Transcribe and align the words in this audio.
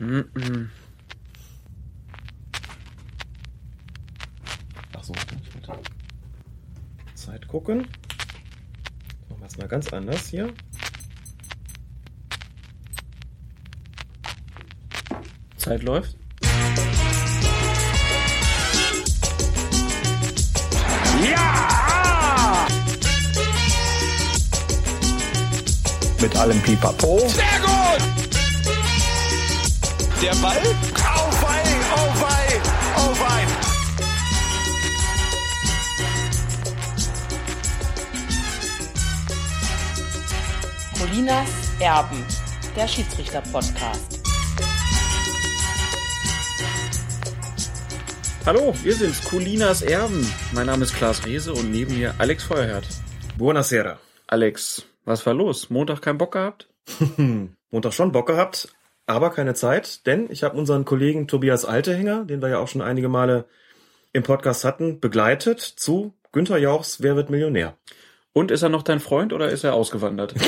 Mm 0.00 0.24
-mm. 0.34 0.68
Ach 4.96 5.04
so, 5.04 5.12
ich 5.12 5.54
wollte 5.54 5.82
Zeit 7.14 7.46
gucken. 7.48 7.86
Machen 9.28 9.40
wir 9.40 9.46
es 9.46 9.58
mal 9.58 9.68
ganz 9.68 9.92
anders 9.92 10.28
hier. 10.28 10.54
Zeit 15.58 15.82
läuft. 15.82 16.16
Ja! 21.22 22.66
Mit 26.22 26.36
allem 26.36 26.58
Pipapo. 26.62 27.18
Sehr 27.28 27.60
gut! 27.60 27.79
Der 30.22 30.34
Ball? 30.34 30.58
Auf 30.58 31.48
ein, 31.48 31.66
auf 31.94 32.24
ein, 32.24 32.60
auf 32.94 33.22
ein. 33.32 33.48
Colinas 40.98 41.48
Erben, 41.80 42.22
der 42.76 42.86
Schiedsrichter-Podcast. 42.86 44.20
Hallo, 48.44 48.74
wir 48.82 48.94
sind's, 48.94 49.24
Colinas 49.24 49.80
Erben. 49.80 50.30
Mein 50.52 50.66
Name 50.66 50.82
ist 50.82 50.94
Klaas 50.94 51.24
Rehse 51.24 51.54
und 51.54 51.70
neben 51.70 51.96
mir 51.96 52.14
Alex 52.18 52.44
Feuerherd. 52.44 52.86
Buonasera. 53.38 53.98
Alex, 54.26 54.84
was 55.06 55.24
war 55.24 55.32
los? 55.32 55.70
Montag 55.70 56.02
keinen 56.02 56.18
Bock 56.18 56.32
gehabt? 56.32 56.68
Montag 57.70 57.94
schon 57.94 58.12
Bock 58.12 58.26
gehabt, 58.26 58.68
aber 59.10 59.30
keine 59.30 59.54
Zeit, 59.54 60.06
denn 60.06 60.30
ich 60.30 60.42
habe 60.42 60.56
unseren 60.56 60.84
Kollegen 60.84 61.28
Tobias 61.28 61.64
Altehänger, 61.64 62.24
den 62.24 62.40
wir 62.40 62.48
ja 62.48 62.58
auch 62.58 62.68
schon 62.68 62.82
einige 62.82 63.08
Male 63.08 63.44
im 64.12 64.22
Podcast 64.22 64.64
hatten, 64.64 65.00
begleitet 65.00 65.60
zu 65.60 66.14
Günther 66.32 66.58
Jauchs 66.58 67.02
Wer 67.02 67.16
wird 67.16 67.30
Millionär? 67.30 67.76
Und 68.32 68.50
ist 68.50 68.62
er 68.62 68.68
noch 68.68 68.82
dein 68.82 69.00
Freund 69.00 69.32
oder 69.32 69.50
ist 69.50 69.64
er 69.64 69.74
ausgewandert? 69.74 70.34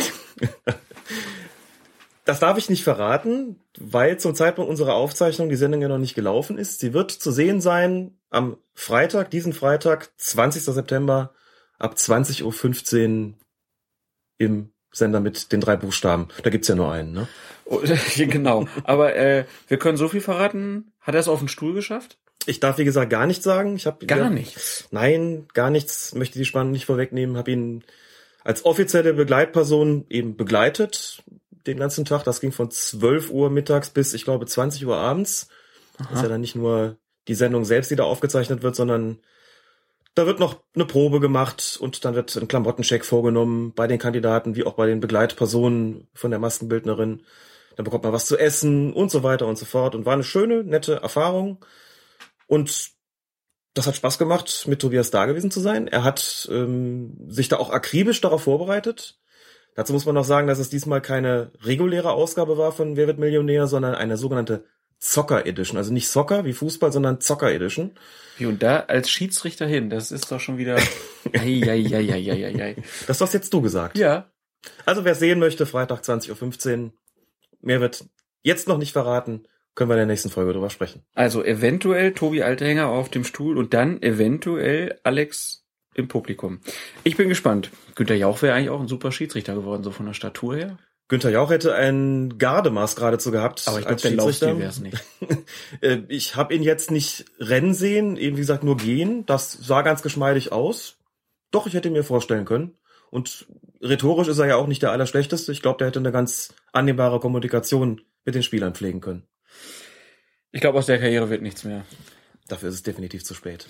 Das 2.25 2.39
darf 2.39 2.57
ich 2.57 2.71
nicht 2.71 2.85
verraten, 2.85 3.59
weil 3.79 4.19
zum 4.19 4.35
Zeitpunkt 4.35 4.71
unserer 4.71 4.95
Aufzeichnung 4.95 5.49
die 5.49 5.57
Sendung 5.57 5.83
ja 5.83 5.89
noch 5.89 5.99
nicht 5.99 6.15
gelaufen 6.15 6.57
ist. 6.57 6.79
Sie 6.79 6.95
wird 6.95 7.11
zu 7.11 7.33
sehen 7.33 7.61
sein 7.61 8.17
am 8.31 8.59
Freitag, 8.75 9.31
diesen 9.31 9.53
Freitag, 9.53 10.13
20. 10.19 10.63
September 10.63 11.35
ab 11.81 11.95
20.15 11.97 13.27
Uhr 13.27 13.35
im 14.39 14.73
Sender 14.93 15.19
mit 15.19 15.51
den 15.51 15.61
drei 15.61 15.75
Buchstaben. 15.77 16.29
Da 16.45 16.51
gibt's 16.51 16.69
ja 16.69 16.77
nur 16.77 16.93
einen, 16.93 17.13
ne? 17.13 17.27
Genau. 18.17 18.67
Aber 18.85 19.17
äh, 19.17 19.45
wir 19.69 19.79
können 19.79 19.97
so 19.97 20.09
viel 20.09 20.21
verraten. 20.21 20.93
Hat 21.01 21.15
er 21.15 21.21
es 21.21 21.29
auf 21.29 21.39
den 21.39 21.49
Stuhl 21.49 21.75
geschafft? 21.75 22.19
Ich 22.47 22.61
darf, 22.61 22.79
wie 22.79 22.85
gesagt, 22.85 23.11
gar 23.11 23.27
nichts 23.27 23.45
sagen. 23.45 23.77
Ich 23.77 23.87
hab, 23.87 24.07
Gar 24.07 24.19
ja, 24.19 24.31
nichts. 24.31 24.89
Nein, 24.91 25.47
gar 25.55 25.71
nichts. 25.71 26.15
Möchte 26.15 26.39
die 26.39 26.45
Spannung 26.45 26.73
nicht 26.73 26.87
vorwegnehmen. 26.87 27.37
Habe 27.37 27.53
ihn 27.53 27.85
als 28.45 28.65
offizielle 28.65 29.15
Begleitperson 29.15 30.07
eben 30.09 30.37
begleitet 30.37 31.23
den 31.67 31.79
ganzen 31.79 32.05
Tag. 32.05 32.25
Das 32.25 32.41
ging 32.41 32.53
von 32.53 32.71
12 32.71 33.31
Uhr 33.31 33.51
mittags 33.51 33.91
bis, 33.91 34.15
ich 34.15 34.25
glaube, 34.25 34.47
20 34.47 34.85
Uhr 34.87 34.97
abends. 34.97 35.49
Das 35.99 36.11
ist 36.13 36.23
ja 36.23 36.29
dann 36.29 36.41
nicht 36.41 36.57
nur 36.57 36.97
die 37.29 37.35
Sendung 37.35 37.65
selbst, 37.65 37.91
die 37.91 37.97
da 37.97 38.05
aufgezeichnet 38.05 38.63
wird, 38.63 38.75
sondern 38.75 39.19
da 40.15 40.27
wird 40.27 40.41
noch 40.41 40.63
eine 40.75 40.85
Probe 40.85 41.21
gemacht 41.21 41.79
und 41.81 42.05
dann 42.05 42.15
wird 42.15 42.35
ein 42.37 42.49
Klamottencheck 42.49 43.05
vorgenommen 43.05 43.73
bei 43.75 43.87
den 43.87 43.99
Kandidaten 43.99 44.57
wie 44.57 44.65
auch 44.65 44.75
bei 44.75 44.87
den 44.87 45.01
Begleitpersonen 45.01 46.09
von 46.15 46.31
der 46.31 46.41
Maskenbildnerin. 46.41 47.23
Dann 47.77 47.85
bekommt 47.85 48.05
man 48.05 48.13
was 48.13 48.27
zu 48.27 48.39
essen 48.39 48.93
und 48.93 49.11
so 49.11 49.23
weiter 49.23 49.47
und 49.47 49.59
so 49.59 49.65
fort. 49.65 49.95
Und 49.95 50.07
war 50.07 50.15
eine 50.15 50.25
schöne, 50.25 50.65
nette 50.65 50.97
Erfahrung. 50.97 51.65
Und 52.47 52.91
das 53.75 53.87
hat 53.87 53.97
Spaß 53.97 54.19
gemacht, 54.19 54.67
mit 54.69 54.81
Tobias 54.81 55.11
da 55.11 55.27
gewesen 55.27 55.51
zu 55.51 55.61
sein. 55.61 55.89
Er 55.89 56.05
hat 56.05 56.49
ähm, 56.51 57.17
sich 57.29 57.49
da 57.49 57.57
auch 57.57 57.71
akribisch 57.71 58.21
darauf 58.21 58.43
vorbereitet. 58.43 59.19
Dazu 59.75 59.95
muss 59.95 60.05
man 60.05 60.15
noch 60.15 60.25
sagen, 60.25 60.49
dass 60.49 60.59
es 60.59 60.69
diesmal 60.69 61.01
keine 61.01 61.51
reguläre 61.63 62.13
Ausgabe 62.13 62.59
war 62.59 62.73
von 62.73 62.97
Wer 62.97 63.07
wird 63.07 63.19
Millionär, 63.19 63.67
sondern 63.67 63.95
eine 63.95 64.19
sogenannte 64.19 64.65
Zocker 64.99 65.47
Edition. 65.47 65.79
Also 65.79 65.93
nicht 65.93 66.09
Soccer 66.09 66.45
wie 66.45 66.53
Fußball, 66.53 66.93
sondern 66.93 67.21
Zocker 67.21 67.51
Edition. 67.51 67.93
Wie 68.37 68.47
und 68.47 68.63
da 68.63 68.81
als 68.81 69.11
Schiedsrichter 69.11 69.67
hin, 69.67 69.91
das 69.91 70.13
ist 70.13 70.31
doch 70.31 70.41
schon 70.41 70.59
wieder. 70.59 70.77
Eieieiei. 71.33 72.77
Das 73.07 73.21
hast 73.21 73.33
jetzt 73.33 73.53
du 73.53 73.63
gesagt. 73.63 73.97
Ja. 73.97 74.31
Also 74.87 75.05
wer 75.05 75.15
sehen 75.15 75.39
möchte, 75.39 75.67
Freitag 75.67 76.03
20.15 76.03 76.85
Uhr. 76.85 76.93
Mehr 77.63 77.81
wird 77.81 78.05
jetzt 78.43 78.69
noch 78.69 78.79
nicht 78.79 78.93
verraten. 78.93 79.45
Können 79.75 79.89
wir 79.89 79.95
in 79.95 80.01
der 80.01 80.07
nächsten 80.07 80.29
Folge 80.29 80.53
drüber 80.53 80.69
sprechen. 80.69 81.03
Also 81.15 81.43
eventuell 81.43 82.13
Tobi 82.13 82.43
Altehänger 82.43 82.89
auf 82.89 83.09
dem 83.09 83.25
Stuhl 83.25 83.57
und 83.57 83.73
dann 83.73 84.03
eventuell 84.03 85.01
Alex 85.03 85.65
im 85.95 86.09
Publikum. 86.09 86.61
Ich 87.05 87.17
bin 87.17 87.31
gespannt. 87.31 87.71
Günter 87.95 88.15
Jauch 88.15 88.43
wäre 88.43 88.55
eigentlich 88.55 88.71
auch 88.71 88.81
ein 88.81 88.89
super 88.89 89.13
Schiedsrichter 89.13 89.55
geworden, 89.55 89.83
so 89.83 89.91
von 89.91 90.05
der 90.05 90.13
Statur 90.13 90.57
her. 90.57 90.79
Günther 91.13 91.31
Jauch 91.31 91.51
hätte 91.51 91.75
ein 91.75 92.39
Gardemaß 92.39 92.97
geradezu 92.97 93.31
gehabt. 93.33 93.65
Aber 93.67 93.79
ich 93.79 93.87
glaube, 93.87 94.01
der. 94.01 94.13
Laufstil 94.13 94.59
wäre 94.59 94.71
es 94.71 94.81
nicht. 94.81 94.97
Äh, 95.81 96.03
ich 96.09 96.37
habe 96.37 96.55
ihn 96.55 96.63
jetzt 96.63 96.91
nicht 96.91 97.27
rennen 97.39 97.75
sehen, 97.75 98.17
eben 98.17 98.37
wie 98.37 98.41
gesagt 98.41 98.63
nur 98.63 98.77
gehen. 98.77 99.27
Das 99.27 99.53
sah 99.53 99.83
ganz 99.83 100.03
geschmeidig 100.03 100.53
aus. 100.53 100.97
Doch, 101.51 101.67
ich 101.67 101.75
hätte 101.75 101.91
mir 101.91 102.05
vorstellen 102.05 102.45
können. 102.45 102.79
Und 103.11 103.47
rhetorisch 103.83 104.29
ist 104.29 104.39
er 104.39 104.47
ja 104.47 104.57
auch 104.57 104.67
nicht 104.67 104.83
der 104.83 104.93
Allerschlechteste. 104.93 105.53
Ich 105.53 105.63
glaube, 105.63 105.79
der 105.79 105.89
hätte 105.89 105.99
eine 105.99 106.13
ganz 106.13 106.55
annehmbare 106.73 107.21
Kommunikation 107.21 108.01
mit 108.25 108.35
den 108.35 108.43
Spielern 108.43 108.75
pflegen 108.75 109.01
können. 109.01 109.27
Ich 110.53 110.61
glaube, 110.61 110.79
aus 110.79 110.87
der 110.87 110.99
Karriere 110.99 111.31
wird 111.31 111.43
nichts 111.43 111.65
mehr. 111.65 111.85
Dafür 112.49 112.69
ist 112.69 112.77
es 112.77 112.83
definitiv 112.83 113.25
zu 113.25 113.35
spät. 113.35 113.67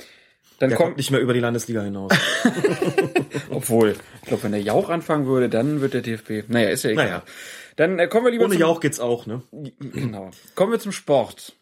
Dann 0.58 0.68
Der 0.68 0.76
kommt, 0.76 0.88
kommt 0.88 0.96
nicht 0.98 1.10
mehr 1.10 1.20
über 1.20 1.34
die 1.34 1.40
Landesliga 1.40 1.82
hinaus. 1.82 2.12
obwohl, 3.50 3.96
ich 4.22 4.28
glaube, 4.28 4.44
wenn 4.44 4.52
der 4.52 4.62
Jauch 4.62 4.88
anfangen 4.90 5.26
würde, 5.26 5.48
dann 5.48 5.80
wird 5.80 5.94
der 5.94 6.02
DFB. 6.02 6.48
Naja, 6.48 6.70
ist 6.70 6.84
ja 6.84 6.90
egal. 6.90 7.06
Naja. 7.06 7.22
Dann 7.76 7.98
äh, 7.98 8.08
kommen 8.08 8.26
wir 8.26 8.32
lieber 8.32 8.44
Ohne 8.44 8.54
zum, 8.54 8.60
Jauch 8.60 8.80
geht's 8.80 9.00
auch, 9.00 9.26
ne? 9.26 9.42
Genau. 9.80 10.30
Kommen 10.54 10.72
wir 10.72 10.78
zum 10.78 10.92
Sport. 10.92 11.56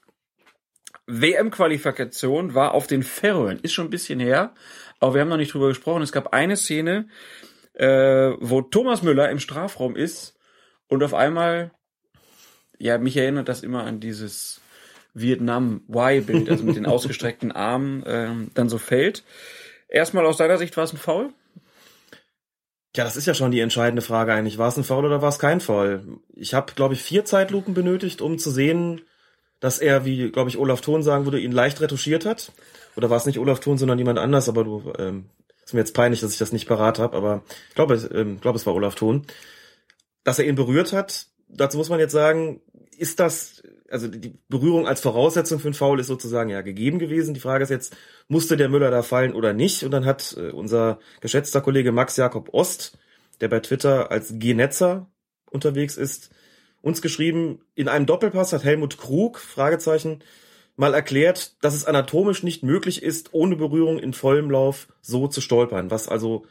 WM-Qualifikation 1.07 2.55
war 2.55 2.75
auf 2.75 2.87
den 2.87 3.03
Färöern. 3.03 3.59
Ist 3.63 3.73
schon 3.73 3.87
ein 3.87 3.91
bisschen 3.91 4.21
her, 4.21 4.55
aber 4.99 5.15
wir 5.15 5.21
haben 5.21 5.29
noch 5.29 5.37
nicht 5.37 5.53
drüber 5.53 5.69
gesprochen. 5.69 6.03
Es 6.03 6.13
gab 6.13 6.33
eine 6.33 6.57
Szene, 6.57 7.09
äh, 7.81 8.37
wo 8.41 8.61
Thomas 8.61 9.03
Müller 9.03 9.31
im 9.31 9.39
Strafraum 9.39 9.97
ist 9.97 10.37
und 10.87 11.03
auf 11.03 11.15
einmal, 11.15 11.71
ja, 12.79 12.99
mich 12.99 13.17
erinnert 13.17 13.49
das 13.49 13.63
immer 13.63 13.85
an 13.85 14.01
dieses 14.01 14.61
Vietnam-Y-Bild, 15.15 16.51
also 16.51 16.63
mit 16.63 16.77
den 16.77 16.85
ausgestreckten 16.87 17.53
Armen, 17.53 18.05
ähm, 18.07 18.51
dann 18.53 18.69
so 18.69 18.77
fällt. 18.77 19.25
Erstmal 19.89 20.27
aus 20.27 20.37
deiner 20.37 20.59
Sicht 20.59 20.77
war 20.77 20.85
es 20.85 20.93
ein 20.93 20.99
Foul? 20.99 21.31
Ja, 22.95 23.05
das 23.05 23.17
ist 23.17 23.27
ja 23.27 23.33
schon 23.33 23.51
die 23.51 23.61
entscheidende 23.61 24.03
Frage 24.03 24.35
eigentlich. 24.35 24.59
War 24.59 24.69
es 24.69 24.77
ein 24.77 24.85
Foul 24.85 25.07
oder 25.07 25.23
war 25.23 25.31
es 25.31 25.39
kein 25.39 25.61
Foul? 25.61 26.21
Ich 26.35 26.53
habe, 26.53 26.75
glaube 26.75 26.93
ich, 26.93 27.03
vier 27.03 27.25
Zeitlupen 27.25 27.73
benötigt, 27.73 28.21
um 28.21 28.37
zu 28.37 28.51
sehen, 28.51 29.01
dass 29.59 29.79
er, 29.79 30.05
wie, 30.05 30.31
glaube 30.31 30.51
ich, 30.51 30.59
Olaf 30.59 30.83
Thon 30.83 31.03
sagen 31.03 31.25
würde, 31.25 31.41
ihn 31.41 31.53
leicht 31.53 31.81
retuschiert 31.81 32.27
hat. 32.27 32.53
Oder 32.95 33.09
war 33.09 33.17
es 33.17 33.27
nicht 33.27 33.39
Olaf 33.39 33.61
Thon, 33.61 33.79
sondern 33.79 33.99
jemand 33.99 34.19
anders, 34.19 34.51
aber 34.51 34.65
du, 34.65 34.93
ähm, 34.99 35.31
ist 35.71 35.75
mir 35.75 35.81
jetzt 35.81 35.95
peinlich, 35.95 36.21
dass 36.21 36.33
ich 36.33 36.39
das 36.39 36.53
nicht 36.53 36.69
parat 36.69 36.99
habe, 36.99 37.17
aber 37.17 37.43
ich 37.69 37.75
glaube, 37.75 37.95
es- 37.95 38.11
ähm, 38.13 38.41
glaube, 38.41 38.59
es 38.59 38.67
war 38.67 38.75
Olaf 38.75 38.95
Thon. 38.97 39.25
Dass 40.25 40.39
er 40.39 40.47
ihn 40.47 40.57
berührt 40.57 40.93
hat, 40.93 41.27
dazu 41.49 41.79
muss 41.79 41.89
man 41.89 42.01
jetzt 42.01 42.13
sagen, 42.13 42.61
ist 42.99 43.21
das, 43.21 43.63
also 43.89 44.09
die 44.09 44.35
Berührung 44.49 44.87
als 44.87 45.01
Voraussetzung 45.01 45.59
für 45.61 45.69
einen 45.69 45.75
Foul 45.75 46.01
ist 46.01 46.09
sozusagen 46.09 46.51
ja 46.51 46.61
gegeben 46.61 46.99
gewesen. 46.99 47.33
Die 47.35 47.41
Frage 47.41 47.65
ist 47.65 47.71
jetzt, 47.71 47.97
musste 48.29 48.57
der 48.57 48.69
Müller 48.69 48.91
da 48.91 49.03
fallen 49.03 49.33
oder 49.35 49.53
nicht? 49.55 49.85
Und 49.85 49.93
dann 49.93 50.05
hat 50.05 50.37
äh, 50.37 50.51
unser 50.51 50.99
geschätzter 51.21 51.61
Kollege 51.63 51.93
Max 51.93 52.17
Jakob 52.17 52.53
Ost, 52.53 52.99
der 53.41 53.49
bei 53.49 53.61
Twitter 53.61 54.11
als 54.11 54.35
Genetzer 54.39 55.11
unterwegs 55.51 55.97
ist, 55.97 56.31
uns 56.83 57.01
geschrieben, 57.01 57.61
in 57.75 57.89
einem 57.89 58.07
Doppelpass 58.07 58.53
hat 58.53 58.65
Helmut 58.65 58.99
Krug, 58.99 59.39
Fragezeichen, 59.39 60.23
mal 60.81 60.95
erklärt, 60.95 61.63
dass 61.63 61.75
es 61.75 61.85
anatomisch 61.85 62.43
nicht 62.43 62.63
möglich 62.63 63.03
ist, 63.03 63.35
ohne 63.35 63.55
Berührung 63.55 63.99
in 63.99 64.15
vollem 64.15 64.51
Lauf 64.51 64.89
so 65.03 65.29
zu 65.29 65.43
stolpern, 65.43 65.91
was 65.91 66.09
also 66.09 66.47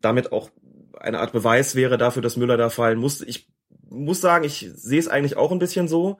damit 0.00 0.32
auch 0.32 0.50
eine 0.98 1.20
Art 1.20 1.32
Beweis 1.32 1.74
wäre 1.74 1.98
dafür, 1.98 2.22
dass 2.22 2.38
Müller 2.38 2.56
da 2.56 2.70
fallen 2.70 2.98
musste. 2.98 3.26
Ich 3.26 3.50
muss 3.90 4.22
sagen, 4.22 4.44
ich 4.44 4.70
sehe 4.74 4.98
es 4.98 5.08
eigentlich 5.08 5.36
auch 5.36 5.52
ein 5.52 5.58
bisschen 5.58 5.88
so. 5.88 6.18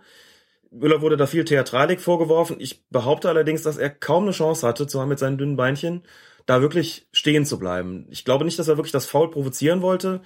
Müller 0.70 1.00
wurde 1.00 1.16
da 1.16 1.26
viel 1.26 1.46
Theatralik 1.46 2.02
vorgeworfen. 2.02 2.56
Ich 2.58 2.86
behaupte 2.90 3.30
allerdings, 3.30 3.62
dass 3.62 3.78
er 3.78 3.88
kaum 3.88 4.24
eine 4.24 4.32
Chance 4.32 4.66
hatte, 4.66 4.86
zusammen 4.86 5.08
mit 5.08 5.18
seinen 5.18 5.38
dünnen 5.38 5.56
Beinchen, 5.56 6.02
da 6.44 6.60
wirklich 6.60 7.08
stehen 7.10 7.46
zu 7.46 7.58
bleiben. 7.58 8.06
Ich 8.10 8.26
glaube 8.26 8.44
nicht, 8.44 8.58
dass 8.58 8.68
er 8.68 8.76
wirklich 8.76 8.92
das 8.92 9.06
Foul 9.06 9.30
provozieren 9.30 9.80
wollte. 9.80 10.20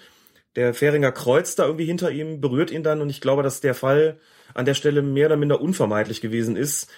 Der 0.56 0.74
Fähringer 0.74 1.12
kreuzt 1.12 1.60
da 1.60 1.66
irgendwie 1.66 1.86
hinter 1.86 2.10
ihm, 2.10 2.40
berührt 2.40 2.72
ihn 2.72 2.82
dann 2.82 3.00
und 3.00 3.08
ich 3.08 3.20
glaube, 3.20 3.44
dass 3.44 3.60
der 3.60 3.76
Fall 3.76 4.18
an 4.52 4.64
der 4.64 4.74
Stelle 4.74 5.00
mehr 5.02 5.26
oder 5.26 5.36
minder 5.36 5.60
unvermeidlich 5.60 6.20
gewesen 6.20 6.56
ist. 6.56 6.90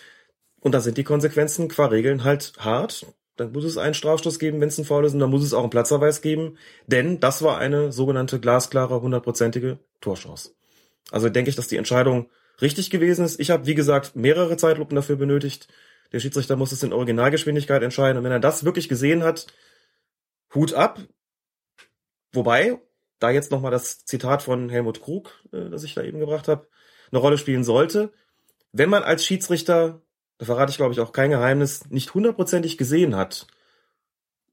Und 0.62 0.72
da 0.72 0.80
sind 0.80 0.96
die 0.96 1.04
Konsequenzen 1.04 1.68
qua 1.68 1.86
Regeln 1.86 2.24
halt 2.24 2.54
hart. 2.58 3.06
Dann 3.36 3.52
muss 3.52 3.64
es 3.64 3.78
einen 3.78 3.94
Strafstoß 3.94 4.38
geben, 4.38 4.60
wenn 4.60 4.68
es 4.68 4.78
ein 4.78 4.84
Foul 4.84 5.04
ist, 5.04 5.14
und 5.14 5.18
dann 5.18 5.30
muss 5.30 5.42
es 5.42 5.52
auch 5.52 5.62
einen 5.62 5.70
Platzverweis 5.70 6.22
geben, 6.22 6.56
denn 6.86 7.18
das 7.18 7.42
war 7.42 7.58
eine 7.58 7.90
sogenannte 7.90 8.38
glasklare, 8.38 9.00
hundertprozentige 9.00 9.78
Torchance. 10.00 10.52
Also 11.10 11.28
denke 11.28 11.50
ich, 11.50 11.56
dass 11.56 11.68
die 11.68 11.76
Entscheidung 11.76 12.30
richtig 12.60 12.90
gewesen 12.90 13.24
ist. 13.24 13.40
Ich 13.40 13.50
habe, 13.50 13.66
wie 13.66 13.74
gesagt, 13.74 14.14
mehrere 14.14 14.56
Zeitlupen 14.56 14.94
dafür 14.94 15.16
benötigt. 15.16 15.68
Der 16.12 16.20
Schiedsrichter 16.20 16.56
muss 16.56 16.72
es 16.72 16.82
in 16.82 16.92
Originalgeschwindigkeit 16.92 17.82
entscheiden. 17.82 18.18
Und 18.18 18.24
wenn 18.24 18.32
er 18.32 18.40
das 18.40 18.64
wirklich 18.64 18.88
gesehen 18.88 19.24
hat, 19.24 19.46
Hut 20.54 20.74
ab. 20.74 21.00
Wobei, 22.32 22.78
da 23.18 23.30
jetzt 23.30 23.50
nochmal 23.50 23.70
das 23.70 24.04
Zitat 24.04 24.42
von 24.42 24.68
Helmut 24.68 25.00
Krug, 25.00 25.30
äh, 25.52 25.70
das 25.70 25.84
ich 25.84 25.94
da 25.94 26.02
eben 26.02 26.20
gebracht 26.20 26.48
habe, 26.48 26.66
eine 27.10 27.20
Rolle 27.20 27.38
spielen 27.38 27.64
sollte. 27.64 28.12
Wenn 28.72 28.90
man 28.90 29.02
als 29.02 29.24
Schiedsrichter, 29.24 30.00
da 30.38 30.46
verrate 30.46 30.70
ich 30.70 30.76
glaube 30.76 30.92
ich 30.92 31.00
auch 31.00 31.12
kein 31.12 31.30
Geheimnis, 31.30 31.88
nicht 31.90 32.14
hundertprozentig 32.14 32.78
gesehen 32.78 33.16
hat, 33.16 33.46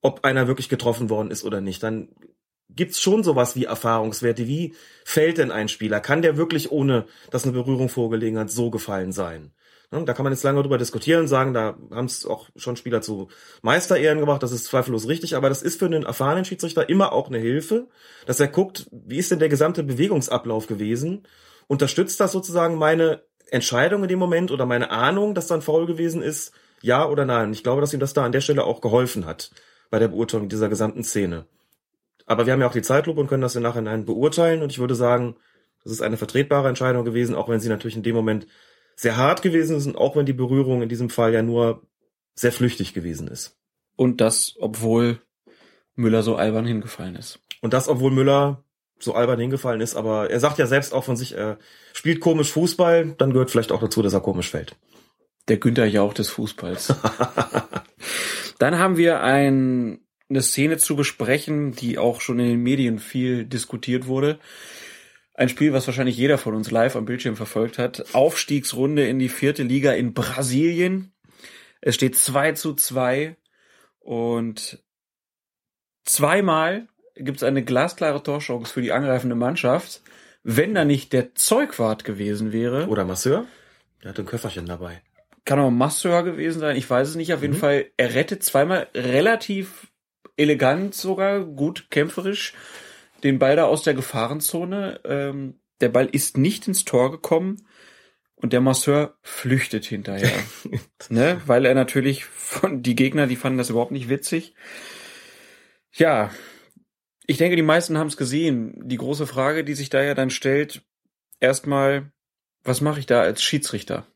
ob 0.01 0.23
einer 0.23 0.47
wirklich 0.47 0.69
getroffen 0.69 1.09
worden 1.09 1.31
ist 1.31 1.43
oder 1.43 1.61
nicht, 1.61 1.83
dann 1.83 2.09
gibt's 2.69 3.01
schon 3.01 3.23
sowas 3.23 3.55
wie 3.55 3.65
Erfahrungswerte. 3.65 4.47
Wie 4.47 4.75
fällt 5.03 5.37
denn 5.37 5.51
ein 5.51 5.67
Spieler? 5.67 5.99
Kann 5.99 6.21
der 6.21 6.37
wirklich, 6.37 6.71
ohne 6.71 7.05
dass 7.31 7.43
eine 7.43 7.53
Berührung 7.53 7.89
vorgelegen 7.89 8.37
hat, 8.37 8.51
so 8.51 8.69
gefallen 8.69 9.11
sein? 9.11 9.51
Ne, 9.91 10.05
Da 10.05 10.13
kann 10.13 10.23
man 10.23 10.33
jetzt 10.33 10.43
lange 10.43 10.61
drüber 10.61 10.77
diskutieren, 10.77 11.27
sagen, 11.27 11.53
da 11.53 11.77
haben 11.91 12.05
es 12.05 12.25
auch 12.25 12.49
schon 12.55 12.75
Spieler 12.75 13.01
zu 13.01 13.29
Meisterehren 13.63 14.19
gemacht, 14.19 14.43
das 14.43 14.51
ist 14.51 14.65
zweifellos 14.65 15.07
richtig, 15.07 15.35
aber 15.35 15.49
das 15.49 15.63
ist 15.63 15.79
für 15.79 15.85
einen 15.85 16.03
erfahrenen 16.03 16.45
Schiedsrichter 16.45 16.89
immer 16.89 17.11
auch 17.11 17.27
eine 17.27 17.39
Hilfe, 17.39 17.87
dass 18.27 18.39
er 18.39 18.47
guckt, 18.47 18.87
wie 18.91 19.17
ist 19.17 19.31
denn 19.31 19.39
der 19.39 19.49
gesamte 19.49 19.83
Bewegungsablauf 19.83 20.67
gewesen? 20.67 21.23
Unterstützt 21.67 22.19
das 22.19 22.31
sozusagen 22.31 22.75
meine 22.75 23.23
Entscheidung 23.51 24.04
in 24.04 24.10
dem 24.10 24.19
Moment 24.19 24.51
oder 24.51 24.66
meine 24.66 24.92
Ahnung, 24.92 25.36
dass 25.36 25.48
dann 25.48 25.62
faul 25.62 25.86
gewesen 25.86 26.22
ist? 26.22 26.54
Ja 26.81 27.07
oder 27.07 27.25
nein? 27.25 27.51
Ich 27.51 27.63
glaube, 27.63 27.81
dass 27.81 27.94
ihm 27.94 28.00
das 28.00 28.13
da 28.13 28.24
an 28.24 28.31
der 28.31 28.42
Stelle 28.42 28.63
auch 28.63 28.81
geholfen 28.81 29.25
hat 29.25 29.51
bei 29.90 30.00
der 30.00 30.07
Beurteilung 30.07 30.50
dieser 30.50 30.69
gesamten 30.69 31.04
Szene. 31.04 31.46
Aber 32.25 32.46
wir 32.46 32.54
haben 32.54 32.62
ja 32.62 32.68
auch 32.68 32.74
die 32.74 32.81
Zeitlupe 32.81 33.19
und 33.19 33.28
können 33.28 33.42
das 33.42 33.56
im 33.56 33.63
Nachhinein 33.63 34.06
beurteilen. 34.06 34.62
Und 34.62 34.72
ich 34.72 34.80
würde 34.80 34.96
sagen, 34.96 35.36
das 35.84 35.94
ist 35.94 36.01
eine 36.01 36.18
vertretbare 36.18 36.69
Entscheidung 36.69 37.04
gewesen, 37.04 37.36
auch 37.36 37.50
wenn 37.50 37.60
sie 37.60 37.69
natürlich 37.69 37.98
in 37.98 38.04
dem 38.04 38.16
Moment 38.16 38.46
sehr 38.96 39.18
hart 39.18 39.42
gewesen 39.42 39.78
ist 39.78 39.88
und 39.88 39.98
auch 39.98 40.16
wenn 40.16 40.25
die 40.25 40.34
Berührung 40.34 40.81
in 40.81 40.90
diesem 40.90 41.10
Fall 41.10 41.34
ja 41.34 41.42
nur 41.42 41.81
sehr 42.36 42.51
flüchtig 42.51 42.94
gewesen 42.94 43.28
ist. 43.28 43.57
Und 43.96 44.22
das, 44.22 44.56
obwohl 44.60 45.19
Müller 45.96 46.22
so 46.22 46.36
albern 46.36 46.66
hingefallen 46.66 47.16
ist. 47.16 47.40
Und 47.62 47.74
das, 47.74 47.88
obwohl 47.88 48.12
Müller 48.12 48.63
so 49.00 49.13
albern 49.13 49.40
hingefallen 49.40 49.81
ist, 49.81 49.96
aber 49.96 50.30
er 50.30 50.40
sagt 50.40 50.60
ja 50.60 50.68
selbst 50.68 50.94
auch 50.94 51.04
von 51.04 51.16
sich, 51.16 51.36
er 51.36 51.57
spielt 51.94 52.19
komisch 52.19 52.51
Fußball, 52.51 53.16
dann 53.18 53.31
gehört 53.31 53.51
vielleicht 53.51 53.72
auch 53.72 53.81
dazu, 53.81 54.01
dass 54.01 54.13
er 54.13 54.22
komisch 54.22 54.51
fällt. 54.51 54.75
Der 55.48 55.57
Günther 55.57 55.86
Jauch 55.86 56.13
des 56.13 56.30
Fußballs. 56.30 56.94
Dann 58.60 58.78
haben 58.78 58.98
wir 58.98 59.24
ein, 59.24 60.00
eine 60.30 60.42
Szene 60.42 60.78
zu 60.78 60.96
besprechen, 60.96 61.72
die 61.72 61.98
auch 61.98 62.22
schon 62.22 62.40
in 62.40 62.48
den 62.48 62.62
Medien 62.62 63.00
viel 63.00 63.46
diskutiert 63.46 64.06
wurde. 64.06 64.38
Ein 65.34 65.50
Spiel, 65.50 65.72
was 65.72 65.88
wahrscheinlich 65.88 66.18
jeder 66.18 66.38
von 66.38 66.54
uns 66.54 66.69
live 66.69 66.98
am 66.98 67.06
Bildschirm 67.06 67.38
verfolgt 67.38 67.78
hat. 67.78 68.13
Aufstiegsrunde 68.13 69.07
in 69.07 69.18
die 69.18 69.30
vierte 69.30 69.63
Liga 69.63 69.94
in 69.94 70.13
Brasilien. 70.13 71.13
Es 71.80 71.96
steht 71.96 72.18
2 72.18 72.51
zu 72.51 72.74
2 72.74 73.38
und 74.00 74.84
zweimal 76.04 76.90
gibt 77.19 77.38
es 77.38 77.44
eine 77.44 77.63
glasklare 77.63 78.24
Torchance 78.24 78.74
für 78.74 78.81
die 78.81 78.92
angreifende 78.92 79.36
Mannschaft. 79.36 80.01
Wenn 80.44 80.74
da 80.74 80.86
nicht 80.86 81.13
der 81.13 81.36
Zeugwart 81.36 82.04
gewesen 82.04 82.51
wäre, 82.51 82.88
Oder 82.88 83.06
Masseur? 83.06 83.45
Der 84.04 84.12
hat 84.12 84.19
ein 84.19 84.25
Köfferchen 84.25 84.66
dabei. 84.66 85.01
kann 85.45 85.60
auch 85.60 85.69
Masseur 85.69 86.24
gewesen 86.24 86.60
sein, 86.60 86.77
ich 86.77 86.89
weiß 86.89 87.10
es 87.10 87.16
nicht. 87.16 87.33
Auf 87.33 87.42
jeden 87.42 87.56
Fall, 87.56 87.88
er 87.98 88.16
rettet 88.16 88.44
zweimal 88.44 88.88
relativ 88.95 89.88
elegant 90.38 90.95
sogar, 90.95 91.42
gut 91.42 91.92
kämpferisch 91.92 92.54
den 93.24 93.39
Ball 93.39 93.56
da 93.56 93.65
aus 93.65 93.83
der 93.83 93.94
Gefahrenzone. 93.94 95.01
Ähm, 95.04 95.60
der 95.81 95.89
Ball 95.89 96.07
ist 96.07 96.38
nicht 96.38 96.68
ins 96.68 96.86
Tor 96.86 97.12
gekommen 97.12 97.65
und 98.36 98.54
der 98.54 98.62
Masseur 98.62 99.18
flüchtet 99.22 99.86
hinterher. 99.86 100.31
ne? 101.10 101.42
Weil 101.45 101.65
er 101.65 101.75
natürlich 101.75 102.25
von 102.25 102.81
die 102.81 102.95
Gegner, 102.95 103.27
die 103.27 103.36
fanden 103.36 103.57
das 103.57 103.69
überhaupt 103.69 103.92
nicht 103.92 104.10
witzig. 104.10 104.54
Ja, 105.92 106.31
ich 107.29 107.37
denke, 107.37 107.55
die 107.55 107.61
meisten 107.61 107.97
haben 107.97 108.07
es 108.07 108.17
gesehen. 108.17 108.73
Die 108.83 108.97
große 108.97 109.27
Frage, 109.27 109.63
die 109.63 109.75
sich 109.75 109.89
da 109.89 110.01
ja 110.01 110.15
dann 110.15 110.31
stellt, 110.31 110.81
erstmal, 111.39 112.11
was 112.63 112.81
mache 112.81 112.99
ich 112.99 113.05
da 113.05 113.21
als 113.21 113.43
Schiedsrichter? 113.43 114.07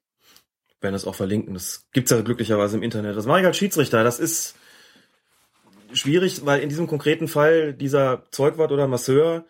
werden 0.82 0.96
es 0.96 1.06
auch 1.06 1.16
verlinken. 1.16 1.54
Das 1.54 1.86
gibt's 1.94 2.12
ja 2.12 2.20
glücklicherweise 2.22 2.76
im 2.76 2.84
Internet. 2.84 3.16
Das 3.16 3.26
mache 3.26 3.40
ich 3.40 3.46
als 3.46 3.56
Schiedsrichter. 3.56 4.04
Das 4.04 4.20
ist 4.20 4.56
schwierig, 5.94 6.46
weil 6.46 6.60
in 6.60 6.70
diesem 6.70 6.88
konkreten 6.88 7.28
Fall 7.28 7.74
dieser 7.74 8.24
Zeugwart 8.32 8.72
oder 8.72 8.88
Masseur 8.88 9.46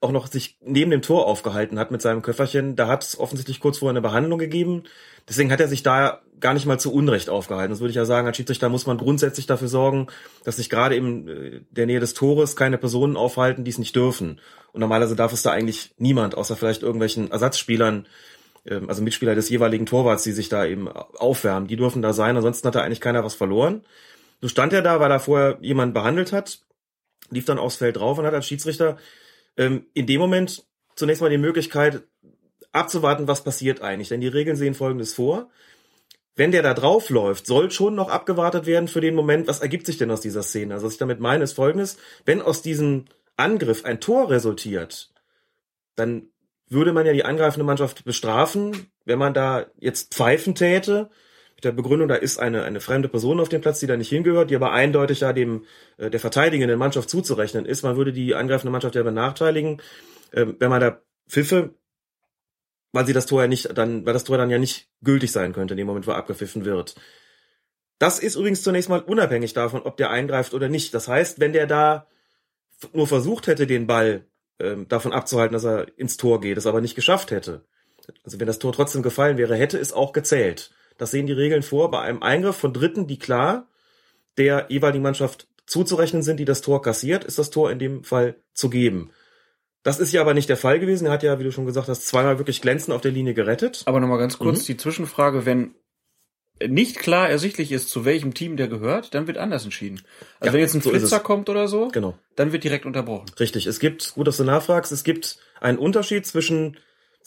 auch 0.00 0.12
noch 0.12 0.28
sich 0.28 0.56
neben 0.62 0.90
dem 0.90 1.02
Tor 1.02 1.26
aufgehalten 1.26 1.78
hat 1.78 1.90
mit 1.90 2.00
seinem 2.00 2.22
Köfferchen. 2.22 2.74
Da 2.74 2.88
hat 2.88 3.04
es 3.04 3.18
offensichtlich 3.18 3.60
kurz 3.60 3.78
vorher 3.78 3.92
eine 3.92 4.00
Behandlung 4.00 4.38
gegeben. 4.38 4.84
Deswegen 5.28 5.52
hat 5.52 5.60
er 5.60 5.68
sich 5.68 5.82
da 5.82 6.22
gar 6.40 6.54
nicht 6.54 6.64
mal 6.64 6.80
zu 6.80 6.92
Unrecht 6.92 7.28
aufgehalten. 7.28 7.70
Das 7.70 7.80
würde 7.80 7.90
ich 7.90 7.96
ja 7.96 8.06
sagen, 8.06 8.26
als 8.26 8.36
Schiedsrichter 8.36 8.70
muss 8.70 8.86
man 8.86 8.96
grundsätzlich 8.96 9.46
dafür 9.46 9.68
sorgen, 9.68 10.06
dass 10.44 10.56
sich 10.56 10.70
gerade 10.70 10.96
in 10.96 11.28
äh, 11.28 11.60
der 11.70 11.84
Nähe 11.84 12.00
des 12.00 12.14
Tores 12.14 12.56
keine 12.56 12.78
Personen 12.78 13.16
aufhalten, 13.16 13.62
die 13.64 13.70
es 13.70 13.78
nicht 13.78 13.94
dürfen. 13.94 14.40
Und 14.72 14.80
normalerweise 14.80 15.16
darf 15.16 15.34
es 15.34 15.42
da 15.42 15.50
eigentlich 15.50 15.94
niemand, 15.98 16.34
außer 16.34 16.56
vielleicht 16.56 16.82
irgendwelchen 16.82 17.30
Ersatzspielern, 17.30 18.06
ähm, 18.64 18.88
also 18.88 19.02
Mitspieler 19.02 19.34
des 19.34 19.50
jeweiligen 19.50 19.84
Torwarts, 19.84 20.22
die 20.22 20.32
sich 20.32 20.48
da 20.48 20.64
eben 20.64 20.88
aufwärmen. 20.88 21.68
Die 21.68 21.76
dürfen 21.76 22.00
da 22.00 22.14
sein, 22.14 22.36
ansonsten 22.36 22.66
hat 22.66 22.74
da 22.74 22.80
eigentlich 22.80 23.02
keiner 23.02 23.22
was 23.22 23.34
verloren. 23.34 23.82
So 24.40 24.48
stand 24.48 24.72
er 24.72 24.80
da, 24.80 24.98
weil 24.98 25.10
da 25.10 25.18
vorher 25.18 25.58
jemand 25.60 25.92
behandelt 25.92 26.32
hat, 26.32 26.60
lief 27.28 27.44
dann 27.44 27.58
aufs 27.58 27.76
Feld 27.76 27.96
drauf 27.96 28.18
und 28.18 28.24
hat 28.24 28.32
als 28.32 28.46
Schiedsrichter 28.46 28.96
ähm, 29.60 29.86
in 29.92 30.06
dem 30.06 30.20
Moment 30.20 30.64
zunächst 30.96 31.20
mal 31.20 31.30
die 31.30 31.38
Möglichkeit 31.38 32.02
abzuwarten, 32.72 33.28
was 33.28 33.44
passiert 33.44 33.82
eigentlich. 33.82 34.08
Denn 34.08 34.20
die 34.20 34.28
Regeln 34.28 34.56
sehen 34.56 34.74
Folgendes 34.74 35.14
vor. 35.14 35.50
Wenn 36.34 36.52
der 36.52 36.62
da 36.62 36.72
drauf 36.72 37.10
läuft, 37.10 37.46
soll 37.46 37.70
schon 37.70 37.94
noch 37.94 38.08
abgewartet 38.08 38.64
werden 38.64 38.88
für 38.88 39.02
den 39.02 39.14
Moment, 39.14 39.46
was 39.46 39.60
ergibt 39.60 39.84
sich 39.84 39.98
denn 39.98 40.10
aus 40.10 40.22
dieser 40.22 40.42
Szene? 40.42 40.74
Also 40.74 40.86
was 40.86 40.94
ich 40.94 40.98
damit 40.98 41.20
meine, 41.20 41.44
ist 41.44 41.52
folgendes. 41.52 41.98
Wenn 42.24 42.40
aus 42.40 42.62
diesem 42.62 43.04
Angriff 43.36 43.84
ein 43.84 44.00
Tor 44.00 44.30
resultiert, 44.30 45.12
dann 45.94 46.30
würde 46.68 46.92
man 46.92 47.04
ja 47.04 47.12
die 47.12 47.24
angreifende 47.24 47.64
Mannschaft 47.64 48.04
bestrafen, 48.04 48.90
wenn 49.04 49.18
man 49.18 49.34
da 49.34 49.66
jetzt 49.78 50.14
pfeifen 50.14 50.54
täte. 50.54 51.10
Mit 51.60 51.66
der 51.66 51.72
Begründung, 51.72 52.08
da 52.08 52.14
ist 52.14 52.38
eine, 52.38 52.64
eine 52.64 52.80
fremde 52.80 53.10
Person 53.10 53.38
auf 53.38 53.50
dem 53.50 53.60
Platz, 53.60 53.80
die 53.80 53.86
da 53.86 53.94
nicht 53.94 54.08
hingehört, 54.08 54.48
die 54.48 54.56
aber 54.56 54.72
eindeutig 54.72 55.20
ja 55.20 55.34
dem 55.34 55.66
äh, 55.98 56.08
der 56.08 56.18
verteidigenden 56.18 56.78
Mannschaft 56.78 57.10
zuzurechnen 57.10 57.66
ist. 57.66 57.82
Man 57.82 57.98
würde 57.98 58.14
die 58.14 58.34
angreifende 58.34 58.72
Mannschaft 58.72 58.94
ja 58.94 59.02
benachteiligen, 59.02 59.82
äh, 60.30 60.46
wenn 60.58 60.70
man 60.70 60.80
da 60.80 61.02
pfiffe, 61.28 61.74
weil 62.92 63.04
sie 63.04 63.12
das 63.12 63.26
Tor 63.26 63.42
ja 63.42 63.46
nicht, 63.46 63.76
dann, 63.76 64.06
weil 64.06 64.14
das 64.14 64.24
Tor 64.24 64.38
dann 64.38 64.48
ja 64.48 64.58
nicht 64.58 64.88
gültig 65.02 65.32
sein 65.32 65.52
könnte 65.52 65.74
in 65.74 65.78
dem 65.78 65.86
Moment, 65.86 66.06
wo 66.06 66.12
abgepfiffen 66.12 66.64
wird. 66.64 66.94
Das 67.98 68.20
ist 68.20 68.36
übrigens 68.36 68.62
zunächst 68.62 68.88
mal 68.88 69.00
unabhängig 69.00 69.52
davon, 69.52 69.82
ob 69.82 69.98
der 69.98 70.08
eingreift 70.08 70.54
oder 70.54 70.70
nicht. 70.70 70.94
Das 70.94 71.08
heißt, 71.08 71.40
wenn 71.40 71.52
der 71.52 71.66
da 71.66 72.06
nur 72.94 73.06
versucht 73.06 73.48
hätte, 73.48 73.66
den 73.66 73.86
Ball 73.86 74.24
ähm, 74.58 74.88
davon 74.88 75.12
abzuhalten, 75.12 75.52
dass 75.52 75.64
er 75.64 75.98
ins 75.98 76.16
Tor 76.16 76.40
geht, 76.40 76.56
es 76.56 76.66
aber 76.66 76.80
nicht 76.80 76.94
geschafft 76.94 77.30
hätte, 77.30 77.66
also 78.24 78.40
wenn 78.40 78.46
das 78.46 78.58
Tor 78.58 78.72
trotzdem 78.72 79.02
gefallen 79.02 79.36
wäre, 79.36 79.56
hätte 79.56 79.76
es 79.76 79.92
auch 79.92 80.14
gezählt. 80.14 80.70
Das 81.00 81.10
sehen 81.10 81.26
die 81.26 81.32
Regeln 81.32 81.62
vor 81.62 81.90
bei 81.90 82.00
einem 82.00 82.22
Eingriff 82.22 82.56
von 82.56 82.74
Dritten, 82.74 83.06
die 83.06 83.18
klar 83.18 83.66
der 84.36 84.66
jeweiligen 84.68 85.02
Mannschaft 85.02 85.48
zuzurechnen 85.66 86.22
sind, 86.22 86.36
die 86.38 86.44
das 86.44 86.60
Tor 86.60 86.82
kassiert, 86.82 87.24
ist 87.24 87.38
das 87.38 87.48
Tor 87.50 87.70
in 87.70 87.78
dem 87.78 88.04
Fall 88.04 88.36
zu 88.52 88.68
geben. 88.68 89.10
Das 89.82 89.98
ist 89.98 90.12
ja 90.12 90.20
aber 90.20 90.34
nicht 90.34 90.50
der 90.50 90.58
Fall 90.58 90.78
gewesen. 90.78 91.06
Er 91.06 91.12
hat 91.12 91.22
ja, 91.22 91.38
wie 91.38 91.44
du 91.44 91.52
schon 91.52 91.64
gesagt 91.64 91.88
hast, 91.88 92.06
zweimal 92.06 92.36
wirklich 92.38 92.60
glänzend 92.60 92.94
auf 92.94 93.00
der 93.00 93.12
Linie 93.12 93.32
gerettet. 93.32 93.82
Aber 93.86 93.98
nochmal 93.98 94.18
ganz 94.18 94.36
kurz 94.38 94.60
Mhm. 94.60 94.66
die 94.66 94.76
Zwischenfrage, 94.76 95.46
wenn 95.46 95.74
nicht 96.68 96.98
klar 96.98 97.30
ersichtlich 97.30 97.72
ist, 97.72 97.88
zu 97.88 98.04
welchem 98.04 98.34
Team 98.34 98.58
der 98.58 98.68
gehört, 98.68 99.14
dann 99.14 99.26
wird 99.26 99.38
anders 99.38 99.64
entschieden. 99.64 100.02
Also 100.38 100.48
Ja, 100.48 100.52
wenn 100.52 100.60
jetzt 100.60 100.74
ein 100.74 100.82
so 100.82 100.90
Flitzer 100.90 101.20
kommt 101.20 101.48
oder 101.48 101.66
so, 101.66 101.88
Genau. 101.88 102.18
dann 102.36 102.52
wird 102.52 102.64
direkt 102.64 102.84
unterbrochen. 102.84 103.30
Richtig. 103.40 103.66
Es 103.66 103.80
gibt, 103.80 104.12
gut, 104.12 104.26
dass 104.26 104.36
du 104.36 104.44
nachfragst, 104.44 104.92
es 104.92 105.02
gibt 105.02 105.38
einen 105.62 105.78
Unterschied 105.78 106.26
zwischen, 106.26 106.76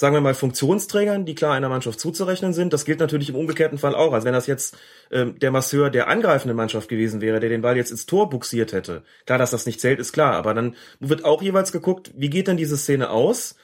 sagen 0.03 0.15
wir 0.15 0.19
mal, 0.19 0.33
Funktionsträgern, 0.33 1.23
die 1.23 1.33
klar 1.33 1.53
einer 1.53 1.69
Mannschaft 1.69 1.97
zuzurechnen 1.97 2.51
sind. 2.51 2.73
Das 2.73 2.83
gilt 2.83 2.99
natürlich 2.99 3.29
im 3.29 3.37
umgekehrten 3.37 3.77
Fall 3.77 3.95
auch. 3.95 4.11
Also 4.11 4.25
wenn 4.25 4.33
das 4.33 4.47
jetzt 4.47 4.75
ähm, 5.11 5.39
der 5.39 5.49
Masseur 5.49 5.89
der 5.89 6.09
angreifenden 6.09 6.57
Mannschaft 6.57 6.89
gewesen 6.89 7.21
wäre, 7.21 7.39
der 7.39 7.47
den 7.49 7.61
Ball 7.61 7.77
jetzt 7.77 7.89
ins 7.89 8.05
Tor 8.05 8.29
buxiert 8.29 8.73
hätte. 8.73 9.03
Klar, 9.25 9.37
dass 9.37 9.51
das 9.51 9.65
nicht 9.65 9.79
zählt, 9.79 10.01
ist 10.01 10.11
klar. 10.11 10.33
Aber 10.33 10.53
dann 10.53 10.75
wird 10.99 11.23
auch 11.23 11.41
jeweils 11.41 11.71
geguckt, 11.71 12.11
wie 12.17 12.29
geht 12.29 12.49
denn 12.49 12.57
diese 12.57 12.75
Szene 12.75 13.11
aus? 13.11 13.55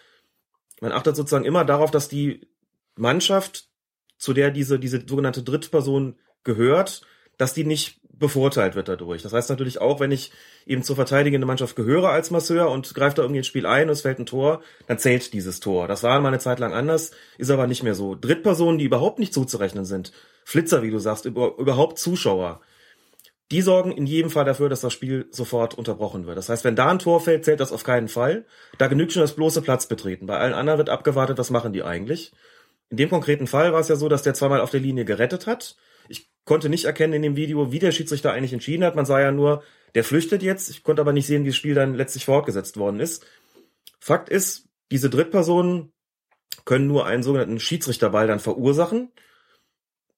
Man 0.79 0.93
achtet 0.93 1.17
sozusagen 1.17 1.43
immer 1.43 1.65
darauf, 1.65 1.91
dass 1.91 2.07
die 2.07 2.47
Mannschaft, 2.95 3.67
zu 4.17 4.31
der 4.31 4.49
diese, 4.49 4.79
diese 4.79 5.03
sogenannte 5.05 5.43
Drittperson 5.43 6.15
gehört, 6.45 7.01
dass 7.37 7.53
die 7.53 7.65
nicht 7.65 7.98
bevorteilt 8.19 8.75
wird 8.75 8.87
dadurch. 8.87 9.21
Das 9.23 9.33
heißt 9.33 9.49
natürlich 9.49 9.79
auch, 9.81 9.99
wenn 9.99 10.11
ich 10.11 10.31
eben 10.65 10.83
zur 10.83 10.95
verteidigenden 10.95 11.47
Mannschaft 11.47 11.75
gehöre 11.75 12.09
als 12.09 12.31
Masseur 12.31 12.69
und 12.69 12.93
greife 12.93 13.15
da 13.15 13.21
irgendwie 13.23 13.39
ins 13.39 13.47
Spiel 13.47 13.65
ein 13.65 13.87
und 13.87 13.93
es 13.93 14.01
fällt 14.01 14.19
ein 14.19 14.25
Tor, 14.25 14.61
dann 14.87 14.99
zählt 14.99 15.33
dieses 15.33 15.59
Tor. 15.59 15.87
Das 15.87 16.03
war 16.03 16.19
mal 16.19 16.27
eine 16.27 16.39
Zeit 16.39 16.59
lang 16.59 16.73
anders, 16.73 17.11
ist 17.37 17.49
aber 17.49 17.67
nicht 17.67 17.83
mehr 17.83 17.95
so. 17.95 18.15
Drittpersonen, 18.15 18.77
die 18.77 18.85
überhaupt 18.85 19.19
nicht 19.19 19.33
zuzurechnen 19.33 19.85
sind, 19.85 20.11
Flitzer, 20.43 20.83
wie 20.83 20.91
du 20.91 20.99
sagst, 20.99 21.25
über, 21.25 21.57
überhaupt 21.57 21.97
Zuschauer, 21.99 22.61
die 23.51 23.61
sorgen 23.61 23.91
in 23.91 24.05
jedem 24.05 24.29
Fall 24.29 24.45
dafür, 24.45 24.69
dass 24.69 24.81
das 24.81 24.93
Spiel 24.93 25.27
sofort 25.31 25.73
unterbrochen 25.73 26.27
wird. 26.27 26.37
Das 26.37 26.49
heißt, 26.49 26.63
wenn 26.63 26.75
da 26.75 26.89
ein 26.89 26.99
Tor 26.99 27.19
fällt, 27.19 27.45
zählt 27.45 27.59
das 27.59 27.71
auf 27.71 27.83
keinen 27.83 28.07
Fall. 28.07 28.45
Da 28.77 28.87
genügt 28.87 29.11
schon 29.11 29.21
das 29.21 29.33
bloße 29.33 29.61
Platzbetreten. 29.61 30.27
Bei 30.27 30.37
allen 30.37 30.53
anderen 30.53 30.77
wird 30.77 30.89
abgewartet, 30.89 31.39
was 31.39 31.49
machen 31.49 31.73
die 31.73 31.83
eigentlich. 31.83 32.31
In 32.89 32.97
dem 32.97 33.09
konkreten 33.09 33.47
Fall 33.47 33.73
war 33.73 33.79
es 33.79 33.87
ja 33.87 33.95
so, 33.95 34.07
dass 34.07 34.21
der 34.21 34.35
zweimal 34.35 34.61
auf 34.61 34.69
der 34.69 34.79
Linie 34.79 35.05
gerettet 35.05 35.47
hat. 35.47 35.77
Konnte 36.49 36.67
nicht 36.67 36.85
erkennen 36.85 37.13
in 37.13 37.21
dem 37.21 37.35
Video, 37.35 37.71
wie 37.71 37.77
der 37.77 37.91
Schiedsrichter 37.91 38.33
eigentlich 38.33 38.53
entschieden 38.53 38.83
hat. 38.83 38.95
Man 38.95 39.05
sah 39.05 39.21
ja 39.21 39.31
nur, 39.31 39.61
der 39.93 40.03
flüchtet 40.03 40.41
jetzt. 40.41 40.67
Ich 40.71 40.81
konnte 40.81 40.99
aber 40.99 41.13
nicht 41.13 41.27
sehen, 41.27 41.43
wie 41.43 41.49
das 41.49 41.55
Spiel 41.55 41.75
dann 41.75 41.93
letztlich 41.93 42.25
fortgesetzt 42.25 42.77
worden 42.77 42.99
ist. 42.99 43.23
Fakt 43.99 44.29
ist, 44.29 44.67
diese 44.91 45.11
Drittpersonen 45.11 45.91
können 46.65 46.87
nur 46.87 47.05
einen 47.05 47.21
sogenannten 47.21 47.59
Schiedsrichterball 47.59 48.25
dann 48.25 48.39
verursachen. 48.39 49.11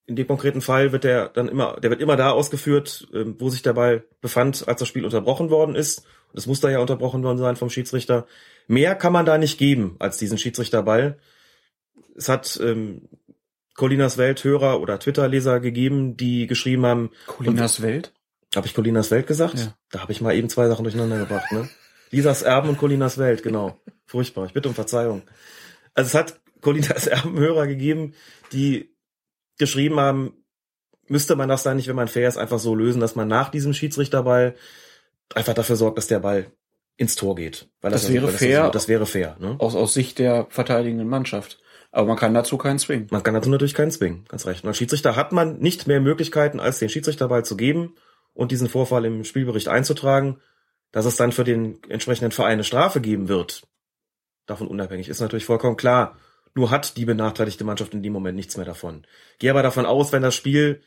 In 0.06 0.16
dem 0.16 0.26
konkreten 0.26 0.62
Fall 0.62 0.94
wird 0.94 1.04
der 1.04 1.28
dann 1.28 1.50
immer, 1.50 1.78
der 1.82 1.90
wird 1.90 2.00
immer 2.00 2.16
da 2.16 2.32
ausgeführt, 2.32 3.10
ähm, 3.14 3.36
wo 3.38 3.50
sich 3.50 3.62
der 3.62 3.74
Ball 3.74 4.06
befand, 4.22 4.70
als 4.70 4.80
das 4.80 4.88
Spiel 4.88 5.04
unterbrochen 5.04 5.50
worden 5.50 5.76
ist. 5.76 6.06
Es 6.34 6.48
muss 6.48 6.62
da 6.62 6.70
ja 6.70 6.80
unterbrochen 6.80 7.24
worden 7.24 7.40
sein 7.40 7.58
vom 7.58 7.70
Schiedsrichter. 7.70 8.26
Mehr 8.70 8.96
kann 8.96 9.12
man 9.12 9.26
da 9.26 9.38
nicht 9.38 9.58
geben 9.58 9.98
als 10.00 10.16
diesen 10.16 10.38
Schiedsrichterball. 10.38 11.20
Es 12.16 12.30
hat 12.30 12.58
ähm, 12.64 13.10
Colinas 13.82 14.20
Welt 14.20 14.44
Hörer 14.44 14.80
oder 14.80 15.00
Twitter-Leser 15.00 15.60
gegeben, 15.60 16.16
die 16.16 16.46
geschrieben 16.46 16.86
haben, 16.86 17.10
Colinas 17.26 17.82
Welt? 17.82 18.14
habe 18.56 18.68
ich 18.68 18.76
Colinas 18.76 19.10
Welt 19.10 19.26
gesagt? 19.26 19.58
Ja. 19.58 19.76
Da 19.90 20.02
habe 20.02 20.12
ich 20.12 20.22
mal 20.22 20.36
eben 20.36 20.50
zwei 20.50 20.68
Sachen 20.68 20.84
durcheinander 20.84 21.18
gebracht, 21.18 21.52
ne? 21.52 21.68
Lisas 22.12 22.44
Erben 22.44 22.70
und 22.70 22.78
Colinas 22.78 23.18
Welt, 23.18 23.42
genau. 23.42 23.80
Furchtbar. 24.06 24.46
Ich 24.46 24.54
bitte 24.54 24.70
um 24.70 24.76
Verzeihung. 24.76 25.24
Also 25.96 26.10
es 26.10 26.14
hat 26.14 26.40
Colinas 26.62 27.08
Erben 27.08 27.40
Hörer 27.40 27.66
gegeben, 27.66 28.14
die 28.52 28.94
geschrieben 29.58 30.00
haben, 30.00 30.34
müsste 31.08 31.36
man 31.36 31.50
das 31.50 31.64
dann 31.64 31.78
nicht, 31.78 31.88
wenn 31.88 31.96
man 31.96 32.08
fair 32.08 32.28
ist, 32.28 32.38
einfach 32.38 32.60
so 32.60 32.76
lösen, 32.76 33.02
dass 33.02 33.16
man 33.16 33.28
nach 33.28 33.50
diesem 33.50 33.74
Schiedsrichterball 33.74 34.54
einfach 35.34 35.56
dafür 35.56 35.76
sorgt, 35.76 35.98
dass 35.98 36.06
der 36.06 36.20
Ball 36.20 36.52
ins 36.98 37.16
Tor 37.16 37.36
geht. 37.36 37.68
Weil 37.82 37.90
Das 37.90 38.08
ja- 38.08 38.14
wäre 38.14 38.28
fair. 38.28 38.64
Das, 38.66 38.74
das 38.84 38.88
wäre 38.90 39.08
fair, 39.08 39.38
ne? 39.40 39.56
Aus, 39.58 39.74
aus 39.74 39.96
Sicht 39.96 40.20
der 40.20 40.46
verteidigenden 40.52 41.08
Mannschaft. 41.10 41.58
Aber 41.92 42.08
man 42.08 42.18
kann 42.18 42.34
dazu 42.34 42.58
keinen 42.58 42.80
zwingen. 42.80 43.08
Man 43.12 43.22
kann 43.22 43.34
dazu 43.34 43.50
natürlich 43.50 43.74
keinen 43.74 43.92
zwingen, 43.92 44.24
ganz 44.30 44.46
recht. 44.46 44.64
Und 44.64 44.70
als 44.70 44.78
Schiedsrichter 44.78 45.16
hat 45.16 45.32
man 45.34 45.60
nicht 45.60 45.88
mehr 45.88 46.00
Möglichkeiten, 46.00 46.60
als 46.60 46.80
den 46.80 46.90
Schiedsrichterball 46.90 47.44
zu 47.44 47.58
geben 47.58 47.96
und 48.34 48.52
diesen 48.52 48.70
Vorfall 48.70 49.04
im 49.06 49.24
Spielbericht 49.26 49.68
einzutragen. 49.68 50.40
Dass 50.94 51.06
es 51.06 51.16
dann 51.16 51.32
für 51.32 51.46
den 51.46 51.82
entsprechenden 51.90 52.32
Verein 52.32 52.54
eine 52.54 52.64
Strafe 52.66 53.00
geben 53.00 53.30
wird, 53.30 53.66
davon 54.46 54.68
unabhängig, 54.68 55.08
ist 55.08 55.22
natürlich 55.22 55.46
vollkommen 55.46 55.78
klar. 55.78 56.18
Nur 56.54 56.70
hat 56.70 56.98
die 56.98 57.06
benachteiligte 57.06 57.64
Mannschaft 57.64 57.94
in 57.94 58.04
dem 58.04 58.12
Moment 58.12 58.36
nichts 58.36 58.58
mehr 58.58 58.66
davon. 58.66 59.06
Gehe 59.40 59.52
aber 59.52 59.64
davon 59.64 59.86
aus, 59.86 60.12
wenn 60.12 60.22
das 60.22 60.36
Spiel 60.36 60.82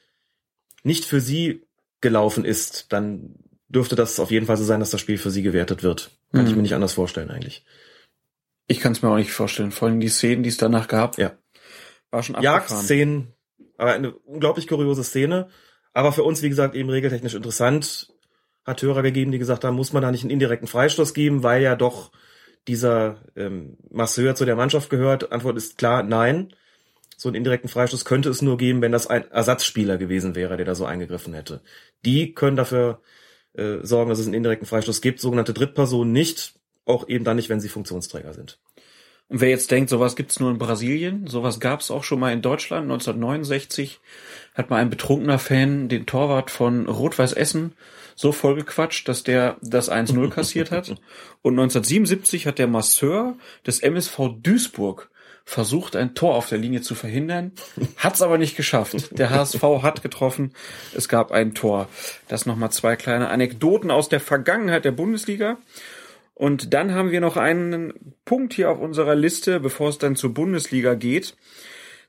nicht 0.82 1.06
für 1.06 1.20
sie 1.22 1.66
gelaufen 2.02 2.44
ist, 2.44 2.92
dann 2.92 3.36
dürfte 3.68 3.96
das 3.96 4.20
auf 4.20 4.30
jeden 4.30 4.44
Fall 4.44 4.58
so 4.58 4.64
sein, 4.64 4.80
dass 4.80 4.90
das 4.90 5.00
Spiel 5.00 5.16
für 5.16 5.30
sie 5.30 5.42
gewertet 5.42 5.82
wird. 5.82 6.10
Kann 6.32 6.44
ich 6.44 6.50
Mhm. 6.50 6.56
mir 6.56 6.62
nicht 6.62 6.74
anders 6.74 6.92
vorstellen 6.92 7.30
eigentlich. 7.30 7.64
Ich 8.66 8.80
kann 8.80 8.92
es 8.92 9.02
mir 9.02 9.10
auch 9.10 9.16
nicht 9.16 9.32
vorstellen. 9.32 9.70
Vor 9.72 9.88
allem 9.88 10.00
die 10.00 10.08
Szenen, 10.08 10.42
die 10.42 10.48
es 10.48 10.56
danach 10.56 10.88
gab, 10.88 11.18
Ja. 11.18 11.32
war 12.10 12.22
schon 12.22 12.34
abgefahren. 12.36 12.60
Jagdszenen, 12.60 13.34
aber 13.76 13.92
eine 13.92 14.12
unglaublich 14.12 14.66
kuriose 14.66 15.04
Szene. 15.04 15.48
Aber 15.92 16.12
für 16.12 16.22
uns, 16.24 16.42
wie 16.42 16.48
gesagt, 16.48 16.74
eben 16.74 16.90
regeltechnisch 16.90 17.34
interessant. 17.34 18.08
Hat 18.64 18.80
Hörer 18.80 19.02
gegeben, 19.02 19.30
die 19.30 19.38
gesagt 19.38 19.64
haben, 19.64 19.76
muss 19.76 19.92
man 19.92 20.02
da 20.02 20.10
nicht 20.10 20.22
einen 20.22 20.30
indirekten 20.30 20.66
Freistoß 20.68 21.12
geben, 21.12 21.42
weil 21.42 21.62
ja 21.62 21.76
doch 21.76 22.12
dieser 22.66 23.22
ähm, 23.36 23.76
Masseur 23.90 24.34
zu 24.34 24.44
der 24.46 24.56
Mannschaft 24.56 24.88
gehört. 24.88 25.32
Antwort 25.32 25.56
ist 25.56 25.76
klar, 25.76 26.02
nein. 26.02 26.54
So 27.16 27.28
einen 27.28 27.36
indirekten 27.36 27.68
Freistoß 27.68 28.04
könnte 28.04 28.30
es 28.30 28.42
nur 28.42 28.56
geben, 28.56 28.80
wenn 28.80 28.90
das 28.90 29.06
ein 29.06 29.30
Ersatzspieler 29.30 29.98
gewesen 29.98 30.34
wäre, 30.34 30.56
der 30.56 30.66
da 30.66 30.74
so 30.74 30.86
eingegriffen 30.86 31.34
hätte. 31.34 31.62
Die 32.04 32.32
können 32.34 32.56
dafür 32.56 33.02
äh, 33.52 33.78
sorgen, 33.82 34.08
dass 34.08 34.18
es 34.18 34.26
einen 34.26 34.34
indirekten 34.34 34.66
Freistoß 34.66 35.00
gibt, 35.00 35.20
sogenannte 35.20 35.52
Drittpersonen 35.52 36.12
nicht, 36.12 36.54
auch 36.86 37.08
eben 37.08 37.24
dann 37.24 37.36
nicht, 37.36 37.48
wenn 37.48 37.60
sie 37.60 37.68
Funktionsträger 37.68 38.32
sind. 38.32 38.58
Und 39.28 39.40
wer 39.40 39.48
jetzt 39.48 39.70
denkt, 39.70 39.88
sowas 39.88 40.16
gibt's 40.16 40.38
nur 40.38 40.50
in 40.50 40.58
Brasilien, 40.58 41.26
sowas 41.26 41.58
gab's 41.58 41.90
auch 41.90 42.04
schon 42.04 42.20
mal 42.20 42.32
in 42.32 42.42
Deutschland. 42.42 42.84
1969 42.84 44.00
hat 44.54 44.70
mal 44.70 44.76
ein 44.76 44.90
betrunkener 44.90 45.38
Fan 45.38 45.88
den 45.88 46.06
Torwart 46.06 46.50
von 46.50 46.86
Rot-Weiß 46.86 47.32
Essen 47.32 47.72
so 48.16 48.32
vollgequatscht, 48.32 49.08
dass 49.08 49.24
der 49.24 49.56
das 49.60 49.90
1-0 49.90 50.30
kassiert 50.34 50.70
hat. 50.70 50.90
Und 51.42 51.54
1977 51.54 52.46
hat 52.46 52.58
der 52.58 52.66
Masseur 52.66 53.36
des 53.66 53.80
MSV 53.80 54.18
Duisburg 54.42 55.10
versucht, 55.44 55.94
ein 55.94 56.14
Tor 56.14 56.36
auf 56.36 56.48
der 56.48 56.58
Linie 56.58 56.80
zu 56.80 56.94
verhindern, 56.94 57.52
hat's 57.98 58.22
aber 58.22 58.38
nicht 58.38 58.56
geschafft. 58.56 59.18
Der 59.18 59.28
HSV 59.28 59.62
hat 59.82 60.02
getroffen, 60.02 60.54
es 60.96 61.08
gab 61.08 61.32
ein 61.32 61.54
Tor. 61.54 61.88
Das 62.28 62.46
nochmal 62.46 62.72
zwei 62.72 62.96
kleine 62.96 63.28
Anekdoten 63.28 63.90
aus 63.90 64.08
der 64.08 64.20
Vergangenheit 64.20 64.86
der 64.86 64.92
Bundesliga. 64.92 65.58
Und 66.34 66.74
dann 66.74 66.92
haben 66.92 67.12
wir 67.12 67.20
noch 67.20 67.36
einen 67.36 68.14
Punkt 68.24 68.54
hier 68.54 68.70
auf 68.70 68.80
unserer 68.80 69.14
Liste, 69.14 69.60
bevor 69.60 69.88
es 69.88 69.98
dann 69.98 70.16
zur 70.16 70.34
Bundesliga 70.34 70.94
geht, 70.94 71.36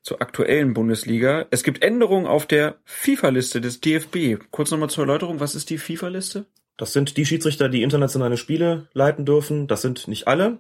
zur 0.01 0.21
aktuellen 0.21 0.73
Bundesliga. 0.73 1.45
Es 1.51 1.63
gibt 1.63 1.83
Änderungen 1.83 2.25
auf 2.25 2.47
der 2.47 2.77
FIFA-Liste 2.85 3.61
des 3.61 3.81
DFB. 3.81 4.43
Kurz 4.51 4.71
nochmal 4.71 4.89
zur 4.89 5.03
Erläuterung, 5.03 5.39
was 5.39 5.55
ist 5.55 5.69
die 5.69 5.77
FIFA-Liste? 5.77 6.45
Das 6.77 6.91
sind 6.91 7.17
die 7.17 7.25
Schiedsrichter, 7.25 7.69
die 7.69 7.83
internationale 7.83 8.37
Spiele 8.37 8.89
leiten 8.93 9.25
dürfen. 9.25 9.67
Das 9.67 9.81
sind 9.81 10.07
nicht 10.07 10.27
alle, 10.27 10.59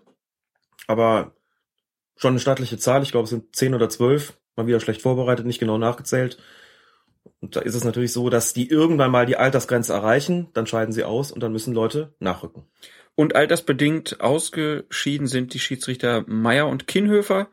aber 0.87 1.35
schon 2.15 2.31
eine 2.31 2.39
staatliche 2.39 2.77
Zahl. 2.77 3.03
Ich 3.03 3.11
glaube, 3.11 3.25
es 3.25 3.31
sind 3.31 3.55
zehn 3.55 3.73
oder 3.73 3.89
zwölf. 3.89 4.37
Mal 4.55 4.67
wieder 4.67 4.79
schlecht 4.79 5.01
vorbereitet, 5.01 5.45
nicht 5.45 5.59
genau 5.59 5.77
nachgezählt. 5.77 6.37
Und 7.41 7.55
da 7.55 7.61
ist 7.61 7.75
es 7.75 7.83
natürlich 7.83 8.13
so, 8.13 8.29
dass 8.29 8.53
die 8.53 8.69
irgendwann 8.69 9.11
mal 9.11 9.25
die 9.25 9.35
Altersgrenze 9.35 9.93
erreichen, 9.93 10.49
dann 10.53 10.67
scheiden 10.67 10.93
sie 10.93 11.03
aus 11.03 11.31
und 11.31 11.41
dann 11.41 11.51
müssen 11.51 11.73
Leute 11.73 12.15
nachrücken. 12.19 12.63
Und 13.15 13.35
altersbedingt 13.35 14.19
ausgeschieden 14.19 15.27
sind 15.27 15.53
die 15.53 15.59
Schiedsrichter 15.59 16.25
Meier 16.27 16.67
und 16.67 16.87
Kinhöfer. 16.87 17.49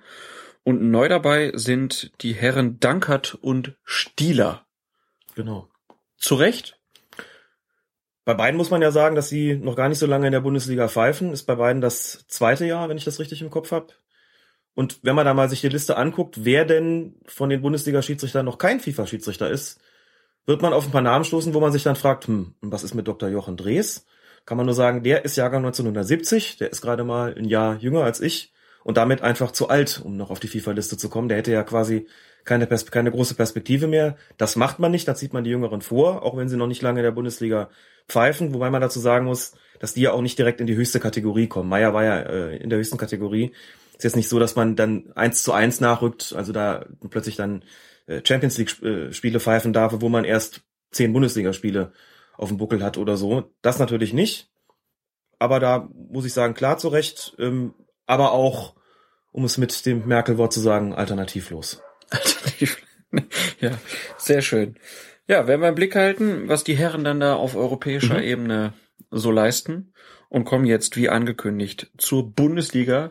Und 0.64 0.82
neu 0.82 1.08
dabei 1.08 1.52
sind 1.54 2.12
die 2.22 2.32
Herren 2.32 2.80
Dankert 2.80 3.34
und 3.34 3.76
Stieler. 3.84 4.66
Genau. 5.34 5.68
Zu 6.16 6.34
Recht? 6.34 6.78
Bei 8.24 8.34
beiden 8.34 8.56
muss 8.56 8.70
man 8.70 8.82
ja 8.82 8.92
sagen, 8.92 9.16
dass 9.16 9.28
sie 9.28 9.56
noch 9.56 9.74
gar 9.74 9.88
nicht 9.88 9.98
so 9.98 10.06
lange 10.06 10.26
in 10.26 10.32
der 10.32 10.40
Bundesliga 10.40 10.88
pfeifen. 10.88 11.32
Ist 11.32 11.44
bei 11.44 11.56
beiden 11.56 11.80
das 11.82 12.24
zweite 12.28 12.66
Jahr, 12.66 12.88
wenn 12.88 12.96
ich 12.96 13.04
das 13.04 13.18
richtig 13.18 13.40
im 13.42 13.50
Kopf 13.50 13.72
habe. 13.72 13.88
Und 14.74 15.00
wenn 15.02 15.16
man 15.16 15.26
da 15.26 15.34
mal 15.34 15.48
sich 15.48 15.60
die 15.60 15.68
Liste 15.68 15.96
anguckt, 15.96 16.44
wer 16.44 16.64
denn 16.64 17.16
von 17.26 17.50
den 17.50 17.60
Bundesliga-Schiedsrichtern 17.60 18.44
noch 18.44 18.58
kein 18.58 18.80
FIFA-Schiedsrichter 18.80 19.50
ist, 19.50 19.80
wird 20.46 20.62
man 20.62 20.72
auf 20.72 20.86
ein 20.86 20.92
paar 20.92 21.02
Namen 21.02 21.24
stoßen, 21.24 21.54
wo 21.54 21.60
man 21.60 21.72
sich 21.72 21.82
dann 21.82 21.96
fragt, 21.96 22.26
hm, 22.26 22.54
was 22.60 22.84
ist 22.84 22.94
mit 22.94 23.06
Dr. 23.06 23.28
Jochen 23.28 23.56
Drees? 23.56 24.06
Kann 24.44 24.56
man 24.56 24.66
nur 24.66 24.74
sagen, 24.74 25.02
der 25.02 25.24
ist 25.24 25.36
Jahrgang 25.36 25.64
1970, 25.64 26.56
der 26.56 26.70
ist 26.70 26.80
gerade 26.80 27.04
mal 27.04 27.34
ein 27.36 27.44
Jahr 27.44 27.76
jünger 27.76 28.04
als 28.04 28.20
ich 28.20 28.52
und 28.84 28.96
damit 28.96 29.22
einfach 29.22 29.52
zu 29.52 29.68
alt, 29.68 30.00
um 30.04 30.16
noch 30.16 30.30
auf 30.30 30.40
die 30.40 30.48
FIFA-Liste 30.48 30.96
zu 30.96 31.08
kommen. 31.08 31.28
Der 31.28 31.38
hätte 31.38 31.52
ja 31.52 31.62
quasi 31.62 32.06
keine, 32.44 32.66
Pers 32.66 32.86
keine 32.86 33.10
große 33.10 33.34
Perspektive 33.34 33.86
mehr. 33.86 34.16
Das 34.36 34.56
macht 34.56 34.78
man 34.78 34.90
nicht, 34.90 35.06
da 35.06 35.14
zieht 35.14 35.32
man 35.32 35.44
die 35.44 35.50
Jüngeren 35.50 35.80
vor, 35.80 36.22
auch 36.22 36.36
wenn 36.36 36.48
sie 36.48 36.56
noch 36.56 36.66
nicht 36.66 36.82
lange 36.82 37.00
in 37.00 37.04
der 37.04 37.12
Bundesliga 37.12 37.70
pfeifen, 38.08 38.52
wobei 38.52 38.70
man 38.70 38.80
dazu 38.80 38.98
sagen 38.98 39.26
muss, 39.26 39.52
dass 39.78 39.94
die 39.94 40.02
ja 40.02 40.12
auch 40.12 40.22
nicht 40.22 40.38
direkt 40.38 40.60
in 40.60 40.66
die 40.66 40.76
höchste 40.76 41.00
Kategorie 41.00 41.46
kommen. 41.46 41.68
Meier 41.68 41.94
war 41.94 42.04
ja 42.04 42.18
äh, 42.20 42.56
in 42.56 42.70
der 42.70 42.78
höchsten 42.78 42.98
Kategorie. 42.98 43.52
Ist 43.96 44.04
jetzt 44.04 44.16
nicht 44.16 44.28
so, 44.28 44.38
dass 44.38 44.56
man 44.56 44.74
dann 44.74 45.12
eins 45.14 45.42
zu 45.42 45.52
eins 45.52 45.80
nachrückt, 45.80 46.34
also 46.36 46.52
da 46.52 46.86
plötzlich 47.10 47.36
dann 47.36 47.64
äh, 48.06 48.20
Champions 48.24 48.58
League 48.58 48.82
äh, 48.82 49.12
Spiele 49.12 49.38
pfeifen 49.38 49.72
darf, 49.72 49.94
wo 49.98 50.08
man 50.08 50.24
erst 50.24 50.62
zehn 50.90 51.12
Bundesligaspiele 51.12 51.92
auf 52.42 52.48
dem 52.48 52.58
Buckel 52.58 52.82
hat 52.82 52.98
oder 52.98 53.16
so. 53.16 53.54
Das 53.62 53.78
natürlich 53.78 54.12
nicht. 54.12 54.50
Aber 55.38 55.60
da 55.60 55.88
muss 55.94 56.24
ich 56.24 56.32
sagen, 56.32 56.54
klar 56.54 56.76
zurecht, 56.76 57.34
ähm, 57.38 57.74
aber 58.06 58.32
auch, 58.32 58.74
um 59.30 59.44
es 59.44 59.58
mit 59.58 59.86
dem 59.86 60.06
Merkel-Wort 60.06 60.52
zu 60.52 60.60
sagen, 60.60 60.92
alternativlos. 60.92 61.82
Alternativ. 62.10 62.82
ja, 63.60 63.78
sehr 64.18 64.42
schön. 64.42 64.76
Ja, 65.28 65.46
werden 65.46 65.60
wir 65.60 65.68
im 65.68 65.74
Blick 65.74 65.94
halten, 65.94 66.48
was 66.48 66.64
die 66.64 66.76
Herren 66.76 67.04
dann 67.04 67.20
da 67.20 67.34
auf 67.34 67.54
europäischer 67.54 68.18
Mhm. 68.18 68.24
Ebene 68.24 68.72
so 69.10 69.30
leisten 69.30 69.94
und 70.28 70.44
kommen 70.44 70.64
jetzt, 70.64 70.96
wie 70.96 71.08
angekündigt, 71.08 71.90
zur 71.96 72.32
Bundesliga 72.32 73.10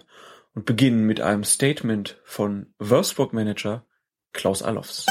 und 0.54 0.66
beginnen 0.66 1.06
mit 1.06 1.22
einem 1.22 1.46
Statement 1.46 2.20
von 2.26 2.74
Wolfsburg-Manager 2.80 3.86
Klaus 4.34 4.62
Allofs. 4.62 5.06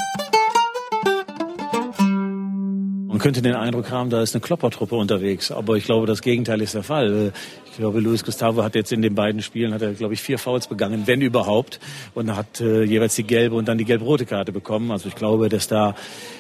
Könnte 3.21 3.43
den 3.43 3.55
Eindruck 3.55 3.91
haben, 3.91 4.11
da 4.11 4.23
ist 4.23 4.35
eine 4.35 4.41
Kloppertruppe 4.41 4.97
unterwegs, 4.97 5.53
aber 5.53 5.77
ich 5.77 5.85
glaube, 5.85 6.07
das 6.07 6.23
Gegenteil 6.23 6.61
ist 6.62 6.75
der 6.75 6.83
Fall. 6.83 7.33
Ich 7.67 7.77
glaube, 7.77 8.00
Luis 8.00 8.25
Gustavo 8.25 8.65
hat 8.65 8.75
jetzt 8.75 8.93
in 8.93 9.03
den 9.03 9.15
beiden 9.15 9.43
Spielen, 9.43 9.73
hat 9.73 9.83
er, 9.83 9.93
glaube 9.93 10.15
ich, 10.15 10.23
vier 10.23 10.39
Fouls 10.39 10.67
begangen, 10.67 11.07
wenn 11.07 11.21
überhaupt, 11.21 11.79
und 12.15 12.35
hat 12.35 12.61
äh, 12.61 12.83
jeweils 12.83 13.15
die 13.15 13.25
gelbe 13.25 13.55
und 13.55 13.69
dann 13.69 13.79
die 13.79 13.85
gelb-rote 13.85 14.27
Karte 14.27 14.53
bekommen. 14.53 14.91
Also 14.91 15.09
ich 15.09 15.15
glaube, 15.15 15.49
dass 15.49 15.69
da, 15.69 15.95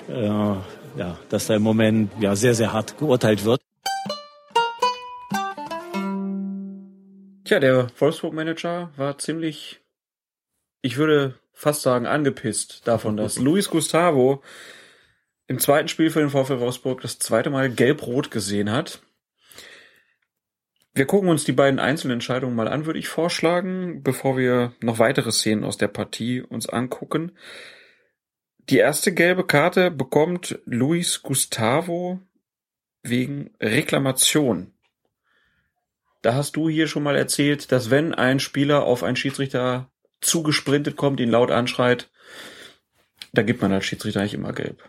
äh, 0.08 0.26
ja, 0.26 1.18
dass 1.28 1.46
da 1.46 1.54
im 1.54 1.62
Moment 1.62 2.10
ja 2.20 2.34
sehr, 2.34 2.54
sehr 2.54 2.72
hart 2.72 2.98
geurteilt 2.98 3.44
wird. 3.44 3.60
Tja, 7.44 7.60
der 7.60 7.88
Wolfsburg-Manager 7.98 8.90
war 8.96 9.18
ziemlich, 9.18 9.80
ich 10.82 10.96
würde 10.96 11.34
fast 11.52 11.82
sagen, 11.82 12.06
angepisst 12.06 12.88
davon, 12.88 13.16
dass 13.16 13.38
Luis 13.40 13.68
Gustavo 13.68 14.42
im 15.50 15.58
zweiten 15.58 15.88
Spiel 15.88 16.10
für 16.10 16.20
den 16.20 16.30
VfL 16.30 16.60
Wolfsburg 16.60 17.00
das 17.00 17.18
zweite 17.18 17.50
Mal 17.50 17.70
gelb-rot 17.70 18.30
gesehen 18.30 18.70
hat. 18.70 19.02
Wir 20.94 21.06
gucken 21.06 21.28
uns 21.28 21.42
die 21.42 21.50
beiden 21.50 21.80
Einzelentscheidungen 21.80 22.54
mal 22.54 22.68
an, 22.68 22.86
würde 22.86 23.00
ich 23.00 23.08
vorschlagen, 23.08 24.04
bevor 24.04 24.36
wir 24.36 24.74
noch 24.80 25.00
weitere 25.00 25.32
Szenen 25.32 25.64
aus 25.64 25.76
der 25.76 25.88
Partie 25.88 26.40
uns 26.40 26.68
angucken. 26.68 27.32
Die 28.68 28.76
erste 28.76 29.12
gelbe 29.12 29.44
Karte 29.44 29.90
bekommt 29.90 30.60
Luis 30.66 31.20
Gustavo 31.20 32.20
wegen 33.02 33.50
Reklamation. 33.58 34.72
Da 36.22 36.34
hast 36.34 36.54
du 36.54 36.68
hier 36.68 36.86
schon 36.86 37.02
mal 37.02 37.16
erzählt, 37.16 37.72
dass 37.72 37.90
wenn 37.90 38.14
ein 38.14 38.38
Spieler 38.38 38.84
auf 38.84 39.02
einen 39.02 39.16
Schiedsrichter 39.16 39.90
zugesprintet 40.20 40.94
kommt, 40.94 41.18
ihn 41.18 41.30
laut 41.30 41.50
anschreit, 41.50 42.08
da 43.32 43.42
gibt 43.42 43.60
man 43.62 43.72
als 43.72 43.84
Schiedsrichter 43.84 44.20
eigentlich 44.20 44.34
immer 44.34 44.52
gelb. 44.52 44.88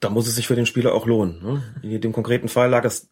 Da 0.00 0.10
muss 0.10 0.28
es 0.28 0.36
sich 0.36 0.46
für 0.46 0.56
den 0.56 0.66
Spieler 0.66 0.94
auch 0.94 1.06
lohnen. 1.06 1.42
Ne? 1.42 1.62
In 1.82 2.00
dem 2.00 2.12
konkreten 2.12 2.48
Fall 2.48 2.70
lag 2.70 2.84
es 2.84 3.08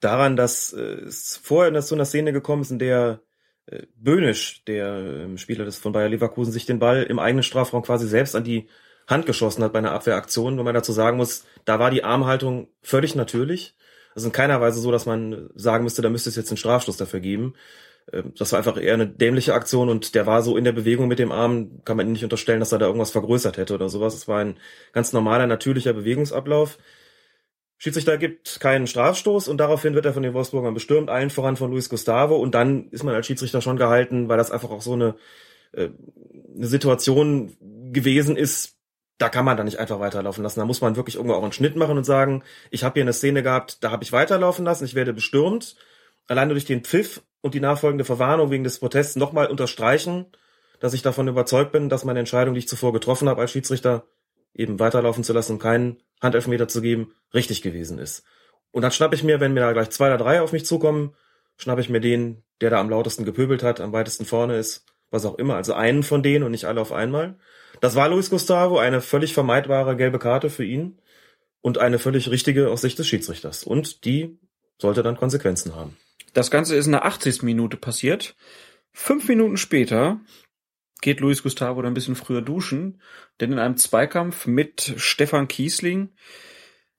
daran, 0.00 0.36
dass 0.36 0.72
äh, 0.72 0.80
es 0.80 1.38
vorher 1.42 1.80
zu 1.82 1.94
einer 1.94 2.04
Szene 2.04 2.32
gekommen 2.32 2.62
ist, 2.62 2.70
in 2.70 2.78
der 2.78 3.20
äh, 3.66 3.82
Böhnisch, 3.96 4.64
der 4.64 4.96
ähm, 4.96 5.38
Spieler 5.38 5.64
des 5.64 5.78
von 5.78 5.92
Bayer 5.92 6.08
Leverkusen, 6.08 6.52
sich 6.52 6.66
den 6.66 6.78
Ball 6.78 7.02
im 7.02 7.18
eigenen 7.18 7.42
Strafraum 7.42 7.82
quasi 7.82 8.06
selbst 8.06 8.34
an 8.36 8.44
die 8.44 8.68
Hand 9.06 9.26
geschossen 9.26 9.62
hat 9.62 9.72
bei 9.72 9.78
einer 9.78 9.92
Abwehraktion, 9.92 10.58
wo 10.58 10.62
man 10.62 10.74
dazu 10.74 10.92
sagen 10.92 11.16
muss, 11.16 11.44
da 11.64 11.78
war 11.78 11.90
die 11.90 12.04
Armhaltung 12.04 12.68
völlig 12.82 13.14
natürlich. 13.14 13.76
Also 14.14 14.28
in 14.28 14.32
keiner 14.32 14.60
Weise 14.60 14.80
so, 14.80 14.90
dass 14.90 15.06
man 15.06 15.50
sagen 15.54 15.84
müsste, 15.84 16.02
da 16.02 16.08
müsste 16.08 16.30
es 16.30 16.36
jetzt 16.36 16.50
einen 16.50 16.56
Strafstoß 16.56 16.96
dafür 16.96 17.20
geben. 17.20 17.54
Ähm, 18.12 18.32
das 18.38 18.52
war 18.52 18.58
einfach 18.58 18.80
eher 18.80 18.94
eine 18.94 19.06
dämliche 19.06 19.54
Aktion 19.54 19.88
und 19.88 20.14
der 20.14 20.26
war 20.26 20.42
so 20.42 20.56
in 20.56 20.64
der 20.64 20.72
Bewegung 20.72 21.08
mit 21.08 21.18
dem 21.18 21.32
Arm, 21.32 21.82
kann 21.84 21.96
man 21.96 22.06
ihm 22.06 22.12
nicht 22.12 22.24
unterstellen, 22.24 22.60
dass 22.60 22.72
er 22.72 22.78
da 22.78 22.86
irgendwas 22.86 23.10
vergrößert 23.10 23.56
hätte 23.56 23.74
oder 23.74 23.88
sowas. 23.88 24.14
Es 24.14 24.28
war 24.28 24.40
ein 24.40 24.56
ganz 24.92 25.12
normaler, 25.12 25.46
natürlicher 25.46 25.92
Bewegungsablauf. 25.92 26.78
Schiedsrichter 27.78 28.16
gibt 28.16 28.58
keinen 28.60 28.86
Strafstoß 28.86 29.48
und 29.48 29.58
daraufhin 29.58 29.94
wird 29.94 30.06
er 30.06 30.14
von 30.14 30.22
den 30.22 30.32
Wolfsburgern 30.32 30.72
bestürmt, 30.72 31.10
allen 31.10 31.28
voran 31.28 31.56
von 31.56 31.70
Luis 31.70 31.90
Gustavo 31.90 32.36
und 32.36 32.54
dann 32.54 32.88
ist 32.90 33.04
man 33.04 33.14
als 33.14 33.26
Schiedsrichter 33.26 33.60
schon 33.60 33.76
gehalten, 33.76 34.28
weil 34.28 34.38
das 34.38 34.50
einfach 34.50 34.70
auch 34.70 34.80
so 34.80 34.94
eine, 34.94 35.16
äh, 35.72 35.90
eine 36.56 36.66
Situation 36.66 37.54
gewesen 37.92 38.36
ist, 38.36 38.76
da 39.18 39.28
kann 39.28 39.44
man 39.44 39.56
da 39.56 39.64
nicht 39.64 39.78
einfach 39.78 40.00
weiterlaufen 40.00 40.42
lassen. 40.42 40.60
Da 40.60 40.66
muss 40.66 40.80
man 40.80 40.96
wirklich 40.96 41.16
irgendwo 41.16 41.34
auch 41.34 41.42
einen 41.42 41.52
Schnitt 41.52 41.76
machen 41.76 41.96
und 41.96 42.04
sagen, 42.04 42.42
ich 42.70 42.84
habe 42.84 42.94
hier 42.94 43.02
eine 43.04 43.12
Szene 43.12 43.42
gehabt, 43.42 43.82
da 43.82 43.90
habe 43.90 44.04
ich 44.04 44.12
weiterlaufen 44.12 44.64
lassen, 44.64 44.84
ich 44.84 44.94
werde 44.94 45.12
bestürmt. 45.12 45.76
Alleine 46.28 46.52
durch 46.52 46.64
den 46.64 46.82
Pfiff 46.82 47.22
und 47.40 47.54
die 47.54 47.60
nachfolgende 47.60 48.04
Verwarnung 48.04 48.50
wegen 48.50 48.64
des 48.64 48.78
Protests 48.78 49.16
nochmal 49.16 49.46
unterstreichen, 49.46 50.26
dass 50.80 50.94
ich 50.94 51.02
davon 51.02 51.28
überzeugt 51.28 51.72
bin, 51.72 51.88
dass 51.88 52.04
meine 52.04 52.18
Entscheidung, 52.18 52.54
die 52.54 52.60
ich 52.60 52.68
zuvor 52.68 52.92
getroffen 52.92 53.28
habe 53.28 53.40
als 53.40 53.52
Schiedsrichter, 53.52 54.06
eben 54.54 54.78
weiterlaufen 54.78 55.24
zu 55.24 55.32
lassen 55.32 55.52
und 55.52 55.58
keinen 55.58 56.02
Handelfmeter 56.20 56.68
zu 56.68 56.80
geben, 56.80 57.12
richtig 57.34 57.62
gewesen 57.62 57.98
ist. 57.98 58.24
Und 58.72 58.82
dann 58.82 58.90
schnappe 58.90 59.14
ich 59.14 59.22
mir, 59.22 59.40
wenn 59.40 59.54
mir 59.54 59.60
da 59.60 59.72
gleich 59.72 59.90
zwei 59.90 60.08
oder 60.08 60.18
drei 60.18 60.40
auf 60.40 60.52
mich 60.52 60.66
zukommen, 60.66 61.14
schnappe 61.56 61.80
ich 61.80 61.88
mir 61.88 62.00
den, 62.00 62.42
der 62.60 62.70
da 62.70 62.80
am 62.80 62.90
lautesten 62.90 63.24
gepöbelt 63.24 63.62
hat, 63.62 63.80
am 63.80 63.92
weitesten 63.92 64.24
vorne 64.24 64.56
ist, 64.56 64.84
was 65.10 65.24
auch 65.24 65.36
immer, 65.36 65.56
also 65.56 65.72
einen 65.72 66.02
von 66.02 66.22
denen 66.22 66.44
und 66.44 66.50
nicht 66.50 66.66
alle 66.66 66.80
auf 66.80 66.92
einmal. 66.92 67.38
Das 67.80 67.94
war 67.94 68.08
Luis 68.08 68.30
Gustavo, 68.30 68.78
eine 68.78 69.00
völlig 69.00 69.34
vermeidbare 69.34 69.96
gelbe 69.96 70.18
Karte 70.18 70.50
für 70.50 70.64
ihn 70.64 71.00
und 71.60 71.78
eine 71.78 71.98
völlig 71.98 72.30
richtige 72.30 72.70
aus 72.70 72.80
Sicht 72.80 72.98
des 72.98 73.06
Schiedsrichters. 73.06 73.64
Und 73.64 74.04
die 74.04 74.38
sollte 74.78 75.02
dann 75.02 75.16
Konsequenzen 75.16 75.74
haben. 75.74 75.96
Das 76.36 76.50
Ganze 76.50 76.76
ist 76.76 76.84
in 76.84 76.92
der 76.92 77.06
80. 77.06 77.44
Minute 77.44 77.78
passiert. 77.78 78.36
Fünf 78.92 79.26
Minuten 79.26 79.56
später 79.56 80.20
geht 81.00 81.20
Luis 81.20 81.42
Gustavo 81.42 81.80
dann 81.80 81.92
ein 81.92 81.94
bisschen 81.94 82.14
früher 82.14 82.42
duschen, 82.42 83.00
denn 83.40 83.52
in 83.52 83.58
einem 83.58 83.78
Zweikampf 83.78 84.46
mit 84.46 84.92
Stefan 84.98 85.48
Kiesling, 85.48 86.10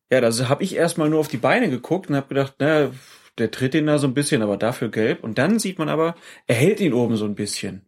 ja, 0.10 0.22
da 0.22 0.50
habe 0.50 0.64
ich 0.64 0.76
erstmal 0.76 1.12
nur 1.12 1.20
auf 1.20 1.28
die 1.28 1.38
Beine 1.38 1.70
geguckt 1.70 2.10
und 2.10 2.16
habe 2.16 2.30
gedacht, 2.30 2.56
na, 2.58 2.90
der 3.38 3.52
tritt 3.52 3.76
ihn 3.76 3.86
da 3.86 4.00
so 4.00 4.08
ein 4.08 4.16
bisschen, 4.16 4.42
aber 4.42 4.58
dafür 4.58 4.90
gelb. 4.90 5.24
Und 5.24 5.38
dann 5.38 5.60
sieht 5.60 5.78
man 5.78 5.90
aber, 5.90 6.16
er 6.48 6.56
hält 6.56 6.80
ihn 6.80 6.94
oben 6.94 7.16
so 7.16 7.26
ein 7.26 7.36
bisschen. 7.36 7.88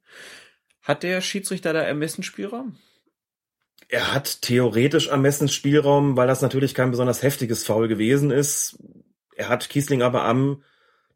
Hat 0.84 1.02
der 1.02 1.20
Schiedsrichter 1.20 1.74
da 1.74 1.82
Ermessensspielraum? 1.82 2.78
Er 3.88 4.14
hat 4.14 4.44
theoretisch 4.44 5.08
Ermessensspielraum, 5.08 6.16
weil 6.16 6.28
das 6.28 6.44
natürlich 6.44 6.76
kein 6.76 6.92
besonders 6.92 7.24
heftiges 7.24 7.66
Foul 7.66 7.88
gewesen 7.88 8.30
ist. 8.30 8.78
Er 9.36 9.50
hat 9.50 9.68
Kiesling 9.68 10.04
aber 10.04 10.26
am 10.26 10.62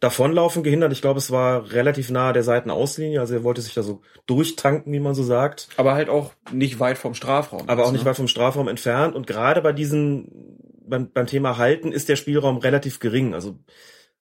Davonlaufen 0.04 0.64
gehindert. 0.64 0.92
Ich 0.92 1.02
glaube, 1.02 1.18
es 1.18 1.32
war 1.32 1.72
relativ 1.72 2.10
nahe 2.10 2.34
der 2.34 2.44
Seitenauslinie, 2.44 3.22
also 3.22 3.36
er 3.36 3.46
wollte 3.46 3.62
sich 3.62 3.74
da 3.74 3.84
so 3.84 4.02
durchtanken, 4.26 4.92
wie 4.92 5.00
man 5.00 5.16
so 5.16 5.24
sagt. 5.24 5.70
Aber 5.78 5.94
halt 5.94 6.10
auch 6.10 6.34
nicht 6.52 6.82
weit 6.82 6.98
vom 6.98 7.14
Strafraum. 7.14 7.70
Aber 7.70 7.86
auch 7.86 7.94
nicht 7.94 8.04
ne? 8.04 8.10
weit 8.10 8.18
vom 8.18 8.28
Strafraum 8.28 8.68
entfernt. 8.68 9.16
Und 9.16 9.28
gerade 9.28 9.62
bei 9.62 9.72
diesen, 9.72 10.60
beim, 10.86 11.10
beim 11.10 11.26
Thema 11.26 11.58
Halten 11.58 11.94
ist 11.94 12.10
der 12.10 12.18
Spielraum 12.18 12.58
relativ 12.58 13.00
gering. 13.00 13.34
Also 13.34 13.60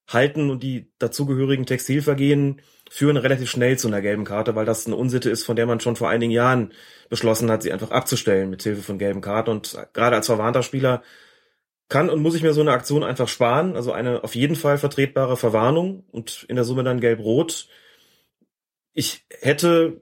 Halten 0.07 0.51
und 0.51 0.63
die 0.63 0.93
dazugehörigen 1.01 1.67
Textilvergehen 1.67 2.61
führen 2.89 3.17
relativ 3.17 3.51
schnell 3.51 3.77
zu 3.77 3.89
einer 3.89 4.03
gelben 4.03 4.25
Karte, 4.25 4.55
weil 4.55 4.67
das 4.67 4.87
eine 4.87 4.95
Unsitte 4.95 5.31
ist, 5.31 5.45
von 5.45 5.57
der 5.57 5.67
man 5.67 5.81
schon 5.81 5.97
vor 5.97 6.11
einigen 6.11 6.31
Jahren 6.31 6.73
beschlossen 7.09 7.51
hat, 7.51 7.65
sie 7.65 7.73
einfach 7.73 7.91
abzustellen 7.91 8.51
mit 8.51 8.63
Hilfe 8.63 8.83
von 8.83 8.99
gelben 8.99 9.21
Karten. 9.21 9.51
Und 9.51 9.77
gerade 9.95 10.15
als 10.15 10.27
verwarnter 10.27 10.63
Spieler 10.63 11.03
kann 11.89 12.11
und 12.11 12.23
muss 12.23 12.35
ich 12.35 12.43
mir 12.43 12.53
so 12.53 12.61
eine 12.61 12.73
Aktion 12.73 13.05
einfach 13.05 13.29
sparen. 13.29 13.77
Also 13.77 13.93
eine 13.93 14.25
auf 14.25 14.35
jeden 14.35 14.57
Fall 14.57 14.79
vertretbare 14.79 15.37
Verwarnung 15.37 16.05
und 16.11 16.45
in 16.49 16.57
der 16.57 16.65
Summe 16.65 16.85
dann 16.85 17.01
gelb-rot. 17.01 17.69
Ich 18.93 19.25
hätte 19.31 20.01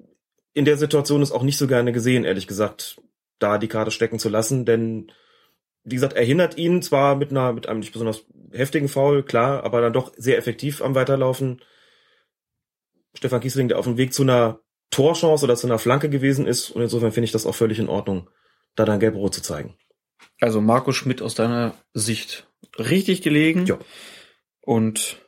in 0.52 0.64
der 0.64 0.76
Situation 0.76 1.22
es 1.22 1.32
auch 1.32 1.42
nicht 1.42 1.58
so 1.58 1.66
gerne 1.66 1.92
gesehen, 1.92 2.24
ehrlich 2.24 2.46
gesagt, 2.46 3.00
da 3.38 3.58
die 3.58 3.68
Karte 3.68 3.90
stecken 3.90 4.18
zu 4.18 4.28
lassen, 4.28 4.64
denn 4.64 5.12
wie 5.84 5.94
gesagt, 5.94 6.14
er 6.14 6.24
hindert 6.24 6.58
ihn 6.58 6.82
zwar 6.82 7.16
mit 7.16 7.30
einer, 7.30 7.52
mit 7.52 7.68
einem 7.68 7.80
nicht 7.80 7.92
besonders 7.92 8.24
heftigen 8.52 8.88
Foul, 8.88 9.22
klar, 9.22 9.64
aber 9.64 9.80
dann 9.80 9.92
doch 9.92 10.12
sehr 10.16 10.36
effektiv 10.36 10.82
am 10.82 10.94
Weiterlaufen. 10.94 11.62
Stefan 13.14 13.40
Kiesling, 13.40 13.68
der 13.68 13.78
auf 13.78 13.86
dem 13.86 13.96
Weg 13.96 14.12
zu 14.12 14.22
einer 14.22 14.60
Torchance 14.90 15.44
oder 15.44 15.56
zu 15.56 15.66
einer 15.66 15.78
Flanke 15.78 16.10
gewesen 16.10 16.46
ist. 16.46 16.70
Und 16.70 16.82
insofern 16.82 17.12
finde 17.12 17.24
ich 17.26 17.32
das 17.32 17.46
auch 17.46 17.54
völlig 17.54 17.78
in 17.78 17.88
Ordnung, 17.88 18.28
da 18.74 18.84
dann 18.84 19.00
gelb-rot 19.00 19.34
zu 19.34 19.42
zeigen. 19.42 19.76
Also 20.40 20.60
Marco 20.60 20.92
Schmidt 20.92 21.22
aus 21.22 21.34
deiner 21.34 21.74
Sicht 21.92 22.46
richtig 22.78 23.22
gelegen. 23.22 23.66
Ja. 23.66 23.78
Und 24.60 25.18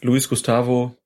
Luis 0.00 0.28
Gustavo 0.28 0.96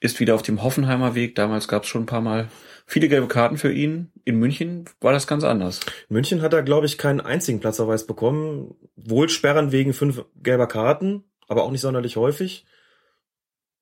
ist 0.00 0.20
wieder 0.20 0.34
auf 0.34 0.42
dem 0.42 0.62
Hoffenheimer 0.62 1.14
Weg. 1.14 1.34
Damals 1.34 1.68
gab 1.68 1.84
es 1.84 1.88
schon 1.88 2.02
ein 2.02 2.06
paar 2.06 2.20
Mal 2.20 2.48
viele 2.86 3.08
gelbe 3.08 3.28
Karten 3.28 3.58
für 3.58 3.72
ihn. 3.72 4.12
In 4.24 4.38
München 4.38 4.86
war 5.00 5.12
das 5.12 5.26
ganz 5.26 5.44
anders. 5.44 5.80
In 6.08 6.14
München 6.14 6.42
hat 6.42 6.52
er, 6.52 6.62
glaube 6.62 6.86
ich, 6.86 6.98
keinen 6.98 7.20
einzigen 7.20 7.60
Platzverweis 7.60 8.06
bekommen. 8.06 8.74
Wohl 8.96 9.28
sperren 9.28 9.72
wegen 9.72 9.92
fünf 9.92 10.24
gelber 10.42 10.66
Karten, 10.66 11.24
aber 11.48 11.64
auch 11.64 11.70
nicht 11.70 11.80
sonderlich 11.80 12.16
häufig 12.16 12.66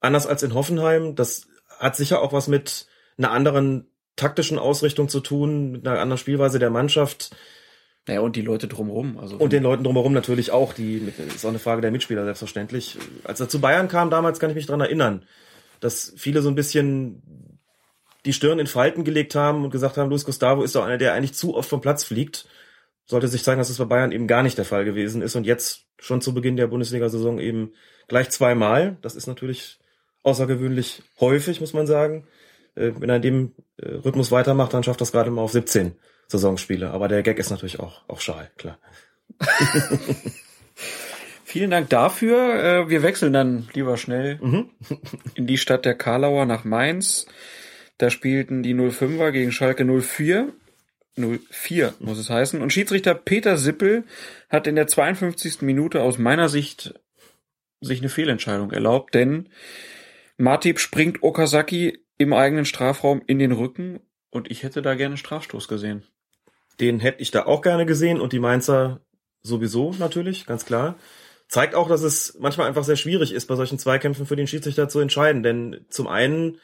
anders 0.04 0.26
als 0.26 0.42
in 0.42 0.54
Hoffenheim. 0.54 1.16
Das 1.16 1.48
hat 1.78 1.96
sicher 1.96 2.20
auch 2.20 2.32
was 2.32 2.46
mit 2.46 2.86
einer 3.16 3.32
anderen 3.32 3.88
taktischen 4.16 4.58
Ausrichtung 4.58 5.08
zu 5.08 5.20
tun, 5.20 5.72
mit 5.72 5.86
einer 5.86 5.98
anderen 6.00 6.18
Spielweise 6.18 6.58
der 6.58 6.70
Mannschaft. 6.70 7.34
Naja, 8.06 8.20
und 8.20 8.36
die 8.36 8.42
Leute 8.42 8.68
drumherum. 8.68 9.18
Also 9.18 9.36
und 9.36 9.52
den 9.52 9.62
Leuten 9.62 9.82
drumherum 9.82 10.12
natürlich 10.12 10.50
auch. 10.50 10.74
Die 10.74 11.10
ist 11.34 11.44
auch 11.44 11.50
eine 11.50 11.58
Frage 11.58 11.80
der 11.80 11.90
Mitspieler, 11.90 12.24
selbstverständlich. 12.24 12.98
Als 13.24 13.40
er 13.40 13.48
zu 13.48 13.60
Bayern 13.60 13.88
kam 13.88 14.10
damals, 14.10 14.38
kann 14.38 14.50
ich 14.50 14.56
mich 14.56 14.66
dran 14.66 14.80
erinnern, 14.80 15.24
dass 15.80 16.12
viele 16.16 16.42
so 16.42 16.50
ein 16.50 16.54
bisschen 16.54 17.22
die 18.26 18.34
Stirn 18.34 18.58
in 18.58 18.66
Falten 18.66 19.04
gelegt 19.04 19.34
haben 19.34 19.64
und 19.64 19.70
gesagt 19.70 19.96
haben, 19.96 20.10
Luis 20.10 20.24
Gustavo 20.24 20.62
ist 20.62 20.74
doch 20.74 20.84
einer, 20.84 20.98
der 20.98 21.14
eigentlich 21.14 21.34
zu 21.34 21.54
oft 21.54 21.68
vom 21.68 21.80
Platz 21.80 22.04
fliegt. 22.04 22.46
Sollte 23.06 23.28
sich 23.28 23.42
zeigen, 23.42 23.58
dass 23.58 23.70
es 23.70 23.78
bei 23.78 23.84
Bayern 23.84 24.12
eben 24.12 24.26
gar 24.26 24.42
nicht 24.42 24.56
der 24.56 24.64
Fall 24.64 24.84
gewesen 24.84 25.20
ist 25.22 25.36
und 25.36 25.44
jetzt 25.44 25.84
schon 25.98 26.20
zu 26.20 26.34
Beginn 26.34 26.56
der 26.56 26.68
Bundesliga-Saison 26.68 27.38
eben 27.38 27.72
gleich 28.08 28.30
zweimal. 28.30 28.96
Das 29.02 29.14
ist 29.14 29.26
natürlich 29.26 29.78
außergewöhnlich 30.22 31.02
häufig, 31.20 31.60
muss 31.60 31.74
man 31.74 31.86
sagen. 31.86 32.26
Äh, 32.74 32.92
wenn 32.98 33.08
er 33.08 33.16
in 33.16 33.22
dem 33.22 33.52
äh, 33.76 33.88
Rhythmus 33.88 34.30
weitermacht, 34.30 34.74
dann 34.74 34.82
schafft 34.82 35.00
das 35.00 35.12
gerade 35.12 35.30
mal 35.30 35.42
auf 35.42 35.52
17 35.52 35.94
Saisonspiele. 36.34 36.90
Aber 36.90 37.08
der 37.08 37.22
Gag 37.22 37.38
ist 37.38 37.50
natürlich 37.50 37.80
auch, 37.80 38.02
auch 38.08 38.20
schal, 38.20 38.50
klar. 38.56 38.78
Vielen 41.44 41.70
Dank 41.70 41.88
dafür. 41.88 42.62
Äh, 42.62 42.88
wir 42.88 43.02
wechseln 43.02 43.32
dann 43.32 43.68
lieber 43.74 43.96
schnell 43.96 44.38
mhm. 44.42 44.70
in 45.34 45.46
die 45.46 45.58
Stadt 45.58 45.84
der 45.84 45.94
Karlauer 45.94 46.46
nach 46.46 46.64
Mainz. 46.64 47.26
Da 47.98 48.10
spielten 48.10 48.62
die 48.62 48.74
05er 48.74 49.30
gegen 49.30 49.52
Schalke 49.52 49.84
04. 49.84 50.52
04 51.16 51.94
muss 52.00 52.18
es 52.18 52.28
heißen. 52.28 52.60
Und 52.60 52.72
Schiedsrichter 52.72 53.14
Peter 53.14 53.56
Sippel 53.56 54.04
hat 54.50 54.66
in 54.66 54.74
der 54.74 54.88
52. 54.88 55.62
Minute 55.62 56.02
aus 56.02 56.18
meiner 56.18 56.48
Sicht 56.48 56.94
sich 57.80 58.00
eine 58.00 58.08
Fehlentscheidung 58.08 58.72
erlaubt, 58.72 59.14
denn 59.14 59.48
Matip 60.36 60.80
springt 60.80 61.22
Okazaki 61.22 62.04
im 62.18 62.32
eigenen 62.32 62.64
Strafraum 62.64 63.22
in 63.26 63.38
den 63.38 63.52
Rücken 63.52 64.00
und 64.30 64.50
ich 64.50 64.64
hätte 64.64 64.82
da 64.82 64.94
gerne 64.94 65.16
Strafstoß 65.16 65.68
gesehen. 65.68 66.02
Den 66.80 67.00
hätte 67.00 67.22
ich 67.22 67.30
da 67.30 67.46
auch 67.46 67.62
gerne 67.62 67.86
gesehen 67.86 68.20
und 68.20 68.32
die 68.32 68.38
Mainzer 68.38 69.00
sowieso 69.42 69.94
natürlich, 69.98 70.46
ganz 70.46 70.64
klar. 70.64 70.96
Zeigt 71.48 71.74
auch, 71.74 71.88
dass 71.88 72.02
es 72.02 72.36
manchmal 72.40 72.66
einfach 72.66 72.84
sehr 72.84 72.96
schwierig 72.96 73.32
ist, 73.32 73.46
bei 73.46 73.54
solchen 73.54 73.78
Zweikämpfen 73.78 74.26
für 74.26 74.36
den 74.36 74.46
Schiedsrichter 74.46 74.88
zu 74.88 75.00
entscheiden. 75.00 75.42
Denn 75.42 75.84
zum 75.88 76.08
einen 76.08 76.58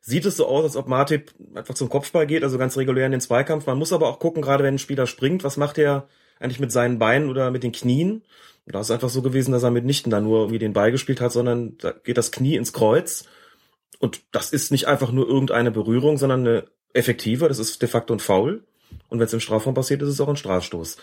sieht 0.00 0.26
es 0.26 0.36
so 0.36 0.46
aus, 0.46 0.64
als 0.64 0.76
ob 0.76 0.88
Matip 0.88 1.32
einfach 1.54 1.74
zum 1.74 1.88
Kopfball 1.88 2.26
geht, 2.26 2.42
also 2.44 2.58
ganz 2.58 2.76
regulär 2.76 3.06
in 3.06 3.12
den 3.12 3.20
Zweikampf. 3.20 3.66
Man 3.66 3.78
muss 3.78 3.92
aber 3.92 4.08
auch 4.08 4.18
gucken, 4.18 4.42
gerade 4.42 4.64
wenn 4.64 4.74
ein 4.74 4.78
Spieler 4.78 5.06
springt, 5.06 5.44
was 5.44 5.56
macht 5.56 5.78
er 5.78 6.08
eigentlich 6.40 6.60
mit 6.60 6.72
seinen 6.72 6.98
Beinen 6.98 7.30
oder 7.30 7.50
mit 7.50 7.62
den 7.62 7.72
Knien. 7.72 8.22
Und 8.64 8.74
da 8.74 8.80
ist 8.80 8.86
es 8.86 8.90
einfach 8.90 9.08
so 9.08 9.22
gewesen, 9.22 9.52
dass 9.52 9.62
er 9.62 9.70
mitnichten 9.70 10.10
da 10.10 10.20
nur 10.20 10.40
irgendwie 10.40 10.58
den 10.58 10.72
Ball 10.72 10.92
gespielt 10.92 11.20
hat, 11.20 11.32
sondern 11.32 11.76
da 11.78 11.92
geht 11.92 12.16
das 12.16 12.32
Knie 12.32 12.56
ins 12.56 12.72
Kreuz. 12.72 13.24
Und 13.98 14.22
das 14.32 14.52
ist 14.52 14.72
nicht 14.72 14.86
einfach 14.86 15.12
nur 15.12 15.28
irgendeine 15.28 15.70
Berührung, 15.70 16.18
sondern 16.18 16.40
eine 16.40 16.64
effektive, 16.92 17.48
das 17.48 17.58
ist 17.58 17.80
de 17.82 17.88
facto 17.88 18.12
ein 18.12 18.20
Foul. 18.20 18.64
Und 19.08 19.18
wenn 19.18 19.26
es 19.26 19.32
im 19.32 19.40
Strafraum 19.40 19.74
passiert, 19.74 20.02
ist 20.02 20.08
es 20.08 20.20
auch 20.20 20.28
ein 20.28 20.36
Strafstoß. 20.36 20.96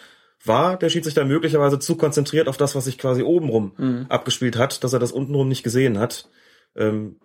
War 0.45 0.77
der 0.77 0.89
Schiedsrichter 0.89 1.25
möglicherweise 1.25 1.79
zu 1.79 1.95
konzentriert 1.95 2.47
auf 2.47 2.57
das, 2.57 2.73
was 2.75 2.85
sich 2.85 2.97
quasi 2.97 3.23
obenrum 3.23 3.73
Mhm. 3.77 4.05
abgespielt 4.09 4.57
hat, 4.57 4.83
dass 4.83 4.93
er 4.93 4.99
das 4.99 5.11
untenrum 5.11 5.47
nicht 5.49 5.63
gesehen 5.63 5.99
hat. 5.99 6.29
Ähm, 6.75 7.19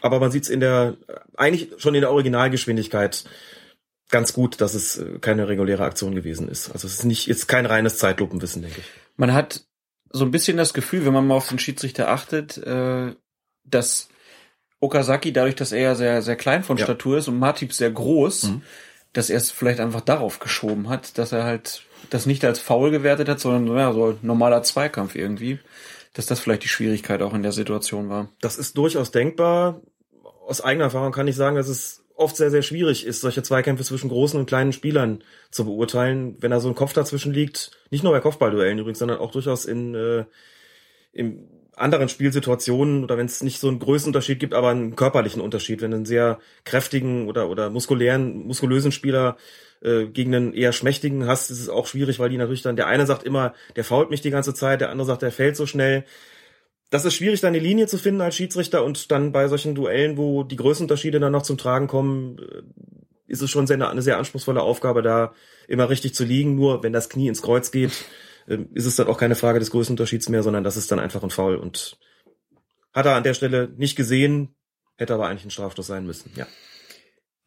aber 0.00 0.20
man 0.20 0.30
sieht 0.30 0.44
es 0.44 0.50
in 0.50 0.60
der, 0.60 0.96
eigentlich 1.36 1.70
schon 1.78 1.94
in 1.94 2.00
der 2.00 2.10
Originalgeschwindigkeit 2.12 3.24
ganz 4.10 4.32
gut, 4.32 4.60
dass 4.60 4.74
es 4.74 4.98
äh, 4.98 5.18
keine 5.20 5.48
reguläre 5.48 5.84
Aktion 5.84 6.14
gewesen 6.14 6.48
ist. 6.48 6.70
Also 6.72 6.86
es 6.86 6.94
ist 6.94 7.04
nicht, 7.04 7.26
jetzt 7.26 7.48
kein 7.48 7.66
reines 7.66 7.98
Zeitlupenwissen, 7.98 8.62
denke 8.62 8.80
ich. 8.80 8.86
Man 9.16 9.32
hat 9.32 9.64
so 10.10 10.24
ein 10.24 10.30
bisschen 10.30 10.56
das 10.56 10.74
Gefühl, 10.74 11.04
wenn 11.06 11.12
man 11.12 11.26
mal 11.26 11.34
auf 11.36 11.48
den 11.48 11.58
Schiedsrichter 11.58 12.08
achtet, 12.10 12.58
äh, 12.58 13.14
dass 13.64 14.08
Okazaki, 14.80 15.32
dadurch, 15.32 15.54
dass 15.54 15.72
er 15.72 15.80
ja 15.80 15.94
sehr, 15.94 16.22
sehr 16.22 16.36
klein 16.36 16.64
von 16.64 16.76
Ja. 16.76 16.84
Statur 16.84 17.18
ist 17.18 17.28
und 17.28 17.38
Matip 17.38 17.72
sehr 17.72 17.90
groß, 17.90 18.44
Mhm. 18.44 18.62
Dass 19.12 19.30
er 19.30 19.36
es 19.36 19.50
vielleicht 19.50 19.80
einfach 19.80 20.00
darauf 20.00 20.38
geschoben 20.38 20.88
hat, 20.88 21.18
dass 21.18 21.32
er 21.32 21.44
halt 21.44 21.82
das 22.10 22.26
nicht 22.26 22.44
als 22.44 22.58
faul 22.58 22.90
gewertet 22.90 23.28
hat, 23.28 23.40
sondern 23.40 23.76
ja, 23.76 23.92
so 23.92 24.18
normaler 24.22 24.62
Zweikampf 24.62 25.14
irgendwie. 25.14 25.58
Dass 26.14 26.26
das 26.26 26.40
vielleicht 26.40 26.64
die 26.64 26.68
Schwierigkeit 26.68 27.22
auch 27.22 27.32
in 27.32 27.42
der 27.42 27.52
Situation 27.52 28.10
war. 28.10 28.28
Das 28.42 28.58
ist 28.58 28.76
durchaus 28.76 29.12
denkbar. 29.12 29.80
Aus 30.46 30.60
eigener 30.60 30.84
Erfahrung 30.84 31.12
kann 31.12 31.26
ich 31.26 31.36
sagen, 31.36 31.56
dass 31.56 31.68
es 31.68 32.02
oft 32.16 32.36
sehr, 32.36 32.50
sehr 32.50 32.62
schwierig 32.62 33.06
ist, 33.06 33.22
solche 33.22 33.42
Zweikämpfe 33.42 33.84
zwischen 33.84 34.10
großen 34.10 34.38
und 34.38 34.46
kleinen 34.46 34.72
Spielern 34.72 35.24
zu 35.50 35.64
beurteilen, 35.64 36.36
wenn 36.40 36.50
da 36.50 36.60
so 36.60 36.68
ein 36.68 36.74
Kopf 36.74 36.92
dazwischen 36.92 37.32
liegt. 37.32 37.70
Nicht 37.90 38.04
nur 38.04 38.12
bei 38.12 38.20
Kopfballduellen 38.20 38.78
übrigens, 38.78 38.98
sondern 38.98 39.18
auch 39.18 39.30
durchaus 39.30 39.64
in, 39.64 39.94
äh, 39.94 40.24
in 41.12 41.48
anderen 41.76 42.08
Spielsituationen 42.08 43.02
oder 43.02 43.16
wenn 43.16 43.26
es 43.26 43.42
nicht 43.42 43.58
so 43.58 43.68
einen 43.68 43.78
Größenunterschied 43.78 44.38
gibt, 44.38 44.54
aber 44.54 44.68
einen 44.70 44.94
körperlichen 44.94 45.40
Unterschied, 45.40 45.80
wenn 45.80 45.90
du 45.90 45.96
einen 45.98 46.06
sehr 46.06 46.38
kräftigen 46.64 47.28
oder, 47.28 47.48
oder 47.48 47.70
muskulären, 47.70 48.46
muskulösen 48.46 48.92
Spieler 48.92 49.36
äh, 49.80 50.06
gegen 50.06 50.34
einen 50.34 50.52
eher 50.52 50.72
schmächtigen 50.72 51.26
hast, 51.26 51.50
ist 51.50 51.60
es 51.60 51.68
auch 51.68 51.86
schwierig, 51.86 52.18
weil 52.18 52.28
die 52.28 52.36
natürlich 52.36 52.62
dann, 52.62 52.76
der 52.76 52.88
eine 52.88 53.06
sagt 53.06 53.24
immer, 53.24 53.54
der 53.76 53.84
fault 53.84 54.10
mich 54.10 54.20
die 54.20 54.30
ganze 54.30 54.54
Zeit, 54.54 54.80
der 54.80 54.90
andere 54.90 55.06
sagt, 55.06 55.22
der 55.22 55.32
fällt 55.32 55.56
so 55.56 55.66
schnell 55.66 56.04
das 56.92 57.06
ist 57.06 57.14
schwierig, 57.14 57.40
da 57.40 57.48
eine 57.48 57.58
Linie 57.58 57.86
zu 57.86 57.96
finden 57.96 58.20
als 58.20 58.36
Schiedsrichter 58.36 58.84
und 58.84 59.10
dann 59.10 59.32
bei 59.32 59.48
solchen 59.48 59.74
Duellen, 59.74 60.18
wo 60.18 60.42
die 60.42 60.56
Größenunterschiede 60.56 61.20
dann 61.20 61.32
noch 61.32 61.42
zum 61.42 61.56
Tragen 61.56 61.86
kommen, 61.86 62.38
äh, 62.38 62.62
ist 63.26 63.40
es 63.40 63.50
schon 63.50 63.66
sehr, 63.66 63.88
eine 63.88 64.02
sehr 64.02 64.18
anspruchsvolle 64.18 64.60
Aufgabe, 64.60 65.00
da 65.00 65.32
immer 65.68 65.88
richtig 65.88 66.14
zu 66.14 66.22
liegen. 66.22 66.54
Nur 66.54 66.82
wenn 66.82 66.92
das 66.92 67.08
Knie 67.08 67.28
ins 67.28 67.40
Kreuz 67.40 67.70
geht, 67.70 67.92
ist 68.46 68.86
es 68.86 68.96
dann 68.96 69.08
auch 69.08 69.18
keine 69.18 69.34
Frage 69.34 69.58
des 69.58 69.70
Größenunterschieds 69.70 70.28
mehr, 70.28 70.42
sondern 70.42 70.64
das 70.64 70.76
ist 70.76 70.90
dann 70.90 70.98
einfach 70.98 71.22
ein 71.22 71.30
Foul 71.30 71.56
und 71.56 71.98
hat 72.92 73.06
er 73.06 73.14
an 73.14 73.22
der 73.22 73.34
Stelle 73.34 73.72
nicht 73.76 73.96
gesehen, 73.96 74.54
hätte 74.96 75.14
aber 75.14 75.28
eigentlich 75.28 75.44
ein 75.44 75.50
Strafstoß 75.50 75.86
sein 75.86 76.06
müssen, 76.06 76.32
ja. 76.36 76.46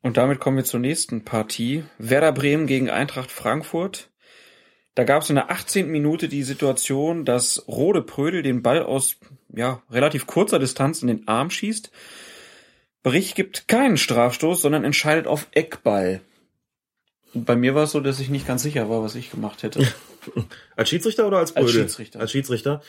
Und 0.01 0.17
damit 0.17 0.39
kommen 0.39 0.57
wir 0.57 0.65
zur 0.65 0.79
nächsten 0.79 1.25
Partie. 1.25 1.83
Werder 1.97 2.31
Bremen 2.31 2.67
gegen 2.67 2.91
Eintracht 2.91 3.31
Frankfurt. 3.31 4.11
Da 4.93 5.03
gab 5.03 5.23
es 5.23 5.29
in 5.29 5.35
der 5.35 5.49
18. 5.49 5.89
Minute 5.89 6.29
die 6.29 6.43
Situation, 6.43 7.25
dass 7.25 7.67
Rode 7.67 8.03
Prödel 8.03 8.43
den 8.43 8.61
Ball 8.61 8.83
aus 8.83 9.17
ja, 9.51 9.81
relativ 9.89 10.27
kurzer 10.27 10.59
Distanz 10.59 11.01
in 11.01 11.07
den 11.07 11.27
Arm 11.27 11.49
schießt. 11.49 11.91
Bericht 13.01 13.35
gibt 13.35 13.67
keinen 13.67 13.97
Strafstoß, 13.97 14.61
sondern 14.61 14.83
entscheidet 14.83 15.27
auf 15.27 15.47
Eckball. 15.51 16.21
Und 17.33 17.45
bei 17.45 17.55
mir 17.55 17.75
war 17.75 17.83
es 17.83 17.91
so, 17.91 17.99
dass 17.99 18.19
ich 18.19 18.29
nicht 18.29 18.47
ganz 18.47 18.63
sicher 18.63 18.89
war, 18.89 19.03
was 19.03 19.15
ich 19.15 19.31
gemacht 19.31 19.63
hätte. 19.63 19.85
Als 20.75 20.89
Schiedsrichter 20.89 21.27
oder 21.27 21.37
als 21.39 21.55
Als 21.55 21.65
Brödel? 21.65 21.81
Schiedsrichter. 21.81 22.19
Als 22.19 22.31
Schiedsrichter. 22.31 22.81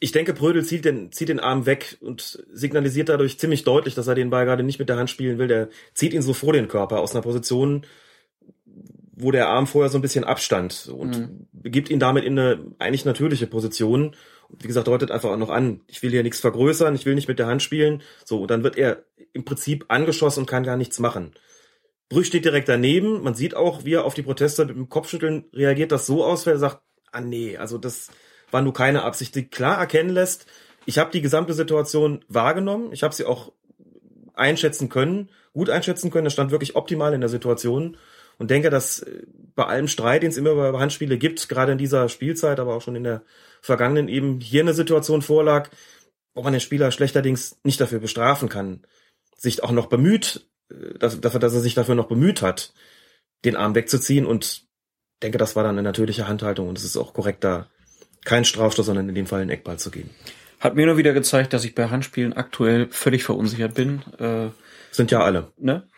Ich 0.00 0.12
denke, 0.12 0.32
Brödel 0.32 0.64
zieht 0.64 0.84
den, 0.84 1.10
zieht 1.10 1.28
den 1.28 1.40
Arm 1.40 1.66
weg 1.66 1.98
und 2.00 2.44
signalisiert 2.52 3.08
dadurch 3.08 3.38
ziemlich 3.38 3.64
deutlich, 3.64 3.94
dass 3.94 4.06
er 4.06 4.14
den 4.14 4.30
Ball 4.30 4.44
gerade 4.44 4.62
nicht 4.62 4.78
mit 4.78 4.88
der 4.88 4.96
Hand 4.96 5.10
spielen 5.10 5.38
will. 5.38 5.48
Der 5.48 5.68
zieht 5.94 6.12
ihn 6.14 6.22
so 6.22 6.34
vor 6.34 6.52
den 6.52 6.68
Körper 6.68 7.00
aus 7.00 7.12
einer 7.12 7.22
Position, 7.22 7.84
wo 9.20 9.32
der 9.32 9.48
Arm 9.48 9.66
vorher 9.66 9.90
so 9.90 9.98
ein 9.98 10.02
bisschen 10.02 10.22
abstand 10.22 10.88
und 10.94 11.18
Mhm. 11.18 11.46
begibt 11.52 11.90
ihn 11.90 11.98
damit 11.98 12.24
in 12.24 12.38
eine 12.38 12.64
eigentlich 12.78 13.04
natürliche 13.04 13.48
Position. 13.48 14.14
Und 14.48 14.62
wie 14.62 14.68
gesagt, 14.68 14.86
deutet 14.86 15.10
einfach 15.10 15.30
auch 15.30 15.36
noch 15.36 15.50
an, 15.50 15.80
ich 15.88 16.00
will 16.02 16.10
hier 16.10 16.22
nichts 16.22 16.38
vergrößern, 16.38 16.94
ich 16.94 17.04
will 17.04 17.16
nicht 17.16 17.28
mit 17.28 17.40
der 17.40 17.48
Hand 17.48 17.62
spielen. 17.62 18.02
So, 18.24 18.42
und 18.42 18.50
dann 18.52 18.62
wird 18.62 18.78
er 18.78 19.02
im 19.32 19.44
Prinzip 19.44 19.86
angeschossen 19.88 20.40
und 20.40 20.46
kann 20.46 20.62
gar 20.62 20.76
nichts 20.76 21.00
machen. 21.00 21.32
Brüch 22.08 22.26
steht 22.26 22.44
direkt 22.44 22.68
daneben. 22.68 23.22
Man 23.22 23.34
sieht 23.34 23.54
auch, 23.54 23.84
wie 23.84 23.94
er 23.94 24.04
auf 24.04 24.14
die 24.14 24.22
Proteste 24.22 24.64
mit 24.64 24.76
dem 24.76 24.88
Kopfschütteln 24.88 25.44
reagiert, 25.52 25.92
das 25.92 26.06
so 26.06 26.24
aus, 26.24 26.46
weil 26.46 26.54
er 26.54 26.58
sagt, 26.58 26.82
ah 27.12 27.20
nee, 27.20 27.56
also 27.56 27.78
das 27.78 28.08
war 28.50 28.62
nur 28.62 28.72
keine 28.72 29.02
Absicht, 29.02 29.34
die 29.34 29.48
klar 29.48 29.78
erkennen 29.78 30.10
lässt. 30.10 30.46
Ich 30.86 30.98
habe 30.98 31.10
die 31.10 31.20
gesamte 31.20 31.52
Situation 31.52 32.24
wahrgenommen. 32.28 32.92
Ich 32.92 33.02
habe 33.02 33.14
sie 33.14 33.26
auch 33.26 33.52
einschätzen 34.34 34.88
können, 34.88 35.30
gut 35.52 35.68
einschätzen 35.68 36.10
können. 36.10 36.26
Er 36.26 36.30
stand 36.30 36.50
wirklich 36.50 36.76
optimal 36.76 37.12
in 37.12 37.20
der 37.20 37.28
Situation 37.28 37.96
und 38.38 38.50
denke, 38.50 38.70
dass 38.70 39.00
äh, 39.00 39.26
bei 39.54 39.66
allem 39.66 39.88
Streit, 39.88 40.22
den 40.22 40.30
es 40.30 40.36
immer 40.36 40.50
über 40.50 40.78
Handspiele 40.78 41.18
gibt, 41.18 41.48
gerade 41.48 41.72
in 41.72 41.78
dieser 41.78 42.08
Spielzeit, 42.08 42.60
aber 42.60 42.74
auch 42.74 42.82
schon 42.82 42.96
in 42.96 43.04
der 43.04 43.22
vergangenen 43.60 44.08
eben 44.08 44.40
hier 44.40 44.62
eine 44.62 44.74
Situation 44.74 45.20
vorlag, 45.20 45.68
wo 46.34 46.42
man 46.42 46.52
den 46.52 46.60
Spieler 46.60 46.92
schlechterdings 46.92 47.58
nicht 47.64 47.80
dafür 47.80 47.98
bestrafen 47.98 48.48
kann, 48.48 48.82
sich 49.36 49.64
auch 49.64 49.72
noch 49.72 49.86
bemüht, 49.86 50.46
dass, 50.98 51.20
dafür, 51.20 51.40
dass 51.40 51.54
er 51.54 51.60
sich 51.60 51.74
dafür 51.74 51.94
noch 51.94 52.08
bemüht 52.08 52.42
hat, 52.42 52.72
den 53.44 53.56
Arm 53.56 53.74
wegzuziehen 53.74 54.26
und 54.26 54.64
denke, 55.22 55.38
das 55.38 55.56
war 55.56 55.62
dann 55.62 55.74
eine 55.74 55.82
natürliche 55.82 56.28
Handhaltung 56.28 56.68
und 56.68 56.78
es 56.78 56.84
ist 56.84 56.96
auch 56.96 57.12
korrekt, 57.12 57.44
da 57.44 57.68
kein 58.24 58.44
Strafstoß, 58.44 58.86
sondern 58.86 59.08
in 59.08 59.14
dem 59.14 59.26
Fall 59.26 59.40
einen 59.40 59.50
Eckball 59.50 59.78
zu 59.78 59.90
geben. 59.90 60.10
Hat 60.60 60.74
mir 60.74 60.86
nur 60.86 60.96
wieder 60.96 61.12
gezeigt, 61.12 61.52
dass 61.52 61.64
ich 61.64 61.74
bei 61.74 61.88
Handspielen 61.88 62.32
aktuell 62.32 62.88
völlig 62.90 63.22
verunsichert 63.22 63.74
bin. 63.74 64.02
Äh, 64.18 64.50
Sind 64.90 65.10
ja 65.10 65.20
alle. 65.20 65.52
ne? 65.56 65.88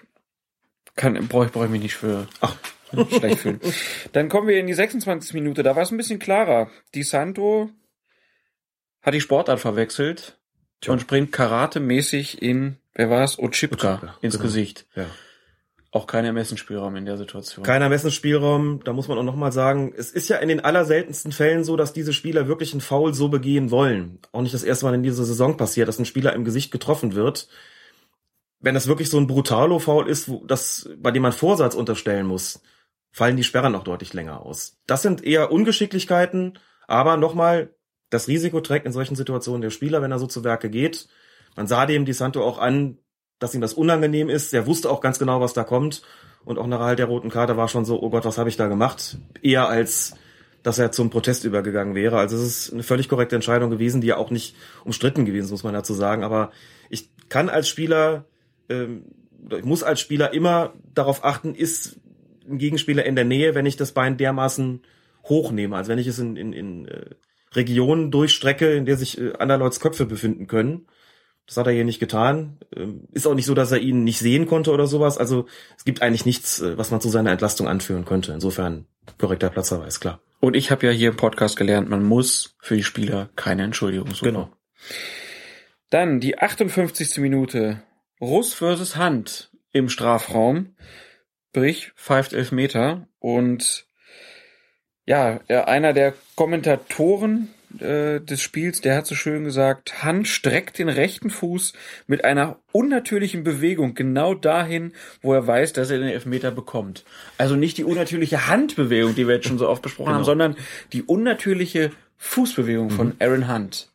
Kann, 0.97 1.15
brauche 1.29 1.47
ich, 1.47 1.53
brauch 1.53 1.65
ich 1.65 1.71
mich 1.71 1.83
nicht 1.83 1.95
für 1.95 2.29
Ach. 2.41 2.55
schlecht 3.09 3.39
fühlen. 3.41 3.61
Dann 4.13 4.29
kommen 4.29 4.49
wir 4.49 4.59
in 4.59 4.67
die 4.67 4.75
26. 4.75 5.33
Minute. 5.33 5.63
Da 5.63 5.77
war 5.77 5.83
es 5.83 5.91
ein 5.91 5.97
bisschen 5.97 6.19
klarer. 6.19 6.71
Di 6.95 7.03
Santo 7.03 7.71
hat 9.01 9.15
die 9.15 9.21
Sportart 9.21 9.61
verwechselt 9.61 10.39
Tja. 10.81 10.93
und 10.93 11.01
springt 11.01 11.33
karatemäßig 11.33 12.43
in, 12.43 12.77
wer 12.95 13.11
war 13.11 13.25
es? 13.25 13.39
Ochipka 13.39 13.95
Ochipka, 13.95 14.15
ins 14.21 14.35
genau. 14.35 14.45
Gesicht. 14.45 14.87
Ja. 14.95 15.07
Auch 15.93 16.07
kein 16.07 16.25
Ermessensspielraum 16.25 16.95
in 16.95 17.05
der 17.05 17.17
Situation. 17.17 17.65
Keiner 17.65 17.89
Messensspielraum, 17.89 18.85
da 18.85 18.93
muss 18.93 19.09
man 19.09 19.19
auch 19.19 19.25
nochmal 19.25 19.51
sagen, 19.51 19.93
es 19.97 20.13
ist 20.13 20.29
ja 20.29 20.37
in 20.37 20.49
den 20.49 20.61
allerseltensten 20.61 21.33
Fällen 21.33 21.65
so, 21.65 21.77
dass 21.77 21.93
diese 21.93 22.13
Spieler 22.13 22.47
wirklich 22.47 22.73
einen 22.73 22.81
Foul 22.81 23.13
so 23.13 23.29
begehen 23.29 23.73
wollen. 23.73 24.21
Auch 24.31 24.43
nicht 24.43 24.55
das 24.55 24.63
erste 24.63 24.85
Mal 24.85 24.95
in 24.95 25.03
dieser 25.03 25.25
Saison 25.25 25.57
passiert, 25.57 25.89
dass 25.89 25.99
ein 25.99 26.05
Spieler 26.05 26.33
im 26.35 26.45
Gesicht 26.45 26.71
getroffen 26.71 27.15
wird. 27.15 27.49
Wenn 28.61 28.75
das 28.75 28.87
wirklich 28.87 29.11
so 29.11 29.19
ein 29.19 29.27
Brutalo-Foul 29.27 30.09
ist, 30.09 30.29
wo, 30.29 30.45
das, 30.47 30.89
bei 30.97 31.11
dem 31.11 31.23
man 31.23 31.33
Vorsatz 31.33 31.75
unterstellen 31.75 32.27
muss, 32.27 32.63
fallen 33.11 33.37
die 33.37 33.43
Sperren 33.43 33.75
auch 33.75 33.83
deutlich 33.83 34.13
länger 34.13 34.43
aus. 34.43 34.79
Das 34.87 35.03
sind 35.03 35.25
eher 35.25 35.51
Ungeschicklichkeiten, 35.51 36.59
aber 36.87 37.17
nochmal, 37.17 37.75
das 38.11 38.29
Risiko 38.29 38.61
trägt 38.61 38.87
in 38.87 38.93
solchen 38.93 39.17
Situationen 39.17 39.61
der 39.63 39.71
Spieler, 39.71 40.03
wenn 40.03 40.13
er 40.13 40.21
so 40.21 40.29
zu 40.29 40.45
Werke 40.45 40.71
geht. 40.71 41.09
Man 41.57 41.67
sah 41.67 41.87
dem 41.87 42.05
Di 42.05 42.13
Santo 42.13 42.43
auch 42.43 42.59
an, 42.59 42.99
dass 43.39 43.55
ihm 43.55 43.61
das 43.61 43.75
unangenehm 43.75 44.29
ist. 44.29 44.53
Er 44.55 44.67
wusste 44.67 44.91
auch 44.91 45.01
ganz 45.01 45.19
genau, 45.19 45.41
was 45.41 45.53
da 45.53 45.65
kommt. 45.65 46.03
Und 46.45 46.59
auch 46.59 46.67
nach 46.67 46.81
Erhalt 46.81 46.99
der 46.99 47.07
roten 47.07 47.31
Karte 47.31 47.57
war 47.57 47.69
schon 47.69 47.85
so, 47.85 48.01
oh 48.01 48.11
Gott, 48.11 48.25
was 48.25 48.39
habe 48.39 48.49
ich 48.49 48.57
da 48.57 48.69
gemacht? 48.69 49.19
Eher 49.43 49.69
als, 49.69 50.15
dass 50.63 50.79
er 50.79 50.93
zum 50.93 51.11
Protest 51.11 51.45
übergegangen 51.45 51.95
wäre. 51.95 52.19
Also 52.19 52.37
es 52.37 52.43
ist 52.43 52.73
eine 52.73 52.83
völlig 52.83 53.09
korrekte 53.09 53.35
Entscheidung 53.35 53.71
gewesen, 53.71 54.01
die 54.01 54.09
ja 54.09 54.17
auch 54.17 54.31
nicht 54.31 54.57
umstritten 54.85 55.25
gewesen, 55.25 55.47
ist, 55.47 55.51
muss 55.51 55.65
man 55.65 55.75
dazu 55.75 55.95
sagen. 55.95 56.25
Aber 56.25 56.51
ich 56.89 57.11
kann 57.29 57.49
als 57.49 57.69
Spieler, 57.69 58.25
ähm, 58.69 59.05
ich 59.51 59.65
muss 59.65 59.83
als 59.83 60.01
Spieler 60.01 60.33
immer 60.33 60.75
darauf 60.95 61.25
achten, 61.25 61.55
ist 61.55 62.01
ein 62.49 62.59
Gegenspieler 62.59 63.05
in 63.05 63.17
der 63.17 63.25
Nähe, 63.25 63.55
wenn 63.55 63.67
ich 63.67 63.77
das 63.77 63.93
Bein 63.93 64.17
dermaßen 64.17 64.83
hochnehme. 65.25 65.77
Also 65.77 65.91
wenn 65.91 65.99
ich 65.99 66.07
es 66.07 66.19
in, 66.19 66.37
in, 66.37 66.53
in 66.53 66.89
äh, 66.89 67.11
Regionen 67.53 68.11
durchstrecke, 68.11 68.73
in 68.73 68.87
der 68.87 68.97
sich 68.97 69.19
äh, 69.19 69.33
anderleuts 69.39 69.81
Köpfe 69.81 70.07
befinden 70.07 70.47
können. 70.47 70.87
Das 71.51 71.57
hat 71.57 71.67
er 71.67 71.73
hier 71.73 71.85
nicht 71.85 71.99
getan. 71.99 72.61
Ähm, 72.77 73.09
Ist 73.11 73.27
auch 73.27 73.35
nicht 73.35 73.47
so, 73.47 73.55
dass 73.55 73.73
er 73.73 73.79
ihn 73.81 74.05
nicht 74.05 74.21
sehen 74.21 74.47
konnte 74.47 74.71
oder 74.71 74.87
sowas. 74.87 75.19
Also 75.19 75.47
es 75.77 75.85
gibt 75.85 76.01
eigentlich 76.01 76.25
nichts, 76.25 76.61
äh, 76.61 76.79
was 76.79 76.93
man 76.93 77.01
zu 77.01 77.09
seiner 77.09 77.33
Entlastung 77.33 77.67
anführen 77.67 78.05
könnte. 78.05 78.33
Insofern 78.33 78.87
korrekter 79.19 79.51
Platzverweis, 79.51 79.99
klar. 79.99 80.21
Und 80.39 80.55
ich 80.55 80.71
habe 80.71 80.87
ja 80.87 80.93
hier 80.93 81.11
im 81.11 81.17
Podcast 81.17 81.57
gelernt, 81.57 81.91
man 81.91 82.05
muss 82.05 82.55
für 82.61 82.77
die 82.77 82.85
Spieler 82.85 83.31
keine 83.35 83.65
Entschuldigung 83.65 84.15
suchen. 84.15 84.27
Genau. 84.27 84.53
Dann 85.91 86.21
die 86.21 86.39
58. 86.39 87.19
Minute. 87.19 87.83
Russ 88.21 88.55
versus 88.55 88.95
Hand 88.95 89.51
im 89.73 89.89
Strafraum. 89.89 90.77
Brich 91.53 91.91
pfeift 91.97 92.33
Elfmeter 92.33 93.09
und 93.19 93.87
ja, 95.05 95.41
er- 95.49 95.67
einer 95.67 95.93
der 95.93 96.15
Kommentatoren 96.37 97.49
äh, 97.79 98.21
des 98.21 98.43
Spiels, 98.43 98.81
der 98.81 98.97
hat 98.97 99.07
so 99.07 99.15
schön 99.15 99.45
gesagt, 99.45 100.03
Hand 100.03 100.27
streckt 100.27 100.79
den 100.79 100.89
rechten 100.89 101.31
Fuß 101.31 101.73
mit 102.07 102.25
einer 102.25 102.59
unnatürlichen 102.73 103.45
Bewegung 103.45 103.95
genau 103.95 104.35
dahin, 104.35 104.93
wo 105.23 105.33
er 105.33 105.47
weiß, 105.47 105.73
dass 105.73 105.91
er 105.91 105.99
den 105.99 106.09
Elfmeter 106.09 106.51
bekommt. 106.51 107.05
Also 107.39 107.57
nicht 107.57 107.79
die 107.79 107.85
unnatürliche 107.85 108.49
Handbewegung, 108.49 109.15
die 109.15 109.27
wir 109.27 109.37
jetzt 109.37 109.47
schon 109.47 109.59
so 109.59 109.69
oft 109.69 109.83
besprochen 109.83 110.15
haben, 110.15 110.25
sondern 110.25 110.57
die 110.93 111.03
unnatürliche 111.03 111.93
Fußbewegung 112.17 112.91
von 112.91 113.15
Aaron 113.19 113.53
Hunt. 113.53 113.89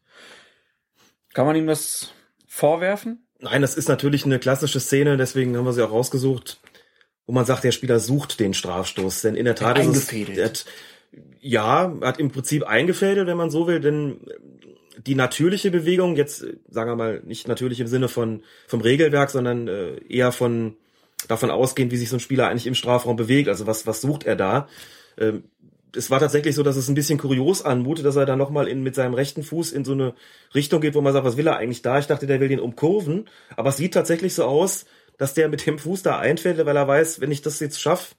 Kann 1.34 1.46
man 1.46 1.56
ihm 1.56 1.68
das 1.68 2.14
vorwerfen? 2.48 3.28
Nein, 3.40 3.62
das 3.62 3.76
ist 3.76 3.90
natürlich 3.90 4.26
eine 4.26 4.40
klassische 4.40 4.80
Szene, 4.80 5.18
deswegen 5.18 5.58
haben 5.58 5.66
wir 5.66 5.74
sie 5.74 5.86
auch 5.86 5.92
rausgesucht, 5.92 6.60
wo 7.28 7.34
man 7.34 7.46
sagt, 7.46 7.66
der 7.66 7.72
Spieler 7.72 8.00
sucht 8.00 8.40
den 8.40 8.54
Strafstoß. 8.54 9.22
Denn 9.22 9.36
in 9.36 9.46
der 9.46 9.56
Tat 9.56 9.78
ist 9.78 10.12
es, 10.12 10.66
ja, 11.40 11.94
hat 12.02 12.20
im 12.20 12.32
Prinzip 12.32 12.64
eingefädelt, 12.64 13.28
wenn 13.28 13.38
man 13.38 13.50
so 13.50 13.68
will, 13.68 13.80
denn 13.80 14.20
die 15.06 15.16
natürliche 15.16 15.72
Bewegung, 15.72 16.16
jetzt 16.16 16.44
äh, 16.44 16.58
sagen 16.70 16.90
wir 16.90 16.96
mal 16.96 17.22
nicht 17.26 17.48
natürlich 17.48 17.80
im 17.80 17.88
Sinne 17.88 18.08
von 18.08 18.44
vom 18.68 18.82
Regelwerk, 18.82 19.30
sondern 19.30 19.68
äh, 19.68 19.98
eher 20.08 20.32
von 20.32 20.78
davon 21.28 21.52
ausgehend, 21.52 21.92
wie 21.92 21.98
sich 21.98 22.10
so 22.10 22.18
ein 22.18 22.22
Spieler 22.22 22.48
eigentlich 22.48 22.68
im 22.68 22.76
Strafraum 22.76 23.16
bewegt. 23.16 23.50
Also 23.50 23.68
was 23.68 23.86
was 23.88 24.02
sucht 24.02 24.26
er 24.26 24.36
da? 24.36 24.68
Ähm, 25.18 25.44
es 25.96 26.12
war 26.12 26.20
tatsächlich 26.20 26.56
so, 26.56 26.64
dass 26.64 26.76
es 26.76 26.90
ein 26.90 26.96
bisschen 26.96 27.18
kurios 27.18 27.62
anmutet, 27.64 28.06
dass 28.06 28.18
er 28.18 28.26
dann 28.26 28.38
nochmal 28.38 28.68
in, 28.68 28.84
mit 28.84 28.96
seinem 28.96 29.14
rechten 29.14 29.44
Fuß 29.44 29.72
in 29.72 29.86
so 29.86 29.94
eine 29.94 30.14
Richtung 30.54 30.82
geht, 30.82 30.94
wo 30.94 31.02
man 31.02 31.14
sagt, 31.14 31.26
was 31.26 31.38
will 31.38 31.48
er 31.48 31.56
eigentlich 31.56 31.82
da? 31.84 32.00
Ich 32.00 32.08
dachte, 32.08 32.28
der 32.28 32.42
will 32.42 32.50
den 32.50 32.60
umkurven. 32.60 33.30
Aber 33.56 33.70
es 33.70 33.78
sieht 33.78 33.94
tatsächlich 33.94 34.34
so 34.34 34.44
aus, 34.44 34.86
dass 35.18 35.34
der 35.34 35.48
mit 35.48 35.66
dem 35.66 35.80
Fuß 35.80 36.04
da 36.04 36.20
einfällt, 36.20 36.64
weil 36.66 36.76
er 36.76 36.88
weiß, 36.88 37.22
wenn 37.22 37.32
ich 37.32 37.42
das 37.42 37.62
jetzt 37.62 37.82
schaffe, 37.82 38.16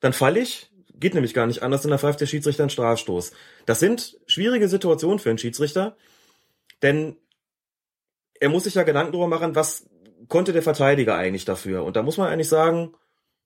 dann 0.00 0.12
falle 0.12 0.40
ich. 0.40 0.71
Geht 1.02 1.14
nämlich 1.14 1.34
gar 1.34 1.48
nicht 1.48 1.64
anders, 1.64 1.84
und 1.84 1.90
dann 1.90 1.98
pfeift 1.98 2.20
der 2.20 2.26
Schiedsrichter 2.26 2.62
einen 2.62 2.70
Strafstoß. 2.70 3.32
Das 3.66 3.80
sind 3.80 4.20
schwierige 4.28 4.68
Situationen 4.68 5.18
für 5.18 5.30
einen 5.30 5.38
Schiedsrichter, 5.38 5.96
denn 6.80 7.16
er 8.38 8.48
muss 8.48 8.62
sich 8.62 8.76
ja 8.76 8.84
Gedanken 8.84 9.10
darüber 9.10 9.26
machen, 9.26 9.56
was 9.56 9.84
konnte 10.28 10.52
der 10.52 10.62
Verteidiger 10.62 11.16
eigentlich 11.16 11.44
dafür? 11.44 11.82
Und 11.82 11.96
da 11.96 12.04
muss 12.04 12.18
man 12.18 12.28
eigentlich 12.28 12.48
sagen, 12.48 12.94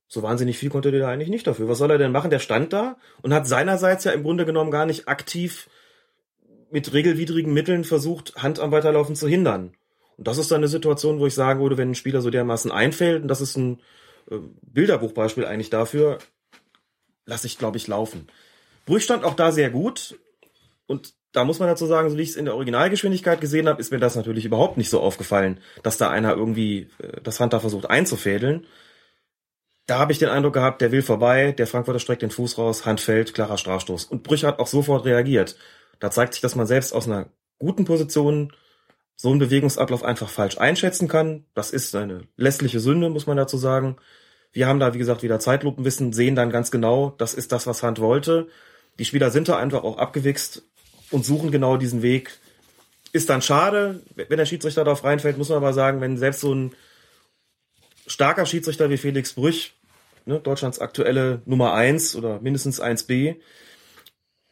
so 0.06 0.22
wahnsinnig 0.22 0.58
viel 0.58 0.68
konnte 0.68 0.90
der 0.90 1.00
da 1.00 1.08
eigentlich 1.08 1.30
nicht 1.30 1.46
dafür. 1.46 1.66
Was 1.66 1.78
soll 1.78 1.90
er 1.90 1.96
denn 1.96 2.12
machen? 2.12 2.28
Der 2.28 2.40
stand 2.40 2.74
da 2.74 2.98
und 3.22 3.32
hat 3.32 3.46
seinerseits 3.46 4.04
ja 4.04 4.12
im 4.12 4.22
Grunde 4.22 4.44
genommen 4.44 4.70
gar 4.70 4.84
nicht 4.84 5.08
aktiv 5.08 5.70
mit 6.70 6.92
regelwidrigen 6.92 7.54
Mitteln 7.54 7.84
versucht, 7.84 8.36
Hand 8.36 8.60
am 8.60 8.70
Weiterlaufen 8.70 9.16
zu 9.16 9.28
hindern. 9.28 9.72
Und 10.18 10.28
das 10.28 10.36
ist 10.36 10.50
dann 10.50 10.58
eine 10.58 10.68
Situation, 10.68 11.20
wo 11.20 11.26
ich 11.26 11.34
sagen 11.34 11.60
würde, 11.60 11.78
wenn 11.78 11.92
ein 11.92 11.94
Spieler 11.94 12.20
so 12.20 12.28
dermaßen 12.28 12.70
einfällt, 12.70 13.22
und 13.22 13.28
das 13.28 13.40
ist 13.40 13.56
ein 13.56 13.80
äh, 14.30 14.36
Bilderbuchbeispiel 14.60 15.46
eigentlich 15.46 15.70
dafür, 15.70 16.18
lasse 17.26 17.46
ich, 17.46 17.58
glaube 17.58 17.76
ich, 17.76 17.86
laufen. 17.86 18.28
Brüch 18.86 19.04
stand 19.04 19.24
auch 19.24 19.34
da 19.34 19.52
sehr 19.52 19.70
gut. 19.70 20.18
Und 20.86 21.14
da 21.32 21.44
muss 21.44 21.58
man 21.58 21.68
dazu 21.68 21.84
sagen, 21.84 22.08
so 22.08 22.16
wie 22.16 22.22
ich 22.22 22.30
es 22.30 22.36
in 22.36 22.46
der 22.46 22.54
Originalgeschwindigkeit 22.54 23.40
gesehen 23.40 23.68
habe, 23.68 23.80
ist 23.80 23.92
mir 23.92 23.98
das 23.98 24.16
natürlich 24.16 24.46
überhaupt 24.46 24.78
nicht 24.78 24.88
so 24.88 25.00
aufgefallen, 25.00 25.60
dass 25.82 25.98
da 25.98 26.08
einer 26.08 26.34
irgendwie 26.34 26.88
äh, 26.98 27.20
das 27.22 27.36
da 27.36 27.60
versucht 27.60 27.90
einzufädeln. 27.90 28.66
Da 29.86 29.98
habe 29.98 30.12
ich 30.12 30.18
den 30.18 30.30
Eindruck 30.30 30.54
gehabt, 30.54 30.80
der 30.80 30.92
will 30.92 31.02
vorbei, 31.02 31.52
der 31.52 31.66
Frankfurter 31.66 32.00
streckt 32.00 32.22
den 32.22 32.30
Fuß 32.30 32.58
raus, 32.58 32.86
Hand 32.86 33.00
fällt, 33.00 33.34
klarer 33.34 33.58
Strafstoß. 33.58 34.06
Und 34.06 34.22
Brüch 34.22 34.44
hat 34.44 34.58
auch 34.58 34.66
sofort 34.66 35.04
reagiert. 35.04 35.56
Da 36.00 36.10
zeigt 36.10 36.34
sich, 36.34 36.40
dass 36.40 36.56
man 36.56 36.66
selbst 36.66 36.92
aus 36.92 37.06
einer 37.06 37.26
guten 37.58 37.84
Position 37.84 38.52
so 39.14 39.30
einen 39.30 39.38
Bewegungsablauf 39.38 40.02
einfach 40.02 40.28
falsch 40.28 40.58
einschätzen 40.58 41.08
kann. 41.08 41.44
Das 41.54 41.70
ist 41.70 41.94
eine 41.94 42.22
lässliche 42.36 42.80
Sünde, 42.80 43.10
muss 43.10 43.26
man 43.26 43.36
dazu 43.36 43.56
sagen. 43.56 43.96
Wir 44.56 44.68
haben 44.68 44.80
da, 44.80 44.94
wie 44.94 44.98
gesagt, 44.98 45.22
wieder 45.22 45.38
Zeitlupenwissen, 45.38 46.14
sehen 46.14 46.34
dann 46.34 46.48
ganz 46.48 46.70
genau, 46.70 47.14
das 47.18 47.34
ist 47.34 47.52
das, 47.52 47.66
was 47.66 47.82
Hand 47.82 48.00
wollte. 48.00 48.48
Die 48.98 49.04
Spieler 49.04 49.30
sind 49.30 49.48
da 49.48 49.58
einfach 49.58 49.84
auch 49.84 49.98
abgewichst 49.98 50.62
und 51.10 51.26
suchen 51.26 51.50
genau 51.50 51.76
diesen 51.76 52.00
Weg. 52.00 52.38
Ist 53.12 53.28
dann 53.28 53.42
schade, 53.42 54.00
wenn 54.14 54.38
der 54.38 54.46
Schiedsrichter 54.46 54.82
darauf 54.82 55.04
reinfällt, 55.04 55.36
muss 55.36 55.50
man 55.50 55.58
aber 55.58 55.74
sagen, 55.74 56.00
wenn 56.00 56.16
selbst 56.16 56.40
so 56.40 56.54
ein 56.54 56.74
starker 58.06 58.46
Schiedsrichter 58.46 58.88
wie 58.88 58.96
Felix 58.96 59.34
Brüch, 59.34 59.74
ne, 60.24 60.40
Deutschlands 60.40 60.78
aktuelle 60.78 61.42
Nummer 61.44 61.74
eins 61.74 62.16
oder 62.16 62.40
mindestens 62.40 62.80
1b, 62.80 63.36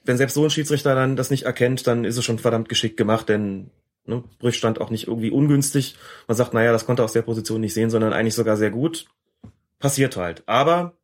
wenn 0.04 0.18
selbst 0.18 0.34
so 0.34 0.44
ein 0.44 0.50
Schiedsrichter 0.50 0.94
dann 0.94 1.16
das 1.16 1.30
nicht 1.30 1.44
erkennt, 1.44 1.86
dann 1.86 2.04
ist 2.04 2.18
es 2.18 2.24
schon 2.26 2.38
verdammt 2.38 2.68
geschickt 2.68 2.98
gemacht, 2.98 3.30
denn 3.30 3.70
ne, 4.04 4.22
Brüch 4.38 4.56
stand 4.56 4.82
auch 4.82 4.90
nicht 4.90 5.08
irgendwie 5.08 5.30
ungünstig. 5.30 5.96
Man 6.28 6.36
sagt, 6.36 6.52
naja, 6.52 6.72
das 6.72 6.84
konnte 6.84 7.00
er 7.00 7.06
aus 7.06 7.14
der 7.14 7.22
Position 7.22 7.62
nicht 7.62 7.72
sehen, 7.72 7.88
sondern 7.88 8.12
eigentlich 8.12 8.34
sogar 8.34 8.58
sehr 8.58 8.70
gut. 8.70 9.06
Passiert 9.84 10.16
halt. 10.16 10.42
Aber 10.46 10.94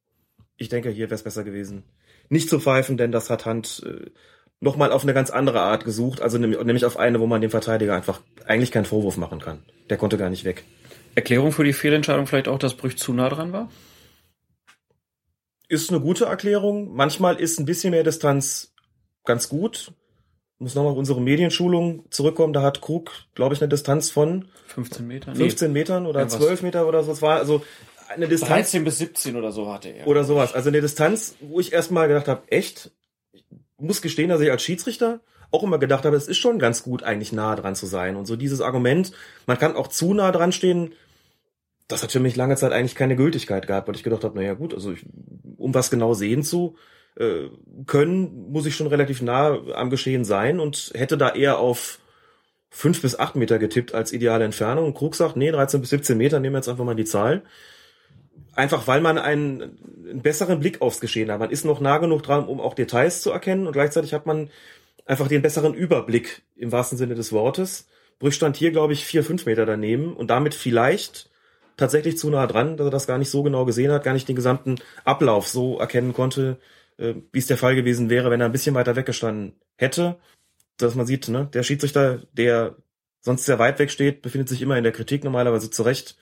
ich 0.57 0.71
denke, 0.71 0.89
hier 0.89 1.07
wäre 1.07 1.15
es 1.15 1.23
besser 1.23 1.45
gewesen, 1.45 1.85
nicht 2.31 2.49
zu 2.49 2.59
pfeifen, 2.59 2.97
denn 2.97 3.13
das 3.13 3.29
hat 3.29 3.45
Hand 3.45 3.83
äh, 3.85 4.11
nochmal 4.59 4.91
auf 4.91 5.03
eine 5.03 5.13
ganz 5.13 5.29
andere 5.29 5.61
Art 5.61 5.85
gesucht, 5.85 6.23
also 6.23 6.39
nämlich, 6.39 6.85
auf 6.87 6.97
eine, 6.97 7.21
wo 7.21 7.27
man 7.27 7.43
dem 7.43 7.51
Verteidiger 7.51 7.95
einfach 7.95 8.23
eigentlich 8.47 8.71
keinen 8.71 8.87
Vorwurf 8.87 9.19
machen 9.19 9.39
kann. 9.39 9.63
Der 9.91 9.99
konnte 9.99 10.17
gar 10.17 10.31
nicht 10.31 10.45
weg. 10.45 10.65
Erklärung 11.15 11.53
für 11.53 11.63
die 11.63 11.75
Fehlentscheidung 11.75 12.27
vielleicht 12.27 12.49
auch, 12.49 12.59
dass 12.59 12.73
Brüch 12.73 12.97
zu 12.97 13.13
nah 13.13 13.29
dran 13.29 13.53
war? 13.53 13.71
Ist 15.69 15.91
eine 15.91 16.01
gute 16.01 16.25
Erklärung. 16.25 16.95
Manchmal 16.95 17.37
ist 17.37 17.61
ein 17.61 17.67
bisschen 17.67 17.91
mehr 17.91 18.03
Distanz 18.03 18.73
ganz 19.27 19.51
gut. 19.51 19.93
Muss 20.59 20.75
nochmal 20.75 20.93
auf 20.93 20.99
unsere 20.99 21.21
Medienschulung 21.21 22.05
zurückkommen. 22.11 22.53
Da 22.55 22.63
hat 22.63 22.81
Krug, 22.81 23.11
glaube 23.35 23.55
ich, 23.55 23.61
eine 23.61 23.69
Distanz 23.69 24.11
von 24.11 24.47
15 24.69 25.07
Meter? 25.07 25.35
15 25.35 25.73
Metern 25.73 26.07
oder 26.07 26.21
Ja, 26.21 26.27
was? 26.27 26.37
12 26.37 26.63
Meter 26.63 26.87
oder 26.87 27.03
so. 27.03 27.13
Es 27.13 27.23
war 27.23 27.37
also 27.37 27.63
eine 28.11 28.29
Distanz 28.29 28.71
13 28.71 28.85
bis 28.85 28.99
17 28.99 29.37
oder 29.37 29.53
so 29.53 29.73
hatte 29.73 29.89
er. 29.89 30.07
oder 30.07 30.25
sowas. 30.25 30.53
Also 30.55 30.69
eine 30.69 30.81
Distanz, 30.81 31.37
wo 31.41 31.61
ich 31.61 31.73
erstmal 31.73 32.09
gedacht 32.09 32.29
habe, 32.29 32.43
echt, 32.49 32.91
ich 33.33 33.45
muss 33.79 34.03
gestehen, 34.03 34.29
dass 34.29 34.41
ich 34.41 34.51
als 34.51 34.63
Schiedsrichter 34.63 35.21
auch 35.51 35.63
immer 35.63 35.79
gedacht 35.79 36.05
habe, 36.05 36.17
es 36.17 36.29
ist 36.29 36.39
schon 36.39 36.59
ganz 36.59 36.83
gut, 36.83 37.03
eigentlich 37.03 37.33
nah 37.33 37.57
dran 37.57 37.75
zu 37.75 37.87
sein. 37.87 38.17
Und 38.17 38.27
so 38.27 38.37
dieses 38.37 38.61
Argument, 38.61 39.13
man 39.47 39.59
kann 39.59 39.77
auch 39.77 39.89
zu 39.89 40.15
nah 40.15 40.31
dran 40.33 40.53
stehen, 40.53 40.93
das 41.89 42.03
hat 42.03 42.13
für 42.13 42.21
mich 42.21 42.37
lange 42.37 42.57
Zeit 42.57 42.73
eigentlich 42.73 42.95
keine 42.95 43.17
Gültigkeit 43.17 43.67
gehabt, 43.67 43.89
weil 43.89 43.97
ich 43.97 44.05
gedacht 44.05 44.23
habe, 44.23 44.39
naja 44.39 44.55
gut, 44.55 44.75
also 44.75 44.93
ich, 44.93 45.05
um 45.57 45.75
was 45.75 45.91
genau 45.91 46.15
sehen 46.15 46.45
zu 46.45 46.77
äh, 47.17 47.49
können, 47.87 48.51
muss 48.51 48.67
ich 48.67 48.77
schon 48.77 48.87
relativ 48.87 49.23
nah 49.23 49.59
am 49.75 49.91
Geschehen 49.91 50.25
sein 50.25 50.61
und 50.61 50.93
hätte 50.95 51.19
da 51.19 51.31
eher 51.31 51.59
auf 51.59 51.99
fünf 52.71 53.03
bis 53.03 53.19
acht 53.19 53.35
Meter 53.35 53.59
getippt 53.59 53.93
als 53.93 54.13
ideale 54.13 54.45
Entfernung. 54.45 54.87
Und 54.87 54.95
Krug 54.95 55.17
sagt, 55.17 55.37
nee, 55.37 55.51
13 55.51 55.81
bis 55.81 55.91
17 55.91 56.17
Meter, 56.17 56.39
nehmen 56.39 56.55
wir 56.55 56.59
jetzt 56.59 56.69
einfach 56.69 56.85
mal 56.85 56.95
die 56.95 57.05
Zahl. 57.05 57.43
Einfach 58.55 58.87
weil 58.87 59.01
man 59.01 59.19
einen, 59.19 59.63
einen 60.09 60.23
besseren 60.23 60.61
Blick 60.61 60.83
aufs 60.83 61.01
Geschehen 61.01 61.31
hat. 61.31 61.39
Man 61.39 61.51
ist 61.51 61.65
noch 61.65 61.81
nah 61.81 61.99
genug 61.99 62.23
dran, 62.23 62.47
um 62.47 62.61
auch 62.61 62.75
Details 62.75 63.23
zu 63.23 63.31
erkennen 63.31 63.67
und 63.67 63.73
gleichzeitig 63.73 64.13
hat 64.13 64.27
man 64.27 64.51
einfach 65.07 65.29
den 65.29 65.43
besseren 65.43 65.75
Überblick 65.75 66.43
im 66.57 66.73
wahrsten 66.73 66.99
Sinne 66.99 67.15
des 67.15 67.33
Wortes. 67.33 67.87
Brüch 68.19 68.35
stand 68.35 68.57
hier, 68.57 68.71
glaube 68.71 68.93
ich, 68.93 69.05
vier, 69.05 69.25
fünf 69.25 69.47
Meter 69.47 69.67
daneben 69.67 70.15
und 70.15 70.29
damit 70.29 70.55
vielleicht 70.55 71.31
tatsächlich 71.77 72.19
zu 72.19 72.29
nah 72.31 72.47
dran, 72.47 72.77
dass 72.77 72.87
er 72.87 72.91
das 72.91 73.07
gar 73.07 73.19
nicht 73.19 73.31
so 73.31 73.43
genau 73.43 73.65
gesehen 73.65 73.91
hat, 73.91 74.05
gar 74.05 74.13
nicht 74.13 74.29
den 74.29 74.37
gesamten 74.37 74.77
Ablauf 75.05 75.49
so 75.49 75.79
erkennen 75.79 76.13
konnte, 76.13 76.59
äh, 76.99 77.15
wie 77.33 77.39
es 77.39 77.47
der 77.47 77.57
Fall 77.57 77.75
gewesen 77.75 78.11
wäre, 78.11 78.31
wenn 78.31 78.41
er 78.41 78.47
ein 78.47 78.53
bisschen 78.53 78.75
weiter 78.75 78.97
weggestanden 78.97 79.55
hätte. 79.77 80.17
Dass 80.77 80.95
man 80.95 81.07
sieht, 81.07 81.29
ne, 81.29 81.49
der 81.53 81.63
Schiedsrichter, 81.63 82.23
der 82.33 82.77
sonst 83.21 83.47
sehr 83.47 83.59
weit 83.59 83.79
weg 83.79 83.91
steht, 83.91 84.23
befindet 84.23 84.49
sich 84.49 84.63
immer 84.63 84.77
in 84.77 84.85
der 84.85 84.93
Kritik 84.93 85.25
normalerweise 85.25 85.71
zurecht. 85.71 86.17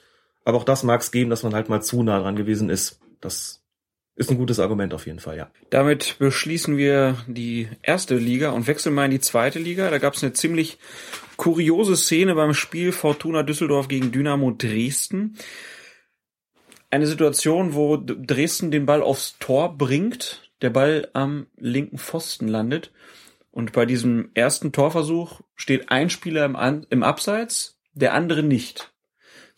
Aber 0.48 0.56
auch 0.56 0.64
das 0.64 0.82
mag 0.82 1.02
es 1.02 1.11
geben, 1.11 1.28
dass 1.28 1.42
man 1.42 1.52
halt 1.52 1.68
mal 1.68 1.82
zu 1.82 2.02
nah 2.02 2.18
dran 2.20 2.34
gewesen 2.34 2.70
ist. 2.70 3.02
Das 3.20 3.62
ist 4.16 4.30
ein 4.30 4.38
gutes 4.38 4.58
Argument 4.58 4.94
auf 4.94 5.04
jeden 5.04 5.18
Fall, 5.18 5.37
ja. 5.37 5.50
Damit 5.68 6.16
beschließen 6.18 6.78
wir 6.78 7.18
die 7.26 7.68
erste 7.82 8.16
Liga 8.16 8.52
und 8.52 8.66
wechseln 8.66 8.94
mal 8.94 9.04
in 9.04 9.11
die 9.11 9.20
zweite 9.20 9.58
Liga. 9.58 9.90
Da 9.90 9.98
gab 9.98 10.14
es 10.14 10.22
eine 10.22 10.32
ziemlich 10.32 10.78
kuriose 11.37 11.98
Szene 11.98 12.34
beim 12.34 12.54
Spiel 12.54 12.92
Fortuna 12.92 13.42
Düsseldorf 13.42 13.88
gegen 13.88 14.11
Dynamo 14.11 14.52
Dresden. 14.52 15.37
Eine 16.88 17.06
Situation, 17.06 17.74
wo 17.74 17.98
Dresden 17.98 18.70
den 18.70 18.87
Ball 18.87 19.02
aufs 19.02 19.37
Tor 19.38 19.76
bringt, 19.76 20.50
der 20.62 20.70
Ball 20.70 21.11
am 21.12 21.48
linken 21.58 21.98
Pfosten 21.98 22.48
landet. 22.48 22.90
Und 23.50 23.72
bei 23.72 23.84
diesem 23.84 24.30
ersten 24.32 24.72
Torversuch 24.72 25.42
steht 25.56 25.90
ein 25.90 26.08
Spieler 26.08 26.46
im, 26.46 26.56
An 26.56 26.87
im 26.88 27.02
Abseits, 27.02 27.78
der 27.92 28.14
andere 28.14 28.42
nicht. 28.42 28.94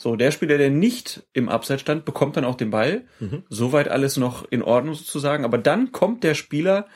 So, 0.03 0.17
der 0.17 0.31
Spieler, 0.31 0.57
der 0.57 0.71
nicht 0.71 1.25
im 1.35 1.51
Abseits 1.51 1.83
stand, 1.83 2.07
bekommt 2.07 2.39
dann 2.39 2.47
auch 2.47 2.55
den 2.55 2.71
Ball. 2.71 3.03
Soweit 3.51 3.89
alles 3.89 4.17
noch 4.17 4.51
in 4.51 4.63
Ordnung 4.63 4.95
sozusagen. 4.95 5.45
Aber 5.45 5.59
dann 5.59 5.93
kommt 5.93 6.25
der 6.25 6.33
Spieler, 6.33 6.87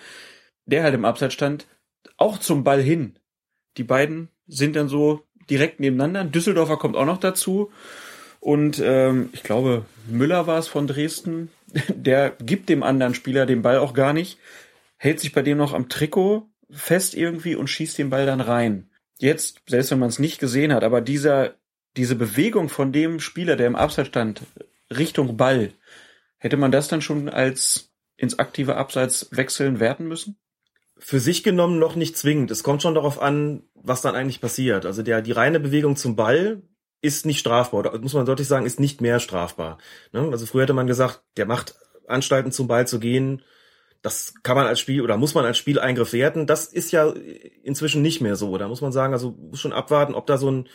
der 0.64 0.84
halt 0.84 0.94
im 0.94 1.04
Abseits 1.04 1.34
stand, 1.34 1.66
auch 2.16 2.38
zum 2.38 2.64
Ball 2.64 2.80
hin. 2.80 3.18
Die 3.76 3.84
beiden 3.84 4.30
sind 4.46 4.74
dann 4.74 4.88
so 4.88 5.22
direkt 5.50 5.80
nebeneinander. 5.80 6.20
Ein 6.20 6.32
Düsseldorfer 6.32 6.78
kommt 6.78 6.96
auch 6.96 7.04
noch 7.04 7.18
dazu. 7.18 7.70
Und 8.40 8.80
ähm, 8.82 9.28
ich 9.32 9.42
glaube, 9.42 9.84
Müller 10.08 10.46
war 10.46 10.58
es 10.58 10.68
von 10.68 10.86
Dresden. 10.86 11.50
Der 11.88 12.30
gibt 12.30 12.70
dem 12.70 12.82
anderen 12.82 13.12
Spieler 13.12 13.44
den 13.44 13.60
Ball 13.60 13.76
auch 13.76 13.92
gar 13.92 14.14
nicht, 14.14 14.38
hält 14.96 15.20
sich 15.20 15.34
bei 15.34 15.42
dem 15.42 15.58
noch 15.58 15.74
am 15.74 15.90
Trikot 15.90 16.48
fest 16.70 17.14
irgendwie 17.14 17.54
und 17.54 17.68
schießt 17.68 17.98
den 17.98 18.08
Ball 18.08 18.24
dann 18.24 18.40
rein. 18.40 18.88
Jetzt, 19.18 19.60
selbst 19.68 19.90
wenn 19.90 19.98
man 19.98 20.08
es 20.08 20.18
nicht 20.18 20.38
gesehen 20.38 20.72
hat, 20.72 20.84
aber 20.84 21.02
dieser, 21.02 21.56
diese 21.96 22.16
Bewegung 22.16 22.68
von 22.68 22.92
dem 22.92 23.20
Spieler, 23.20 23.56
der 23.56 23.66
im 23.66 23.76
Abseits 23.76 24.08
stand, 24.08 24.42
Richtung 24.90 25.36
Ball, 25.36 25.72
hätte 26.38 26.56
man 26.56 26.72
das 26.72 26.88
dann 26.88 27.02
schon 27.02 27.28
als 27.28 27.92
ins 28.16 28.38
aktive 28.38 28.76
Abseits 28.76 29.28
wechseln 29.32 29.80
werten 29.80 30.06
müssen? 30.06 30.36
für 30.98 31.20
sich 31.20 31.42
genommen 31.42 31.78
noch 31.78 31.96
nicht 31.96 32.16
zwingend. 32.16 32.50
Es 32.50 32.62
kommt 32.62 32.82
schon 32.82 32.94
darauf 32.94 33.20
an, 33.20 33.62
was 33.74 34.00
dann 34.00 34.14
eigentlich 34.14 34.40
passiert. 34.40 34.86
Also 34.86 35.02
der, 35.02 35.22
die 35.22 35.32
reine 35.32 35.60
Bewegung 35.60 35.96
zum 35.96 36.16
Ball 36.16 36.62
ist 37.02 37.26
nicht 37.26 37.40
strafbar. 37.40 37.80
Oder 37.80 37.98
muss 37.98 38.14
man 38.14 38.26
deutlich 38.26 38.48
sagen, 38.48 38.66
ist 38.66 38.80
nicht 38.80 39.00
mehr 39.00 39.20
strafbar. 39.20 39.78
Ne? 40.12 40.28
Also 40.30 40.46
früher 40.46 40.62
hätte 40.62 40.72
man 40.72 40.86
gesagt, 40.86 41.22
der 41.36 41.46
macht 41.46 41.74
Anstalten 42.06 42.52
zum 42.52 42.68
Ball 42.68 42.86
zu 42.86 43.00
gehen. 43.00 43.42
Das 44.02 44.34
kann 44.42 44.56
man 44.56 44.66
als 44.66 44.80
Spiel 44.80 45.02
oder 45.02 45.16
muss 45.16 45.34
man 45.34 45.44
als 45.44 45.58
Spieleingriff 45.58 46.12
werten. 46.12 46.46
Das 46.46 46.66
ist 46.66 46.92
ja 46.92 47.12
inzwischen 47.62 48.02
nicht 48.02 48.20
mehr 48.20 48.36
so. 48.36 48.56
Da 48.56 48.68
muss 48.68 48.80
man 48.80 48.92
sagen, 48.92 49.12
also 49.12 49.32
muss 49.32 49.60
schon 49.60 49.72
abwarten, 49.72 50.14
ob 50.14 50.26
da 50.26 50.38
so 50.38 50.50
ein 50.50 50.68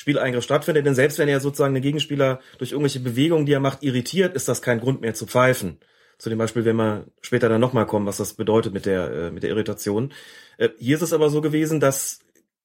Spieleingriff 0.00 0.44
stattfindet. 0.44 0.86
Denn 0.86 0.94
selbst 0.94 1.18
wenn 1.18 1.28
er 1.28 1.40
sozusagen 1.40 1.74
den 1.74 1.82
Gegenspieler 1.82 2.40
durch 2.56 2.72
irgendwelche 2.72 3.00
Bewegungen, 3.00 3.44
die 3.44 3.52
er 3.52 3.60
macht, 3.60 3.82
irritiert, 3.82 4.34
ist 4.34 4.48
das 4.48 4.62
kein 4.62 4.80
Grund 4.80 5.02
mehr 5.02 5.12
zu 5.12 5.26
pfeifen. 5.26 5.78
Zu 6.16 6.30
dem 6.30 6.38
Beispiel, 6.38 6.64
wenn 6.64 6.76
wir 6.76 7.06
später 7.20 7.50
dann 7.50 7.60
nochmal 7.60 7.86
kommen, 7.86 8.06
was 8.06 8.16
das 8.16 8.32
bedeutet 8.32 8.72
mit 8.72 8.86
der, 8.86 9.12
äh, 9.12 9.30
mit 9.30 9.42
der 9.42 9.50
Irritation. 9.50 10.12
Äh, 10.56 10.70
hier 10.78 10.96
ist 10.96 11.02
es 11.02 11.12
aber 11.12 11.28
so 11.28 11.42
gewesen, 11.42 11.80
dass 11.80 12.20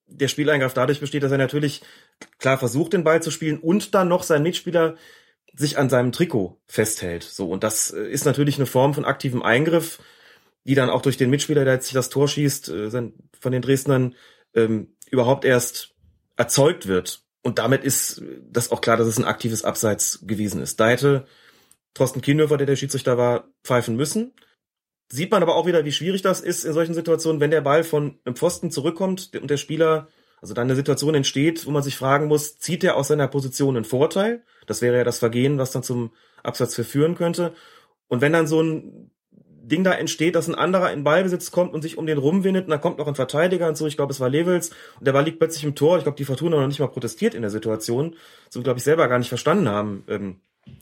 der 0.07 0.29
Spieleingriff 0.29 0.73
dadurch 0.73 1.01
besteht, 1.01 1.23
dass 1.23 1.31
er 1.31 1.37
natürlich 1.37 1.81
klar 2.39 2.57
versucht, 2.57 2.93
den 2.93 3.03
Ball 3.03 3.21
zu 3.21 3.31
spielen 3.31 3.59
und 3.59 3.93
dann 3.95 4.07
noch 4.07 4.23
sein 4.23 4.43
Mitspieler 4.43 4.95
sich 5.53 5.77
an 5.77 5.89
seinem 5.89 6.13
Trikot 6.13 6.57
festhält. 6.67 7.23
So, 7.23 7.49
und 7.49 7.65
das 7.65 7.91
äh, 7.91 8.07
ist 8.07 8.25
natürlich 8.25 8.55
eine 8.55 8.65
Form 8.65 8.93
von 8.93 9.03
aktivem 9.03 9.43
Eingriff, 9.43 9.99
die 10.63 10.75
dann 10.75 10.89
auch 10.89 11.01
durch 11.01 11.17
den 11.17 11.29
Mitspieler, 11.29 11.65
der 11.65 11.73
jetzt 11.75 11.87
sich 11.87 11.93
das 11.95 12.09
Tor 12.09 12.29
schießt, 12.29 12.69
äh, 12.69 12.89
von 12.89 13.51
den 13.51 13.61
Dresdnern 13.61 14.15
ähm, 14.53 14.95
überhaupt 15.11 15.43
erst 15.43 15.95
erzeugt 16.37 16.87
wird. 16.87 17.24
Und 17.45 17.59
damit 17.59 17.83
ist 17.83 18.23
das 18.49 18.71
auch 18.71 18.81
klar, 18.81 18.97
dass 18.97 19.05
es 19.05 19.19
ein 19.19 19.23
aktives 19.23 19.63
Abseits 19.63 20.21
gewesen 20.25 20.63
ist. 20.63 20.79
Da 20.79 20.89
hätte 20.89 21.27
Thorsten 21.93 22.21
Kienhöfer, 22.21 22.57
der 22.57 22.65
der 22.65 22.75
Schiedsrichter 22.75 23.19
war, 23.19 23.49
pfeifen 23.63 23.95
müssen. 23.95 24.33
Sieht 25.11 25.29
man 25.29 25.43
aber 25.43 25.55
auch 25.55 25.67
wieder, 25.67 25.85
wie 25.85 25.91
schwierig 25.91 26.23
das 26.23 26.41
ist 26.41 26.65
in 26.65 26.73
solchen 26.73 26.95
Situationen, 26.95 27.39
wenn 27.39 27.51
der 27.51 27.61
Ball 27.61 27.83
von 27.83 28.19
einem 28.25 28.35
Pfosten 28.35 28.71
zurückkommt 28.71 29.29
und 29.39 29.51
der 29.51 29.57
Spieler, 29.57 30.07
also 30.41 30.55
dann 30.55 30.65
eine 30.65 30.75
Situation 30.75 31.13
entsteht, 31.13 31.67
wo 31.67 31.69
man 31.69 31.83
sich 31.83 31.95
fragen 31.95 32.25
muss, 32.25 32.57
zieht 32.57 32.83
er 32.83 32.95
aus 32.95 33.09
seiner 33.09 33.27
Position 33.27 33.75
einen 33.75 33.85
Vorteil? 33.85 34.43
Das 34.65 34.81
wäre 34.81 34.97
ja 34.97 35.03
das 35.03 35.19
Vergehen, 35.19 35.59
was 35.59 35.69
dann 35.69 35.83
zum 35.83 36.13
Absatz 36.41 36.73
verführen 36.73 37.13
könnte. 37.13 37.53
Und 38.07 38.21
wenn 38.21 38.33
dann 38.33 38.47
so 38.47 38.63
ein 38.63 39.11
Ding 39.67 39.83
da 39.83 39.93
entsteht, 39.93 40.35
dass 40.35 40.47
ein 40.47 40.55
anderer 40.55 40.91
in 40.91 41.03
Ballbesitz 41.03 41.51
kommt 41.51 41.73
und 41.73 41.81
sich 41.81 41.97
um 41.97 42.05
den 42.05 42.17
rumwindet 42.17 42.65
und 42.65 42.71
dann 42.71 42.81
kommt 42.81 42.97
noch 42.97 43.07
ein 43.07 43.15
Verteidiger 43.15 43.67
und 43.67 43.77
so, 43.77 43.87
ich 43.87 43.95
glaube, 43.95 44.13
es 44.13 44.19
war 44.19 44.29
Levels 44.29 44.71
und 44.99 45.07
der 45.07 45.13
Ball 45.13 45.23
liegt 45.23 45.39
plötzlich 45.39 45.63
im 45.63 45.75
Tor. 45.75 45.97
Ich 45.97 46.03
glaube, 46.03 46.17
die 46.17 46.25
Fortuna 46.25 46.59
noch 46.59 46.67
nicht 46.67 46.79
mal 46.79 46.87
protestiert 46.87 47.33
in 47.33 47.41
der 47.41 47.51
Situation, 47.51 48.15
so 48.49 48.61
glaube 48.61 48.79
ich 48.79 48.83
selber 48.83 49.07
gar 49.07 49.17
nicht 49.17 49.29
verstanden 49.29 49.67
haben, 49.67 50.03
ähm, 50.07 50.35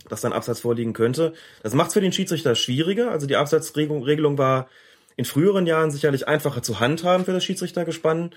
dass 0.09 0.21
dann 0.21 0.33
Abseits 0.33 0.61
vorliegen 0.61 0.93
könnte. 0.93 1.33
Das 1.61 1.73
macht 1.73 1.89
es 1.89 1.93
für 1.93 2.01
den 2.01 2.13
Schiedsrichter 2.13 2.55
schwieriger. 2.55 3.11
Also 3.11 3.27
die 3.27 3.35
Abseitsregelung 3.35 4.37
war 4.37 4.67
in 5.15 5.25
früheren 5.25 5.65
Jahren 5.65 5.91
sicherlich 5.91 6.27
einfacher 6.27 6.61
zu 6.61 6.79
handhaben 6.79 7.25
für 7.25 7.33
das 7.33 7.43
Schiedsrichtergespann, 7.43 8.31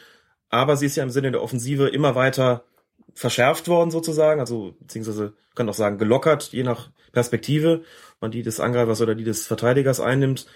aber 0.49 0.77
sie 0.77 0.87
ist 0.87 0.97
ja 0.97 1.03
im 1.03 1.11
Sinne 1.11 1.33
der 1.33 1.43
Offensive 1.43 1.89
immer 1.89 2.15
weiter 2.15 2.65
verschärft 3.17 3.67
worden 3.67 3.91
sozusagen, 3.91 4.41
also 4.41 4.77
beziehungsweise 4.79 5.35
kann 5.55 5.69
auch 5.69 5.75
sagen 5.75 5.99
gelockert, 5.99 6.53
je 6.53 6.63
nach 6.63 6.91
Perspektive, 7.13 7.83
man 8.21 8.31
die 8.31 8.43
des 8.43 8.61
Angreifers 8.61 9.01
oder 9.01 9.15
die 9.15 9.25
des 9.25 9.47
Verteidigers 9.47 10.01
einnimmt. 10.01 10.47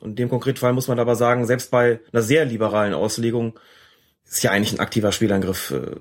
Und 0.00 0.10
in 0.10 0.16
dem 0.16 0.28
konkreten 0.28 0.58
Fall 0.58 0.74
muss 0.74 0.88
man 0.88 0.98
aber 0.98 1.16
sagen, 1.16 1.46
selbst 1.46 1.70
bei 1.70 2.00
einer 2.12 2.22
sehr 2.22 2.44
liberalen 2.44 2.94
Auslegung 2.94 3.58
ist 4.24 4.42
ja 4.42 4.50
eigentlich 4.50 4.72
ein 4.72 4.80
aktiver 4.80 5.12
Spielangriff 5.12 5.70
äh, 5.70 5.96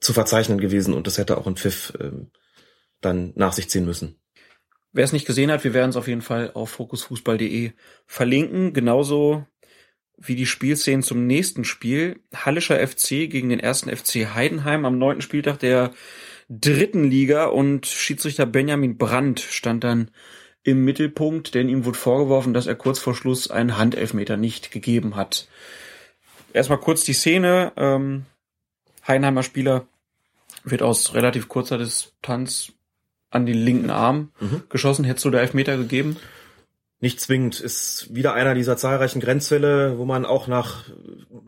zu 0.00 0.12
verzeichnen 0.12 0.58
gewesen 0.58 0.94
und 0.94 1.06
das 1.06 1.18
hätte 1.18 1.36
auch 1.36 1.46
ein 1.46 1.56
Pfiff 1.56 1.92
äh, 1.98 2.12
dann 3.00 3.32
nach 3.34 3.52
sich 3.52 3.68
ziehen 3.68 3.84
müssen. 3.84 4.18
Wer 4.92 5.04
es 5.04 5.12
nicht 5.12 5.26
gesehen 5.26 5.50
hat, 5.50 5.64
wir 5.64 5.74
werden 5.74 5.90
es 5.90 5.96
auf 5.96 6.08
jeden 6.08 6.22
Fall 6.22 6.52
auf 6.54 6.70
fokusfußball.de 6.70 7.72
verlinken. 8.06 8.72
Genauso 8.72 9.44
wie 10.20 10.34
die 10.34 10.46
Spielszenen 10.46 11.02
zum 11.02 11.26
nächsten 11.26 11.64
Spiel. 11.64 12.20
Hallischer 12.34 12.86
FC 12.86 13.30
gegen 13.30 13.48
den 13.48 13.60
ersten 13.60 13.94
FC 13.94 14.34
Heidenheim 14.34 14.84
am 14.84 14.98
neunten 14.98 15.22
Spieltag 15.22 15.58
der 15.60 15.92
dritten 16.48 17.04
Liga 17.04 17.46
und 17.46 17.86
Schiedsrichter 17.86 18.46
Benjamin 18.46 18.98
Brandt 18.98 19.40
stand 19.40 19.84
dann 19.84 20.10
im 20.64 20.84
Mittelpunkt, 20.84 21.54
denn 21.54 21.68
ihm 21.68 21.84
wurde 21.84 21.98
vorgeworfen, 21.98 22.52
dass 22.52 22.66
er 22.66 22.74
kurz 22.74 22.98
vor 22.98 23.14
Schluss 23.14 23.50
einen 23.50 23.78
Handelfmeter 23.78 24.36
nicht 24.36 24.70
gegeben 24.70 25.16
hat. 25.16 25.48
Erstmal 26.52 26.78
kurz 26.78 27.04
die 27.04 27.12
Szene. 27.12 27.72
Ähm, 27.76 28.24
Heidenheimer 29.06 29.42
Spieler 29.42 29.86
wird 30.64 30.82
aus 30.82 31.14
relativ 31.14 31.48
kurzer 31.48 31.78
Distanz 31.78 32.72
an 33.30 33.46
den 33.46 33.58
linken 33.58 33.90
Arm 33.90 34.32
mhm. 34.40 34.62
geschossen. 34.68 35.04
Hättest 35.04 35.24
du 35.26 35.30
da 35.30 35.38
Elfmeter 35.38 35.76
gegeben? 35.76 36.16
Nicht 37.00 37.20
zwingend. 37.20 37.60
Ist 37.60 38.12
wieder 38.12 38.34
einer 38.34 38.54
dieser 38.54 38.76
zahlreichen 38.76 39.20
Grenzfälle, 39.20 39.98
wo 39.98 40.04
man 40.04 40.26
auch 40.26 40.48
nach 40.48 40.84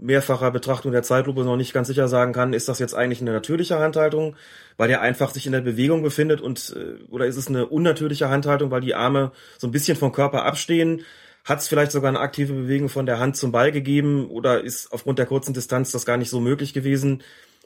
mehrfacher 0.00 0.52
Betrachtung 0.52 0.92
der 0.92 1.02
Zeitlupe 1.02 1.42
noch 1.42 1.56
nicht 1.56 1.72
ganz 1.72 1.88
sicher 1.88 2.06
sagen 2.06 2.32
kann, 2.32 2.52
ist 2.52 2.68
das 2.68 2.78
jetzt 2.78 2.94
eigentlich 2.94 3.20
eine 3.20 3.32
natürliche 3.32 3.80
Handhaltung, 3.80 4.36
weil 4.76 4.86
der 4.86 5.00
einfach 5.00 5.30
sich 5.32 5.46
in 5.46 5.52
der 5.52 5.60
Bewegung 5.60 6.02
befindet 6.04 6.40
und 6.40 6.74
äh, 6.76 7.02
oder 7.10 7.26
ist 7.26 7.36
es 7.36 7.48
eine 7.48 7.66
unnatürliche 7.66 8.28
Handhaltung, 8.28 8.70
weil 8.70 8.80
die 8.80 8.94
Arme 8.94 9.32
so 9.58 9.66
ein 9.66 9.72
bisschen 9.72 9.96
vom 9.96 10.12
Körper 10.12 10.44
abstehen? 10.44 11.04
Hat 11.44 11.58
es 11.58 11.66
vielleicht 11.68 11.90
sogar 11.90 12.10
eine 12.10 12.20
aktive 12.20 12.52
Bewegung 12.52 12.88
von 12.88 13.06
der 13.06 13.18
Hand 13.18 13.36
zum 13.36 13.50
Ball 13.50 13.72
gegeben 13.72 14.30
oder 14.30 14.62
ist 14.62 14.92
aufgrund 14.92 15.18
der 15.18 15.26
kurzen 15.26 15.52
Distanz 15.52 15.90
das 15.90 16.06
gar 16.06 16.16
nicht 16.16 16.30
so 16.30 16.40
möglich 16.40 16.74
gewesen? 16.74 17.22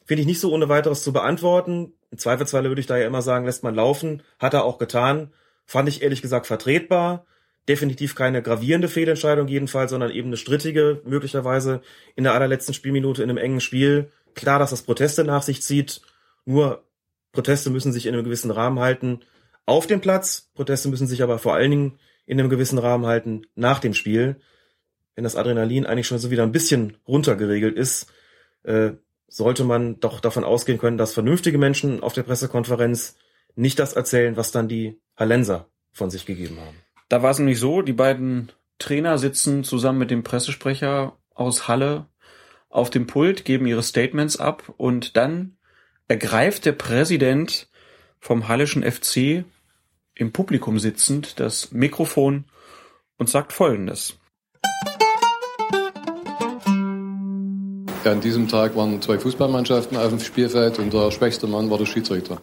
Finde 0.06 0.22
ich 0.22 0.26
nicht 0.26 0.40
so 0.40 0.52
ohne 0.52 0.70
weiteres 0.70 1.02
zu 1.02 1.12
beantworten. 1.12 1.92
Im 2.10 2.18
Zweifelsfalle 2.18 2.70
würde 2.70 2.80
ich 2.80 2.86
da 2.86 2.96
ja 2.96 3.06
immer 3.06 3.22
sagen, 3.22 3.44
lässt 3.44 3.62
man 3.62 3.74
laufen. 3.74 4.22
Hat 4.38 4.54
er 4.54 4.64
auch 4.64 4.78
getan. 4.78 5.32
Fand 5.66 5.88
ich 5.88 6.02
ehrlich 6.02 6.22
gesagt 6.22 6.46
vertretbar 6.46 7.26
definitiv 7.68 8.14
keine 8.14 8.42
gravierende 8.42 8.88
Fehlentscheidung 8.88 9.48
jedenfalls, 9.48 9.90
sondern 9.90 10.10
eben 10.10 10.28
eine 10.28 10.36
strittige, 10.36 11.00
möglicherweise 11.04 11.80
in 12.14 12.24
der 12.24 12.34
allerletzten 12.34 12.74
Spielminute 12.74 13.22
in 13.22 13.30
einem 13.30 13.38
engen 13.38 13.60
Spiel. 13.60 14.10
Klar, 14.34 14.58
dass 14.58 14.70
das 14.70 14.82
Proteste 14.82 15.24
nach 15.24 15.42
sich 15.42 15.62
zieht, 15.62 16.02
nur 16.44 16.84
Proteste 17.32 17.70
müssen 17.70 17.92
sich 17.92 18.06
in 18.06 18.14
einem 18.14 18.24
gewissen 18.24 18.50
Rahmen 18.50 18.78
halten 18.80 19.20
auf 19.66 19.86
dem 19.86 20.00
Platz, 20.00 20.50
Proteste 20.54 20.88
müssen 20.88 21.06
sich 21.06 21.22
aber 21.22 21.38
vor 21.38 21.54
allen 21.54 21.70
Dingen 21.70 21.98
in 22.26 22.38
einem 22.38 22.50
gewissen 22.50 22.78
Rahmen 22.78 23.06
halten 23.06 23.42
nach 23.54 23.78
dem 23.78 23.94
Spiel. 23.94 24.36
Wenn 25.14 25.24
das 25.24 25.36
Adrenalin 25.36 25.86
eigentlich 25.86 26.06
schon 26.06 26.18
so 26.18 26.30
wieder 26.30 26.42
ein 26.42 26.52
bisschen 26.52 26.96
runtergeregelt 27.06 27.76
ist, 27.76 28.12
äh, 28.64 28.92
sollte 29.28 29.64
man 29.64 30.00
doch 30.00 30.20
davon 30.20 30.44
ausgehen 30.44 30.78
können, 30.78 30.98
dass 30.98 31.14
vernünftige 31.14 31.58
Menschen 31.58 32.02
auf 32.02 32.12
der 32.12 32.24
Pressekonferenz 32.24 33.16
nicht 33.56 33.78
das 33.78 33.94
erzählen, 33.94 34.36
was 34.36 34.52
dann 34.52 34.68
die 34.68 35.00
Hallenser 35.16 35.68
von 35.92 36.10
sich 36.10 36.26
gegeben 36.26 36.58
haben. 36.60 36.83
Da 37.08 37.22
war 37.22 37.30
es 37.30 37.38
nämlich 37.38 37.58
so, 37.58 37.82
die 37.82 37.92
beiden 37.92 38.50
Trainer 38.78 39.18
sitzen 39.18 39.64
zusammen 39.64 39.98
mit 39.98 40.10
dem 40.10 40.22
Pressesprecher 40.22 41.16
aus 41.34 41.68
Halle 41.68 42.06
auf 42.68 42.90
dem 42.90 43.06
Pult, 43.06 43.44
geben 43.44 43.66
ihre 43.66 43.82
Statements 43.82 44.36
ab 44.36 44.72
und 44.76 45.16
dann 45.16 45.56
ergreift 46.08 46.64
der 46.64 46.72
Präsident 46.72 47.68
vom 48.18 48.48
Hallischen 48.48 48.82
FC 48.82 49.44
im 50.14 50.32
Publikum 50.32 50.78
sitzend 50.78 51.38
das 51.40 51.72
Mikrofon 51.72 52.44
und 53.16 53.28
sagt 53.28 53.52
Folgendes. 53.52 54.16
An 58.04 58.20
diesem 58.20 58.48
Tag 58.48 58.76
waren 58.76 59.00
zwei 59.00 59.18
Fußballmannschaften 59.18 59.96
auf 59.96 60.10
dem 60.10 60.20
Spielfeld 60.20 60.78
und 60.78 60.92
der 60.92 61.10
schwächste 61.10 61.46
Mann 61.46 61.70
war 61.70 61.78
der 61.78 61.86
Schiedsrichter. 61.86 62.40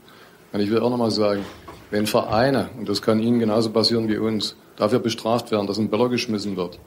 Und 0.52 0.60
ich 0.60 0.69
will 0.69 0.80
auch 0.80 0.89
nochmal 0.89 1.12
sagen, 1.12 1.45
wenn 1.91 2.08
Vereine, 2.08 2.69
und 2.77 2.89
das 2.89 3.01
kann 3.01 3.19
Ihnen 3.19 3.39
genauso 3.39 3.69
passieren 3.69 4.08
wie 4.08 4.17
uns, 4.17 4.56
dafür 4.77 4.99
bestraft 4.99 5.51
werden, 5.51 5.67
dass 5.67 5.77
ein 5.77 5.89
Böller 5.89 6.10
geschmissen 6.10 6.58
wird, 6.58 6.80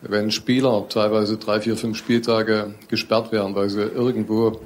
wenn 0.00 0.30
Spieler 0.30 0.86
teilweise 0.88 1.36
drei, 1.36 1.60
vier, 1.60 1.76
fünf 1.76 1.98
Spieltage 1.98 2.74
gesperrt 2.88 3.32
werden, 3.32 3.54
weil 3.54 3.68
sie 3.68 3.82
irgendwo 3.82 4.60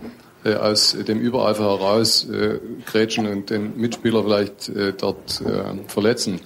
äh, 0.45 0.55
aus 0.55 0.97
dem 1.07 1.19
Übereifer 1.19 1.65
heraus 1.65 2.29
äh, 2.29 2.61
grätschen 2.87 3.27
und 3.27 3.51
den 3.51 3.77
Mitspieler 3.77 4.23
vielleicht 4.23 4.69
äh, 4.69 4.93
dort 4.93 5.43
äh, 5.43 5.89
verletzen, 5.89 6.41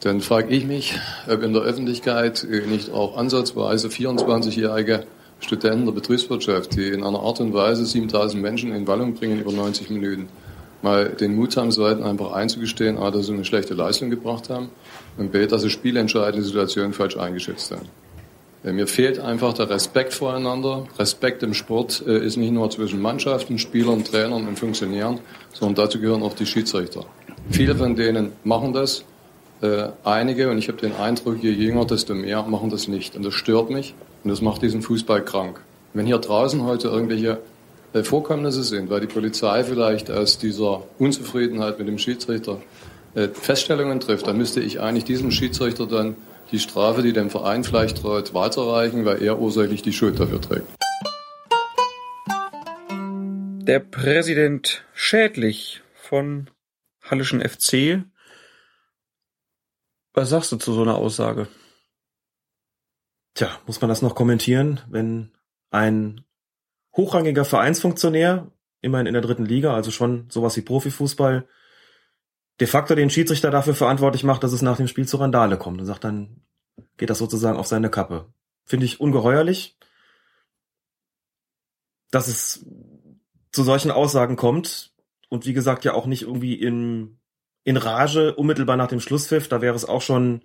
dann 0.00 0.20
frage 0.20 0.54
ich 0.54 0.66
mich, 0.66 0.98
ob 1.30 1.42
in 1.42 1.52
der 1.52 1.62
Öffentlichkeit 1.62 2.44
äh, 2.44 2.66
nicht 2.66 2.90
auch 2.90 3.16
ansatzweise 3.16 3.88
24-jährige 3.88 5.04
Studenten 5.40 5.86
der 5.86 5.92
Betriebswirtschaft, 5.92 6.76
die 6.76 6.88
in 6.88 7.04
einer 7.04 7.20
Art 7.20 7.40
und 7.40 7.54
Weise 7.54 7.86
7000 7.86 8.42
Menschen 8.42 8.74
in 8.74 8.86
Wallung 8.86 9.14
bringen 9.14 9.40
über 9.40 9.52
90 9.52 9.90
Minuten, 9.90 10.28
mal 10.84 11.08
den 11.08 11.34
Mut 11.34 11.56
haben 11.56 11.72
sollten, 11.72 12.04
einfach 12.04 12.32
einzugestehen, 12.32 12.98
A, 12.98 13.10
dass 13.10 13.26
sie 13.26 13.32
eine 13.32 13.44
schlechte 13.44 13.74
Leistung 13.74 14.10
gebracht 14.10 14.50
haben 14.50 14.68
und 15.16 15.32
B, 15.32 15.46
dass 15.46 15.62
sie 15.62 15.70
spielentscheidende 15.70 16.46
Situationen 16.46 16.92
falsch 16.92 17.16
eingeschätzt 17.16 17.72
haben. 17.72 17.88
Mir 18.62 18.86
fehlt 18.86 19.18
einfach 19.18 19.52
der 19.52 19.68
Respekt 19.68 20.14
voreinander. 20.14 20.86
Respekt 20.98 21.42
im 21.42 21.52
Sport 21.52 22.02
äh, 22.06 22.24
ist 22.24 22.38
nicht 22.38 22.52
nur 22.52 22.70
zwischen 22.70 23.02
Mannschaften, 23.02 23.58
Spielern, 23.58 24.04
Trainern 24.04 24.48
und 24.48 24.58
Funktionären, 24.58 25.18
sondern 25.52 25.84
dazu 25.84 26.00
gehören 26.00 26.22
auch 26.22 26.34
die 26.34 26.46
Schiedsrichter. 26.46 27.04
Viele 27.50 27.74
von 27.74 27.94
denen 27.94 28.32
machen 28.42 28.72
das, 28.72 29.04
äh, 29.60 29.88
einige, 30.02 30.50
und 30.50 30.56
ich 30.58 30.68
habe 30.68 30.78
den 30.78 30.96
Eindruck, 30.96 31.42
je 31.42 31.50
jünger, 31.50 31.84
desto 31.84 32.14
mehr, 32.14 32.42
machen 32.42 32.70
das 32.70 32.88
nicht. 32.88 33.16
Und 33.16 33.22
das 33.22 33.34
stört 33.34 33.68
mich 33.68 33.94
und 34.22 34.30
das 34.30 34.40
macht 34.40 34.62
diesen 34.62 34.80
Fußball 34.80 35.22
krank. 35.24 35.60
Wenn 35.92 36.06
hier 36.06 36.18
draußen 36.18 36.62
heute 36.64 36.88
irgendwelche 36.88 37.32
äh, 37.32 37.53
Vorkommnisse 38.02 38.64
sind, 38.64 38.90
weil 38.90 39.00
die 39.00 39.06
Polizei 39.06 39.62
vielleicht 39.62 40.10
aus 40.10 40.38
dieser 40.38 40.82
Unzufriedenheit 40.98 41.78
mit 41.78 41.86
dem 41.86 41.98
Schiedsrichter 41.98 42.60
äh, 43.14 43.28
Feststellungen 43.28 44.00
trifft, 44.00 44.26
dann 44.26 44.36
müsste 44.36 44.60
ich 44.60 44.80
eigentlich 44.80 45.04
diesem 45.04 45.30
Schiedsrichter 45.30 45.86
dann 45.86 46.16
die 46.50 46.58
Strafe, 46.58 47.02
die 47.02 47.12
dem 47.12 47.30
Verein 47.30 47.62
vielleicht 47.62 48.02
droht, 48.02 48.34
weiterreichen, 48.34 49.04
weil 49.04 49.22
er 49.22 49.38
ursächlich 49.38 49.82
die 49.82 49.92
Schuld 49.92 50.18
dafür 50.18 50.40
trägt. 50.40 50.66
Der 53.66 53.78
Präsident 53.78 54.84
Schädlich 54.92 55.82
von 55.94 56.50
Hallischen 57.02 57.40
FC. 57.40 58.04
Was 60.12 60.30
sagst 60.30 60.52
du 60.52 60.56
zu 60.56 60.72
so 60.72 60.82
einer 60.82 60.96
Aussage? 60.96 61.48
Tja, 63.34 63.50
muss 63.66 63.80
man 63.80 63.88
das 63.88 64.02
noch 64.02 64.14
kommentieren, 64.14 64.80
wenn 64.88 65.32
ein 65.70 66.23
hochrangiger 66.96 67.44
Vereinsfunktionär, 67.44 68.50
immerhin 68.80 69.06
in 69.06 69.14
der 69.14 69.22
dritten 69.22 69.46
Liga, 69.46 69.74
also 69.74 69.90
schon 69.90 70.26
sowas 70.30 70.56
wie 70.56 70.62
Profifußball, 70.62 71.46
de 72.60 72.66
facto 72.66 72.94
den 72.94 73.10
Schiedsrichter 73.10 73.50
dafür 73.50 73.74
verantwortlich 73.74 74.24
macht, 74.24 74.44
dass 74.44 74.52
es 74.52 74.62
nach 74.62 74.76
dem 74.76 74.88
Spiel 74.88 75.06
zur 75.06 75.20
Randale 75.20 75.58
kommt 75.58 75.80
und 75.80 75.86
sagt, 75.86 76.04
dann 76.04 76.42
geht 76.96 77.10
das 77.10 77.18
sozusagen 77.18 77.58
auf 77.58 77.66
seine 77.66 77.90
Kappe. 77.90 78.26
Finde 78.64 78.86
ich 78.86 79.00
ungeheuerlich, 79.00 79.76
dass 82.10 82.28
es 82.28 82.64
zu 83.50 83.62
solchen 83.64 83.90
Aussagen 83.90 84.36
kommt 84.36 84.92
und 85.28 85.46
wie 85.46 85.52
gesagt 85.52 85.84
ja 85.84 85.94
auch 85.94 86.06
nicht 86.06 86.22
irgendwie 86.22 86.54
in, 86.54 87.18
in 87.64 87.76
Rage 87.76 88.34
unmittelbar 88.34 88.76
nach 88.76 88.88
dem 88.88 89.00
Schlusspfiff, 89.00 89.48
da 89.48 89.60
wäre 89.60 89.74
es 89.74 89.84
auch 89.84 90.02
schon 90.02 90.42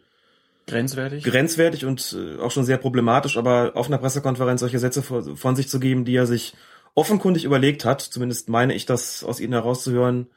Grenzwertig? 0.69 1.23
grenzwertig 1.23 1.85
und 1.85 2.15
äh, 2.17 2.39
auch 2.39 2.51
schon 2.51 2.63
sehr 2.63 2.77
problematisch, 2.77 3.37
aber 3.37 3.71
auf 3.75 3.87
einer 3.87 3.97
Pressekonferenz 3.97 4.61
solche 4.61 4.79
Sätze 4.79 5.01
von 5.01 5.55
sich 5.55 5.67
zu 5.67 5.79
geben, 5.79 6.05
die 6.05 6.15
er 6.15 6.27
sich 6.27 6.53
offenkundig 6.95 7.43
überlegt 7.43 7.85
hat, 7.85 8.01
zumindest 8.01 8.49
meine 8.49 8.73
ich 8.73 8.85
das 8.85 9.23
aus 9.23 9.39
ihnen 9.39 9.53
herauszuhören, 9.53 10.27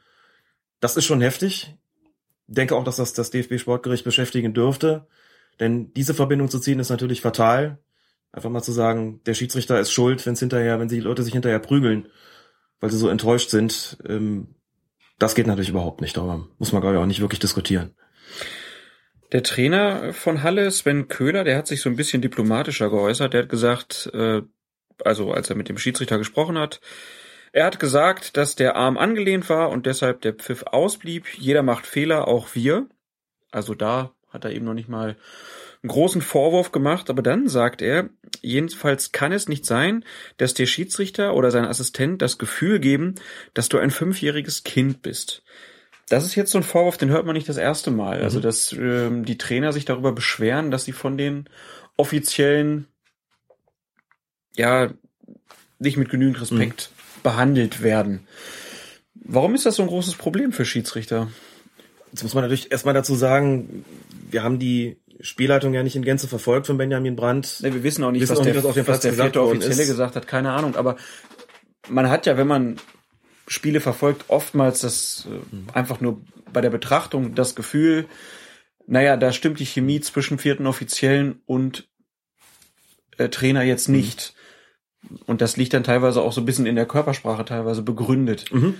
das 0.80 0.96
ist 0.96 1.04
schon 1.04 1.20
heftig. 1.20 1.76
Denke 2.46 2.76
auch, 2.76 2.84
dass 2.84 2.96
das 2.96 3.12
das 3.12 3.30
DFB-Sportgericht 3.30 4.04
beschäftigen 4.04 4.52
dürfte, 4.52 5.06
denn 5.60 5.92
diese 5.94 6.14
Verbindung 6.14 6.48
zu 6.48 6.58
ziehen 6.58 6.80
ist 6.80 6.90
natürlich 6.90 7.20
fatal. 7.20 7.78
Einfach 8.32 8.50
mal 8.50 8.62
zu 8.62 8.72
sagen, 8.72 9.20
der 9.26 9.34
Schiedsrichter 9.34 9.78
ist 9.78 9.92
schuld, 9.92 10.24
wenn 10.24 10.32
es 10.32 10.40
hinterher, 10.40 10.80
wenn 10.80 10.88
die 10.88 11.00
Leute 11.00 11.22
sich 11.22 11.34
hinterher 11.34 11.58
prügeln, 11.58 12.08
weil 12.80 12.90
sie 12.90 12.98
so 12.98 13.08
enttäuscht 13.08 13.50
sind, 13.50 13.98
ähm, 14.08 14.54
das 15.18 15.34
geht 15.34 15.46
natürlich 15.46 15.68
überhaupt 15.68 16.00
nicht. 16.00 16.16
Darüber 16.16 16.48
muss 16.58 16.72
man 16.72 16.80
glaube 16.80 16.96
ich 16.96 17.02
auch 17.02 17.06
nicht 17.06 17.20
wirklich 17.20 17.40
diskutieren. 17.40 17.94
Der 19.32 19.42
Trainer 19.42 20.12
von 20.12 20.42
Halle, 20.42 20.70
Sven 20.70 21.08
Köhler, 21.08 21.42
der 21.42 21.56
hat 21.56 21.66
sich 21.66 21.80
so 21.80 21.88
ein 21.88 21.96
bisschen 21.96 22.20
diplomatischer 22.20 22.90
geäußert. 22.90 23.32
Der 23.32 23.42
hat 23.42 23.48
gesagt, 23.48 24.10
äh, 24.12 24.42
also 25.02 25.32
als 25.32 25.48
er 25.48 25.56
mit 25.56 25.70
dem 25.70 25.78
Schiedsrichter 25.78 26.18
gesprochen 26.18 26.58
hat, 26.58 26.80
er 27.52 27.66
hat 27.66 27.80
gesagt, 27.80 28.36
dass 28.36 28.56
der 28.56 28.76
Arm 28.76 28.96
angelehnt 28.96 29.48
war 29.48 29.70
und 29.70 29.86
deshalb 29.86 30.20
der 30.20 30.34
Pfiff 30.34 30.64
ausblieb. 30.64 31.26
Jeder 31.34 31.62
macht 31.62 31.86
Fehler, 31.86 32.28
auch 32.28 32.54
wir. 32.54 32.86
Also 33.50 33.74
da 33.74 34.14
hat 34.28 34.44
er 34.44 34.52
eben 34.52 34.64
noch 34.64 34.74
nicht 34.74 34.88
mal 34.88 35.16
einen 35.82 35.88
großen 35.88 36.22
Vorwurf 36.22 36.72
gemacht, 36.72 37.10
aber 37.10 37.22
dann 37.22 37.48
sagt 37.48 37.82
er, 37.82 38.08
jedenfalls 38.40 39.12
kann 39.12 39.32
es 39.32 39.48
nicht 39.48 39.66
sein, 39.66 40.04
dass 40.36 40.54
der 40.54 40.66
Schiedsrichter 40.66 41.34
oder 41.34 41.50
sein 41.50 41.64
Assistent 41.64 42.22
das 42.22 42.38
Gefühl 42.38 42.80
geben, 42.80 43.16
dass 43.52 43.68
du 43.68 43.78
ein 43.78 43.90
fünfjähriges 43.90 44.62
Kind 44.62 45.02
bist. 45.02 45.42
Das 46.12 46.26
ist 46.26 46.34
jetzt 46.34 46.50
so 46.52 46.58
ein 46.58 46.62
Vorwurf, 46.62 46.98
den 46.98 47.08
hört 47.08 47.24
man 47.24 47.34
nicht 47.34 47.48
das 47.48 47.56
erste 47.56 47.90
Mal. 47.90 48.20
Also, 48.22 48.38
dass 48.38 48.70
ähm, 48.74 49.24
die 49.24 49.38
Trainer 49.38 49.72
sich 49.72 49.86
darüber 49.86 50.12
beschweren, 50.12 50.70
dass 50.70 50.84
sie 50.84 50.92
von 50.92 51.16
den 51.16 51.48
offiziellen, 51.96 52.86
ja, 54.54 54.90
nicht 55.78 55.96
mit 55.96 56.10
genügend 56.10 56.38
Respekt 56.42 56.90
behandelt 57.22 57.82
werden. 57.82 58.26
Warum 59.14 59.54
ist 59.54 59.64
das 59.64 59.76
so 59.76 59.82
ein 59.84 59.88
großes 59.88 60.16
Problem 60.16 60.52
für 60.52 60.66
Schiedsrichter? 60.66 61.28
Jetzt 62.10 62.22
muss 62.22 62.34
man 62.34 62.44
natürlich 62.44 62.70
erstmal 62.70 62.92
dazu 62.92 63.14
sagen, 63.14 63.82
wir 64.30 64.42
haben 64.42 64.58
die 64.58 64.98
Spielleitung 65.22 65.72
ja 65.72 65.82
nicht 65.82 65.96
in 65.96 66.04
Gänze 66.04 66.28
verfolgt 66.28 66.66
von 66.66 66.76
Benjamin 66.76 67.16
Brandt. 67.16 67.60
Ne, 67.62 67.72
wir 67.72 67.82
wissen 67.84 68.04
auch 68.04 68.10
nicht, 68.10 68.20
Wissen 68.20 68.32
was, 68.32 68.40
auch 68.40 68.44
der, 68.44 68.52
nicht, 68.52 68.62
was 68.62 68.68
auf 68.68 68.74
dem 68.74 68.80
was 68.80 68.86
Platz 68.86 69.00
der 69.00 69.10
gesagt 69.12 69.38
Offizielle 69.38 69.82
ist. 69.82 69.88
gesagt 69.88 70.16
hat, 70.16 70.26
keine 70.26 70.52
Ahnung. 70.52 70.76
Aber 70.76 70.96
man 71.88 72.10
hat 72.10 72.26
ja, 72.26 72.36
wenn 72.36 72.48
man 72.48 72.76
Spiele 73.46 73.80
verfolgt, 73.80 74.26
oftmals 74.28 74.80
das 74.80 75.26
äh, 75.30 75.72
einfach 75.72 76.00
nur 76.00 76.22
bei 76.52 76.60
der 76.60 76.70
Betrachtung 76.70 77.34
das 77.34 77.54
Gefühl, 77.54 78.06
naja, 78.86 79.16
da 79.16 79.32
stimmt 79.32 79.60
die 79.60 79.66
Chemie 79.66 80.00
zwischen 80.00 80.38
vierten 80.38 80.66
Offiziellen 80.66 81.40
und 81.46 81.88
äh, 83.18 83.28
Trainer 83.28 83.62
jetzt 83.62 83.88
nicht. 83.88 84.34
Und 85.26 85.40
das 85.40 85.56
liegt 85.56 85.74
dann 85.74 85.84
teilweise 85.84 86.22
auch 86.22 86.32
so 86.32 86.40
ein 86.40 86.44
bisschen 86.46 86.66
in 86.66 86.76
der 86.76 86.86
Körpersprache 86.86 87.44
teilweise 87.44 87.82
begründet. 87.82 88.52
Mhm. 88.52 88.74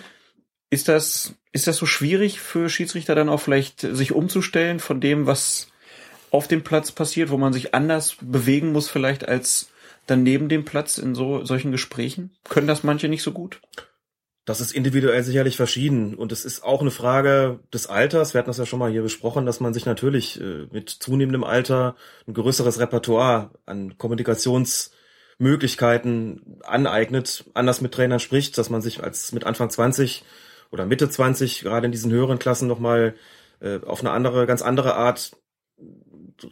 Ist 0.70 0.88
das, 0.88 1.34
ist 1.52 1.66
das 1.66 1.76
so 1.76 1.86
schwierig 1.86 2.40
für 2.40 2.68
Schiedsrichter 2.68 3.14
dann 3.14 3.28
auch 3.28 3.40
vielleicht 3.40 3.80
sich 3.80 4.12
umzustellen 4.12 4.80
von 4.80 5.00
dem, 5.00 5.26
was 5.26 5.68
auf 6.30 6.48
dem 6.48 6.62
Platz 6.62 6.92
passiert, 6.92 7.30
wo 7.30 7.36
man 7.36 7.52
sich 7.52 7.74
anders 7.74 8.16
bewegen 8.20 8.72
muss 8.72 8.88
vielleicht 8.88 9.28
als 9.28 9.70
dann 10.06 10.22
neben 10.22 10.48
dem 10.48 10.64
Platz 10.64 10.98
in 10.98 11.14
so 11.14 11.44
solchen 11.44 11.72
Gesprächen? 11.72 12.30
Können 12.48 12.66
das 12.66 12.82
manche 12.82 13.08
nicht 13.08 13.22
so 13.22 13.32
gut? 13.32 13.60
Das 14.44 14.60
ist 14.60 14.72
individuell 14.72 15.22
sicherlich 15.22 15.56
verschieden 15.56 16.16
und 16.16 16.32
es 16.32 16.44
ist 16.44 16.64
auch 16.64 16.80
eine 16.80 16.90
Frage 16.90 17.60
des 17.72 17.86
Alters. 17.86 18.34
Wir 18.34 18.40
hatten 18.40 18.50
das 18.50 18.58
ja 18.58 18.66
schon 18.66 18.80
mal 18.80 18.90
hier 18.90 19.02
besprochen, 19.02 19.46
dass 19.46 19.60
man 19.60 19.72
sich 19.72 19.86
natürlich 19.86 20.40
äh, 20.40 20.66
mit 20.72 20.90
zunehmendem 20.90 21.44
Alter 21.44 21.94
ein 22.26 22.34
größeres 22.34 22.80
Repertoire 22.80 23.52
an 23.66 23.96
Kommunikationsmöglichkeiten 23.98 26.58
aneignet, 26.64 27.44
anders 27.54 27.82
mit 27.82 27.94
Trainern 27.94 28.18
spricht, 28.18 28.58
dass 28.58 28.68
man 28.68 28.82
sich 28.82 29.04
als 29.04 29.30
mit 29.30 29.44
Anfang 29.44 29.70
20 29.70 30.24
oder 30.72 30.86
Mitte 30.86 31.08
20 31.08 31.60
gerade 31.60 31.86
in 31.86 31.92
diesen 31.92 32.10
höheren 32.10 32.40
Klassen 32.40 32.66
nochmal 32.66 33.14
äh, 33.60 33.78
auf 33.86 34.00
eine 34.00 34.10
andere, 34.10 34.46
ganz 34.46 34.60
andere 34.60 34.96
Art 34.96 35.36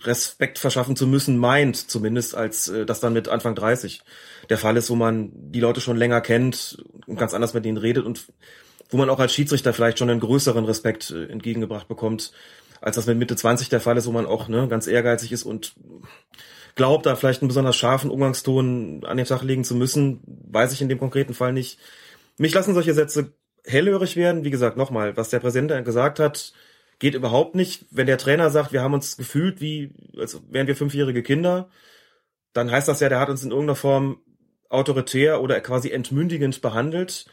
Respekt 0.03 0.59
verschaffen 0.59 0.97
zu 0.97 1.07
müssen, 1.07 1.38
meint 1.38 1.76
zumindest, 1.76 2.36
als 2.36 2.68
äh, 2.68 2.86
das 2.86 3.01
dann 3.01 3.12
mit 3.12 3.28
Anfang 3.28 3.55
30 3.55 4.03
der 4.51 4.59
Fall 4.59 4.76
ist, 4.76 4.90
wo 4.90 4.96
man 4.96 5.30
die 5.32 5.61
Leute 5.61 5.80
schon 5.80 5.96
länger 5.96 6.20
kennt 6.20 6.84
und 7.07 7.18
ganz 7.18 7.32
anders 7.32 7.55
mit 7.55 7.64
denen 7.64 7.78
redet 7.78 8.05
und 8.05 8.26
wo 8.90 8.96
man 8.96 9.09
auch 9.09 9.20
als 9.20 9.32
Schiedsrichter 9.32 9.72
vielleicht 9.72 9.98
schon 9.98 10.11
einen 10.11 10.20
größeren 10.20 10.64
Respekt 10.64 11.11
äh, 11.11 11.26
entgegengebracht 11.26 11.88
bekommt, 11.88 12.32
als 12.80 12.96
das 12.96 13.07
mit 13.07 13.18
Mitte 13.18 13.36
20 13.36 13.68
der 13.68 13.80
Fall 13.80 13.96
ist, 13.96 14.07
wo 14.07 14.12
man 14.12 14.26
auch 14.26 14.48
ne, 14.48 14.66
ganz 14.68 14.86
ehrgeizig 14.86 15.32
ist 15.32 15.44
und 15.44 15.74
glaubt, 16.74 17.07
da 17.07 17.14
vielleicht 17.14 17.42
einen 17.42 17.48
besonders 17.48 17.76
scharfen 17.76 18.11
Umgangston 18.11 19.05
an 19.05 19.16
den 19.16 19.26
Tag 19.26 19.42
legen 19.42 19.64
zu 19.64 19.74
müssen, 19.74 20.20
weiß 20.51 20.72
ich 20.72 20.82
in 20.82 20.88
dem 20.88 20.98
konkreten 20.98 21.34
Fall 21.34 21.53
nicht. 21.53 21.78
Mich 22.36 22.55
lassen 22.55 22.74
solche 22.74 22.94
Sätze 22.94 23.34
hellhörig 23.64 24.16
werden. 24.16 24.44
Wie 24.44 24.51
gesagt, 24.51 24.76
nochmal, 24.76 25.16
was 25.16 25.28
der 25.28 25.40
Präsident 25.40 25.84
gesagt 25.84 26.18
hat, 26.18 26.53
geht 26.98 27.14
überhaupt 27.14 27.55
nicht. 27.55 27.84
Wenn 27.90 28.07
der 28.07 28.18
Trainer 28.18 28.51
sagt, 28.51 28.72
wir 28.72 28.82
haben 28.82 28.94
uns 28.94 29.16
gefühlt 29.16 29.61
wie, 29.61 29.92
als 30.18 30.40
wären 30.51 30.66
wir 30.66 30.76
fünfjährige 30.76 31.22
Kinder, 31.22 31.68
dann 32.53 32.70
heißt 32.70 32.88
das 32.88 33.01
ja, 33.01 33.09
der 33.09 33.20
hat 33.20 33.28
uns 33.28 33.44
in 33.44 33.51
irgendeiner 33.51 33.76
Form 33.76 34.20
autoritär 34.71 35.43
oder 35.43 35.61
quasi 35.61 35.91
entmündigend 35.91 36.62
behandelt. 36.62 37.27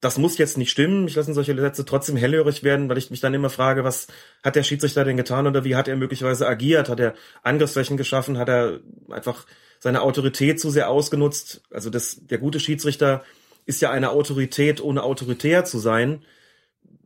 Das 0.00 0.16
muss 0.16 0.38
jetzt 0.38 0.56
nicht 0.56 0.70
stimmen. 0.70 1.08
Ich 1.08 1.16
lasse 1.16 1.34
solche 1.34 1.56
Sätze 1.56 1.84
trotzdem 1.84 2.16
hellhörig 2.16 2.62
werden, 2.62 2.88
weil 2.88 2.98
ich 2.98 3.10
mich 3.10 3.20
dann 3.20 3.34
immer 3.34 3.50
frage, 3.50 3.82
was 3.82 4.06
hat 4.44 4.54
der 4.54 4.62
Schiedsrichter 4.62 5.04
denn 5.04 5.16
getan 5.16 5.48
oder 5.48 5.64
wie 5.64 5.74
hat 5.74 5.88
er 5.88 5.96
möglicherweise 5.96 6.46
agiert? 6.46 6.88
Hat 6.88 7.00
er 7.00 7.14
Angriffsflächen 7.42 7.96
geschaffen? 7.96 8.38
Hat 8.38 8.48
er 8.48 8.78
einfach 9.10 9.46
seine 9.80 10.02
Autorität 10.02 10.60
zu 10.60 10.70
sehr 10.70 10.88
ausgenutzt? 10.88 11.62
Also 11.72 11.90
das, 11.90 12.24
der 12.26 12.38
gute 12.38 12.60
Schiedsrichter 12.60 13.24
ist 13.66 13.82
ja 13.82 13.90
eine 13.90 14.10
Autorität, 14.10 14.80
ohne 14.80 15.02
autoritär 15.02 15.64
zu 15.64 15.78
sein. 15.78 16.24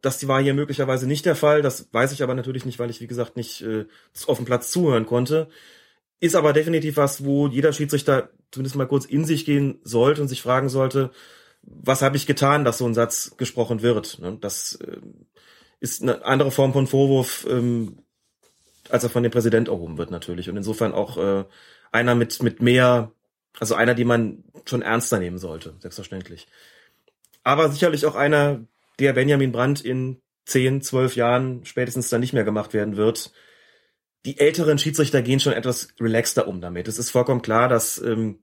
Das 0.02 0.26
war 0.28 0.42
hier 0.42 0.52
möglicherweise 0.52 1.06
nicht 1.06 1.24
der 1.24 1.36
Fall. 1.36 1.62
Das 1.62 1.88
weiß 1.92 2.12
ich 2.12 2.22
aber 2.22 2.34
natürlich 2.34 2.66
nicht, 2.66 2.78
weil 2.78 2.90
ich, 2.90 3.00
wie 3.00 3.06
gesagt, 3.06 3.36
nicht 3.36 3.62
äh, 3.62 3.86
auf 4.26 4.36
dem 4.36 4.44
Platz 4.44 4.70
zuhören 4.70 5.06
konnte. 5.06 5.48
Ist 6.22 6.36
aber 6.36 6.52
definitiv 6.52 6.98
was, 6.98 7.24
wo 7.24 7.48
jeder 7.48 7.72
Schiedsrichter 7.72 8.30
zumindest 8.52 8.76
mal 8.76 8.86
kurz 8.86 9.06
in 9.06 9.24
sich 9.24 9.44
gehen 9.44 9.80
sollte 9.82 10.22
und 10.22 10.28
sich 10.28 10.40
fragen 10.40 10.68
sollte, 10.68 11.10
was 11.62 12.00
habe 12.00 12.16
ich 12.16 12.28
getan, 12.28 12.64
dass 12.64 12.78
so 12.78 12.86
ein 12.86 12.94
Satz 12.94 13.36
gesprochen 13.38 13.82
wird. 13.82 14.20
Ne? 14.20 14.38
Das 14.40 14.76
äh, 14.76 14.98
ist 15.80 16.00
eine 16.00 16.24
andere 16.24 16.52
Form 16.52 16.72
von 16.72 16.86
Vorwurf, 16.86 17.44
ähm, 17.50 18.04
als 18.88 19.02
er 19.02 19.10
von 19.10 19.24
dem 19.24 19.32
Präsident 19.32 19.66
erhoben 19.66 19.98
wird 19.98 20.12
natürlich. 20.12 20.48
Und 20.48 20.56
insofern 20.56 20.92
auch 20.92 21.16
äh, 21.16 21.44
einer 21.90 22.14
mit, 22.14 22.40
mit 22.40 22.62
mehr, 22.62 23.10
also 23.58 23.74
einer, 23.74 23.94
die 23.94 24.04
man 24.04 24.44
schon 24.64 24.82
ernster 24.82 25.18
nehmen 25.18 25.38
sollte, 25.38 25.74
selbstverständlich. 25.80 26.46
Aber 27.42 27.68
sicherlich 27.68 28.06
auch 28.06 28.14
einer, 28.14 28.60
der 29.00 29.12
Benjamin 29.12 29.50
Brandt 29.50 29.80
in 29.80 30.20
10, 30.44 30.82
12 30.82 31.16
Jahren 31.16 31.64
spätestens 31.64 32.10
dann 32.10 32.20
nicht 32.20 32.32
mehr 32.32 32.44
gemacht 32.44 32.74
werden 32.74 32.96
wird. 32.96 33.32
Die 34.24 34.38
älteren 34.38 34.78
Schiedsrichter 34.78 35.22
gehen 35.22 35.40
schon 35.40 35.52
etwas 35.52 35.88
relaxter 36.00 36.46
um 36.46 36.60
damit. 36.60 36.88
Es 36.88 36.98
ist 36.98 37.10
vollkommen 37.10 37.42
klar, 37.42 37.68
dass 37.68 38.00
ähm, 38.00 38.38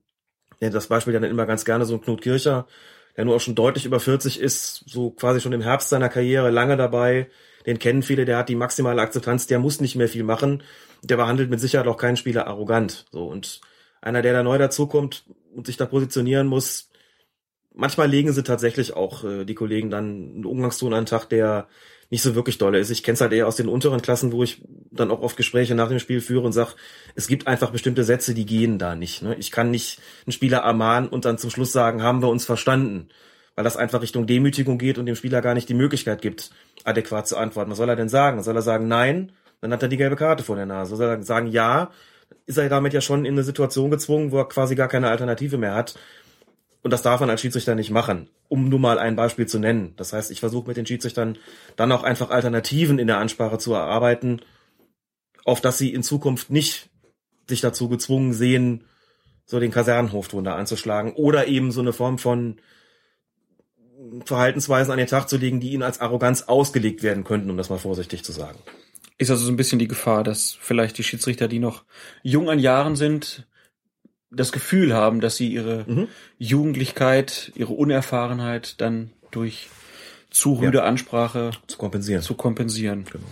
das 0.59 0.87
Beispiel 0.87 1.13
dann 1.13 1.23
immer 1.23 1.45
ganz 1.45 1.63
gerne 1.63 1.85
so 1.85 1.95
ein 1.95 2.01
Knut 2.01 2.21
Kircher, 2.21 2.67
der 3.15 3.25
nur 3.25 3.35
auch 3.35 3.41
schon 3.41 3.55
deutlich 3.55 3.85
über 3.85 3.99
40 3.99 4.39
ist, 4.39 4.83
so 4.87 5.11
quasi 5.11 5.39
schon 5.39 5.53
im 5.53 5.61
Herbst 5.61 5.89
seiner 5.89 6.09
Karriere 6.09 6.49
lange 6.49 6.77
dabei. 6.77 7.29
Den 7.65 7.79
kennen 7.79 8.03
viele, 8.03 8.25
der 8.25 8.37
hat 8.37 8.49
die 8.49 8.55
maximale 8.55 9.01
Akzeptanz, 9.01 9.47
der 9.47 9.59
muss 9.59 9.81
nicht 9.81 9.95
mehr 9.95 10.09
viel 10.09 10.23
machen. 10.23 10.63
Der 11.01 11.17
behandelt 11.17 11.49
mit 11.49 11.59
Sicherheit 11.59 11.87
auch 11.87 11.97
keinen 11.97 12.17
Spieler 12.17 12.47
arrogant. 12.47 13.05
So 13.11 13.27
und 13.27 13.61
einer, 14.01 14.21
der 14.21 14.33
da 14.33 14.43
neu 14.43 14.57
dazukommt 14.57 15.25
und 15.53 15.67
sich 15.67 15.77
da 15.77 15.85
positionieren 15.85 16.47
muss, 16.47 16.89
manchmal 17.73 18.09
legen 18.09 18.31
sie 18.33 18.43
tatsächlich 18.43 18.93
auch 18.95 19.23
äh, 19.23 19.45
die 19.45 19.55
Kollegen 19.55 19.89
dann 19.89 20.33
einen 20.35 20.45
Umgangston 20.45 20.93
an 20.93 21.01
den 21.01 21.09
Tag, 21.09 21.29
der 21.29 21.67
nicht 22.09 22.23
so 22.23 22.35
wirklich 22.35 22.57
dolle 22.57 22.79
ist. 22.79 22.89
Ich 22.89 23.03
kenne 23.03 23.13
es 23.13 23.21
halt 23.21 23.33
eher 23.33 23.47
aus 23.47 23.55
den 23.55 23.67
unteren 23.67 24.01
Klassen, 24.01 24.31
wo 24.31 24.43
ich 24.43 24.61
dann 24.91 25.11
auch 25.11 25.21
oft 25.21 25.37
Gespräche 25.37 25.75
nach 25.75 25.89
dem 25.89 25.99
Spiel 25.99 26.21
führe 26.21 26.45
und 26.45 26.53
sag, 26.53 26.75
es 27.15 27.27
gibt 27.27 27.47
einfach 27.47 27.69
bestimmte 27.69 28.03
Sätze, 28.03 28.33
die 28.33 28.45
gehen 28.45 28.79
da 28.79 28.95
nicht. 28.95 29.21
Ne? 29.21 29.35
Ich 29.35 29.51
kann 29.51 29.69
nicht 29.69 29.99
einen 30.25 30.33
Spieler 30.33 30.59
ermahnen 30.59 31.09
und 31.09 31.25
dann 31.25 31.37
zum 31.37 31.51
Schluss 31.51 31.71
sagen, 31.71 32.01
haben 32.01 32.21
wir 32.21 32.29
uns 32.29 32.45
verstanden, 32.45 33.09
weil 33.55 33.63
das 33.63 33.77
einfach 33.77 34.01
Richtung 34.01 34.25
Demütigung 34.25 34.79
geht 34.79 34.97
und 34.97 35.05
dem 35.05 35.15
Spieler 35.15 35.41
gar 35.41 35.53
nicht 35.53 35.69
die 35.69 35.75
Möglichkeit 35.75 36.21
gibt, 36.21 36.49
adäquat 36.83 37.27
zu 37.27 37.37
antworten. 37.37 37.71
Was 37.71 37.77
soll 37.77 37.89
er 37.89 37.95
denn 37.95 38.09
sagen? 38.09 38.41
Soll 38.41 38.55
er 38.55 38.63
sagen 38.63 38.87
nein? 38.87 39.31
Dann 39.61 39.71
hat 39.71 39.83
er 39.83 39.89
die 39.89 39.97
gelbe 39.97 40.15
Karte 40.15 40.43
vor 40.43 40.55
der 40.55 40.65
Nase. 40.65 40.95
Soll 40.95 41.09
er 41.09 41.23
sagen 41.23 41.47
ja? 41.47 41.91
Ist 42.45 42.57
er 42.57 42.69
damit 42.69 42.93
ja 42.93 43.01
schon 43.01 43.25
in 43.25 43.33
eine 43.33 43.43
Situation 43.43 43.91
gezwungen, 43.91 44.31
wo 44.31 44.39
er 44.39 44.47
quasi 44.47 44.75
gar 44.75 44.87
keine 44.87 45.09
Alternative 45.09 45.57
mehr 45.57 45.75
hat. 45.75 45.95
Und 46.81 46.91
das 46.91 47.01
darf 47.01 47.19
man 47.19 47.29
als 47.29 47.41
Schiedsrichter 47.41 47.75
nicht 47.75 47.91
machen, 47.91 48.29
um 48.47 48.69
nur 48.69 48.79
mal 48.79 48.99
ein 48.99 49.15
Beispiel 49.15 49.47
zu 49.47 49.59
nennen. 49.59 49.93
Das 49.97 50.13
heißt, 50.13 50.31
ich 50.31 50.39
versuche 50.39 50.67
mit 50.67 50.77
den 50.77 50.85
Schiedsrichtern 50.85 51.37
dann 51.75 51.91
auch 51.91 52.03
einfach 52.03 52.29
Alternativen 52.29 52.99
in 52.99 53.07
der 53.07 53.17
Ansprache 53.17 53.57
zu 53.57 53.73
erarbeiten, 53.73 54.41
auf 55.43 55.59
dass 55.59 55.77
sie 55.77 55.93
in 55.93 56.03
Zukunft 56.03 56.49
nicht 56.49 56.89
sich 57.47 57.61
dazu 57.61 57.89
gezwungen 57.89 58.33
sehen, 58.33 58.85
so 59.45 59.59
den 59.59 59.71
Kasernenhofton 59.71 60.43
da 60.43 60.55
anzuschlagen 60.55 61.13
oder 61.13 61.47
eben 61.47 61.71
so 61.71 61.81
eine 61.81 61.91
Form 61.91 62.17
von 62.17 62.61
Verhaltensweisen 64.23 64.91
an 64.91 64.99
den 64.99 65.07
Tag 65.07 65.27
zu 65.27 65.37
legen, 65.37 65.59
die 65.59 65.71
ihnen 65.71 65.83
als 65.83 65.99
Arroganz 65.99 66.43
ausgelegt 66.43 67.03
werden 67.03 67.23
könnten, 67.23 67.49
um 67.49 67.57
das 67.57 67.69
mal 67.69 67.79
vorsichtig 67.79 68.23
zu 68.23 68.31
sagen. 68.31 68.59
Ist 69.17 69.31
also 69.31 69.43
so 69.43 69.51
ein 69.51 69.57
bisschen 69.57 69.79
die 69.79 69.87
Gefahr, 69.87 70.23
dass 70.23 70.57
vielleicht 70.61 70.97
die 70.97 71.03
Schiedsrichter, 71.03 71.49
die 71.49 71.59
noch 71.59 71.83
jung 72.23 72.49
an 72.49 72.59
Jahren 72.59 72.95
sind, 72.95 73.47
das 74.31 74.51
Gefühl 74.51 74.93
haben, 74.93 75.21
dass 75.21 75.37
sie 75.37 75.47
ihre 75.51 75.85
Mhm. 75.87 76.07
Jugendlichkeit, 76.37 77.51
ihre 77.55 77.73
Unerfahrenheit 77.73 78.79
dann 78.81 79.11
durch 79.31 79.67
zu 80.29 80.53
rüde 80.53 80.83
Ansprache 80.83 81.51
Zu 81.67 81.77
kompensieren. 81.77 82.21
zu 82.21 82.35
kompensieren. 82.35 83.05
Genau. 83.11 83.25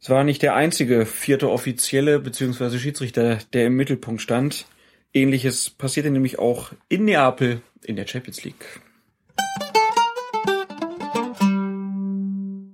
Es 0.00 0.08
war 0.08 0.24
nicht 0.24 0.40
der 0.42 0.54
einzige 0.54 1.04
vierte 1.04 1.50
Offizielle 1.50 2.18
bzw. 2.20 2.78
Schiedsrichter, 2.78 3.38
der 3.52 3.66
im 3.66 3.76
Mittelpunkt 3.76 4.22
stand. 4.22 4.66
Ähnliches 5.12 5.68
passierte 5.70 6.10
nämlich 6.10 6.38
auch 6.38 6.72
in 6.88 7.04
Neapel 7.04 7.60
in 7.84 7.96
der 7.96 8.06
Champions 8.06 8.44
League. 8.44 8.80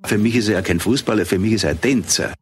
Für 0.05 0.19
mich 0.19 0.37
ist 0.37 0.49
er 0.49 0.61
kein 0.63 0.79
Fußballer, 0.81 1.25
für 1.25 1.39
mich 1.39 1.53
ist 1.53 1.65
er 1.65 1.71
ein 1.71 1.81
Tänzer. 1.81 2.35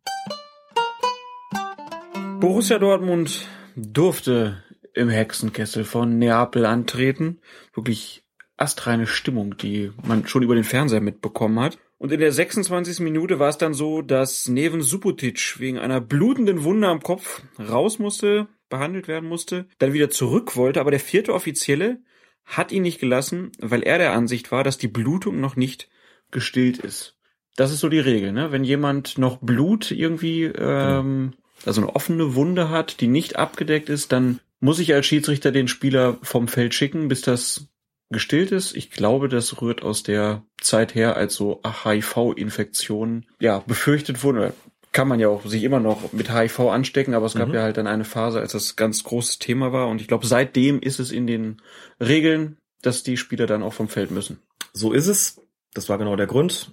Borussia 2.40 2.78
Dortmund 2.78 3.46
durfte 3.76 4.62
im 4.94 5.08
Hexenkessel 5.08 5.84
von 5.84 6.18
Neapel 6.18 6.66
antreten. 6.66 7.40
Wirklich 7.74 8.24
astreine 8.56 9.06
Stimmung, 9.06 9.56
die 9.56 9.92
man 10.06 10.26
schon 10.26 10.42
über 10.42 10.54
den 10.54 10.64
Fernseher 10.64 11.00
mitbekommen 11.00 11.60
hat. 11.60 11.78
Und 11.98 12.12
in 12.12 12.20
der 12.20 12.32
26. 12.32 13.00
Minute 13.00 13.38
war 13.38 13.50
es 13.50 13.58
dann 13.58 13.74
so, 13.74 14.00
dass 14.00 14.48
Neven 14.48 14.80
Subotic 14.80 15.58
wegen 15.58 15.78
einer 15.78 16.00
blutenden 16.00 16.64
Wunde 16.64 16.88
am 16.88 17.02
Kopf 17.02 17.42
raus 17.58 17.98
musste, 17.98 18.48
behandelt 18.70 19.06
werden 19.06 19.28
musste, 19.28 19.66
dann 19.78 19.92
wieder 19.92 20.08
zurück 20.08 20.56
wollte, 20.56 20.80
aber 20.80 20.90
der 20.90 21.00
vierte 21.00 21.34
Offizielle 21.34 22.00
hat 22.44 22.72
ihn 22.72 22.82
nicht 22.82 23.00
gelassen, 23.00 23.52
weil 23.58 23.82
er 23.82 23.98
der 23.98 24.12
Ansicht 24.12 24.50
war, 24.50 24.64
dass 24.64 24.78
die 24.78 24.88
Blutung 24.88 25.40
noch 25.40 25.56
nicht 25.56 25.88
gestillt 26.30 26.78
ist. 26.78 27.18
Das 27.56 27.70
ist 27.70 27.80
so 27.80 27.88
die 27.88 27.98
Regel, 27.98 28.32
ne? 28.32 28.52
Wenn 28.52 28.64
jemand 28.64 29.18
noch 29.18 29.38
Blut 29.38 29.90
irgendwie, 29.90 30.44
ähm, 30.44 31.34
also 31.66 31.80
eine 31.80 31.94
offene 31.94 32.34
Wunde 32.34 32.70
hat, 32.70 33.00
die 33.00 33.08
nicht 33.08 33.36
abgedeckt 33.36 33.88
ist, 33.88 34.12
dann 34.12 34.40
muss 34.60 34.78
ich 34.78 34.92
als 34.94 35.06
Schiedsrichter 35.06 35.52
den 35.52 35.68
Spieler 35.68 36.18
vom 36.22 36.48
Feld 36.48 36.74
schicken, 36.74 37.08
bis 37.08 37.22
das 37.22 37.68
gestillt 38.10 38.52
ist. 38.52 38.74
Ich 38.76 38.90
glaube, 38.90 39.28
das 39.28 39.60
rührt 39.60 39.82
aus 39.82 40.02
der 40.02 40.42
Zeit 40.60 40.94
her, 40.94 41.16
als 41.16 41.34
so 41.34 41.62
HIV-Infektionen 41.64 43.26
ja 43.38 43.60
befürchtet 43.66 44.22
wurden. 44.22 44.52
Kann 44.92 45.06
man 45.06 45.20
ja 45.20 45.28
auch 45.28 45.46
sich 45.46 45.62
immer 45.62 45.78
noch 45.78 46.12
mit 46.12 46.34
HIV 46.34 46.60
anstecken, 46.60 47.14
aber 47.14 47.26
es 47.26 47.34
gab 47.34 47.54
ja 47.54 47.62
halt 47.62 47.76
dann 47.76 47.86
eine 47.86 48.04
Phase, 48.04 48.40
als 48.40 48.52
das 48.52 48.74
ganz 48.74 49.04
großes 49.04 49.38
Thema 49.38 49.72
war. 49.72 49.86
Und 49.86 50.00
ich 50.00 50.08
glaube, 50.08 50.26
seitdem 50.26 50.80
ist 50.80 50.98
es 50.98 51.12
in 51.12 51.28
den 51.28 51.62
Regeln, 52.00 52.56
dass 52.82 53.04
die 53.04 53.16
Spieler 53.16 53.46
dann 53.46 53.62
auch 53.62 53.72
vom 53.72 53.88
Feld 53.88 54.10
müssen. 54.10 54.40
So 54.72 54.92
ist 54.92 55.06
es. 55.06 55.40
Das 55.74 55.88
war 55.88 55.96
genau 55.98 56.16
der 56.16 56.26
Grund. 56.26 56.72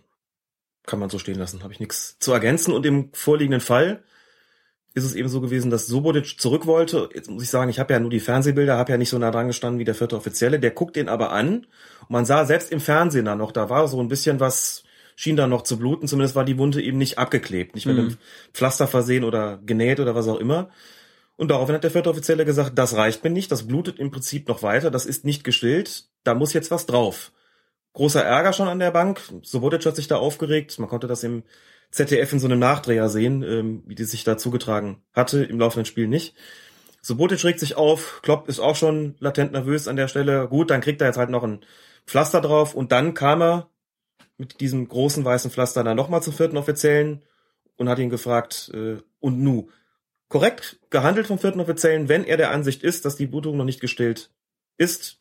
Kann 0.87 0.99
man 0.99 1.11
so 1.11 1.19
stehen 1.19 1.37
lassen. 1.37 1.61
Habe 1.61 1.73
ich 1.73 1.79
nichts 1.79 2.17
zu 2.19 2.31
ergänzen. 2.31 2.73
Und 2.73 2.87
im 2.87 3.09
vorliegenden 3.13 3.61
Fall 3.61 4.03
ist 4.97 5.05
es 5.05 5.15
eben 5.15 5.29
so 5.29 5.39
gewesen, 5.41 5.69
dass 5.69 5.87
Sobodic 5.87 6.39
zurück 6.39 6.65
wollte. 6.65 7.09
Jetzt 7.13 7.29
muss 7.29 7.43
ich 7.43 7.49
sagen, 7.49 7.69
ich 7.69 7.79
habe 7.79 7.93
ja 7.93 7.99
nur 7.99 8.09
die 8.09 8.19
Fernsehbilder, 8.19 8.77
habe 8.77 8.91
ja 8.91 8.97
nicht 8.97 9.09
so 9.09 9.17
nah 9.17 9.31
dran 9.31 9.47
gestanden 9.47 9.79
wie 9.79 9.85
der 9.85 9.95
vierte 9.95 10.15
Offizielle. 10.17 10.59
Der 10.59 10.71
guckt 10.71 10.97
ihn 10.97 11.07
aber 11.07 11.31
an. 11.31 11.67
Und 12.01 12.09
man 12.09 12.25
sah 12.25 12.45
selbst 12.45 12.71
im 12.71 12.79
Fernsehen 12.79 13.25
da 13.25 13.35
noch, 13.35 13.51
da 13.51 13.69
war 13.69 13.87
so 13.87 13.99
ein 14.01 14.07
bisschen 14.07 14.39
was, 14.39 14.83
schien 15.15 15.35
da 15.35 15.47
noch 15.47 15.61
zu 15.61 15.77
bluten. 15.77 16.07
Zumindest 16.07 16.35
war 16.35 16.45
die 16.45 16.57
Wunde 16.57 16.81
eben 16.81 16.97
nicht 16.97 17.17
abgeklebt, 17.17 17.75
nicht 17.75 17.85
mit 17.85 17.95
Mhm. 17.95 18.01
einem 18.01 18.17
Pflaster 18.53 18.87
versehen 18.87 19.23
oder 19.23 19.59
genäht 19.65 19.99
oder 19.99 20.15
was 20.15 20.27
auch 20.27 20.39
immer. 20.39 20.69
Und 21.37 21.51
daraufhin 21.51 21.75
hat 21.75 21.83
der 21.83 21.91
vierte 21.91 22.09
Offizielle 22.09 22.45
gesagt, 22.45 22.77
das 22.77 22.95
reicht 22.95 23.23
mir 23.23 23.29
nicht, 23.29 23.51
das 23.51 23.67
blutet 23.67 23.99
im 23.99 24.09
Prinzip 24.09 24.47
noch 24.47 24.63
weiter, 24.63 24.89
das 24.89 25.05
ist 25.05 25.23
nicht 25.23 25.43
gestillt, 25.43 26.05
da 26.23 26.33
muss 26.33 26.53
jetzt 26.53 26.71
was 26.71 26.87
drauf. 26.87 27.31
Großer 27.93 28.23
Ärger 28.23 28.53
schon 28.53 28.67
an 28.67 28.79
der 28.79 28.91
Bank. 28.91 29.21
Sobotic 29.43 29.85
hat 29.85 29.95
sich 29.95 30.07
da 30.07 30.17
aufgeregt. 30.17 30.77
Man 30.79 30.89
konnte 30.89 31.07
das 31.07 31.23
im 31.23 31.43
ZDF 31.91 32.33
in 32.33 32.39
so 32.39 32.47
einem 32.47 32.59
Nachdreher 32.59 33.09
sehen, 33.09 33.43
ähm, 33.43 33.83
wie 33.85 33.95
die 33.95 34.03
sich 34.03 34.23
da 34.23 34.37
zugetragen 34.37 35.01
hatte, 35.13 35.43
im 35.43 35.59
laufenden 35.59 35.85
Spiel 35.85 36.07
nicht. 36.07 36.35
Sobotic 37.01 37.43
regt 37.43 37.59
sich 37.59 37.75
auf, 37.75 38.19
Klopp 38.21 38.49
ist 38.49 38.59
auch 38.59 38.75
schon 38.75 39.15
latent 39.19 39.53
nervös 39.53 39.87
an 39.87 39.95
der 39.95 40.07
Stelle. 40.07 40.47
Gut, 40.49 40.69
dann 40.69 40.81
kriegt 40.81 41.01
er 41.01 41.07
jetzt 41.07 41.17
halt 41.17 41.29
noch 41.29 41.43
ein 41.43 41.63
Pflaster 42.05 42.41
drauf 42.41 42.73
und 42.73 42.91
dann 42.91 43.13
kam 43.13 43.41
er 43.41 43.69
mit 44.37 44.59
diesem 44.59 44.87
großen 44.87 45.23
weißen 45.23 45.51
Pflaster 45.51 45.83
dann 45.83 45.97
nochmal 45.97 46.21
zum 46.21 46.33
vierten 46.33 46.57
Offiziellen 46.57 47.23
und 47.77 47.89
hat 47.89 47.99
ihn 47.99 48.09
gefragt, 48.09 48.71
äh, 48.73 48.97
und 49.19 49.39
nu? 49.39 49.69
Korrekt 50.29 50.79
gehandelt 50.89 51.27
vom 51.27 51.39
vierten 51.39 51.61
Offiziellen, 51.61 52.09
wenn 52.09 52.25
er 52.25 52.35
der 52.35 52.51
Ansicht 52.51 52.83
ist, 52.83 53.05
dass 53.05 53.15
die 53.15 53.27
Blutung 53.27 53.55
noch 53.55 53.63
nicht 53.63 53.79
gestillt 53.79 54.29
ist, 54.77 55.19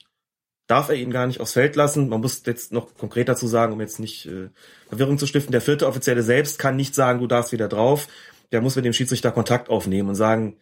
darf 0.67 0.89
er 0.89 0.97
ihn 0.97 1.11
gar 1.11 1.27
nicht 1.27 1.41
aufs 1.41 1.53
Feld 1.53 1.77
lassen. 1.77 2.09
Man 2.09 2.21
muss 2.21 2.43
jetzt 2.45 2.73
noch 2.73 2.95
konkret 2.97 3.29
dazu 3.29 3.47
sagen, 3.47 3.73
um 3.73 3.81
jetzt 3.81 4.01
nicht 4.01 4.27
äh, 4.27 4.49
Verwirrung 4.89 5.19
zu 5.19 5.27
stiften, 5.27 5.53
der 5.53 5.61
vierte 5.61 5.87
Offizielle 5.87 6.23
selbst 6.23 6.59
kann 6.59 6.77
nicht 6.77 6.95
sagen, 6.95 7.21
du 7.21 7.27
darfst 7.27 7.53
wieder 7.53 7.69
drauf. 7.69 8.09
Der 8.53 8.61
muss 8.61 8.77
mit 8.77 8.85
dem 8.85 8.93
Schiedsrichter 8.93 9.33
Kontakt 9.33 9.69
aufnehmen 9.69 10.09
und 10.09 10.15
sagen, 10.15 10.57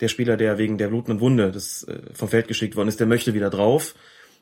der 0.00 0.08
Spieler, 0.08 0.36
der 0.36 0.58
wegen 0.58 0.78
der 0.78 0.88
blutenden 0.88 1.20
Wunde 1.20 1.52
des, 1.52 1.84
äh, 1.84 2.00
vom 2.12 2.28
Feld 2.28 2.48
geschickt 2.48 2.76
worden 2.76 2.88
ist, 2.88 3.00
der 3.00 3.06
möchte 3.06 3.34
wieder 3.34 3.50
drauf. 3.50 3.94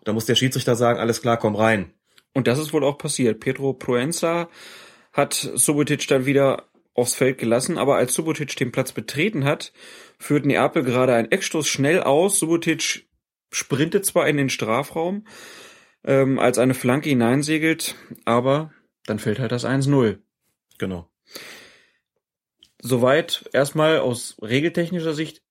Da 0.04 0.12
muss 0.12 0.26
der 0.26 0.34
Schiedsrichter 0.34 0.76
sagen, 0.76 0.98
alles 0.98 1.22
klar, 1.22 1.38
komm 1.38 1.54
rein. 1.54 1.92
Und 2.32 2.48
das 2.48 2.58
ist 2.58 2.72
wohl 2.72 2.84
auch 2.84 2.98
passiert. 2.98 3.40
Pedro 3.40 3.72
Proenza 3.72 4.48
hat 5.12 5.34
Subotic 5.34 6.06
dann 6.08 6.26
wieder 6.26 6.64
aufs 6.92 7.14
Feld 7.14 7.38
gelassen, 7.38 7.78
aber 7.78 7.96
als 7.96 8.14
Subotic 8.14 8.56
den 8.56 8.72
Platz 8.72 8.92
betreten 8.92 9.44
hat, 9.44 9.72
führt 10.18 10.44
Neapel 10.44 10.82
gerade 10.82 11.14
einen 11.14 11.30
Eckstoß 11.30 11.66
schnell 11.68 12.02
aus. 12.02 12.38
Subotic 12.38 13.06
sprintet 13.54 14.04
zwar 14.04 14.28
in 14.28 14.36
den 14.36 14.50
Strafraum, 14.50 15.26
ähm, 16.04 16.38
als 16.38 16.58
eine 16.58 16.74
Flanke 16.74 17.08
hineinsegelt, 17.08 17.94
aber 18.24 18.72
dann 19.06 19.18
fällt 19.18 19.38
halt 19.38 19.52
das 19.52 19.64
1-0. 19.64 20.18
Genau. 20.78 21.08
Soweit 22.80 23.48
erstmal 23.52 23.98
aus 23.98 24.36
regeltechnischer 24.42 25.14
Sicht 25.14 25.42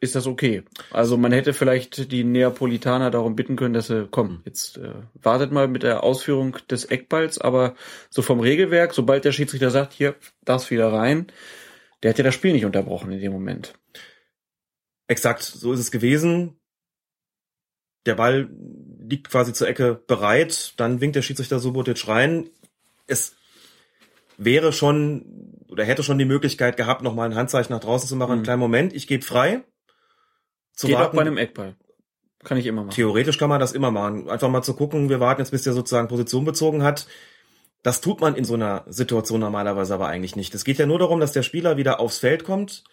ist 0.00 0.14
das 0.14 0.26
okay. 0.26 0.64
Also 0.90 1.16
man 1.16 1.32
hätte 1.32 1.54
vielleicht 1.54 2.12
die 2.12 2.24
Neapolitaner 2.24 3.10
darum 3.10 3.36
bitten 3.36 3.56
können, 3.56 3.72
dass 3.72 3.86
sie, 3.86 4.08
komm, 4.10 4.42
jetzt 4.44 4.76
äh, 4.76 4.92
wartet 5.14 5.52
mal 5.52 5.68
mit 5.68 5.82
der 5.82 6.02
Ausführung 6.02 6.58
des 6.68 6.84
Eckballs, 6.84 7.38
aber 7.38 7.74
so 8.10 8.20
vom 8.20 8.40
Regelwerk, 8.40 8.92
sobald 8.92 9.24
der 9.24 9.32
Schiedsrichter 9.32 9.70
sagt, 9.70 9.92
hier, 9.92 10.16
das 10.42 10.70
wieder 10.70 10.92
rein, 10.92 11.28
der 12.02 12.10
hat 12.10 12.18
ja 12.18 12.24
das 12.24 12.34
Spiel 12.34 12.52
nicht 12.52 12.66
unterbrochen 12.66 13.12
in 13.12 13.20
dem 13.20 13.32
Moment. 13.32 13.74
Exakt, 15.06 15.42
so 15.42 15.72
ist 15.72 15.80
es 15.80 15.90
gewesen. 15.90 16.58
Der 18.06 18.14
Ball 18.14 18.48
liegt 19.00 19.30
quasi 19.30 19.52
zur 19.52 19.68
Ecke 19.68 20.00
bereit, 20.06 20.74
dann 20.76 21.00
winkt 21.00 21.16
der 21.16 21.22
Schiedsrichter 21.22 21.58
Subotic 21.58 22.08
rein. 22.08 22.48
Es 23.06 23.34
wäre 24.36 24.72
schon 24.72 25.54
oder 25.68 25.84
hätte 25.84 26.02
schon 26.02 26.18
die 26.18 26.24
Möglichkeit 26.24 26.76
gehabt, 26.76 27.02
nochmal 27.02 27.28
ein 27.28 27.34
Handzeichen 27.34 27.74
nach 27.74 27.80
draußen 27.80 28.08
zu 28.08 28.16
machen. 28.16 28.28
Mhm. 28.28 28.34
Einen 28.34 28.42
kleinen 28.44 28.60
Moment, 28.60 28.92
ich 28.92 29.06
gebe 29.06 29.24
frei. 29.24 29.64
Zu 30.72 30.86
Geht 30.86 30.96
auch 30.96 31.00
warten. 31.00 31.16
bei 31.16 31.22
einem 31.22 31.36
Eckball. 31.36 31.76
Kann 32.44 32.58
ich 32.58 32.66
immer 32.66 32.84
machen. 32.84 32.94
Theoretisch 32.94 33.38
kann 33.38 33.48
man 33.48 33.60
das 33.60 33.72
immer 33.72 33.90
machen. 33.90 34.28
Einfach 34.28 34.48
mal 34.48 34.62
zu 34.62 34.74
gucken, 34.74 35.08
wir 35.08 35.20
warten 35.20 35.40
jetzt, 35.40 35.50
bis 35.50 35.62
der 35.62 35.72
sozusagen 35.72 36.08
Position 36.08 36.44
bezogen 36.44 36.82
hat. 36.82 37.06
Das 37.82 38.00
tut 38.00 38.20
man 38.20 38.34
in 38.34 38.44
so 38.44 38.54
einer 38.54 38.84
Situation 38.86 39.40
normalerweise 39.40 39.94
aber 39.94 40.08
eigentlich 40.08 40.36
nicht. 40.36 40.54
Es 40.54 40.64
geht 40.64 40.78
ja 40.78 40.86
nur 40.86 40.98
darum, 40.98 41.20
dass 41.20 41.32
der 41.32 41.42
Spieler 41.42 41.76
wieder 41.76 42.00
aufs 42.00 42.18
Feld 42.18 42.44
kommt 42.44 42.84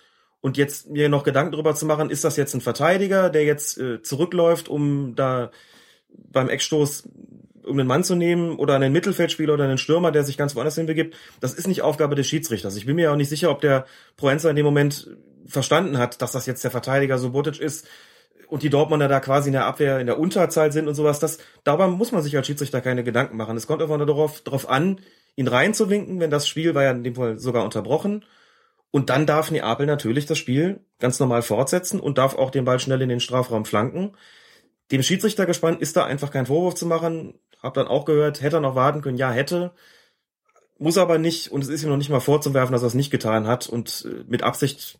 und 0.41 0.57
jetzt 0.57 0.89
mir 0.89 1.07
noch 1.07 1.23
Gedanken 1.23 1.53
darüber 1.53 1.75
zu 1.75 1.85
machen, 1.85 2.09
ist 2.09 2.23
das 2.23 2.35
jetzt 2.35 2.53
ein 2.53 2.61
Verteidiger, 2.61 3.29
der 3.29 3.45
jetzt 3.45 3.77
äh, 3.77 4.01
zurückläuft, 4.01 4.67
um 4.67 5.15
da 5.15 5.51
beim 6.09 6.49
Eckstoß 6.49 7.07
um 7.63 7.77
den 7.77 7.87
Mann 7.87 8.03
zu 8.03 8.15
nehmen 8.15 8.57
oder 8.57 8.75
einen 8.75 8.91
Mittelfeldspieler 8.91 9.53
oder 9.53 9.65
einen 9.65 9.77
Stürmer, 9.77 10.11
der 10.11 10.23
sich 10.23 10.37
ganz 10.37 10.55
woanders 10.55 10.75
hin 10.75 10.87
begibt. 10.87 11.15
Das 11.39 11.53
ist 11.53 11.67
nicht 11.67 11.83
Aufgabe 11.83 12.15
des 12.15 12.27
Schiedsrichters. 12.27 12.75
Ich 12.75 12.87
bin 12.87 12.95
mir 12.95 13.03
ja 13.03 13.11
auch 13.11 13.17
nicht 13.17 13.29
sicher, 13.29 13.51
ob 13.51 13.61
der 13.61 13.85
Proenza 14.17 14.49
in 14.49 14.55
dem 14.55 14.65
Moment 14.65 15.15
verstanden 15.45 15.97
hat, 15.97 16.21
dass 16.21 16.31
das 16.31 16.47
jetzt 16.47 16.63
der 16.63 16.71
Verteidiger 16.71 17.19
Subotic 17.19 17.59
ist 17.59 17.87
und 18.47 18.63
die 18.63 18.69
Dortmunder 18.69 19.07
da 19.07 19.19
quasi 19.19 19.49
in 19.49 19.53
der 19.53 19.65
Abwehr 19.65 19.99
in 19.99 20.07
der 20.07 20.19
Unterzahl 20.19 20.71
sind 20.71 20.87
und 20.87 20.95
sowas. 20.95 21.19
Das, 21.19 21.37
darüber 21.63 21.87
muss 21.87 22.11
man 22.11 22.21
sich 22.23 22.35
als 22.35 22.47
Schiedsrichter 22.47 22.81
keine 22.81 23.03
Gedanken 23.03 23.37
machen. 23.37 23.55
Es 23.57 23.67
kommt 23.67 23.81
einfach 23.81 23.97
nur 23.97 24.07
darauf, 24.07 24.41
darauf 24.41 24.67
an, 24.67 24.99
ihn 25.35 25.47
reinzuwinken, 25.47 26.19
wenn 26.19 26.31
das 26.31 26.47
Spiel 26.47 26.75
war 26.75 26.83
ja 26.83 26.91
in 26.91 27.03
dem 27.03 27.15
Fall 27.15 27.39
sogar 27.39 27.63
unterbrochen. 27.63 28.25
Und 28.91 29.09
dann 29.09 29.25
darf 29.25 29.51
Neapel 29.51 29.85
natürlich 29.85 30.25
das 30.25 30.37
Spiel 30.37 30.81
ganz 30.99 31.19
normal 31.19 31.41
fortsetzen 31.41 31.99
und 31.99 32.17
darf 32.17 32.35
auch 32.35 32.51
den 32.51 32.65
Ball 32.65 32.79
schnell 32.79 33.01
in 33.01 33.09
den 33.09 33.21
Strafraum 33.21 33.65
flanken. 33.65 34.15
Dem 34.91 35.01
Schiedsrichter 35.01 35.45
gespannt 35.45 35.81
ist 35.81 35.95
da 35.95 36.03
einfach 36.05 36.31
kein 36.31 36.45
Vorwurf 36.45 36.75
zu 36.75 36.85
machen. 36.85 37.39
Hab 37.63 37.73
dann 37.73 37.87
auch 37.87 38.05
gehört, 38.05 38.41
hätte 38.41 38.57
er 38.57 38.61
noch 38.61 38.75
warten 38.75 39.01
können, 39.01 39.17
ja, 39.17 39.31
hätte. 39.31 39.71
Muss 40.77 40.97
aber 40.97 41.17
nicht, 41.17 41.51
und 41.51 41.61
es 41.61 41.69
ist 41.69 41.83
ihm 41.83 41.89
noch 41.89 41.97
nicht 41.97 42.09
mal 42.09 42.19
vorzuwerfen, 42.19 42.73
dass 42.73 42.83
er 42.83 42.87
es 42.87 42.93
nicht 42.93 43.11
getan 43.11 43.47
hat. 43.47 43.69
Und 43.69 44.05
äh, 44.09 44.23
mit 44.27 44.43
Absicht 44.43 44.99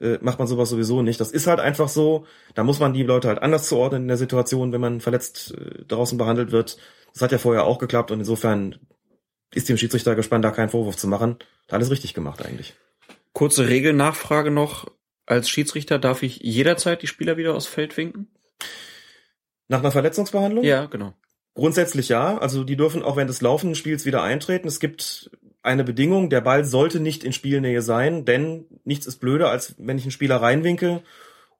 äh, 0.00 0.18
macht 0.20 0.38
man 0.38 0.48
sowas 0.48 0.70
sowieso 0.70 1.02
nicht. 1.02 1.20
Das 1.20 1.30
ist 1.30 1.46
halt 1.46 1.60
einfach 1.60 1.88
so. 1.88 2.26
Da 2.54 2.64
muss 2.64 2.80
man 2.80 2.92
die 2.92 3.04
Leute 3.04 3.28
halt 3.28 3.40
anders 3.40 3.68
zuordnen 3.68 4.02
in 4.02 4.08
der 4.08 4.16
Situation, 4.16 4.72
wenn 4.72 4.80
man 4.80 5.00
verletzt 5.00 5.54
äh, 5.54 5.84
draußen 5.84 6.18
behandelt 6.18 6.50
wird. 6.50 6.78
Das 7.12 7.22
hat 7.22 7.30
ja 7.30 7.38
vorher 7.38 7.64
auch 7.64 7.78
geklappt 7.78 8.10
und 8.10 8.18
insofern 8.18 8.76
ist 9.54 9.68
dem 9.68 9.76
Schiedsrichter 9.76 10.14
gespannt, 10.14 10.44
da 10.44 10.50
keinen 10.50 10.68
Vorwurf 10.68 10.96
zu 10.96 11.08
machen. 11.08 11.36
Hat 11.66 11.74
alles 11.74 11.90
richtig 11.90 12.14
gemacht 12.14 12.44
eigentlich. 12.44 12.74
Kurze 13.38 13.68
Regelnachfrage 13.68 14.50
noch. 14.50 14.88
Als 15.24 15.48
Schiedsrichter 15.48 16.00
darf 16.00 16.24
ich 16.24 16.38
jederzeit 16.38 17.02
die 17.02 17.06
Spieler 17.06 17.36
wieder 17.36 17.54
aufs 17.54 17.68
Feld 17.68 17.96
winken? 17.96 18.26
Nach 19.68 19.78
einer 19.78 19.92
Verletzungsbehandlung? 19.92 20.64
Ja, 20.64 20.86
genau. 20.86 21.14
Grundsätzlich 21.54 22.08
ja. 22.08 22.36
Also 22.38 22.64
die 22.64 22.74
dürfen 22.74 23.04
auch 23.04 23.14
während 23.14 23.30
des 23.30 23.40
laufenden 23.40 23.76
Spiels 23.76 24.04
wieder 24.06 24.24
eintreten. 24.24 24.66
Es 24.66 24.80
gibt 24.80 25.30
eine 25.62 25.84
Bedingung, 25.84 26.30
der 26.30 26.40
Ball 26.40 26.64
sollte 26.64 26.98
nicht 26.98 27.22
in 27.22 27.32
Spielnähe 27.32 27.80
sein, 27.80 28.24
denn 28.24 28.64
nichts 28.82 29.06
ist 29.06 29.18
blöder, 29.18 29.50
als 29.50 29.76
wenn 29.78 29.98
ich 29.98 30.02
einen 30.02 30.10
Spieler 30.10 30.42
reinwinke 30.42 31.04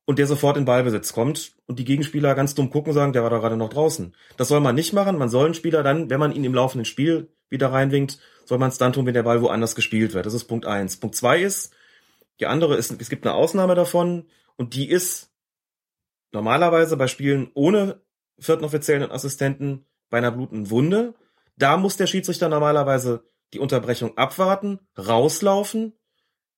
und 0.05 0.19
der 0.19 0.27
sofort 0.27 0.57
in 0.57 0.65
Ballbesitz 0.65 1.13
kommt 1.13 1.53
und 1.69 1.79
die 1.79 1.85
Gegenspieler 1.85 2.35
ganz 2.35 2.57
dumm 2.57 2.71
gucken 2.71 2.91
und 2.91 2.95
sagen, 2.97 3.13
der 3.13 3.23
war 3.23 3.31
da 3.31 3.39
gerade 3.39 3.57
noch 3.57 3.71
draußen. 3.71 4.17
Das 4.37 4.49
soll 4.49 4.59
man 4.59 4.75
nicht 4.75 4.95
machen. 4.95 5.17
Man 5.17 5.29
soll 5.29 5.45
einen 5.45 5.55
Spieler 5.55 5.85
dann, 5.85 6.11
wenn 6.11 6.19
man 6.19 6.33
ihn 6.33 6.43
im 6.43 6.55
laufenden 6.55 6.87
Spiel 6.87 7.29
wieder 7.49 7.71
reinwinkt, 7.71 8.19
soll 8.49 8.57
man 8.57 8.71
es 8.71 8.79
dann 8.79 8.95
tun, 8.95 9.05
wenn 9.05 9.13
der 9.13 9.25
Ball 9.25 9.43
woanders 9.43 9.75
gespielt 9.75 10.15
wird. 10.15 10.25
Das 10.25 10.33
ist 10.33 10.45
Punkt 10.45 10.65
eins. 10.65 10.97
Punkt 10.97 11.15
zwei 11.15 11.43
ist, 11.43 11.75
die 12.41 12.47
andere 12.47 12.77
ist, 12.77 12.91
es 12.99 13.11
gibt 13.11 13.27
eine 13.27 13.35
Ausnahme 13.35 13.75
davon 13.75 14.27
und 14.57 14.75
die 14.75 14.89
ist 14.89 15.31
normalerweise 16.33 16.97
bei 16.97 17.09
Spielen 17.09 17.51
ohne 17.53 18.01
vierten 18.39 18.65
Offiziellen 18.65 19.03
und 19.03 19.13
Assistenten 19.13 19.85
bei 20.09 20.17
einer 20.17 20.31
blutenden 20.31 20.71
Wunde. 20.71 21.15
Da 21.57 21.77
muss 21.77 21.99
der 21.99 22.07
Schiedsrichter 22.07 22.49
normalerweise 22.49 23.23
die 23.53 23.59
Unterbrechung 23.59 24.17
abwarten, 24.17 24.79
rauslaufen, 24.97 25.93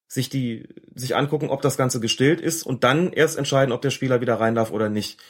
sich 0.07 0.29
die, 0.29 0.69
sich 0.95 1.17
angucken, 1.17 1.51
ob 1.51 1.61
das 1.61 1.77
Ganze 1.77 1.99
gestillt 1.99 2.41
ist 2.41 2.63
und 2.63 2.85
dann 2.85 3.13
erst 3.13 3.37
entscheiden, 3.37 3.73
ob 3.73 3.83
der 3.83 3.91
Spieler 3.91 4.21
wieder 4.21 4.39
rein 4.39 4.55
darf 4.55 4.71
oder 4.71 4.89
nicht. 4.89 5.21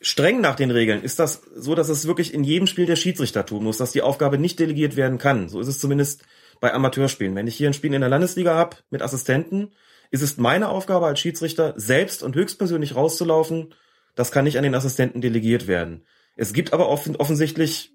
Streng 0.00 0.40
nach 0.40 0.54
den 0.54 0.70
Regeln 0.70 1.02
ist 1.02 1.18
das 1.18 1.42
so, 1.54 1.74
dass 1.74 1.88
es 1.88 2.06
wirklich 2.06 2.32
in 2.32 2.44
jedem 2.44 2.66
Spiel 2.66 2.86
der 2.86 2.96
Schiedsrichter 2.96 3.44
tun 3.44 3.64
muss, 3.64 3.78
dass 3.78 3.92
die 3.92 4.02
Aufgabe 4.02 4.38
nicht 4.38 4.58
delegiert 4.60 4.96
werden 4.96 5.18
kann. 5.18 5.48
So 5.48 5.60
ist 5.60 5.66
es 5.66 5.80
zumindest 5.80 6.24
bei 6.60 6.72
Amateurspielen. 6.72 7.34
Wenn 7.34 7.46
ich 7.46 7.56
hier 7.56 7.68
ein 7.68 7.74
Spiel 7.74 7.92
in 7.92 8.00
der 8.00 8.10
Landesliga 8.10 8.54
habe 8.54 8.76
mit 8.90 9.02
Assistenten, 9.02 9.72
ist 10.10 10.22
es 10.22 10.36
meine 10.36 10.68
Aufgabe 10.68 11.06
als 11.06 11.20
Schiedsrichter, 11.20 11.74
selbst 11.76 12.22
und 12.22 12.36
höchstpersönlich 12.36 12.94
rauszulaufen. 12.94 13.74
Das 14.14 14.30
kann 14.30 14.44
nicht 14.44 14.56
an 14.56 14.62
den 14.62 14.74
Assistenten 14.74 15.20
delegiert 15.20 15.66
werden. 15.66 16.06
Es 16.36 16.52
gibt 16.52 16.72
aber 16.72 16.88
offen, 16.88 17.16
offensichtlich 17.16 17.92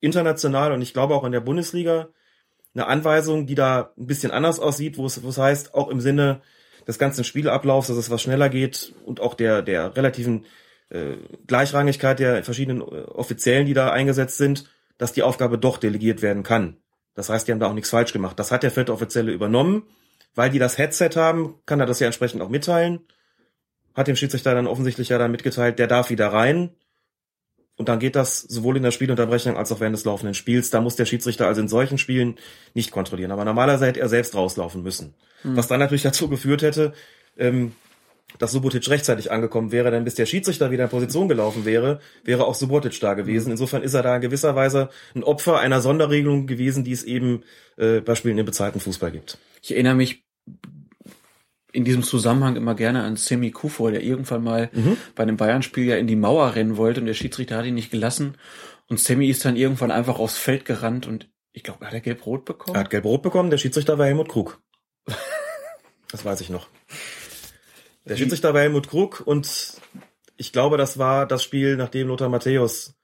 international 0.00 0.72
und 0.72 0.82
ich 0.82 0.92
glaube 0.92 1.14
auch 1.14 1.24
in 1.24 1.32
der 1.32 1.40
Bundesliga 1.40 2.08
eine 2.74 2.86
Anweisung, 2.86 3.46
die 3.46 3.54
da 3.54 3.92
ein 3.96 4.06
bisschen 4.06 4.32
anders 4.32 4.58
aussieht, 4.58 4.98
wo 4.98 5.06
es, 5.06 5.22
wo 5.22 5.28
es 5.28 5.38
heißt, 5.38 5.74
auch 5.74 5.88
im 5.88 6.00
Sinne 6.00 6.42
des 6.86 6.98
ganzen 6.98 7.24
Spielablaufs, 7.24 7.88
dass 7.88 7.96
es 7.96 8.10
was 8.10 8.22
schneller 8.22 8.48
geht 8.48 8.92
und 9.04 9.20
auch 9.20 9.34
der, 9.34 9.62
der 9.62 9.96
relativen 9.96 10.44
äh, 10.90 11.16
Gleichrangigkeit 11.46 12.18
der 12.18 12.44
verschiedenen 12.44 12.80
äh, 12.80 12.84
Offiziellen, 12.84 13.66
die 13.66 13.74
da 13.74 13.90
eingesetzt 13.90 14.36
sind, 14.36 14.70
dass 14.98 15.12
die 15.12 15.22
Aufgabe 15.22 15.58
doch 15.58 15.78
delegiert 15.78 16.22
werden 16.22 16.42
kann. 16.42 16.76
Das 17.14 17.28
heißt, 17.28 17.46
die 17.46 17.52
haben 17.52 17.60
da 17.60 17.68
auch 17.68 17.74
nichts 17.74 17.90
falsch 17.90 18.12
gemacht. 18.12 18.38
Das 18.38 18.50
hat 18.50 18.62
der 18.62 18.70
vierte 18.70 18.92
Offizielle 18.92 19.32
übernommen. 19.32 19.84
Weil 20.34 20.50
die 20.50 20.58
das 20.58 20.78
Headset 20.78 21.10
haben, 21.14 21.54
kann 21.64 21.80
er 21.80 21.86
das 21.86 22.00
ja 22.00 22.06
entsprechend 22.06 22.42
auch 22.42 22.48
mitteilen. 22.48 23.00
Hat 23.94 24.08
dem 24.08 24.16
Schiedsrichter 24.16 24.54
dann 24.54 24.66
offensichtlich 24.66 25.10
ja 25.10 25.18
dann 25.18 25.30
mitgeteilt, 25.30 25.78
der 25.78 25.86
darf 25.86 26.10
wieder 26.10 26.32
rein. 26.32 26.70
Und 27.76 27.88
dann 27.88 27.98
geht 27.98 28.16
das 28.16 28.40
sowohl 28.40 28.76
in 28.76 28.82
der 28.82 28.90
Spielunterbrechung 28.90 29.56
als 29.56 29.70
auch 29.72 29.80
während 29.80 29.96
des 29.96 30.04
laufenden 30.04 30.34
Spiels. 30.34 30.70
Da 30.70 30.80
muss 30.80 30.96
der 30.96 31.06
Schiedsrichter 31.06 31.46
also 31.46 31.60
in 31.60 31.68
solchen 31.68 31.98
Spielen 31.98 32.36
nicht 32.72 32.90
kontrollieren. 32.90 33.30
Aber 33.30 33.44
normalerweise 33.44 33.86
hätte 33.86 34.00
er 34.00 34.08
selbst 34.08 34.34
rauslaufen 34.34 34.82
müssen. 34.82 35.14
Mhm. 35.44 35.56
Was 35.56 35.68
dann 35.68 35.80
natürlich 35.80 36.02
dazu 36.02 36.28
geführt 36.28 36.62
hätte, 36.62 36.92
ähm, 37.36 37.72
dass 38.38 38.52
Subotic 38.52 38.88
rechtzeitig 38.88 39.30
angekommen 39.30 39.70
wäre, 39.70 39.90
denn 39.90 40.04
bis 40.04 40.14
der 40.14 40.26
Schiedsrichter 40.26 40.70
wieder 40.70 40.84
in 40.84 40.90
Position 40.90 41.28
gelaufen 41.28 41.64
wäre, 41.64 42.00
wäre 42.24 42.46
auch 42.46 42.54
Subotic 42.54 42.98
da 43.00 43.14
gewesen. 43.14 43.50
Insofern 43.50 43.82
ist 43.82 43.94
er 43.94 44.02
da 44.02 44.16
in 44.16 44.22
gewisser 44.22 44.56
Weise 44.56 44.88
ein 45.14 45.22
Opfer 45.22 45.58
einer 45.58 45.80
Sonderregelung 45.80 46.46
gewesen, 46.46 46.84
die 46.84 46.92
es 46.92 47.04
eben 47.04 47.44
äh, 47.76 48.00
bei 48.00 48.14
Spielen 48.14 48.38
im 48.38 48.46
bezahlten 48.46 48.80
Fußball 48.80 49.12
gibt. 49.12 49.38
Ich 49.62 49.72
erinnere 49.72 49.94
mich 49.94 50.24
in 51.72 51.84
diesem 51.84 52.02
Zusammenhang 52.02 52.56
immer 52.56 52.74
gerne 52.74 53.02
an 53.02 53.16
Semi 53.16 53.50
Kufor, 53.50 53.90
der 53.90 54.02
irgendwann 54.02 54.44
mal 54.44 54.70
mhm. 54.72 54.96
bei 55.14 55.24
einem 55.24 55.36
Bayern-Spiel 55.36 55.84
ja 55.84 55.96
in 55.96 56.06
die 56.06 56.16
Mauer 56.16 56.54
rennen 56.54 56.76
wollte 56.76 57.00
und 57.00 57.06
der 57.06 57.14
Schiedsrichter 57.14 57.56
hat 57.56 57.66
ihn 57.66 57.74
nicht 57.74 57.90
gelassen. 57.90 58.36
Und 58.88 59.00
Semi 59.00 59.28
ist 59.28 59.44
dann 59.44 59.56
irgendwann 59.56 59.90
einfach 59.90 60.18
aufs 60.18 60.38
Feld 60.38 60.64
gerannt 60.64 61.06
und 61.06 61.28
ich 61.52 61.62
glaube, 61.62 61.86
hat 61.86 61.92
er 61.92 62.00
gelb-rot 62.00 62.44
bekommen? 62.44 62.76
Er 62.76 62.80
hat 62.80 62.90
gelb-rot 62.90 63.22
bekommen, 63.22 63.50
der 63.50 63.58
Schiedsrichter 63.58 63.98
war 63.98 64.06
Helmut 64.06 64.28
Krug. 64.28 64.60
das 66.10 66.24
weiß 66.24 66.40
ich 66.40 66.50
noch. 66.50 66.68
Der 68.06 68.16
Schiedsrichter 68.16 68.52
war 68.52 68.60
Helmut 68.60 68.88
Krug 68.88 69.22
und 69.24 69.80
ich 70.36 70.52
glaube, 70.52 70.76
das 70.76 70.98
war 70.98 71.26
das 71.26 71.42
Spiel, 71.42 71.76
nachdem 71.76 72.08
Lothar 72.08 72.28
Matthäus 72.28 72.94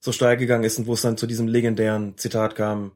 so 0.00 0.12
steil 0.12 0.36
gegangen 0.36 0.64
ist 0.64 0.78
und 0.78 0.86
wo 0.86 0.94
es 0.94 1.02
dann 1.02 1.16
zu 1.16 1.26
diesem 1.26 1.46
legendären 1.46 2.16
Zitat 2.16 2.54
kam, 2.54 2.92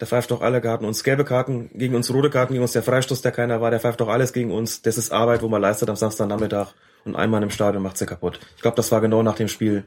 der 0.00 0.08
pfeift 0.08 0.30
doch 0.30 0.42
alle 0.42 0.60
Karten 0.60 0.84
uns 0.84 1.04
gelbe 1.04 1.24
Karten 1.24 1.70
gegen 1.74 1.94
uns, 1.94 2.12
rote 2.12 2.28
Karten 2.28 2.54
gegen 2.54 2.62
uns, 2.62 2.72
der 2.72 2.82
Freistoß, 2.82 3.22
der 3.22 3.32
keiner 3.32 3.60
war, 3.60 3.70
der 3.70 3.80
pfeift 3.80 4.00
doch 4.00 4.08
alles 4.08 4.32
gegen 4.32 4.50
uns. 4.50 4.82
Das 4.82 4.98
ist 4.98 5.12
Arbeit, 5.12 5.42
wo 5.42 5.48
man 5.48 5.62
leistet 5.62 5.88
am 5.88 5.96
Samstagnachmittag 5.96 6.74
und 7.04 7.16
einmal 7.16 7.42
im 7.42 7.50
Stadion 7.50 7.82
macht 7.82 7.96
sie 7.96 8.06
kaputt. 8.06 8.40
Ich 8.56 8.62
glaube, 8.62 8.76
das 8.76 8.90
war 8.90 9.00
genau 9.00 9.22
nach 9.22 9.36
dem 9.36 9.48
Spiel, 9.48 9.84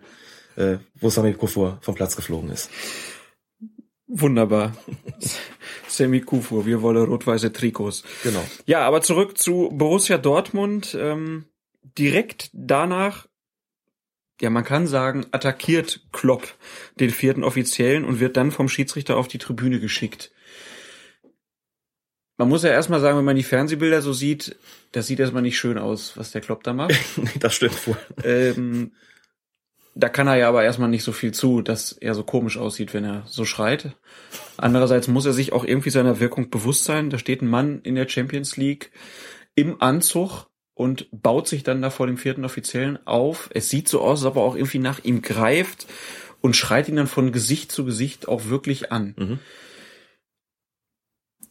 äh, 0.56 0.78
wo 0.96 1.10
Sami 1.10 1.34
Kufur 1.34 1.80
vom 1.82 1.96
Platz 1.96 2.16
geflogen 2.16 2.50
ist. 2.50 2.70
Wunderbar. 4.08 4.74
Semi 5.88 6.22
Kufur, 6.22 6.66
wir 6.66 6.82
wollen 6.82 7.06
rot-weiße 7.06 7.54
Trikots. 7.54 8.04
Genau. 8.24 8.44
Ja, 8.66 8.82
aber 8.82 9.02
zurück 9.02 9.38
zu 9.38 9.70
Borussia 9.72 10.18
Dortmund. 10.18 10.98
Ähm, 11.00 11.46
direkt 11.98 12.50
danach 12.54 13.28
ja, 14.42 14.50
man 14.50 14.66
kann 14.66 14.86
sagen, 14.88 15.26
attackiert 15.32 16.02
Klopp 16.12 16.56
den 17.00 17.10
vierten 17.10 17.44
Offiziellen 17.44 18.04
und 18.04 18.20
wird 18.20 18.36
dann 18.36 18.52
vom 18.52 18.68
Schiedsrichter 18.68 19.16
auf 19.18 19.28
die 19.28 19.38
Tribüne 19.38 19.80
geschickt. 19.80 20.32
Man 22.38 22.50
muss 22.50 22.64
ja 22.64 22.70
erstmal 22.70 23.00
sagen, 23.00 23.18
wenn 23.18 23.26
man 23.26 23.38
die 23.38 23.44
Fernsehbilder 23.44 24.02
so 24.02 24.12
sieht, 24.12 24.58
das 24.92 25.08
sieht 25.08 25.22
erstmal 25.22 25.42
nicht 25.42 25.58
schön 25.58 25.78
aus, 25.78 26.18
was 26.18 26.32
der 26.32 26.42
Klopp 26.42 26.64
da 26.64 26.74
macht. 26.74 26.94
das 27.40 27.56
stimmt 27.56 27.88
wohl. 27.88 27.98
Ähm, 28.24 28.92
da 29.96 30.10
kann 30.10 30.28
er 30.28 30.36
ja 30.36 30.50
aber 30.50 30.64
erstmal 30.64 30.90
nicht 30.90 31.04
so 31.04 31.14
viel 31.14 31.34
zu, 31.34 31.62
dass 31.62 31.94
er 31.94 32.14
so 32.14 32.24
komisch 32.24 32.58
aussieht, 32.58 32.94
wenn 32.94 33.06
er 33.06 33.24
so 33.28 33.46
schreit. 33.46 33.96
Andererseits 34.58 35.08
muss 35.08 35.26
er 35.26 35.32
sich 35.32 35.54
auch 35.54 35.64
irgendwie 35.64 35.90
seiner 35.90 36.20
Wirkung 36.20 36.50
bewusst 36.50 36.84
sein. 36.84 37.10
Da 37.10 37.18
steht 37.18 37.42
ein 37.42 37.48
Mann 37.48 37.80
in 37.82 37.96
der 37.96 38.10
Champions 38.10 38.58
League 38.58 38.92
im 39.56 39.82
Anzug 39.82 40.48
und 40.74 41.08
baut 41.12 41.48
sich 41.48 41.64
dann 41.64 41.82
da 41.82 41.90
vor 41.90 42.08
dem 42.08 42.18
vierten 42.18 42.44
Offiziellen 42.44 43.00
auf. 43.08 43.50
Es 43.54 43.70
sieht 43.70 43.88
so 43.88 44.02
aus, 44.02 44.20
als 44.20 44.32
ob 44.32 44.36
er 44.36 44.42
auch 44.44 44.56
irgendwie 44.56 44.80
nach 44.80 45.04
ihm 45.06 45.22
greift 45.22 45.88
und 46.42 46.58
schreit 46.58 46.90
ihn 46.90 46.98
dann 46.98 47.08
von 47.08 47.32
Gesicht 47.32 47.72
zu 47.72 47.86
Gesicht 47.86 48.28
auch 48.28 48.50
wirklich 48.50 48.92
an. 48.92 49.16
Mhm. 49.18 49.40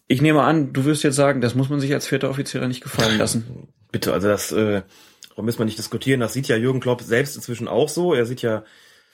Ich 0.07 0.21
nehme 0.21 0.43
an, 0.43 0.75
du 0.75 0.85
wirst 0.85 1.03
jetzt 1.03 1.17
sagen, 1.17 1.41
das 1.41 1.55
muss 1.55 1.71
man 1.71 1.81
sich 1.81 1.95
als 1.95 2.07
vierter 2.07 2.29
Offizieller 2.29 2.69
nicht 2.69 2.83
gefallen 2.83 3.17
lassen. 3.17 3.69
Bitte, 3.91 4.13
also 4.13 4.29
das, 4.29 4.53
äh, 4.53 4.83
darum 5.35 5.47
müssen 5.47 5.59
wir 5.59 5.65
nicht 5.65 5.79
diskutieren. 5.79 6.21
Das 6.21 6.33
sieht 6.33 6.49
ja 6.49 6.57
Jürgen 6.57 6.81
Klopp 6.81 7.03
selbst 7.03 7.37
inzwischen 7.37 7.69
auch 7.69 7.89
so. 7.89 8.15
Er 8.15 8.27
sieht 8.27 8.43
ja 8.43 8.65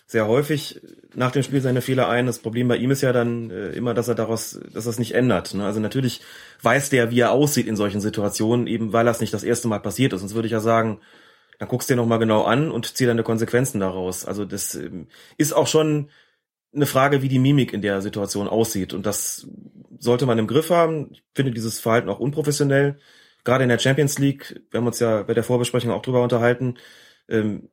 sehr 0.06 0.26
häufig 0.26 0.80
nach 1.14 1.30
dem 1.30 1.44
Spiel 1.44 1.60
seine 1.60 1.82
Fehler 1.82 2.08
ein. 2.08 2.26
Das 2.26 2.40
Problem 2.40 2.66
bei 2.66 2.76
ihm 2.76 2.90
ist 2.90 3.00
ja 3.00 3.12
dann 3.12 3.50
äh, 3.50 3.70
immer, 3.70 3.94
dass 3.94 4.08
er 4.08 4.16
daraus, 4.16 4.58
dass 4.72 4.86
es 4.86 4.98
nicht 4.98 5.14
ändert. 5.14 5.54
Ne? 5.54 5.64
Also 5.64 5.78
natürlich 5.78 6.20
weiß 6.62 6.90
der, 6.90 7.10
wie 7.10 7.20
er 7.20 7.30
aussieht 7.30 7.68
in 7.68 7.76
solchen 7.76 8.00
Situationen, 8.00 8.66
eben 8.66 8.92
weil 8.92 9.04
das 9.04 9.20
nicht 9.20 9.32
das 9.32 9.44
erste 9.44 9.68
Mal 9.68 9.78
passiert 9.78 10.12
ist. 10.12 10.20
Sonst 10.20 10.34
würde 10.34 10.46
ich 10.46 10.52
ja 10.52 10.60
sagen, 10.60 11.00
dann 11.60 11.68
guckst 11.68 11.88
du 11.88 11.94
dir 11.94 11.96
nochmal 12.00 12.18
genau 12.18 12.42
an 12.42 12.72
und 12.72 12.96
zieh 12.96 13.06
deine 13.06 13.22
Konsequenzen 13.22 13.80
daraus. 13.80 14.24
Also 14.24 14.44
das 14.44 14.74
ähm, 14.74 15.06
ist 15.36 15.52
auch 15.52 15.68
schon 15.68 16.10
eine 16.74 16.86
Frage, 16.86 17.22
wie 17.22 17.28
die 17.28 17.38
Mimik 17.38 17.72
in 17.72 17.82
der 17.82 18.00
Situation 18.02 18.48
aussieht. 18.48 18.92
Und 18.94 19.06
das 19.06 19.46
sollte 19.98 20.26
man 20.26 20.38
im 20.38 20.46
Griff 20.46 20.70
haben. 20.70 21.10
Ich 21.12 21.22
finde 21.34 21.52
dieses 21.52 21.78
Verhalten 21.78 22.08
auch 22.08 22.18
unprofessionell. 22.18 22.98
Gerade 23.44 23.64
in 23.64 23.68
der 23.68 23.78
Champions 23.78 24.18
League, 24.18 24.62
wir 24.70 24.78
haben 24.78 24.86
uns 24.86 25.00
ja 25.00 25.22
bei 25.22 25.34
der 25.34 25.44
Vorbesprechung 25.44 25.90
auch 25.90 26.02
drüber 26.02 26.22
unterhalten, 26.22 26.76
ähm, 27.28 27.68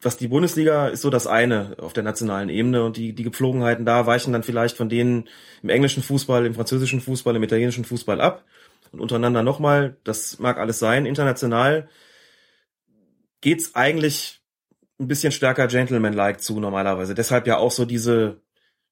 was 0.00 0.16
die 0.16 0.28
Bundesliga 0.28 0.88
ist 0.88 1.02
so 1.02 1.10
das 1.10 1.26
eine 1.26 1.76
auf 1.80 1.92
der 1.92 2.04
nationalen 2.04 2.48
Ebene 2.48 2.84
und 2.84 2.96
die, 2.96 3.14
die 3.14 3.24
Gepflogenheiten 3.24 3.84
da 3.84 4.06
weichen 4.06 4.32
dann 4.32 4.44
vielleicht 4.44 4.76
von 4.76 4.88
denen 4.88 5.28
im 5.62 5.70
englischen 5.70 6.02
Fußball, 6.02 6.46
im 6.46 6.54
französischen 6.54 7.00
Fußball, 7.00 7.34
im 7.34 7.42
italienischen 7.42 7.84
Fußball 7.84 8.20
ab 8.20 8.44
und 8.92 9.00
untereinander 9.00 9.42
nochmal, 9.42 9.96
das 10.04 10.38
mag 10.38 10.58
alles 10.58 10.78
sein. 10.78 11.04
International 11.04 11.88
geht's 13.40 13.74
eigentlich 13.74 14.40
ein 15.00 15.08
bisschen 15.08 15.32
stärker 15.32 15.66
Gentleman-like 15.68 16.40
zu 16.40 16.60
normalerweise. 16.60 17.14
Deshalb 17.14 17.46
ja 17.46 17.58
auch 17.58 17.70
so 17.72 17.84
diese 17.84 18.40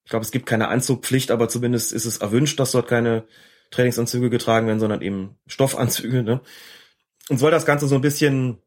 Ich 0.05 0.11
glaube, 0.11 0.25
es 0.25 0.31
gibt 0.31 0.47
keine 0.47 0.69
Anzugpflicht, 0.69 1.31
aber 1.31 1.49
zumindest 1.49 1.93
ist 1.93 2.05
es 2.05 2.19
erwünscht, 2.19 2.61
dass 2.61 2.73
dort 2.73 2.89
keine 2.89 3.27
Trainingsanzüge 3.71 4.31
getragen 4.31 4.67
werden, 4.67 4.81
sondern 4.81 5.03
eben 5.03 5.37
Stoffanzüge. 5.47 6.23
Ne? 6.23 6.41
Und 7.29 7.39
soll 7.39 7.51
das 7.51 7.67
Ganze 7.67 7.89
so 7.89 7.95
ein 7.95 8.01
bisschen 8.01 8.59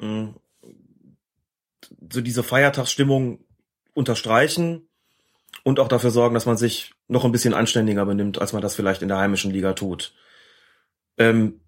mh, 0.00 0.34
so 2.12 2.20
diese 2.20 2.42
Feiertagsstimmung 2.42 3.44
unterstreichen 3.92 4.88
und 5.62 5.80
auch 5.80 5.88
dafür 5.88 6.10
sorgen, 6.10 6.34
dass 6.34 6.46
man 6.46 6.56
sich 6.56 6.92
noch 7.08 7.24
ein 7.24 7.32
bisschen 7.32 7.54
anständiger 7.54 8.04
benimmt, 8.06 8.40
als 8.40 8.52
man 8.52 8.62
das 8.62 8.74
vielleicht 8.74 9.02
in 9.02 9.08
der 9.08 9.18
heimischen 9.18 9.52
Liga 9.52 9.72
tut. 9.74 10.14
Ähm 11.18 11.60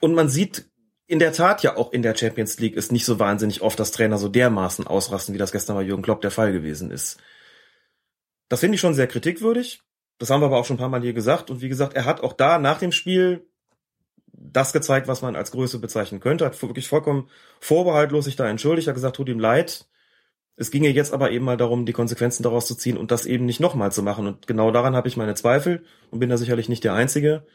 und 0.00 0.14
man 0.14 0.28
sieht 0.28 0.70
in 1.06 1.18
der 1.18 1.32
Tat 1.32 1.62
ja 1.62 1.76
auch 1.76 1.92
in 1.92 2.02
der 2.02 2.16
Champions 2.16 2.58
League 2.60 2.76
ist 2.76 2.92
nicht 2.92 3.04
so 3.04 3.18
wahnsinnig 3.18 3.62
oft, 3.62 3.78
dass 3.80 3.90
Trainer 3.90 4.16
so 4.16 4.28
dermaßen 4.28 4.86
ausrasten, 4.86 5.34
wie 5.34 5.38
das 5.38 5.52
gestern 5.52 5.74
bei 5.74 5.82
Jürgen 5.82 6.02
Klopp 6.02 6.20
der 6.20 6.30
Fall 6.30 6.52
gewesen 6.52 6.90
ist. 6.92 7.18
Das 8.48 8.60
finde 8.60 8.76
ich 8.76 8.80
schon 8.80 8.94
sehr 8.94 9.08
kritikwürdig. 9.08 9.82
Das 10.20 10.28
haben 10.28 10.42
wir 10.42 10.46
aber 10.46 10.58
auch 10.58 10.66
schon 10.66 10.76
ein 10.76 10.80
paar 10.80 10.90
Mal 10.90 11.00
hier 11.00 11.14
gesagt. 11.14 11.50
Und 11.50 11.62
wie 11.62 11.70
gesagt, 11.70 11.94
er 11.94 12.04
hat 12.04 12.22
auch 12.22 12.34
da 12.34 12.58
nach 12.58 12.78
dem 12.78 12.92
Spiel 12.92 13.48
das 14.32 14.74
gezeigt, 14.74 15.08
was 15.08 15.22
man 15.22 15.34
als 15.34 15.50
Größe 15.50 15.78
bezeichnen 15.78 16.20
könnte. 16.20 16.44
Hat 16.44 16.60
wirklich 16.62 16.88
vollkommen 16.88 17.30
vorbehaltlos 17.58 18.26
sich 18.26 18.36
da 18.36 18.46
entschuldigt, 18.46 18.86
hat 18.86 18.94
gesagt, 18.94 19.16
tut 19.16 19.30
ihm 19.30 19.40
leid. 19.40 19.86
Es 20.56 20.70
ginge 20.70 20.90
jetzt 20.90 21.14
aber 21.14 21.30
eben 21.30 21.46
mal 21.46 21.56
darum, 21.56 21.86
die 21.86 21.94
Konsequenzen 21.94 22.42
daraus 22.42 22.66
zu 22.66 22.74
ziehen 22.74 22.98
und 22.98 23.10
das 23.10 23.24
eben 23.24 23.46
nicht 23.46 23.60
nochmal 23.60 23.92
zu 23.92 24.02
machen. 24.02 24.26
Und 24.26 24.46
genau 24.46 24.70
daran 24.70 24.94
habe 24.94 25.08
ich 25.08 25.16
meine 25.16 25.34
Zweifel 25.34 25.84
und 26.10 26.18
bin 26.18 26.28
da 26.28 26.36
sicherlich 26.36 26.68
nicht 26.68 26.84
der 26.84 26.92
Einzige. 26.92 27.46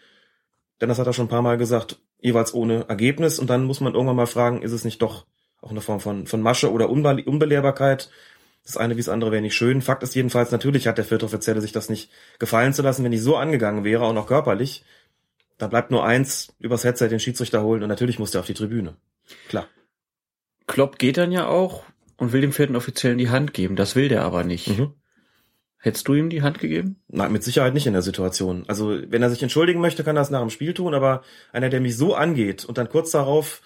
Denn 0.81 0.89
das 0.89 0.97
hat 0.97 1.05
er 1.05 1.13
schon 1.13 1.25
ein 1.25 1.29
paar 1.29 1.43
Mal 1.43 1.59
gesagt, 1.59 2.01
jeweils 2.19 2.51
ohne 2.55 2.89
Ergebnis. 2.89 3.37
Und 3.37 3.51
dann 3.51 3.65
muss 3.65 3.79
man 3.79 3.93
irgendwann 3.93 4.15
mal 4.15 4.25
fragen, 4.25 4.63
ist 4.63 4.71
es 4.71 4.85
nicht 4.85 5.03
doch 5.03 5.27
auch 5.61 5.69
eine 5.69 5.81
Form 5.81 5.99
von, 5.99 6.25
von 6.25 6.41
Masche 6.41 6.71
oder 6.71 6.89
Unbe 6.89 7.23
Unbelehrbarkeit? 7.25 8.09
Das 8.65 8.77
eine 8.77 8.95
wie 8.95 8.99
das 9.01 9.09
andere 9.09 9.31
wäre 9.31 9.41
nicht 9.41 9.55
schön. 9.55 9.81
Fakt 9.81 10.01
ist 10.01 10.15
jedenfalls, 10.15 10.51
natürlich 10.51 10.87
hat 10.87 10.97
der 10.97 11.05
vierte 11.05 11.25
Offizielle 11.25 11.61
sich 11.61 11.71
das 11.71 11.87
nicht 11.87 12.09
gefallen 12.39 12.73
zu 12.73 12.81
lassen, 12.81 13.03
wenn 13.03 13.13
ich 13.13 13.21
so 13.21 13.35
angegangen 13.35 13.83
wäre, 13.83 14.03
auch 14.03 14.13
noch 14.13 14.27
körperlich. 14.27 14.83
Da 15.57 15.67
bleibt 15.67 15.91
nur 15.91 16.03
eins, 16.03 16.53
übers 16.59 16.83
Headset 16.83 17.09
den 17.09 17.19
Schiedsrichter 17.19 17.63
holen 17.63 17.83
und 17.83 17.89
natürlich 17.89 18.19
muss 18.19 18.31
der 18.31 18.41
auf 18.41 18.47
die 18.47 18.55
Tribüne. 18.55 18.95
Klar. 19.47 19.67
Klopp 20.67 20.97
geht 20.97 21.17
dann 21.17 21.31
ja 21.31 21.47
auch 21.47 21.83
und 22.17 22.33
will 22.33 22.41
dem 22.41 22.51
vierten 22.51 22.75
Offiziellen 22.75 23.19
die 23.19 23.29
Hand 23.29 23.53
geben. 23.53 23.75
Das 23.75 23.95
will 23.95 24.09
der 24.09 24.23
aber 24.23 24.43
nicht. 24.43 24.67
Mhm. 24.67 24.93
Hättest 25.77 26.07
du 26.07 26.15
ihm 26.15 26.31
die 26.31 26.41
Hand 26.41 26.57
gegeben? 26.57 26.99
Nein, 27.07 27.31
mit 27.31 27.43
Sicherheit 27.43 27.75
nicht 27.75 27.85
in 27.85 27.93
der 27.93 28.01
Situation. 28.01 28.63
Also, 28.67 28.99
wenn 29.07 29.21
er 29.21 29.29
sich 29.29 29.43
entschuldigen 29.43 29.81
möchte, 29.81 30.03
kann 30.03 30.15
er 30.15 30.21
das 30.21 30.31
nach 30.31 30.39
dem 30.39 30.49
Spiel 30.49 30.73
tun, 30.73 30.95
aber 30.95 31.21
einer, 31.51 31.69
der 31.69 31.79
mich 31.79 31.95
so 31.95 32.15
angeht 32.15 32.65
und 32.65 32.79
dann 32.79 32.89
kurz 32.89 33.11
darauf 33.11 33.61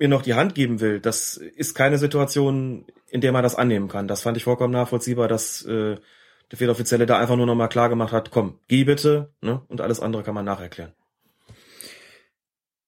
mir 0.00 0.08
noch 0.08 0.22
die 0.22 0.34
Hand 0.34 0.54
geben 0.54 0.80
will, 0.80 0.98
das 0.98 1.36
ist 1.36 1.74
keine 1.74 1.98
Situation, 1.98 2.86
in 3.08 3.20
der 3.20 3.32
man 3.32 3.42
das 3.42 3.54
annehmen 3.54 3.88
kann. 3.88 4.08
Das 4.08 4.22
fand 4.22 4.36
ich 4.36 4.44
vollkommen 4.44 4.72
nachvollziehbar, 4.72 5.28
dass 5.28 5.62
äh, 5.66 5.96
der 6.50 6.58
Fehloffizielle 6.58 7.06
da 7.06 7.18
einfach 7.18 7.36
nur 7.36 7.46
nochmal 7.46 7.68
klar 7.68 7.88
gemacht 7.88 8.12
hat, 8.12 8.30
komm, 8.30 8.58
geh 8.66 8.84
bitte, 8.84 9.32
ne? 9.42 9.62
Und 9.68 9.80
alles 9.80 10.00
andere 10.00 10.22
kann 10.22 10.34
man 10.34 10.44
nacherklären. 10.46 10.92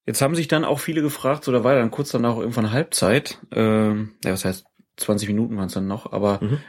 Jetzt 0.07 0.21
haben 0.23 0.35
sich 0.35 0.49
dann 0.49 0.65
auch 0.65 0.81
viele 0.81 1.03
gefragt, 1.03 1.45
so 1.45 1.53
da 1.53 1.63
war 1.63 1.75
dann 1.77 1.93
kurz 1.93 2.11
danach 2.11 2.37
irgendwann 2.37 2.73
Halbzeit, 2.73 3.39
ähm, 3.53 4.15
ja, 4.25 4.33
was 4.33 4.45
heißt, 4.45 4.67
20 4.97 5.29
Minuten 5.29 5.57
waren 5.57 5.67
es 5.67 5.75
dann 5.75 5.87
noch, 5.87 6.13
aber 6.13 6.41
Mhm. 6.43 6.61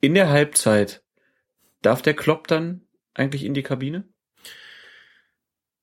in 0.00 0.14
der 0.14 0.28
Halbzeit 0.28 1.02
darf 1.80 2.02
der 2.02 2.14
Klopp 2.14 2.46
dann 2.48 2.82
eigentlich 3.14 3.44
in 3.44 3.54
die 3.54 3.62
Kabine? 3.62 4.04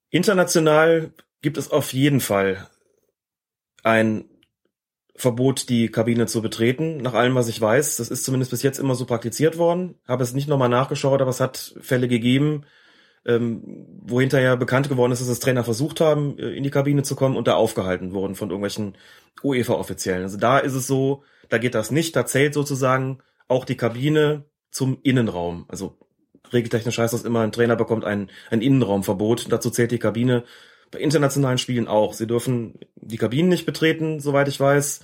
International 0.09 1.13
gibt 1.41 1.57
es 1.57 1.71
auf 1.71 1.93
jeden 1.93 2.19
Fall 2.19 2.67
ein 3.83 4.25
Verbot, 5.15 5.67
die 5.67 5.89
Kabine 5.89 6.27
zu 6.27 6.41
betreten. 6.41 6.97
Nach 6.97 7.13
allem, 7.13 7.35
was 7.35 7.49
ich 7.49 7.59
weiß, 7.59 7.97
das 7.97 8.09
ist 8.09 8.23
zumindest 8.23 8.51
bis 8.51 8.63
jetzt 8.63 8.79
immer 8.79 8.95
so 8.95 9.05
praktiziert 9.05 9.57
worden. 9.57 9.95
Habe 10.07 10.23
es 10.23 10.33
nicht 10.33 10.47
nochmal 10.47 10.69
nachgeschaut, 10.69 11.21
aber 11.21 11.29
es 11.29 11.41
hat 11.41 11.75
Fälle 11.81 12.07
gegeben, 12.07 12.63
ähm, 13.25 13.85
wo 14.01 14.21
hinterher 14.21 14.55
bekannt 14.55 14.87
geworden 14.87 15.11
ist, 15.11 15.21
dass 15.21 15.27
es 15.27 15.41
Trainer 15.41 15.65
versucht 15.65 15.99
haben, 15.99 16.39
äh, 16.39 16.51
in 16.51 16.63
die 16.63 16.69
Kabine 16.69 17.03
zu 17.03 17.17
kommen 17.17 17.35
und 17.35 17.47
da 17.47 17.55
aufgehalten 17.55 18.13
wurden 18.13 18.35
von 18.35 18.49
irgendwelchen 18.49 18.95
UEFA-Offiziellen. 19.43 20.23
Also 20.23 20.37
da 20.37 20.59
ist 20.59 20.73
es 20.73 20.87
so, 20.87 21.23
da 21.49 21.57
geht 21.57 21.75
das 21.75 21.91
nicht. 21.91 22.15
Da 22.15 22.25
zählt 22.25 22.53
sozusagen 22.53 23.19
auch 23.49 23.65
die 23.65 23.77
Kabine 23.77 24.45
zum 24.71 24.99
Innenraum. 25.03 25.65
Also 25.67 25.97
regeltechnisch 26.53 26.97
heißt 26.97 27.13
das 27.13 27.25
immer, 27.25 27.41
ein 27.41 27.51
Trainer 27.51 27.75
bekommt 27.75 28.05
ein, 28.05 28.29
ein 28.49 28.61
Innenraumverbot. 28.61 29.51
Dazu 29.51 29.69
zählt 29.69 29.91
die 29.91 29.99
Kabine 29.99 30.43
bei 30.91 30.99
internationalen 30.99 31.57
Spielen 31.57 31.87
auch. 31.87 32.13
Sie 32.13 32.27
dürfen 32.27 32.79
die 32.95 33.17
Kabinen 33.17 33.49
nicht 33.49 33.65
betreten, 33.65 34.19
soweit 34.19 34.47
ich 34.47 34.59
weiß, 34.59 35.01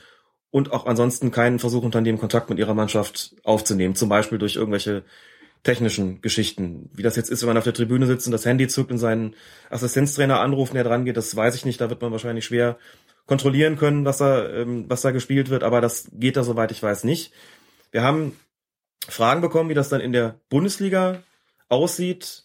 und 0.51 0.71
auch 0.71 0.85
ansonsten 0.85 1.31
keinen 1.31 1.59
Versuch 1.59 1.83
unternehmen, 1.83 2.17
Kontakt 2.17 2.49
mit 2.49 2.59
ihrer 2.59 2.73
Mannschaft 2.73 3.35
aufzunehmen, 3.43 3.95
zum 3.95 4.09
Beispiel 4.09 4.37
durch 4.37 4.55
irgendwelche 4.55 5.03
technischen 5.63 6.21
Geschichten. 6.21 6.89
Wie 6.93 7.01
das 7.01 7.15
jetzt 7.15 7.29
ist, 7.29 7.41
wenn 7.41 7.49
man 7.49 7.57
auf 7.57 7.63
der 7.63 7.73
Tribüne 7.73 8.05
sitzt 8.05 8.27
und 8.27 8.31
das 8.31 8.45
Handy 8.45 8.67
zückt 8.67 8.91
und 8.91 8.99
seinen 8.99 9.35
Assistenztrainer 9.69 10.39
anruft, 10.39 10.73
der 10.73 10.83
dran 10.83 11.05
geht, 11.05 11.17
das 11.17 11.35
weiß 11.35 11.55
ich 11.55 11.65
nicht. 11.65 11.81
Da 11.81 11.89
wird 11.89 12.01
man 12.01 12.11
wahrscheinlich 12.11 12.45
schwer 12.45 12.77
kontrollieren 13.25 13.75
können, 13.75 14.05
was 14.05 14.19
da, 14.19 14.47
ähm, 14.47 14.85
was 14.87 15.01
da 15.01 15.11
gespielt 15.11 15.49
wird, 15.49 15.63
aber 15.63 15.81
das 15.81 16.07
geht 16.13 16.37
da, 16.37 16.43
soweit 16.43 16.71
ich 16.71 16.81
weiß, 16.81 17.03
nicht. 17.03 17.33
Wir 17.91 18.03
haben 18.03 18.39
Fragen 19.07 19.41
bekommen, 19.41 19.69
wie 19.69 19.73
das 19.73 19.89
dann 19.89 20.01
in 20.01 20.13
der 20.13 20.39
Bundesliga 20.49 21.23
aussieht. 21.67 22.43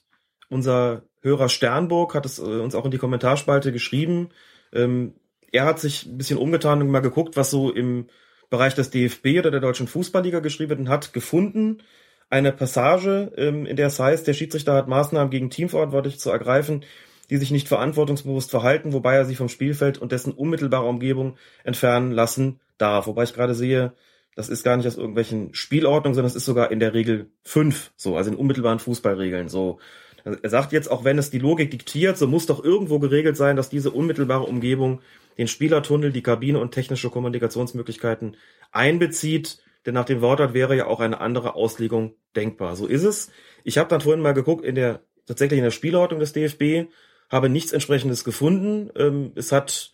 Unser 0.49 1.03
Hörer 1.23 1.49
Sternburg 1.49 2.15
hat 2.15 2.27
es 2.27 2.39
äh, 2.39 2.43
uns 2.43 2.75
auch 2.75 2.85
in 2.85 2.91
die 2.91 2.99
Kommentarspalte 2.99 3.73
geschrieben. 3.73 4.31
Ähm, 4.73 5.15
er 5.53 5.65
hat 5.65 5.81
sich 5.81 6.07
ein 6.07 6.19
bisschen 6.19 6.39
umgetan 6.39 6.81
und 6.81 6.91
mal 6.91 7.01
geguckt, 7.01 7.37
was 7.37 7.51
so 7.51 7.73
im 7.73 8.07
Bereich 8.51 8.75
des 8.75 8.91
DFB 8.91 9.39
oder 9.39 9.51
der 9.51 9.61
Deutschen 9.61 9.87
Fußballliga 9.87 10.41
geschrieben 10.41 10.71
wird 10.71 10.81
und 10.81 10.89
hat 10.89 11.13
gefunden 11.13 11.83
eine 12.31 12.53
Passage, 12.53 13.33
ähm, 13.37 13.67
in 13.67 13.77
der 13.77 13.89
es 13.89 13.99
heißt, 13.99 14.27
der 14.27 14.35
Schiedsrichter 14.35 14.75
hat 14.75 14.89
Maßnahmen 14.89 15.31
gegen 15.31 15.51
Teamverantwortliche 15.51 16.19
zu 16.19 16.31
ergreifen, 16.31 16.85
die 17.29 17.37
sich 17.37 17.51
nicht 17.51 17.69
verantwortungsbewusst 17.69 18.51
verhalten, 18.51 18.93
wobei 18.93 19.17
er 19.17 19.25
sie 19.25 19.35
vom 19.35 19.49
Spielfeld 19.49 19.99
und 19.99 20.13
dessen 20.13 20.33
unmittelbare 20.33 20.87
Umgebung 20.87 21.37
entfernen 21.65 22.13
lassen 22.13 22.61
darf. 22.79 23.07
Wobei 23.07 23.25
ich 23.25 23.35
gerade 23.35 23.55
sehe, 23.55 23.93
das 24.37 24.49
ist 24.49 24.65
gar 24.65 24.77
nicht 24.77 24.87
aus 24.87 24.97
irgendwelchen 24.97 25.55
Spielordnungen, 25.55 26.15
sondern 26.15 26.31
es 26.31 26.37
ist 26.37 26.45
sogar 26.45 26.71
in 26.71 26.81
der 26.81 26.95
Regel 26.95 27.31
fünf, 27.43 27.93
so, 27.97 28.17
also 28.17 28.31
in 28.31 28.37
unmittelbaren 28.37 28.79
Fußballregeln, 28.79 29.49
so. 29.49 29.79
Er 30.25 30.51
sagt 30.51 30.73
jetzt, 30.73 30.91
auch 30.91 31.05
wenn 31.05 31.19
es 31.19 31.31
die 31.31 31.39
Logik 31.39 31.71
diktiert, 31.71 32.19
so 32.19 32.27
muss 32.27 32.47
doch 32.47 32.63
irgendwo 32.63 32.99
geregelt 32.99 33.37
sein, 33.37 33.57
dass 33.57 33.71
diese 33.71 33.91
unmittelbare 33.91 34.45
Umgebung 34.45 35.01
den 35.39 35.49
Spielertunnel, 35.49 36.13
die 36.13 36.23
Kabine 36.23 36.59
und 36.59 36.73
technische 36.73 37.11
Kommunikationsmöglichkeiten 37.11 38.37
einbezieht. 38.73 39.59
Denn 39.87 39.95
nach 39.95 40.05
dem 40.05 40.21
Wortlaut 40.21 40.53
wäre 40.53 40.77
ja 40.77 40.87
auch 40.87 41.01
eine 41.01 41.21
andere 41.21 41.55
Auslegung 41.55 42.15
denkbar. 42.37 42.77
So 42.77 42.87
ist 42.87 43.05
es. 43.05 43.31
Ich 43.65 43.79
habe 43.79 43.89
dann 43.89 44.03
vorhin 44.03 44.23
mal 44.23 44.35
geguckt, 44.35 44.65
in 44.65 44.75
der 44.75 45.01
tatsächlich 45.31 45.59
in 45.59 45.65
der 45.65 45.71
Spielordnung 45.71 46.21
des 46.21 46.33
DFB, 46.33 46.91
habe 47.31 47.49
nichts 47.49 47.73
entsprechendes 47.73 48.25
gefunden. 48.25 48.91
Ähm, 48.97 49.33
es 49.37 49.53
hat 49.53 49.93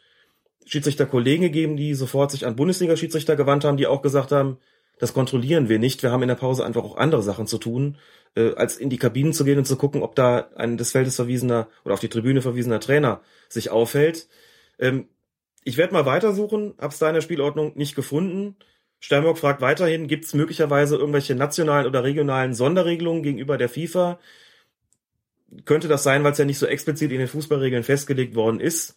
Schiedsrichterkollegen 0.65 1.43
gegeben, 1.43 1.77
die 1.77 1.95
sofort 1.95 2.31
sich 2.31 2.47
an 2.47 2.57
Bundesliga-Schiedsrichter 2.57 3.37
gewandt 3.37 3.65
haben, 3.65 3.77
die 3.77 3.87
auch 3.87 4.03
gesagt 4.03 4.33
haben, 4.33 4.59
das 4.99 5.13
kontrollieren 5.13 5.69
wir 5.69 5.79
nicht. 5.79 6.03
Wir 6.03 6.11
haben 6.11 6.23
in 6.23 6.29
der 6.29 6.37
Pause 6.37 6.65
einfach 6.65 6.85
auch 6.85 6.97
andere 6.97 7.23
Sachen 7.23 7.47
zu 7.47 7.59
tun, 7.59 7.99
äh, 8.35 8.55
als 8.55 8.77
in 8.79 8.91
die 8.91 8.99
Kabinen 8.99 9.33
zu 9.33 9.45
gehen 9.45 9.59
und 9.59 9.67
zu 9.67 9.77
gucken, 9.77 10.03
ob 10.03 10.15
da 10.15 10.49
ein 10.57 10.77
des 10.79 10.93
Feldes 10.93 11.17
verwiesener 11.17 11.69
oder 11.85 11.95
auf 11.95 12.01
die 12.01 12.09
Tribüne 12.09 12.43
verwiesener 12.43 12.81
Trainer 12.81 13.21
sich 13.49 13.71
aufhält. 13.71 14.29
Ähm, 14.79 15.09
ich 15.65 15.77
werde 15.77 15.93
mal 15.93 16.07
weitersuchen, 16.07 16.75
hab's 16.79 16.99
da 16.99 17.09
in 17.09 17.15
der 17.15 17.21
Spielordnung 17.23 17.77
nicht 17.77 17.97
gefunden. 17.97 18.57
Sternburg 19.01 19.39
fragt 19.39 19.61
weiterhin, 19.61 20.09
gibt 20.09 20.25
es 20.25 20.35
möglicherweise 20.35 20.97
irgendwelche 20.97 21.35
nationalen 21.35 21.87
oder 21.87 22.05
regionalen 22.05 22.55
Sonderregelungen 22.55 23.23
gegenüber 23.23 23.59
der 23.59 23.69
FIFA? 23.69 24.19
Könnte 25.65 25.89
das 25.89 26.03
sein, 26.03 26.25
weil 26.25 26.33
es 26.33 26.39
ja 26.39 26.45
nicht 26.45 26.59
so 26.59 26.67
explizit 26.67 27.13
in 27.13 27.19
den 27.19 27.29
Fußballregeln 27.29 27.85
festgelegt 27.85 28.35
worden 28.35 28.61
ist? 28.61 28.97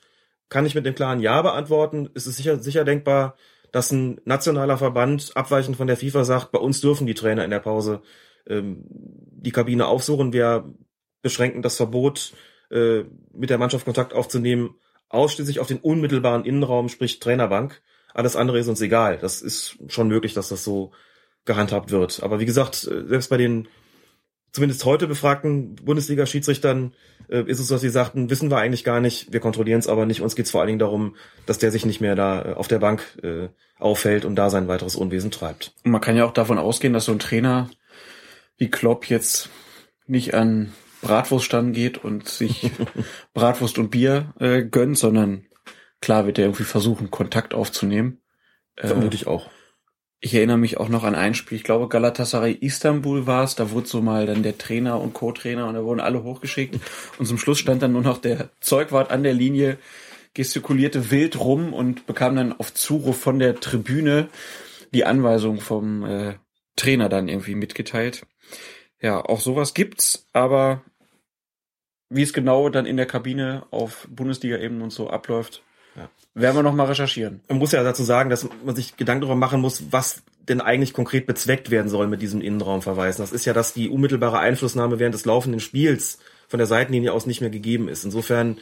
Kann 0.49 0.65
ich 0.65 0.75
mit 0.75 0.85
dem 0.85 0.95
klaren 0.95 1.19
Ja 1.19 1.41
beantworten? 1.41 2.09
Ist 2.13 2.25
es 2.25 2.37
sicher, 2.37 2.59
sicher 2.59 2.85
denkbar, 2.85 3.35
dass 3.71 3.91
ein 3.91 4.19
nationaler 4.25 4.77
Verband 4.77 5.31
abweichend 5.35 5.77
von 5.77 5.87
der 5.87 5.97
FIFA 5.97 6.23
sagt, 6.23 6.51
bei 6.51 6.59
uns 6.59 6.81
dürfen 6.81 7.07
die 7.07 7.13
Trainer 7.13 7.43
in 7.43 7.51
der 7.51 7.59
Pause 7.59 8.01
ähm, 8.47 8.83
die 8.87 9.51
Kabine 9.51 9.87
aufsuchen. 9.87 10.33
Wir 10.33 10.73
beschränken 11.21 11.61
das 11.61 11.77
Verbot, 11.77 12.33
äh, 12.71 13.03
mit 13.33 13.49
der 13.49 13.57
Mannschaft 13.57 13.85
Kontakt 13.85 14.13
aufzunehmen, 14.13 14.75
ausschließlich 15.09 15.59
auf 15.59 15.67
den 15.67 15.79
unmittelbaren 15.79 16.45
Innenraum, 16.45 16.89
sprich 16.89 17.19
Trainerbank. 17.19 17.81
Alles 18.13 18.35
andere 18.35 18.59
ist 18.59 18.67
uns 18.67 18.81
egal. 18.81 19.17
Das 19.17 19.41
ist 19.41 19.77
schon 19.87 20.07
möglich, 20.07 20.33
dass 20.33 20.49
das 20.49 20.63
so 20.63 20.91
gehandhabt 21.45 21.91
wird. 21.91 22.21
Aber 22.21 22.39
wie 22.39 22.45
gesagt, 22.45 22.75
selbst 22.75 23.29
bei 23.29 23.37
den 23.37 23.67
zumindest 24.51 24.85
heute 24.85 25.07
befragten 25.07 25.75
Bundesliga-Schiedsrichtern 25.75 26.93
äh, 27.29 27.43
ist 27.43 27.59
es 27.59 27.67
so, 27.67 27.75
dass 27.75 27.81
sie 27.81 27.89
sagten, 27.89 28.29
wissen 28.29 28.49
wir 28.49 28.57
eigentlich 28.57 28.83
gar 28.83 28.99
nicht, 28.99 29.31
wir 29.31 29.39
kontrollieren 29.39 29.79
es 29.79 29.87
aber 29.87 30.05
nicht. 30.05 30.21
Uns 30.21 30.35
geht 30.35 30.45
es 30.45 30.51
vor 30.51 30.61
allen 30.61 30.67
Dingen 30.67 30.79
darum, 30.79 31.15
dass 31.45 31.59
der 31.59 31.71
sich 31.71 31.85
nicht 31.85 32.01
mehr 32.01 32.15
da 32.15 32.41
äh, 32.43 32.53
auf 32.53 32.67
der 32.67 32.79
Bank 32.79 33.17
äh, 33.23 33.49
auffällt 33.77 34.25
und 34.25 34.35
da 34.35 34.49
sein 34.49 34.67
weiteres 34.67 34.95
Unwesen 34.95 35.31
treibt. 35.31 35.73
Und 35.83 35.91
man 35.91 36.01
kann 36.01 36.17
ja 36.17 36.25
auch 36.25 36.33
davon 36.33 36.57
ausgehen, 36.57 36.93
dass 36.93 37.05
so 37.05 37.11
ein 37.11 37.19
Trainer 37.19 37.69
wie 38.57 38.69
Klopp 38.69 39.09
jetzt 39.09 39.49
nicht 40.05 40.33
an 40.33 40.73
Bratwurststand 41.01 41.73
geht 41.73 41.97
und 41.97 42.27
sich 42.27 42.71
Bratwurst 43.33 43.77
und 43.77 43.89
Bier 43.89 44.33
äh, 44.39 44.63
gönnt, 44.63 44.97
sondern 44.97 45.45
klar 46.01 46.25
wird 46.25 46.39
er 46.39 46.45
irgendwie 46.45 46.63
versuchen, 46.63 47.11
Kontakt 47.11 47.53
aufzunehmen. 47.53 48.21
Vermute 48.75 49.15
ich 49.15 49.27
auch. 49.27 49.49
Ich 50.21 50.35
erinnere 50.35 50.57
mich 50.57 50.77
auch 50.77 50.89
noch 50.89 51.05
an 51.05 51.15
ein 51.15 51.33
Spiel, 51.33 51.57
ich 51.57 51.63
glaube 51.63 51.87
Galatasaray 51.87 52.51
Istanbul 52.51 53.25
war 53.25 53.45
es, 53.45 53.55
da 53.55 53.71
wurde 53.71 53.87
so 53.87 54.01
mal 54.01 54.25
dann 54.25 54.43
der 54.43 54.57
Trainer 54.57 54.99
und 54.99 55.13
Co-Trainer 55.13 55.65
und 55.65 55.75
da 55.75 55.83
wurden 55.83 56.01
alle 56.01 56.23
hochgeschickt. 56.23 56.77
Und 57.17 57.25
zum 57.25 57.37
Schluss 57.37 57.59
stand 57.59 57.81
dann 57.81 57.93
nur 57.93 58.01
noch 58.01 58.17
der 58.17 58.49
Zeugwart 58.59 59.11
an 59.11 59.23
der 59.23 59.33
Linie, 59.33 59.77
gestikulierte 60.33 61.09
wild 61.09 61.39
rum 61.39 61.73
und 61.73 62.05
bekam 62.05 62.35
dann 62.35 62.51
auf 62.51 62.73
Zuruf 62.73 63.19
von 63.19 63.39
der 63.39 63.61
Tribüne 63.61 64.27
die 64.93 65.05
Anweisung 65.05 65.61
vom 65.61 66.03
äh, 66.03 66.33
Trainer 66.75 67.07
dann 67.07 67.29
irgendwie 67.29 67.55
mitgeteilt. 67.55 68.25
Ja, 69.01 69.23
auch 69.23 69.39
sowas 69.39 69.73
gibt's, 69.73 70.27
aber 70.33 70.83
wie 72.09 72.23
es 72.23 72.33
genau 72.33 72.69
dann 72.69 72.85
in 72.85 72.97
der 72.97 73.05
Kabine 73.05 73.65
auf 73.71 74.07
Bundesliga-Ebene 74.09 74.83
und 74.83 74.91
so 74.91 75.09
abläuft, 75.09 75.63
Ja. 75.95 76.09
werden 76.33 76.55
wir 76.55 76.63
noch 76.63 76.73
mal 76.73 76.85
recherchieren. 76.85 77.41
Man 77.49 77.57
muss 77.57 77.71
ja 77.71 77.83
dazu 77.83 78.03
sagen, 78.03 78.29
dass 78.29 78.47
man 78.63 78.75
sich 78.75 78.97
Gedanken 78.97 79.21
darüber 79.21 79.35
machen 79.35 79.61
muss, 79.61 79.91
was 79.91 80.23
denn 80.47 80.61
eigentlich 80.61 80.93
konkret 80.93 81.27
bezweckt 81.27 81.69
werden 81.69 81.89
soll 81.89 82.07
mit 82.07 82.21
diesem 82.21 82.41
Innenraumverweisen. 82.41 83.21
Das 83.21 83.31
ist 83.31 83.45
ja, 83.45 83.53
dass 83.53 83.73
die 83.73 83.89
unmittelbare 83.89 84.39
Einflussnahme 84.39 84.99
während 84.99 85.13
des 85.13 85.25
laufenden 85.25 85.59
Spiels 85.59 86.19
von 86.47 86.57
der 86.57 86.67
Seitenlinie 86.67 87.13
aus 87.13 87.25
nicht 87.25 87.41
mehr 87.41 87.49
gegeben 87.51 87.87
ist. 87.87 88.03
Insofern 88.03 88.57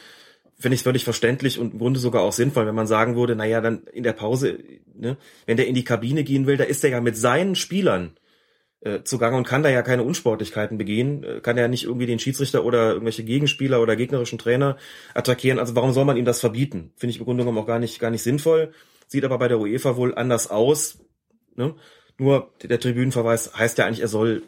finde 0.60 0.76
ich 0.76 0.82
es 0.82 0.84
völlig 0.84 1.04
verständlich 1.04 1.60
und 1.60 1.74
im 1.74 1.80
Grunde 1.80 2.00
sogar 2.00 2.24
auch 2.24 2.34
sinnvoll, 2.34 2.66
wenn 2.66 2.76
man 2.76 2.88
sagen 2.88 3.16
würde, 3.16 3.36
naja, 3.36 3.62
dann 3.62 3.84
in 3.94 4.04
der 4.04 4.14
Pause, 4.14 4.60
ne, 4.96 5.18
wenn 5.46 5.58
der 5.58 5.68
in 5.68 5.76
die 5.76 5.84
Kabine 5.84 6.24
gehen 6.24 6.48
will, 6.48 6.58
da 6.58 6.64
ist 6.64 6.84
er 6.84 6.90
ja 6.90 7.02
mit 7.02 7.16
seinen 7.16 7.56
Spielern 7.56 8.18
äh, 8.82 9.04
zugange 9.04 9.38
und 9.38 9.48
kann 9.48 9.64
da 9.64 9.70
ja 9.70 9.82
keine 9.82 10.04
Unsportlichkeiten 10.04 10.78
begehen, 10.78 11.24
äh, 11.24 11.40
kann 11.42 11.58
ja 11.58 11.68
nicht 11.68 11.86
irgendwie 11.86 12.06
den 12.06 12.20
Schiedsrichter 12.20 12.64
oder 12.64 12.90
irgendwelche 12.90 13.24
Gegenspieler 13.24 13.82
oder 13.82 13.96
gegnerischen 13.96 14.38
Trainer 14.38 14.78
attackieren. 15.14 15.60
Also 15.60 15.76
warum 15.76 15.94
soll 15.94 16.06
man 16.06 16.18
ihm 16.18 16.26
das 16.26 16.40
verbieten? 16.40 16.92
Finde 16.96 17.12
ich 17.12 17.20
im 17.20 17.26
Grunde 17.26 17.44
genommen 17.44 17.58
auch 17.58 17.68
gar 17.68 17.80
nicht, 17.80 18.00
gar 18.00 18.12
nicht 18.12 18.24
sinnvoll. 18.24 18.72
Sieht 19.08 19.26
aber 19.26 19.40
bei 19.40 19.48
der 19.48 19.60
UEFA 19.60 19.96
wohl 19.96 20.14
anders 20.16 20.50
aus. 20.50 21.00
Ne? 21.56 21.76
Nur 22.18 22.54
der 22.64 22.80
Tribünenverweis 22.80 23.56
heißt 23.58 23.78
ja 23.78 23.86
eigentlich, 23.86 24.02
er 24.02 24.08
soll 24.08 24.44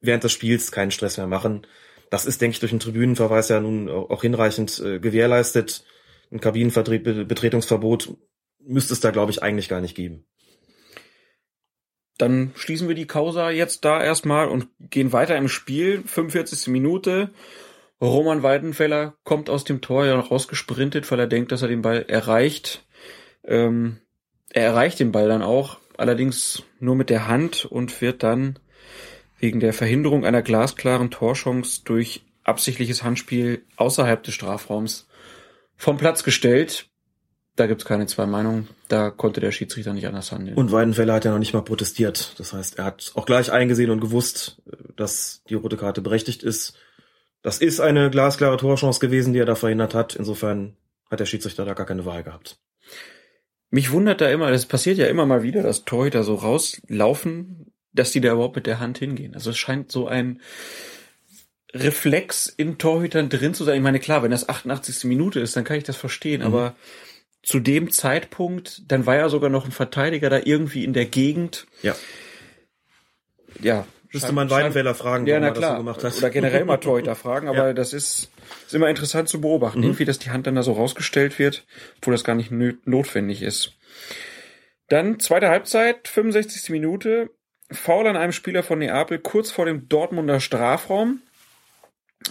während 0.00 0.24
des 0.24 0.32
Spiels 0.32 0.72
keinen 0.72 0.90
Stress 0.90 1.16
mehr 1.16 1.26
machen. 1.26 1.66
Das 2.10 2.24
ist, 2.24 2.40
denke 2.40 2.54
ich, 2.54 2.60
durch 2.60 2.70
den 2.70 2.80
Tribünenverweis 2.80 3.48
ja 3.48 3.60
nun 3.60 3.88
auch 3.88 4.22
hinreichend 4.22 4.80
äh, 4.80 4.98
gewährleistet. 4.98 5.84
Ein 6.30 6.40
Kabinenbetretungsverbot 6.40 8.16
müsste 8.60 8.94
es 8.94 9.00
da, 9.00 9.10
glaube 9.10 9.30
ich, 9.30 9.42
eigentlich 9.42 9.68
gar 9.68 9.80
nicht 9.80 9.94
geben. 9.94 10.24
Dann 12.18 12.52
schließen 12.56 12.88
wir 12.88 12.94
die 12.94 13.06
Causa 13.06 13.50
jetzt 13.50 13.84
da 13.84 14.02
erstmal 14.02 14.48
und 14.48 14.66
gehen 14.90 15.12
weiter 15.12 15.36
im 15.36 15.48
Spiel. 15.48 16.02
45. 16.04 16.68
Minute. 16.68 17.30
Roman 18.00 18.42
Weidenfeller 18.42 19.14
kommt 19.24 19.50
aus 19.50 19.64
dem 19.64 19.80
Tor 19.80 20.06
ja 20.06 20.16
noch 20.16 20.30
rausgesprintet, 20.30 21.10
weil 21.10 21.20
er 21.20 21.26
denkt, 21.26 21.50
dass 21.52 21.62
er 21.62 21.68
den 21.68 21.82
Ball 21.82 22.04
erreicht. 22.08 22.86
Ähm, 23.44 23.98
er 24.50 24.64
erreicht 24.64 25.00
den 25.00 25.12
Ball 25.12 25.28
dann 25.28 25.42
auch, 25.42 25.78
allerdings 25.96 26.62
nur 26.80 26.94
mit 26.94 27.10
der 27.10 27.28
Hand 27.28 27.64
und 27.64 28.00
wird 28.00 28.22
dann 28.22 28.58
wegen 29.38 29.60
der 29.60 29.72
Verhinderung 29.72 30.24
einer 30.24 30.42
glasklaren 30.42 31.10
Torchance 31.10 31.82
durch 31.84 32.22
absichtliches 32.44 33.02
Handspiel 33.02 33.64
außerhalb 33.76 34.22
des 34.22 34.34
Strafraums 34.34 35.08
vom 35.76 35.96
Platz 35.96 36.24
gestellt. 36.24 36.88
Da 37.58 37.66
gibt's 37.66 37.84
keine 37.84 38.06
zwei 38.06 38.24
Meinungen. 38.24 38.68
Da 38.86 39.10
konnte 39.10 39.40
der 39.40 39.50
Schiedsrichter 39.50 39.92
nicht 39.92 40.06
anders 40.06 40.30
handeln. 40.30 40.56
Und 40.56 40.70
Weidenfeller 40.70 41.14
hat 41.14 41.24
ja 41.24 41.32
noch 41.32 41.40
nicht 41.40 41.54
mal 41.54 41.62
protestiert. 41.62 42.34
Das 42.38 42.52
heißt, 42.52 42.78
er 42.78 42.84
hat 42.84 43.10
auch 43.16 43.26
gleich 43.26 43.50
eingesehen 43.50 43.90
und 43.90 43.98
gewusst, 44.00 44.62
dass 44.94 45.42
die 45.48 45.54
rote 45.54 45.76
Karte 45.76 46.00
berechtigt 46.00 46.44
ist. 46.44 46.74
Das 47.42 47.58
ist 47.58 47.80
eine 47.80 48.10
glasklare 48.10 48.58
Torchance 48.58 49.00
gewesen, 49.00 49.32
die 49.32 49.40
er 49.40 49.44
da 49.44 49.56
verhindert 49.56 49.92
hat. 49.92 50.14
Insofern 50.14 50.76
hat 51.10 51.18
der 51.18 51.26
Schiedsrichter 51.26 51.64
da 51.64 51.74
gar 51.74 51.84
keine 51.86 52.04
Wahl 52.04 52.22
gehabt. 52.22 52.58
Mich 53.70 53.90
wundert 53.90 54.20
da 54.20 54.30
immer, 54.30 54.52
das 54.52 54.66
passiert 54.66 54.96
ja 54.98 55.06
immer 55.08 55.26
mal 55.26 55.42
wieder, 55.42 55.64
dass 55.64 55.84
Torhüter 55.84 56.22
so 56.22 56.36
rauslaufen, 56.36 57.72
dass 57.92 58.12
die 58.12 58.20
da 58.20 58.32
überhaupt 58.34 58.54
mit 58.54 58.66
der 58.68 58.78
Hand 58.78 58.98
hingehen. 58.98 59.34
Also 59.34 59.50
es 59.50 59.58
scheint 59.58 59.90
so 59.90 60.06
ein 60.06 60.40
Reflex 61.74 62.46
in 62.46 62.78
Torhütern 62.78 63.28
drin 63.28 63.52
zu 63.52 63.64
sein. 63.64 63.76
Ich 63.76 63.82
meine, 63.82 63.98
klar, 63.98 64.22
wenn 64.22 64.30
das 64.30 64.48
88. 64.48 65.04
Minute 65.04 65.40
ist, 65.40 65.56
dann 65.56 65.64
kann 65.64 65.76
ich 65.76 65.84
das 65.84 65.96
verstehen, 65.96 66.40
Mhm. 66.40 66.46
aber 66.46 66.76
zu 67.48 67.60
dem 67.60 67.90
Zeitpunkt, 67.90 68.82
dann 68.92 69.06
war 69.06 69.16
ja 69.16 69.28
sogar 69.30 69.48
noch 69.50 69.64
ein 69.64 69.72
Verteidiger 69.72 70.28
da 70.28 70.38
irgendwie 70.44 70.84
in 70.84 70.92
der 70.92 71.06
Gegend. 71.06 71.66
Ja. 71.82 71.96
Ja. 73.60 73.86
Müsste 74.12 74.32
man 74.32 74.48
Weidenfeller 74.50 74.94
fragen, 74.94 75.26
Ja, 75.26 75.34
warum 75.34 75.42
na 75.42 75.48
er 75.48 75.50
das 75.52 75.58
klar. 75.58 75.72
so 75.72 75.78
gemacht 75.78 76.04
hat. 76.04 76.16
Oder 76.16 76.30
generell 76.30 76.64
mal 76.64 76.78
Torhüter 76.78 77.14
fragen, 77.14 77.48
aber 77.48 77.68
Ja. 77.68 77.72
das 77.74 77.92
ist, 77.92 78.30
ist 78.66 78.74
immer 78.74 78.88
interessant 78.88 79.28
zu 79.28 79.40
beobachten, 79.40 79.78
Mhm. 79.80 79.84
irgendwie, 79.84 80.04
dass 80.06 80.18
die 80.18 80.30
Hand 80.30 80.46
dann 80.46 80.54
da 80.54 80.62
so 80.62 80.72
rausgestellt 80.72 81.38
wird, 81.38 81.66
obwohl 81.98 82.12
das 82.14 82.24
gar 82.24 82.34
nicht 82.34 82.50
notwendig 82.50 83.42
ist. 83.42 83.72
Dann 84.88 85.18
zweite 85.20 85.48
Halbzeit, 85.48 86.08
65. 86.08 86.70
Minute, 86.70 87.30
Foul 87.70 88.06
an 88.06 88.16
einem 88.16 88.32
Spieler 88.32 88.62
von 88.62 88.78
Neapel 88.78 89.18
kurz 89.18 89.50
vor 89.50 89.66
dem 89.66 89.88
Dortmunder 89.88 90.40
Strafraum. 90.40 91.20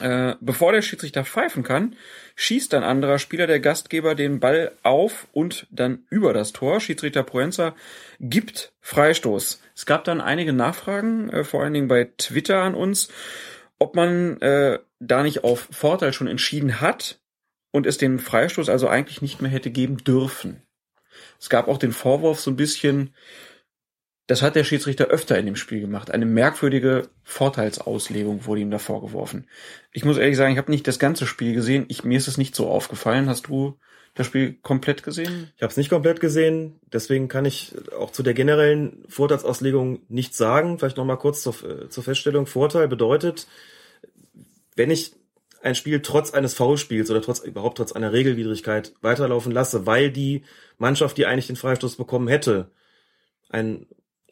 Äh, 0.02 0.36
bevor 0.42 0.74
der 0.74 0.82
Schiedsrichter 0.82 1.24
pfeifen 1.24 1.64
kann, 1.64 1.96
schießt 2.36 2.74
ein 2.74 2.84
anderer 2.84 3.20
Spieler 3.20 3.48
der 3.48 3.60
Gastgeber 3.60 4.16
den 4.16 4.40
Ball 4.40 4.74
auf 4.84 5.28
und 5.32 5.66
dann 5.72 6.06
über 6.10 6.34
das 6.34 6.54
Tor. 6.54 6.80
Schiedsrichter 6.80 7.24
Proenza 7.24 7.76
gibt 8.20 8.74
Freistoß. 8.82 9.62
Es 9.76 9.86
gab 9.86 10.04
dann 10.04 10.22
einige 10.22 10.54
Nachfragen, 10.54 11.30
äh, 11.30 11.44
vor 11.44 11.64
allen 11.64 11.74
Dingen 11.74 11.88
bei 11.88 12.12
Twitter 12.18 12.62
an 12.62 12.76
uns, 12.76 13.10
ob 13.80 13.96
man 13.96 14.40
äh, 14.42 14.80
da 15.00 15.24
nicht 15.24 15.44
auf 15.44 15.68
Vorteil 15.72 16.14
schon 16.14 16.28
entschieden 16.28 16.82
hat 16.82 17.20
und 17.72 17.88
es 17.88 17.98
den 17.98 18.20
Freistoß 18.20 18.70
also 18.70 18.88
eigentlich 18.88 19.22
nicht 19.22 19.42
mehr 19.42 19.52
hätte 19.52 19.72
geben 19.72 19.98
dürfen. 19.98 20.62
Es 21.40 21.50
gab 21.50 21.68
auch 21.68 21.78
den 21.78 21.92
Vorwurf 21.92 22.40
so 22.40 22.52
ein 22.52 22.56
bisschen, 22.56 23.14
das 24.28 24.42
hat 24.42 24.56
der 24.56 24.66
Schiedsrichter 24.66 25.06
öfter 25.06 25.40
in 25.40 25.46
dem 25.46 25.56
Spiel 25.56 25.80
gemacht. 25.80 26.12
Eine 26.12 26.26
merkwürdige 26.26 27.08
Vorteilsauslegung 27.24 28.46
wurde 28.46 28.62
ihm 28.62 28.72
da 28.72 28.78
vorgeworfen. 28.78 29.48
Ich 29.94 30.04
muss 30.04 30.18
ehrlich 30.18 30.36
sagen, 30.36 30.52
ich 30.52 30.58
habe 30.58 30.70
nicht 30.70 30.86
das 30.86 31.00
ganze 31.00 31.26
Spiel 31.26 31.54
gesehen. 31.54 31.86
Ich, 31.88 32.04
mir 32.04 32.18
ist 32.18 32.28
es 32.28 32.38
nicht 32.38 32.54
so 32.54 32.68
aufgefallen. 32.68 33.30
Hast 33.30 33.48
du 33.48 33.80
das 34.16 34.28
Spiel 34.28 34.58
komplett 34.62 35.02
gesehen? 35.04 35.52
Ich 35.56 35.64
habe 35.64 35.72
es 35.72 35.78
nicht 35.78 35.90
komplett 35.90 36.20
gesehen, 36.20 36.80
deswegen 36.92 37.30
kann 37.30 37.46
ich 37.46 37.74
auch 37.98 38.12
zu 38.12 38.22
der 38.22 38.34
generellen 38.34 39.06
Vorteilsauslegung 39.08 40.02
nichts 40.10 40.38
sagen. 40.38 40.78
Vielleicht 40.78 40.98
noch 40.98 41.06
mal 41.06 41.16
kurz 41.16 41.42
zur, 41.42 41.54
äh, 41.64 41.88
zur 41.88 42.04
Feststellung. 42.04 42.48
Vorteil 42.48 42.90
bedeutet, 42.90 43.48
wenn 44.76 44.92
ich 44.92 45.14
ein 45.62 45.76
Spiel 45.76 46.02
trotz 46.02 46.32
eines 46.32 46.54
Foulspiels 46.54 47.10
oder 47.10 47.22
trotz 47.22 47.40
überhaupt 47.40 47.78
trotz 47.78 47.94
einer 47.94 48.12
Regelwidrigkeit 48.12 48.94
weiterlaufen 49.02 49.54
lasse, 49.54 49.86
weil 49.86 50.12
die 50.12 50.44
Mannschaft, 50.78 51.18
die 51.18 51.26
eigentlich 51.26 51.48
den 51.48 51.56
Freistoß 51.56 51.96
bekommen 51.96 52.28
hätte, 52.28 52.72
einen 53.50 53.88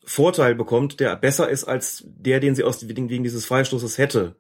Vorteil 0.06 0.56
bekommt, 0.56 0.99
der 0.99 1.16
besser 1.16 1.49
ist 1.49 1.64
als 1.64 2.03
der, 2.06 2.39
den 2.39 2.56
sie 2.56 2.64
aus 2.64 2.88
wegen 2.88 3.08
dieses 3.08 3.45
Freistoßes 3.45 3.97
hätte, 3.97 4.36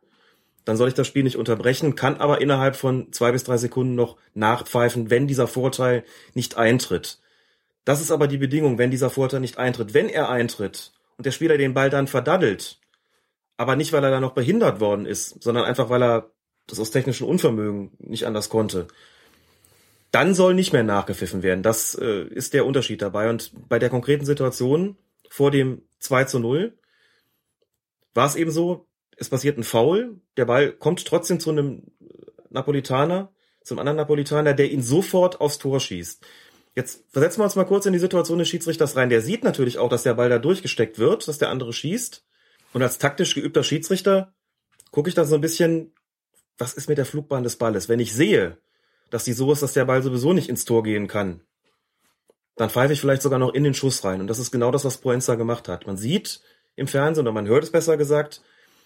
dann 0.63 0.77
soll 0.77 0.87
ich 0.87 0.93
das 0.93 1.07
Spiel 1.07 1.23
nicht 1.23 1.37
unterbrechen, 1.37 1.95
kann 1.95 2.17
aber 2.17 2.41
innerhalb 2.41 2.75
von 2.75 3.11
zwei 3.11 3.31
bis 3.31 3.43
drei 3.43 3.57
Sekunden 3.57 3.95
noch 3.95 4.17
nachpfeifen, 4.33 5.09
wenn 5.09 5.27
dieser 5.27 5.47
Vorteil 5.47 6.03
nicht 6.33 6.57
eintritt. 6.57 7.19
Das 7.85 8.01
ist 8.01 8.11
aber 8.11 8.27
die 8.27 8.39
Bedingung, 8.39 8.79
wenn 8.79 8.89
dieser 8.89 9.11
Vorteil 9.11 9.39
nicht 9.39 9.59
eintritt. 9.59 9.93
Wenn 9.93 10.09
er 10.09 10.29
eintritt 10.29 10.91
und 11.17 11.25
der 11.25 11.31
Spieler 11.31 11.57
den 11.57 11.75
Ball 11.75 11.91
dann 11.91 12.07
verdaddelt, 12.07 12.79
aber 13.57 13.75
nicht, 13.75 13.93
weil 13.93 14.03
er 14.03 14.11
da 14.11 14.19
noch 14.19 14.33
behindert 14.33 14.79
worden 14.79 15.05
ist, 15.05 15.41
sondern 15.41 15.65
einfach, 15.65 15.89
weil 15.89 16.03
er 16.03 16.31
das 16.67 16.79
aus 16.79 16.91
technischem 16.91 17.27
Unvermögen 17.27 17.91
nicht 17.99 18.25
anders 18.25 18.49
konnte, 18.49 18.87
dann 20.11 20.33
soll 20.33 20.55
nicht 20.55 20.73
mehr 20.73 20.83
nachgepfiffen 20.83 21.43
werden. 21.43 21.61
Das 21.61 21.93
äh, 21.95 22.23
ist 22.23 22.53
der 22.53 22.65
Unterschied 22.65 23.01
dabei. 23.01 23.29
Und 23.29 23.51
bei 23.69 23.79
der 23.79 23.89
konkreten 23.89 24.25
Situation 24.25 24.97
vor 25.35 25.51
dem 25.51 25.81
2 25.99 26.23
zu 26.23 26.39
0 26.39 26.77
war 28.13 28.25
es 28.25 28.37
eben 28.37 28.51
so, 28.51 28.87
es 29.17 29.27
passiert 29.27 29.57
ein 29.57 29.65
Foul, 29.65 30.21
der 30.37 30.45
Ball 30.45 30.71
kommt 30.71 31.05
trotzdem 31.05 31.41
zu 31.41 31.49
einem 31.49 31.83
Napolitaner, 32.49 33.33
zum 33.61 33.77
anderen 33.77 33.97
Napolitaner, 33.97 34.53
der 34.53 34.71
ihn 34.71 34.81
sofort 34.81 35.41
aufs 35.41 35.57
Tor 35.57 35.81
schießt. 35.81 36.25
Jetzt 36.73 37.03
versetzen 37.09 37.41
wir 37.41 37.43
uns 37.43 37.57
mal 37.57 37.65
kurz 37.65 37.85
in 37.85 37.91
die 37.91 37.99
Situation 37.99 38.39
des 38.39 38.47
Schiedsrichters 38.47 38.95
rein. 38.95 39.09
Der 39.09 39.21
sieht 39.21 39.43
natürlich 39.43 39.77
auch, 39.77 39.89
dass 39.89 40.03
der 40.03 40.13
Ball 40.13 40.29
da 40.29 40.39
durchgesteckt 40.39 40.99
wird, 40.99 41.27
dass 41.27 41.37
der 41.37 41.49
andere 41.49 41.73
schießt. 41.73 42.23
Und 42.71 42.81
als 42.81 42.97
taktisch 42.97 43.35
geübter 43.35 43.63
Schiedsrichter 43.63 44.33
gucke 44.91 45.09
ich 45.09 45.15
da 45.15 45.25
so 45.25 45.35
ein 45.35 45.41
bisschen, 45.41 45.93
was 46.57 46.73
ist 46.75 46.87
mit 46.87 46.97
der 46.97 47.05
Flugbahn 47.05 47.43
des 47.43 47.57
Balles? 47.57 47.89
Wenn 47.89 47.99
ich 47.99 48.13
sehe, 48.13 48.57
dass 49.09 49.25
die 49.25 49.33
so 49.33 49.51
ist, 49.51 49.63
dass 49.63 49.73
der 49.73 49.85
Ball 49.85 50.01
sowieso 50.01 50.31
nicht 50.31 50.47
ins 50.47 50.63
Tor 50.63 50.83
gehen 50.83 51.07
kann, 51.07 51.41
dann 52.55 52.69
pfeife 52.69 52.93
ich 52.93 53.01
vielleicht 53.01 53.21
sogar 53.21 53.39
noch 53.39 53.53
in 53.53 53.63
den 53.63 53.73
Schuss 53.73 54.03
rein. 54.03 54.21
Und 54.21 54.27
das 54.27 54.39
ist 54.39 54.51
genau 54.51 54.71
das, 54.71 54.85
was 54.85 54.97
Proenza 54.97 55.35
gemacht 55.35 55.67
hat. 55.67 55.87
Man 55.87 55.97
sieht 55.97 56.41
im 56.75 56.87
Fernsehen, 56.87 57.25
oder 57.25 57.33
man 57.33 57.47
hört 57.47 57.63
es 57.63 57.71
besser 57.71 57.97
gesagt, 57.97 58.41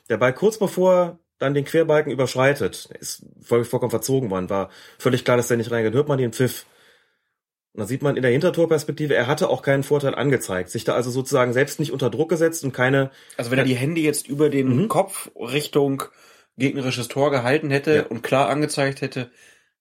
der 0.09 0.17
Ball 0.17 0.33
kurz 0.33 0.57
bevor 0.57 1.19
dann 1.37 1.53
den 1.53 1.65
Querbalken 1.65 2.11
überschreitet, 2.11 2.89
ist 2.99 3.25
voll, 3.41 3.63
vollkommen 3.63 3.91
verzogen 3.91 4.29
worden, 4.29 4.49
war 4.49 4.69
völlig 4.97 5.23
klar, 5.23 5.37
dass 5.37 5.47
der 5.47 5.57
nicht 5.57 5.71
reingeht, 5.71 5.93
hört 5.93 6.07
man 6.07 6.17
den 6.17 6.33
Pfiff. 6.33 6.65
Und 7.73 7.79
dann 7.81 7.87
sieht 7.87 8.01
man 8.01 8.17
in 8.17 8.23
der 8.23 8.31
Hintertorperspektive, 8.31 9.13
er 9.15 9.27
hatte 9.27 9.47
auch 9.49 9.61
keinen 9.61 9.83
Vorteil 9.83 10.15
angezeigt, 10.15 10.69
sich 10.69 10.83
da 10.83 10.95
also 10.95 11.11
sozusagen 11.11 11.53
selbst 11.53 11.79
nicht 11.79 11.93
unter 11.93 12.09
Druck 12.09 12.29
gesetzt 12.29 12.63
und 12.65 12.73
keine, 12.73 13.11
Also 13.37 13.51
wenn 13.51 13.59
er 13.59 13.63
die 13.65 13.75
Hände 13.75 14.01
jetzt 14.01 14.27
über 14.27 14.49
den 14.49 14.75
Mhm. 14.75 14.87
Kopf 14.89 15.29
Richtung 15.35 16.03
gegnerisches 16.57 17.07
Tor 17.07 17.31
gehalten 17.31 17.69
hätte 17.69 17.95
Ja. 17.95 18.03
und 18.07 18.21
klar 18.23 18.49
angezeigt 18.49 19.01
hätte, 19.01 19.31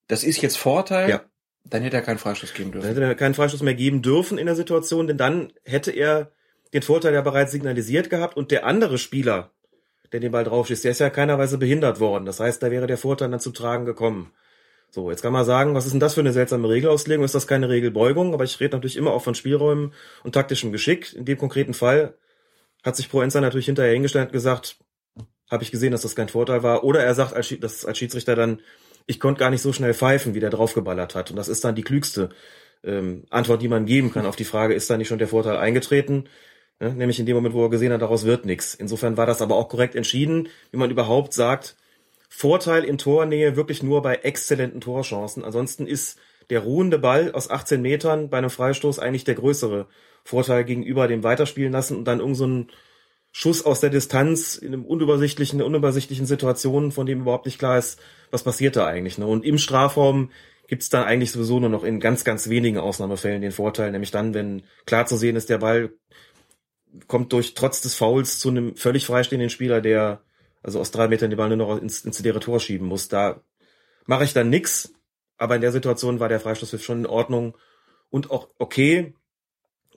das 0.06 0.22
ist 0.22 0.40
jetzt 0.42 0.58
Vorteil, 0.58 1.08
Ja. 1.10 1.22
Dann 1.70 1.82
hätte 1.82 1.96
er 1.96 2.02
keinen 2.02 2.18
Freistoß 2.18 2.54
geben 2.54 2.72
dann 2.72 2.80
dürfen. 2.80 2.94
hätte 2.94 3.04
er 3.04 3.14
keinen 3.14 3.34
Freistoß 3.34 3.62
mehr 3.62 3.74
geben 3.74 4.02
dürfen 4.02 4.38
in 4.38 4.46
der 4.46 4.54
Situation, 4.54 5.06
denn 5.06 5.18
dann 5.18 5.52
hätte 5.64 5.90
er 5.90 6.32
den 6.72 6.82
Vorteil 6.82 7.14
ja 7.14 7.22
bereits 7.22 7.52
signalisiert 7.52 8.10
gehabt 8.10 8.36
und 8.36 8.50
der 8.50 8.66
andere 8.66 8.98
Spieler, 8.98 9.52
der 10.12 10.20
den 10.20 10.32
Ball 10.32 10.44
draufschießt, 10.44 10.84
der 10.84 10.92
ist 10.92 11.00
ja 11.00 11.10
keinerweise 11.10 11.58
behindert 11.58 12.00
worden. 12.00 12.24
Das 12.24 12.40
heißt, 12.40 12.62
da 12.62 12.70
wäre 12.70 12.86
der 12.86 12.98
Vorteil 12.98 13.30
dann 13.30 13.40
zum 13.40 13.54
Tragen 13.54 13.84
gekommen. 13.84 14.32
So, 14.90 15.10
jetzt 15.10 15.22
kann 15.22 15.34
man 15.34 15.44
sagen, 15.44 15.74
was 15.74 15.84
ist 15.84 15.92
denn 15.92 16.00
das 16.00 16.14
für 16.14 16.20
eine 16.20 16.32
seltsame 16.32 16.68
Regelauslegung? 16.68 17.24
Ist 17.24 17.34
das 17.34 17.46
keine 17.46 17.68
Regelbeugung? 17.68 18.32
Aber 18.32 18.44
ich 18.44 18.58
rede 18.58 18.76
natürlich 18.76 18.96
immer 18.96 19.12
auch 19.12 19.22
von 19.22 19.34
Spielräumen 19.34 19.92
und 20.24 20.32
taktischem 20.32 20.72
Geschick. 20.72 21.12
In 21.14 21.26
dem 21.26 21.36
konkreten 21.36 21.74
Fall 21.74 22.14
hat 22.82 22.96
sich 22.96 23.10
Proenza 23.10 23.40
natürlich 23.40 23.66
hinterher 23.66 23.92
hingestellt 23.92 24.28
und 24.28 24.32
gesagt, 24.32 24.78
habe 25.50 25.62
ich 25.62 25.70
gesehen, 25.70 25.92
dass 25.92 26.02
das 26.02 26.16
kein 26.16 26.28
Vorteil 26.28 26.62
war. 26.62 26.84
Oder 26.84 27.02
er 27.02 27.14
sagt 27.14 27.34
als, 27.34 27.54
das 27.60 27.84
als 27.84 27.98
Schiedsrichter 27.98 28.34
dann, 28.34 28.60
ich 29.08 29.18
konnte 29.18 29.40
gar 29.40 29.50
nicht 29.50 29.62
so 29.62 29.72
schnell 29.72 29.94
pfeifen, 29.94 30.34
wie 30.34 30.40
der 30.40 30.50
draufgeballert 30.50 31.14
hat. 31.14 31.30
Und 31.30 31.36
das 31.36 31.48
ist 31.48 31.64
dann 31.64 31.74
die 31.74 31.82
klügste 31.82 32.28
ähm, 32.84 33.24
Antwort, 33.30 33.62
die 33.62 33.68
man 33.68 33.86
geben 33.86 34.12
kann 34.12 34.26
auf 34.26 34.36
die 34.36 34.44
Frage, 34.44 34.74
ist 34.74 34.88
da 34.90 34.96
nicht 34.96 35.08
schon 35.08 35.18
der 35.18 35.28
Vorteil 35.28 35.56
eingetreten? 35.56 36.28
Ja, 36.78 36.90
nämlich 36.90 37.18
in 37.18 37.26
dem 37.26 37.34
Moment, 37.34 37.54
wo 37.54 37.64
er 37.64 37.70
gesehen 37.70 37.92
hat, 37.92 38.02
daraus 38.02 38.24
wird 38.24 38.44
nichts. 38.44 38.74
Insofern 38.74 39.16
war 39.16 39.26
das 39.26 39.42
aber 39.42 39.56
auch 39.56 39.68
korrekt 39.68 39.96
entschieden, 39.96 40.48
wie 40.70 40.76
man 40.76 40.90
überhaupt 40.90 41.32
sagt, 41.32 41.74
Vorteil 42.28 42.84
in 42.84 42.98
Tornähe 42.98 43.56
wirklich 43.56 43.82
nur 43.82 44.02
bei 44.02 44.16
exzellenten 44.16 44.82
Torchancen. 44.82 45.42
Ansonsten 45.42 45.86
ist 45.86 46.20
der 46.50 46.60
ruhende 46.60 46.98
Ball 46.98 47.32
aus 47.32 47.50
18 47.50 47.80
Metern 47.80 48.28
bei 48.28 48.38
einem 48.38 48.50
Freistoß 48.50 48.98
eigentlich 48.98 49.24
der 49.24 49.34
größere 49.36 49.86
Vorteil 50.22 50.64
gegenüber 50.64 51.08
dem 51.08 51.24
Weiterspielen 51.24 51.72
lassen 51.72 51.96
und 51.96 52.04
dann 52.04 52.20
irgend 52.20 52.36
so 52.36 52.46
ein 52.46 52.68
Schuss 53.32 53.64
aus 53.64 53.80
der 53.80 53.90
Distanz 53.90 54.56
in 54.56 54.68
einem 54.68 54.84
unübersichtlichen, 54.84 55.62
unübersichtlichen 55.62 56.26
Situationen, 56.26 56.92
von 56.92 57.06
dem 57.06 57.20
überhaupt 57.20 57.46
nicht 57.46 57.58
klar 57.58 57.78
ist, 57.78 58.00
was 58.30 58.42
passiert 58.42 58.76
da 58.76 58.86
eigentlich. 58.86 59.18
Ne? 59.18 59.26
Und 59.26 59.44
im 59.44 59.58
Strafraum 59.58 60.30
gibt's 60.66 60.88
dann 60.88 61.04
eigentlich 61.04 61.32
sowieso 61.32 61.60
nur 61.60 61.68
noch 61.68 61.84
in 61.84 62.00
ganz, 62.00 62.24
ganz 62.24 62.48
wenigen 62.48 62.78
Ausnahmefällen 62.78 63.42
den 63.42 63.52
Vorteil, 63.52 63.90
nämlich 63.90 64.10
dann, 64.10 64.34
wenn 64.34 64.62
klar 64.86 65.06
zu 65.06 65.16
sehen 65.16 65.36
ist, 65.36 65.48
der 65.50 65.58
Ball 65.58 65.92
kommt 67.06 67.32
durch 67.32 67.54
trotz 67.54 67.80
des 67.80 67.94
Fouls 67.94 68.38
zu 68.38 68.48
einem 68.48 68.76
völlig 68.76 69.06
freistehenden 69.06 69.50
Spieler, 69.50 69.80
der 69.80 70.22
also 70.62 70.80
aus 70.80 70.90
drei 70.90 71.08
Metern 71.08 71.30
den 71.30 71.36
Ball 71.36 71.48
nur 71.48 71.56
noch 71.56 71.80
ins, 71.80 72.04
ins 72.04 72.20
leere 72.20 72.40
Tor 72.40 72.60
schieben 72.60 72.86
muss. 72.86 73.08
Da 73.08 73.40
mache 74.06 74.24
ich 74.24 74.32
dann 74.32 74.50
nix, 74.50 74.92
aber 75.36 75.54
in 75.54 75.60
der 75.60 75.72
Situation 75.72 76.20
war 76.20 76.28
der 76.28 76.40
Freistoß 76.40 76.82
schon 76.82 77.00
in 77.00 77.06
Ordnung 77.06 77.56
und 78.10 78.30
auch 78.30 78.48
okay 78.58 79.14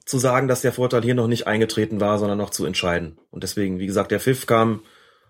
zu 0.05 0.19
sagen, 0.19 0.47
dass 0.47 0.61
der 0.61 0.73
Vorteil 0.73 1.03
hier 1.03 1.15
noch 1.15 1.27
nicht 1.27 1.47
eingetreten 1.47 1.99
war, 1.99 2.19
sondern 2.19 2.37
noch 2.37 2.49
zu 2.49 2.65
entscheiden. 2.65 3.17
Und 3.29 3.43
deswegen, 3.43 3.79
wie 3.79 3.87
gesagt, 3.87 4.11
der 4.11 4.19
Pfiff 4.19 4.45
kam 4.45 4.81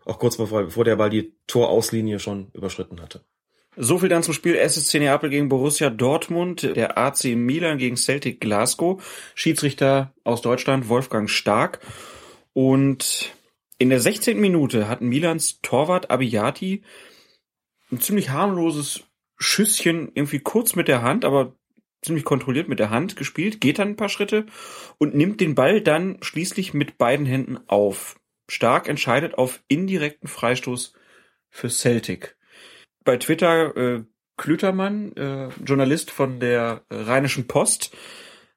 auch 0.06 0.20
kurz 0.20 0.38
bevor, 0.38 0.64
bevor 0.64 0.86
der 0.86 0.96
Ball 0.96 1.10
die 1.10 1.34
Torauslinie 1.48 2.20
schon 2.20 2.50
überschritten 2.54 3.02
hatte. 3.02 3.24
So 3.78 4.00
viel 4.00 4.10
dann 4.10 4.24
zum 4.24 4.34
Spiel 4.34 4.56
SSC 4.56 5.00
Neapel 5.00 5.30
gegen 5.30 5.48
Borussia 5.48 5.90
Dortmund, 5.90 6.64
der 6.76 6.98
AC 6.98 7.24
Milan 7.36 7.78
gegen 7.78 7.96
Celtic 7.96 8.42
Glasgow, 8.42 9.02
Schiedsrichter 9.34 10.14
aus 10.26 10.42
Deutschland 10.42 10.90
Wolfgang 10.90 11.30
Stark. 11.30 11.80
Und 12.54 13.32
in 13.78 13.90
der 13.90 14.02
16. 14.02 14.40
Minute 14.40 14.90
hat 14.90 15.02
Milans 15.02 15.62
Torwart 15.62 16.12
Abiyati 16.12 16.84
ein 17.92 18.02
ziemlich 18.02 18.30
harmloses 18.30 19.04
Schüsschen 19.38 20.12
irgendwie 20.14 20.40
kurz 20.40 20.76
mit 20.76 20.88
der 20.88 21.02
Hand, 21.02 21.24
aber 21.24 21.56
ziemlich 22.02 22.26
kontrolliert 22.26 22.68
mit 22.68 22.80
der 22.80 22.90
Hand 22.90 23.16
gespielt, 23.16 23.62
geht 23.62 23.80
dann 23.80 23.90
ein 23.90 23.96
paar 23.96 24.10
Schritte 24.10 24.46
und 24.98 25.16
nimmt 25.16 25.40
den 25.40 25.56
Ball 25.56 25.82
dann 25.82 26.18
schließlich 26.22 26.74
mit 26.74 26.98
beiden 26.98 27.26
Händen 27.26 27.60
auf. 27.68 28.20
Stark 28.50 28.90
entscheidet 28.90 29.36
auf 29.36 29.64
indirekten 29.68 30.28
Freistoß 30.28 30.94
für 31.50 31.70
Celtic. 31.70 32.36
Bei 33.04 33.18
Twitter 33.18 33.76
äh, 33.78 34.04
Klütermann, 34.38 35.16
äh, 35.16 35.50
Journalist 35.64 36.12
von 36.12 36.40
der 36.40 36.84
äh, 36.90 36.96
Rheinischen 36.96 37.48
Post, 37.48 37.96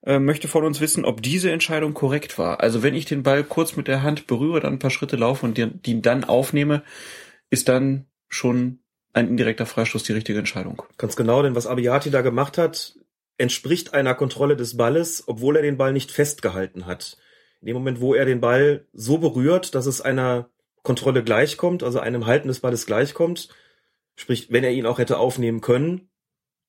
äh, 0.03 0.19
möchte 0.19 0.49
von 0.49 0.65
uns 0.65 0.81
wissen, 0.81 1.05
ob 1.05 1.23
diese 1.23 1.51
Entscheidung 1.51 1.95
korrekt 1.95 2.39
war. 2.39 2.61
Also 2.61 2.83
wenn 2.83 2.95
ich 2.95 3.05
den 3.05 3.23
Ball 3.23 3.45
kurz 3.45 3.77
mit 3.77 3.89
der 3.89 4.03
Hand 4.03 4.27
berühre, 4.27 4.61
dann 4.61 4.75
ein 4.75 4.79
paar 4.79 4.91
Schritte 4.91 5.17
laufe 5.17 5.45
und 5.45 5.59
den, 5.59 5.83
den 5.83 6.03
dann 6.03 6.25
aufnehme, 6.25 6.83
ist 7.51 7.69
dann 7.69 8.07
schon 8.29 8.81
ein 9.13 9.29
indirekter 9.29 9.67
Freistoß 9.67 10.03
die 10.03 10.13
richtige 10.13 10.39
Entscheidung. 10.39 10.83
Ganz 10.99 11.17
genau, 11.17 11.43
denn 11.43 11.55
was 11.55 11.67
Abiyati 11.67 12.11
da 12.11 12.21
gemacht 12.23 12.59
hat, 12.59 12.97
entspricht 13.39 13.95
einer 13.95 14.14
Kontrolle 14.14 14.57
des 14.57 14.76
Balles, 14.76 15.24
obwohl 15.26 15.57
er 15.57 15.62
den 15.62 15.76
Ball 15.76 15.93
nicht 15.93 16.11
festgehalten 16.11 16.87
hat. 16.87 17.18
In 17.61 17.66
dem 17.66 17.76
Moment, 17.76 18.01
wo 18.01 18.14
er 18.14 18.24
den 18.24 18.41
Ball 18.41 18.87
so 18.93 19.18
berührt, 19.18 19.74
dass 19.74 19.87
es 19.87 20.01
einer 20.01 20.51
Kontrolle 20.82 21.24
gleichkommt, 21.24 21.82
also 21.82 21.99
einem 21.99 22.26
Halten 22.26 22.49
des 22.49 22.61
Balles 22.61 22.87
gleichkommt, 22.87 23.49
sprich, 24.16 24.53
wenn 24.53 24.64
er 24.64 24.72
ihn 24.72 24.87
auch 24.87 24.99
hätte 24.99 25.18
aufnehmen 25.18 25.61
können, 25.61 26.11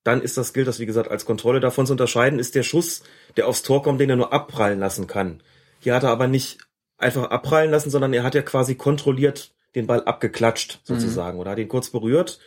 dann 0.04 0.22
ist 0.22 0.38
das, 0.38 0.54
gilt 0.54 0.68
das, 0.68 0.80
wie 0.80 0.86
gesagt, 0.86 1.10
als 1.10 1.26
Kontrolle. 1.26 1.60
Davon 1.60 1.86
zu 1.86 1.94
unterscheiden 1.94 2.40
ist 2.40 2.56
der 2.56 2.64
Schuss, 2.64 3.04
der 3.38 3.48
aufs 3.48 3.64
Tor 3.64 3.84
kommt, 3.84 4.00
den 4.00 4.10
er 4.10 4.16
nur 4.16 4.34
abprallen 4.34 4.80
lassen 4.80 5.08
kann. 5.08 5.42
Hier 5.80 5.96
hat 5.96 6.04
er 6.04 6.12
aber 6.12 6.28
nicht 6.28 6.60
einfach 6.98 7.30
abprallen 7.30 7.72
lassen, 7.72 7.90
sondern 7.90 8.14
er 8.14 8.24
hat 8.24 8.36
ja 8.36 8.42
quasi 8.42 8.76
kontrolliert 8.76 9.54
den 9.74 9.88
Ball 9.88 10.04
abgeklatscht, 10.04 10.80
sozusagen, 10.84 11.36
mhm. 11.36 11.42
oder 11.42 11.52
hat 11.52 11.60
ihn 11.60 11.68
kurz 11.68 11.90
berührt. 11.90 12.40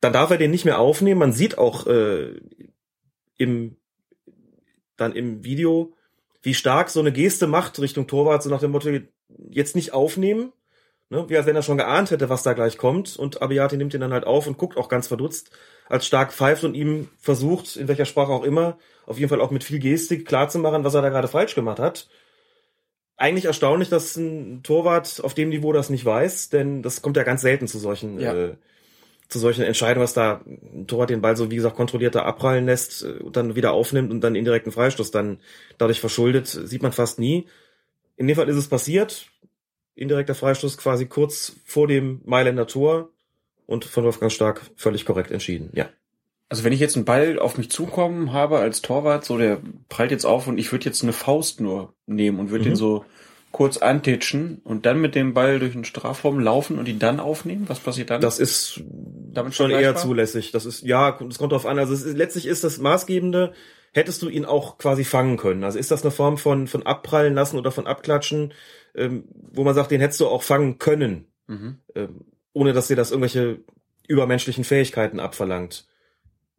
Dann 0.00 0.12
darf 0.12 0.30
er 0.30 0.38
den 0.38 0.50
nicht 0.50 0.64
mehr 0.64 0.78
aufnehmen. 0.78 1.20
Man 1.20 1.32
sieht 1.32 1.58
auch 1.58 1.86
äh, 1.86 2.40
im 3.42 3.76
dann 4.96 5.14
im 5.14 5.44
Video, 5.44 5.94
wie 6.42 6.54
stark 6.54 6.90
so 6.90 7.00
eine 7.00 7.12
Geste 7.12 7.46
macht 7.46 7.78
Richtung 7.80 8.06
Torwart, 8.06 8.42
so 8.42 8.50
nach 8.50 8.60
dem 8.60 8.70
Motto, 8.70 8.90
jetzt 9.50 9.76
nicht 9.76 9.92
aufnehmen, 9.92 10.52
ne? 11.10 11.24
wie 11.28 11.36
als 11.36 11.46
wenn 11.46 11.56
er 11.56 11.62
schon 11.62 11.78
geahnt 11.78 12.10
hätte, 12.10 12.28
was 12.28 12.42
da 12.42 12.52
gleich 12.52 12.78
kommt. 12.78 13.16
Und 13.16 13.42
Abiyati 13.42 13.76
nimmt 13.76 13.94
ihn 13.94 14.00
dann 14.00 14.12
halt 14.12 14.26
auf 14.26 14.46
und 14.46 14.58
guckt 14.58 14.76
auch 14.76 14.88
ganz 14.88 15.08
verdutzt, 15.08 15.50
als 15.88 16.06
stark 16.06 16.32
pfeift 16.32 16.64
und 16.64 16.74
ihm 16.74 17.08
versucht, 17.18 17.76
in 17.76 17.88
welcher 17.88 18.04
Sprache 18.04 18.32
auch 18.32 18.44
immer, 18.44 18.78
auf 19.06 19.18
jeden 19.18 19.28
Fall 19.28 19.40
auch 19.40 19.50
mit 19.50 19.64
viel 19.64 19.78
Gestik 19.78 20.26
klarzumachen, 20.26 20.84
was 20.84 20.94
er 20.94 21.02
da 21.02 21.08
gerade 21.08 21.28
falsch 21.28 21.54
gemacht 21.54 21.78
hat. 21.78 22.08
Eigentlich 23.16 23.44
erstaunlich, 23.44 23.88
dass 23.88 24.16
ein 24.16 24.62
Torwart 24.62 25.20
auf 25.22 25.34
dem 25.34 25.50
Niveau 25.50 25.72
das 25.72 25.90
nicht 25.90 26.04
weiß, 26.04 26.48
denn 26.48 26.82
das 26.82 27.02
kommt 27.02 27.16
ja 27.16 27.22
ganz 27.22 27.42
selten 27.42 27.68
zu 27.68 27.78
solchen 27.78 28.18
ja. 28.18 28.32
äh, 28.34 28.54
zu 29.28 29.38
solchen 29.38 29.62
Entscheidungen, 29.62 30.04
was 30.04 30.12
da 30.12 30.42
ein 30.46 30.86
Torwart 30.86 31.10
den 31.10 31.22
Ball 31.22 31.36
so, 31.36 31.50
wie 31.50 31.56
gesagt, 31.56 31.76
kontrollierter 31.76 32.24
abprallen 32.26 32.66
lässt 32.66 33.02
äh, 33.02 33.22
und 33.22 33.36
dann 33.36 33.56
wieder 33.56 33.72
aufnimmt 33.72 34.10
und 34.10 34.20
dann 34.20 34.34
indirekten 34.34 34.72
Freistoß 34.72 35.10
dann 35.10 35.38
dadurch 35.78 36.00
verschuldet, 36.00 36.46
sieht 36.46 36.82
man 36.82 36.92
fast 36.92 37.18
nie. 37.18 37.46
In 38.16 38.26
dem 38.26 38.36
Fall 38.36 38.48
ist 38.48 38.56
es 38.56 38.68
passiert. 38.68 39.26
Indirekter 39.94 40.34
Freistoß 40.34 40.78
quasi 40.78 41.06
kurz 41.06 41.56
vor 41.64 41.86
dem 41.86 42.20
Mailänder 42.24 42.66
Tor 42.66 43.10
und 43.66 43.84
von 43.84 44.04
Wolfgang 44.04 44.32
Stark 44.32 44.62
völlig 44.76 45.04
korrekt 45.04 45.30
entschieden, 45.30 45.70
ja. 45.74 45.88
Also 46.48 46.64
wenn 46.64 46.74
ich 46.74 46.80
jetzt 46.80 46.96
einen 46.96 47.06
Ball 47.06 47.38
auf 47.38 47.56
mich 47.56 47.70
zukommen 47.70 48.34
habe 48.34 48.58
als 48.58 48.82
Torwart, 48.82 49.24
so 49.24 49.38
der 49.38 49.62
prallt 49.88 50.10
jetzt 50.10 50.26
auf 50.26 50.46
und 50.46 50.58
ich 50.58 50.70
würde 50.70 50.84
jetzt 50.84 51.02
eine 51.02 51.14
Faust 51.14 51.62
nur 51.62 51.94
nehmen 52.06 52.38
und 52.38 52.50
würde 52.50 52.64
mhm. 52.64 52.70
den 52.70 52.76
so 52.76 53.06
kurz 53.52 53.76
antitschen 53.76 54.60
und 54.64 54.86
dann 54.86 55.00
mit 55.00 55.14
dem 55.14 55.34
Ball 55.34 55.58
durch 55.58 55.72
den 55.72 55.84
Strafraum 55.84 56.40
laufen 56.40 56.78
und 56.78 56.88
ihn 56.88 56.98
dann 56.98 57.20
aufnehmen? 57.20 57.68
Was 57.68 57.80
passiert 57.80 58.10
dann? 58.10 58.20
Das 58.20 58.38
ist 58.38 58.82
damit 58.88 59.54
schon 59.54 59.70
eher 59.70 59.94
zulässig. 59.94 60.50
Das 60.52 60.66
ist, 60.66 60.82
ja, 60.82 61.12
das 61.20 61.38
kommt 61.38 61.52
drauf 61.52 61.66
an. 61.66 61.78
Also 61.78 61.92
ist, 61.92 62.16
letztlich 62.16 62.46
ist 62.46 62.64
das 62.64 62.78
Maßgebende, 62.78 63.52
hättest 63.92 64.22
du 64.22 64.28
ihn 64.28 64.46
auch 64.46 64.78
quasi 64.78 65.04
fangen 65.04 65.36
können. 65.36 65.64
Also 65.64 65.78
ist 65.78 65.90
das 65.90 66.02
eine 66.02 66.10
Form 66.10 66.38
von, 66.38 66.66
von 66.66 66.84
abprallen 66.84 67.34
lassen 67.34 67.58
oder 67.58 67.70
von 67.70 67.86
abklatschen, 67.86 68.54
ähm, 68.94 69.24
wo 69.52 69.64
man 69.64 69.74
sagt, 69.74 69.90
den 69.90 70.00
hättest 70.00 70.20
du 70.20 70.28
auch 70.28 70.42
fangen 70.42 70.78
können, 70.78 71.26
mhm. 71.46 71.78
ähm, 71.94 72.24
ohne 72.54 72.72
dass 72.72 72.88
dir 72.88 72.96
das 72.96 73.10
irgendwelche 73.10 73.60
übermenschlichen 74.08 74.64
Fähigkeiten 74.64 75.20
abverlangt. 75.20 75.86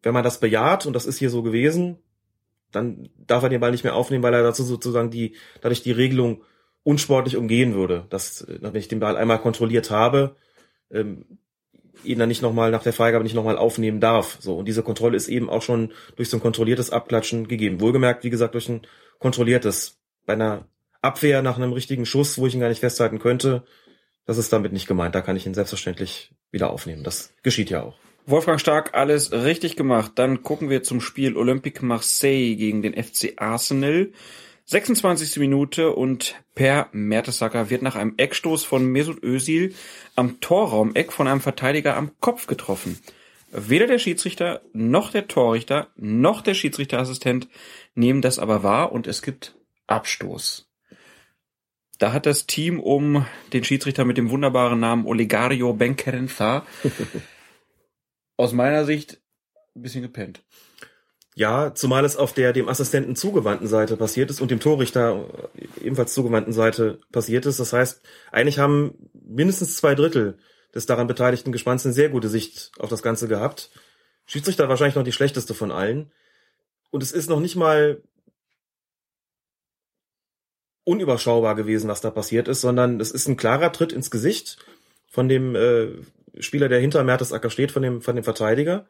Wenn 0.03 0.13
man 0.13 0.23
das 0.23 0.39
bejaht, 0.39 0.85
und 0.85 0.93
das 0.93 1.05
ist 1.05 1.17
hier 1.17 1.29
so 1.29 1.41
gewesen, 1.41 1.97
dann 2.71 3.09
darf 3.17 3.43
er 3.43 3.49
den 3.49 3.61
Ball 3.61 3.71
nicht 3.71 3.83
mehr 3.83 3.95
aufnehmen, 3.95 4.23
weil 4.23 4.33
er 4.33 4.43
dazu 4.43 4.63
sozusagen 4.63 5.11
die, 5.11 5.35
dadurch 5.61 5.83
die 5.83 5.91
Regelung 5.91 6.43
unsportlich 6.83 7.37
umgehen 7.37 7.73
würde, 7.73 8.05
dass, 8.09 8.45
wenn 8.47 8.75
ich 8.75 8.87
den 8.87 8.99
Ball 8.99 9.17
einmal 9.17 9.39
kontrolliert 9.39 9.89
habe, 9.89 10.35
ähm, 10.91 11.25
ihn 12.03 12.19
dann 12.19 12.29
nicht 12.29 12.41
nochmal 12.41 12.71
nach 12.71 12.83
der 12.83 12.93
Freigabe 12.93 13.23
nicht 13.23 13.35
nochmal 13.35 13.57
aufnehmen 13.57 13.99
darf. 13.99 14.37
So, 14.39 14.57
und 14.57 14.67
diese 14.67 14.83
Kontrolle 14.83 15.15
ist 15.15 15.29
eben 15.29 15.49
auch 15.49 15.61
schon 15.61 15.93
durch 16.15 16.29
so 16.29 16.37
ein 16.37 16.41
kontrolliertes 16.41 16.91
Abklatschen 16.91 17.47
gegeben. 17.47 17.79
Wohlgemerkt, 17.79 18.23
wie 18.23 18.29
gesagt, 18.29 18.53
durch 18.53 18.69
ein 18.69 18.81
kontrolliertes. 19.19 19.99
Bei 20.25 20.33
einer 20.33 20.67
Abwehr 21.01 21.41
nach 21.41 21.57
einem 21.57 21.73
richtigen 21.73 22.05
Schuss, 22.05 22.37
wo 22.37 22.47
ich 22.47 22.53
ihn 22.53 22.61
gar 22.61 22.69
nicht 22.69 22.79
festhalten 22.79 23.19
könnte, 23.19 23.63
das 24.25 24.37
ist 24.37 24.53
damit 24.53 24.71
nicht 24.71 24.87
gemeint. 24.87 25.15
Da 25.15 25.21
kann 25.21 25.35
ich 25.35 25.45
ihn 25.45 25.53
selbstverständlich 25.53 26.31
wieder 26.51 26.69
aufnehmen. 26.69 27.03
Das 27.03 27.33
geschieht 27.43 27.69
ja 27.69 27.83
auch. 27.83 27.95
Wolfgang 28.25 28.59
Stark, 28.59 28.93
alles 28.93 29.33
richtig 29.33 29.75
gemacht. 29.75 30.13
Dann 30.15 30.43
gucken 30.43 30.69
wir 30.69 30.81
zum 30.81 31.01
Spiel 31.01 31.35
Olympique 31.35 31.85
Marseille 31.85 32.55
gegen 32.55 32.81
den 32.81 32.93
FC 32.93 33.33
Arsenal. 33.35 34.11
26. 34.65 35.37
Minute 35.37 35.93
und 35.93 36.35
Per 36.55 36.87
Mertesacker 36.93 37.69
wird 37.69 37.81
nach 37.81 37.95
einem 37.95 38.13
Eckstoß 38.17 38.63
von 38.63 38.85
Mesut 38.85 39.21
Özil 39.21 39.75
am 40.15 40.39
Torraumeck 40.39 41.11
von 41.11 41.27
einem 41.27 41.41
Verteidiger 41.41 41.97
am 41.97 42.11
Kopf 42.21 42.47
getroffen. 42.47 42.97
Weder 43.51 43.87
der 43.87 43.99
Schiedsrichter 43.99 44.61
noch 44.71 45.11
der 45.11 45.27
Torrichter 45.27 45.89
noch 45.95 46.41
der 46.41 46.53
Schiedsrichterassistent 46.53 47.49
nehmen 47.93 48.21
das 48.21 48.39
aber 48.39 48.63
wahr 48.63 48.91
und 48.91 49.05
es 49.05 49.21
gibt 49.21 49.55
Abstoß. 49.87 50.69
Da 51.99 52.13
hat 52.13 52.25
das 52.25 52.47
Team 52.47 52.79
um 52.79 53.25
den 53.51 53.63
Schiedsrichter 53.63 54.05
mit 54.05 54.17
dem 54.17 54.29
wunderbaren 54.29 54.79
Namen 54.79 55.05
Olegario 55.05 55.73
Benkerenza 55.73 56.65
aus 58.37 58.53
meiner 58.53 58.85
Sicht 58.85 59.21
ein 59.75 59.81
bisschen 59.81 60.01
gepennt. 60.01 60.43
Ja, 61.35 61.73
zumal 61.73 62.05
es 62.05 62.15
auf 62.15 62.33
der 62.33 62.53
dem 62.53 62.69
Assistenten 62.69 63.15
zugewandten 63.15 63.67
Seite 63.67 63.97
passiert 63.97 64.29
ist 64.29 64.39
und 64.39 64.51
dem 64.51 64.59
Torrichter 64.59 65.25
ebenfalls 65.81 66.13
zugewandten 66.13 66.53
Seite 66.53 66.99
passiert 67.11 67.45
ist. 67.47 67.59
Das 67.59 67.73
heißt, 67.73 68.01
eigentlich 68.31 68.59
haben 68.59 69.09
mindestens 69.13 69.75
zwei 69.75 69.95
Drittel 69.95 70.37
des 70.75 70.85
daran 70.85 71.07
beteiligten 71.07 71.51
Gespanns 71.51 71.85
eine 71.85 71.93
sehr 71.93 72.09
gute 72.09 72.29
Sicht 72.29 72.71
auf 72.77 72.89
das 72.89 73.01
Ganze 73.01 73.27
gehabt. 73.27 73.71
Schiedsrichter 74.25 74.69
wahrscheinlich 74.69 74.95
noch 74.95 75.03
die 75.03 75.11
schlechteste 75.11 75.53
von 75.53 75.71
allen. 75.71 76.11
Und 76.91 77.01
es 77.01 77.11
ist 77.11 77.29
noch 77.29 77.39
nicht 77.39 77.55
mal 77.55 78.01
unüberschaubar 80.83 81.55
gewesen, 81.55 81.89
was 81.89 82.01
da 82.01 82.11
passiert 82.11 82.47
ist, 82.47 82.61
sondern 82.61 82.99
es 82.99 83.11
ist 83.11 83.27
ein 83.27 83.37
klarer 83.37 83.71
Tritt 83.71 83.91
ins 83.91 84.11
Gesicht 84.11 84.57
von 85.07 85.29
dem 85.29 85.55
äh, 85.55 85.89
Spieler, 86.39 86.69
der 86.69 86.79
hinter 86.79 87.03
Mertesacker 87.03 87.49
steht, 87.49 87.71
von 87.71 87.81
dem, 87.81 88.01
von 88.01 88.15
dem 88.15 88.23
Verteidiger. 88.23 88.87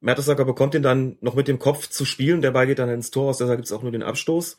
Mertesacker 0.00 0.44
bekommt 0.44 0.74
ihn 0.74 0.82
dann 0.82 1.16
noch 1.20 1.34
mit 1.34 1.48
dem 1.48 1.58
Kopf 1.58 1.88
zu 1.88 2.04
spielen, 2.04 2.42
der 2.42 2.52
Ball 2.52 2.66
geht 2.66 2.78
dann 2.78 2.88
ins 2.88 3.10
Tor 3.10 3.30
aus, 3.30 3.38
deshalb 3.38 3.58
gibt 3.58 3.66
es 3.66 3.72
auch 3.72 3.82
nur 3.82 3.92
den 3.92 4.02
Abstoß. 4.02 4.56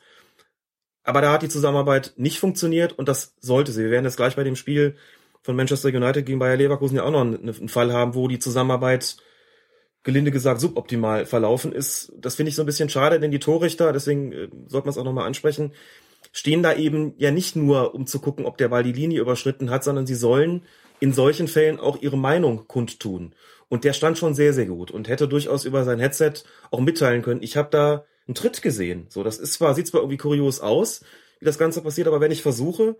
Aber 1.04 1.20
da 1.20 1.32
hat 1.32 1.42
die 1.42 1.48
Zusammenarbeit 1.48 2.14
nicht 2.16 2.38
funktioniert 2.38 2.92
und 2.92 3.08
das 3.08 3.34
sollte 3.40 3.72
sie. 3.72 3.82
Wir 3.84 3.90
werden 3.90 4.04
jetzt 4.04 4.16
gleich 4.16 4.36
bei 4.36 4.44
dem 4.44 4.56
Spiel 4.56 4.96
von 5.42 5.56
Manchester 5.56 5.88
United 5.88 6.24
gegen 6.24 6.38
Bayer 6.38 6.56
Leverkusen 6.56 6.96
ja 6.96 7.02
auch 7.02 7.10
noch 7.10 7.22
einen, 7.22 7.68
Fall 7.68 7.92
haben, 7.92 8.14
wo 8.14 8.28
die 8.28 8.38
Zusammenarbeit 8.38 9.16
gelinde 10.04 10.30
gesagt 10.30 10.60
suboptimal 10.60 11.26
verlaufen 11.26 11.72
ist. 11.72 12.12
Das 12.16 12.36
finde 12.36 12.50
ich 12.50 12.56
so 12.56 12.62
ein 12.62 12.66
bisschen 12.66 12.88
schade, 12.88 13.20
denn 13.20 13.30
die 13.30 13.38
Torrichter, 13.38 13.92
deswegen 13.92 14.32
äh, 14.32 14.48
sollte 14.66 14.86
man 14.86 14.90
es 14.90 14.98
auch 14.98 15.04
nochmal 15.04 15.26
ansprechen, 15.26 15.72
stehen 16.32 16.62
da 16.62 16.74
eben 16.74 17.14
ja 17.18 17.30
nicht 17.30 17.56
nur, 17.56 17.94
um 17.94 18.06
zu 18.06 18.20
gucken, 18.20 18.44
ob 18.44 18.56
der 18.56 18.68
Ball 18.68 18.82
die 18.82 18.92
Linie 18.92 19.20
überschritten 19.20 19.70
hat, 19.70 19.84
sondern 19.84 20.06
sie 20.06 20.14
sollen 20.14 20.62
in 21.00 21.12
solchen 21.12 21.48
Fällen 21.48 21.80
auch 21.80 22.00
ihre 22.00 22.16
Meinung 22.16 22.68
kundtun. 22.68 23.34
Und 23.72 23.84
der 23.84 23.94
stand 23.94 24.18
schon 24.18 24.34
sehr, 24.34 24.52
sehr 24.52 24.66
gut 24.66 24.90
und 24.90 25.08
hätte 25.08 25.26
durchaus 25.26 25.64
über 25.64 25.82
sein 25.84 25.98
Headset 25.98 26.34
auch 26.70 26.80
mitteilen 26.80 27.22
können, 27.22 27.42
ich 27.42 27.56
habe 27.56 27.70
da 27.70 28.04
einen 28.26 28.34
Tritt 28.34 28.60
gesehen. 28.60 29.06
So, 29.08 29.22
das 29.22 29.38
ist 29.38 29.54
zwar, 29.54 29.74
sieht 29.74 29.86
zwar 29.86 30.02
irgendwie 30.02 30.18
kurios 30.18 30.60
aus, 30.60 31.02
wie 31.38 31.46
das 31.46 31.56
Ganze 31.56 31.80
passiert, 31.80 32.06
aber 32.06 32.20
wenn 32.20 32.30
ich 32.30 32.42
versuche, 32.42 32.98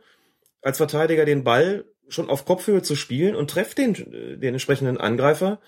als 0.62 0.78
Verteidiger 0.78 1.26
den 1.26 1.44
Ball 1.44 1.84
schon 2.08 2.30
auf 2.30 2.46
Kopfhöhe 2.46 2.80
zu 2.80 2.96
spielen 2.96 3.36
und 3.36 3.50
treffe 3.50 3.74
den, 3.74 3.94
äh, 4.14 4.38
den 4.38 4.54
entsprechenden 4.54 4.96
Angreifer, 4.96 5.60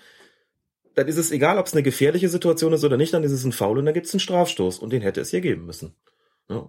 dann 0.95 1.07
ist 1.07 1.17
es 1.17 1.29
egal, 1.29 1.59
ob 1.59 1.67
es 1.67 1.73
eine 1.73 1.83
gefährliche 1.83 2.27
Situation 2.27 2.73
ist 2.73 2.83
oder 2.83 2.97
nicht, 2.97 3.13
dann 3.13 3.23
ist 3.23 3.31
es 3.31 3.43
ein 3.43 3.51
Foul 3.51 3.77
und 3.77 3.85
dann 3.85 3.93
gibt 3.93 4.07
es 4.07 4.13
einen 4.15 4.21
Strafstoß 4.21 4.79
und 4.79 4.91
den 4.91 5.03
hätte 5.03 5.21
es 5.21 5.29
hier 5.29 5.41
geben 5.41 5.67
müssen. 5.67 5.93
Ja. 6.49 6.67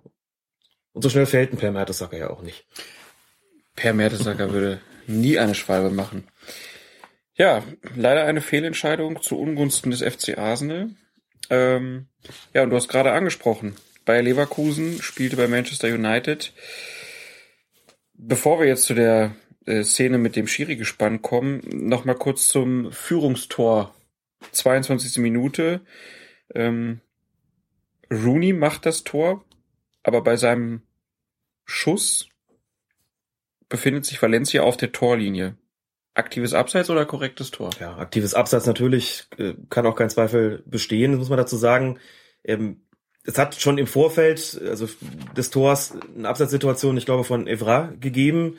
Und 0.93 1.01
so 1.01 1.09
schnell 1.09 1.25
fällt 1.25 1.55
ein 1.55 1.57
Per 1.57 1.73
Mertesacker 1.73 2.19
ja 2.19 2.29
auch 2.29 2.43
nicht. 2.43 2.67
Per 3.77 3.95
Mertesacker 3.95 4.53
würde 4.53 4.83
nie 5.07 5.39
eine 5.39 5.55
Schwalbe 5.55 5.89
machen. 5.89 6.29
Ja, 7.37 7.63
leider 7.95 8.25
eine 8.25 8.41
Fehlentscheidung 8.41 9.21
zu 9.21 9.39
Ungunsten 9.39 9.91
des 9.91 10.03
FC 10.03 10.39
Arsenal. 10.39 10.91
Ähm, 11.51 12.07
ja, 12.55 12.63
und 12.63 12.71
du 12.71 12.77
hast 12.77 12.89
gerade 12.89 13.13
angesprochen, 13.13 13.77
Bayer 14.07 14.23
Leverkusen 14.23 15.03
spielte 15.03 15.37
bei 15.37 15.47
Manchester 15.47 15.89
United. 15.89 16.55
Bevor 18.15 18.59
wir 18.59 18.67
jetzt 18.67 18.85
zu 18.85 18.95
der 18.95 19.37
äh, 19.67 19.83
Szene 19.83 20.17
mit 20.17 20.35
dem 20.35 20.47
Schiri-Gespann 20.47 21.21
kommen, 21.21 21.61
noch 21.71 22.05
mal 22.05 22.15
kurz 22.15 22.49
zum 22.49 22.91
Führungstor. 22.91 23.95
22. 24.53 25.19
Minute. 25.19 25.81
Ähm, 26.55 27.01
Rooney 28.11 28.53
macht 28.53 28.87
das 28.87 29.05
Tor, 29.05 29.45
aber 30.03 30.23
bei 30.23 30.37
seinem 30.37 30.83
Schuss 31.65 32.29
befindet 33.69 34.05
sich 34.05 34.23
Valencia 34.23 34.63
auf 34.63 34.77
der 34.77 34.93
Torlinie. 34.93 35.57
Aktives 36.17 36.55
Abseits 36.55 36.91
oder 36.91 37.05
korrektes 37.07 37.51
Tor? 37.51 37.71
Ja, 37.81 37.97
aktives 37.97 38.35
Abseits 38.35 38.67
natürlich 38.67 39.27
äh, 39.39 39.55
kann 39.71 39.87
auch 39.87 39.97
kein 39.97 40.11
Zweifel 40.11 40.63
bestehen, 40.67 41.13
das 41.13 41.19
muss 41.19 41.29
man 41.29 41.39
dazu 41.39 41.57
sagen. 41.57 41.99
Ähm, 42.45 42.83
es 43.25 43.39
hat 43.39 43.57
schon 43.57 43.79
im 43.79 43.87
Vorfeld, 43.87 44.61
also 44.69 44.89
des 45.37 45.51
Tors, 45.51 45.95
eine 46.17 46.29
Abseitssituation, 46.29 46.97
ich 46.97 47.07
glaube, 47.07 47.25
von 47.25 47.47
Evra 47.47 47.93
gegeben, 47.99 48.59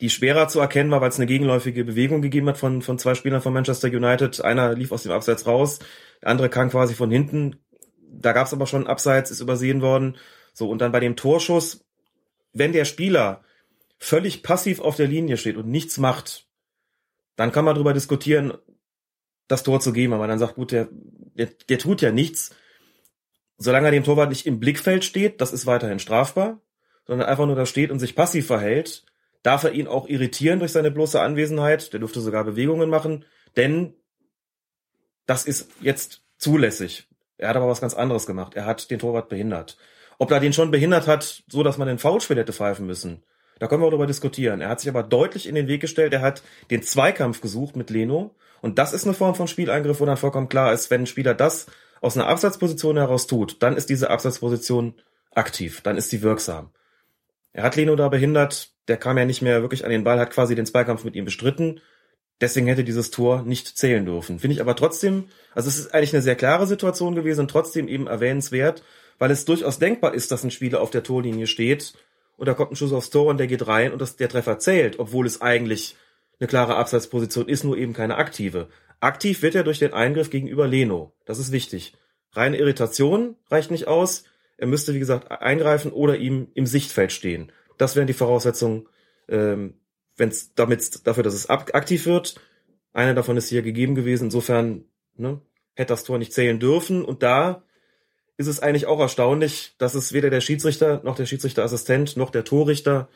die 0.00 0.10
schwerer 0.10 0.48
zu 0.48 0.60
erkennen 0.60 0.90
war, 0.90 1.00
weil 1.00 1.08
es 1.08 1.16
eine 1.16 1.26
gegenläufige 1.26 1.84
Bewegung 1.84 2.20
gegeben 2.20 2.48
hat 2.48 2.58
von, 2.58 2.82
von 2.82 2.98
zwei 2.98 3.14
Spielern 3.14 3.40
von 3.40 3.54
Manchester 3.54 3.88
United. 3.88 4.44
Einer 4.44 4.74
lief 4.74 4.92
aus 4.92 5.04
dem 5.04 5.12
Abseits 5.12 5.46
raus, 5.46 5.78
der 6.20 6.28
andere 6.28 6.48
kam 6.50 6.68
quasi 6.70 6.94
von 6.94 7.10
hinten. 7.10 7.56
Da 7.96 8.32
gab 8.32 8.46
es 8.46 8.52
aber 8.52 8.66
schon 8.66 8.86
Abseits, 8.86 9.30
ist 9.30 9.40
übersehen 9.40 9.80
worden. 9.80 10.16
So, 10.52 10.68
und 10.68 10.80
dann 10.80 10.92
bei 10.92 11.00
dem 11.00 11.16
Torschuss 11.16 11.84
wenn 12.54 12.72
der 12.72 12.86
Spieler 12.86 13.42
völlig 13.98 14.42
passiv 14.42 14.80
auf 14.80 14.96
der 14.96 15.08
Linie 15.08 15.36
steht 15.36 15.56
und 15.56 15.68
nichts 15.68 15.98
macht, 15.98 16.43
dann 17.36 17.52
kann 17.52 17.64
man 17.64 17.74
darüber 17.74 17.92
diskutieren, 17.92 18.54
das 19.48 19.62
Tor 19.62 19.80
zu 19.80 19.92
geben. 19.92 20.12
Aber 20.12 20.26
dann 20.26 20.38
sagt, 20.38 20.54
gut, 20.54 20.72
der, 20.72 20.88
der, 20.90 21.46
der 21.68 21.78
tut 21.78 22.00
ja 22.02 22.12
nichts. 22.12 22.54
Solange 23.56 23.88
er 23.88 23.92
dem 23.92 24.04
Torwart 24.04 24.30
nicht 24.30 24.46
im 24.46 24.60
Blickfeld 24.60 25.04
steht, 25.04 25.40
das 25.40 25.52
ist 25.52 25.66
weiterhin 25.66 25.98
strafbar, 25.98 26.60
sondern 27.06 27.28
einfach 27.28 27.46
nur 27.46 27.56
da 27.56 27.66
steht 27.66 27.90
und 27.90 27.98
sich 27.98 28.16
passiv 28.16 28.46
verhält, 28.46 29.04
darf 29.42 29.64
er 29.64 29.72
ihn 29.72 29.86
auch 29.86 30.08
irritieren 30.08 30.58
durch 30.58 30.72
seine 30.72 30.90
bloße 30.90 31.20
Anwesenheit. 31.20 31.92
Der 31.92 32.00
dürfte 32.00 32.20
sogar 32.20 32.44
Bewegungen 32.44 32.90
machen, 32.90 33.24
denn 33.56 33.94
das 35.26 35.44
ist 35.44 35.70
jetzt 35.80 36.22
zulässig. 36.36 37.08
Er 37.36 37.48
hat 37.48 37.56
aber 37.56 37.68
was 37.68 37.80
ganz 37.80 37.94
anderes 37.94 38.26
gemacht. 38.26 38.54
Er 38.54 38.66
hat 38.66 38.90
den 38.90 38.98
Torwart 38.98 39.28
behindert. 39.28 39.76
Ob 40.18 40.30
er 40.30 40.40
den 40.40 40.52
schon 40.52 40.70
behindert 40.70 41.06
hat, 41.06 41.44
so 41.48 41.62
dass 41.62 41.78
man 41.78 41.88
den 41.88 41.98
Foulspiel 41.98 42.36
hätte 42.36 42.52
pfeifen 42.52 42.86
müssen, 42.86 43.24
da 43.58 43.68
können 43.68 43.82
wir 43.82 43.90
darüber 43.90 44.06
diskutieren. 44.06 44.60
Er 44.60 44.68
hat 44.68 44.80
sich 44.80 44.88
aber 44.88 45.02
deutlich 45.02 45.48
in 45.48 45.54
den 45.54 45.68
Weg 45.68 45.80
gestellt. 45.80 46.12
Er 46.12 46.20
hat 46.20 46.42
den 46.70 46.82
Zweikampf 46.82 47.40
gesucht 47.40 47.76
mit 47.76 47.90
Leno. 47.90 48.34
Und 48.60 48.78
das 48.78 48.92
ist 48.92 49.04
eine 49.04 49.14
Form 49.14 49.34
von 49.34 49.48
Spieleingriff, 49.48 50.00
wo 50.00 50.06
dann 50.06 50.16
vollkommen 50.16 50.48
klar 50.48 50.72
ist, 50.72 50.90
wenn 50.90 51.02
ein 51.02 51.06
Spieler 51.06 51.34
das 51.34 51.66
aus 52.00 52.16
einer 52.16 52.26
Absatzposition 52.26 52.96
heraus 52.96 53.26
tut, 53.26 53.62
dann 53.62 53.76
ist 53.76 53.88
diese 53.88 54.10
Absatzposition 54.10 54.94
aktiv, 55.34 55.80
dann 55.82 55.96
ist 55.96 56.10
sie 56.10 56.22
wirksam. 56.22 56.70
Er 57.52 57.62
hat 57.62 57.76
Leno 57.76 57.96
da 57.96 58.08
behindert, 58.08 58.72
der 58.88 58.96
kam 58.96 59.16
ja 59.16 59.24
nicht 59.24 59.42
mehr 59.42 59.62
wirklich 59.62 59.84
an 59.84 59.90
den 59.90 60.04
Ball, 60.04 60.18
hat 60.18 60.30
quasi 60.30 60.54
den 60.54 60.66
Zweikampf 60.66 61.04
mit 61.04 61.14
ihm 61.14 61.24
bestritten. 61.24 61.80
Deswegen 62.40 62.66
hätte 62.66 62.84
dieses 62.84 63.10
Tor 63.10 63.42
nicht 63.42 63.78
zählen 63.78 64.04
dürfen. 64.04 64.40
Finde 64.40 64.54
ich 64.54 64.60
aber 64.60 64.74
trotzdem, 64.74 65.28
also 65.54 65.68
es 65.68 65.78
ist 65.78 65.94
eigentlich 65.94 66.12
eine 66.12 66.22
sehr 66.22 66.34
klare 66.34 66.66
Situation 66.66 67.14
gewesen 67.14 67.42
und 67.42 67.50
trotzdem 67.50 67.86
eben 67.86 68.06
erwähnenswert, 68.06 68.82
weil 69.18 69.30
es 69.30 69.44
durchaus 69.44 69.78
denkbar 69.78 70.14
ist, 70.14 70.32
dass 70.32 70.42
ein 70.42 70.50
Spieler 70.50 70.80
auf 70.80 70.90
der 70.90 71.04
Torlinie 71.04 71.46
steht 71.46 71.94
und 72.36 72.46
da 72.46 72.54
kommt 72.54 72.72
ein 72.72 72.76
Schuss 72.76 72.92
aufs 72.92 73.10
Tor 73.10 73.26
und 73.26 73.38
der 73.38 73.46
geht 73.46 73.66
rein 73.66 73.92
und 73.92 74.00
das, 74.00 74.16
der 74.16 74.28
Treffer 74.28 74.58
zählt, 74.58 74.98
obwohl 74.98 75.26
es 75.26 75.40
eigentlich 75.40 75.96
eine 76.40 76.48
klare 76.48 76.76
Abseitsposition 76.76 77.48
ist, 77.48 77.64
nur 77.64 77.76
eben 77.76 77.92
keine 77.92 78.16
aktive. 78.16 78.68
Aktiv 79.00 79.42
wird 79.42 79.54
er 79.54 79.64
durch 79.64 79.78
den 79.78 79.92
Eingriff 79.92 80.30
gegenüber 80.30 80.66
Leno. 80.66 81.14
Das 81.26 81.38
ist 81.38 81.52
wichtig. 81.52 81.94
Reine 82.32 82.58
Irritation 82.58 83.36
reicht 83.50 83.70
nicht 83.70 83.86
aus. 83.86 84.24
Er 84.56 84.66
müsste, 84.66 84.94
wie 84.94 84.98
gesagt, 84.98 85.30
eingreifen 85.30 85.92
oder 85.92 86.16
ihm 86.16 86.48
im 86.54 86.66
Sichtfeld 86.66 87.12
stehen. 87.12 87.52
Das 87.76 87.96
wären 87.96 88.06
die 88.06 88.12
Voraussetzungen, 88.12 88.88
ähm, 89.28 89.74
wenn 90.16 90.28
es 90.28 90.54
damit 90.54 91.06
dafür, 91.06 91.22
dass 91.22 91.34
es 91.34 91.48
aktiv 91.48 92.06
wird. 92.06 92.36
Eine 92.92 93.14
davon 93.14 93.36
ist 93.36 93.48
hier 93.48 93.62
gegeben 93.62 93.94
gewesen. 93.94 94.24
Insofern 94.24 94.84
ne, 95.16 95.40
hätte 95.74 95.92
das 95.92 96.04
Tor 96.04 96.18
nicht 96.18 96.32
zählen 96.32 96.60
dürfen. 96.60 97.04
Und 97.04 97.22
da 97.22 97.64
ist 98.36 98.46
es 98.46 98.60
eigentlich 98.60 98.86
auch 98.86 99.00
erstaunlich, 99.00 99.74
dass 99.78 99.94
es 99.94 100.12
weder 100.12 100.30
der 100.30 100.40
Schiedsrichter 100.40 101.00
noch 101.04 101.16
der 101.16 101.26
Schiedsrichterassistent 101.26 102.16
noch 102.16 102.30
der 102.30 102.44
Torrichter 102.44 103.08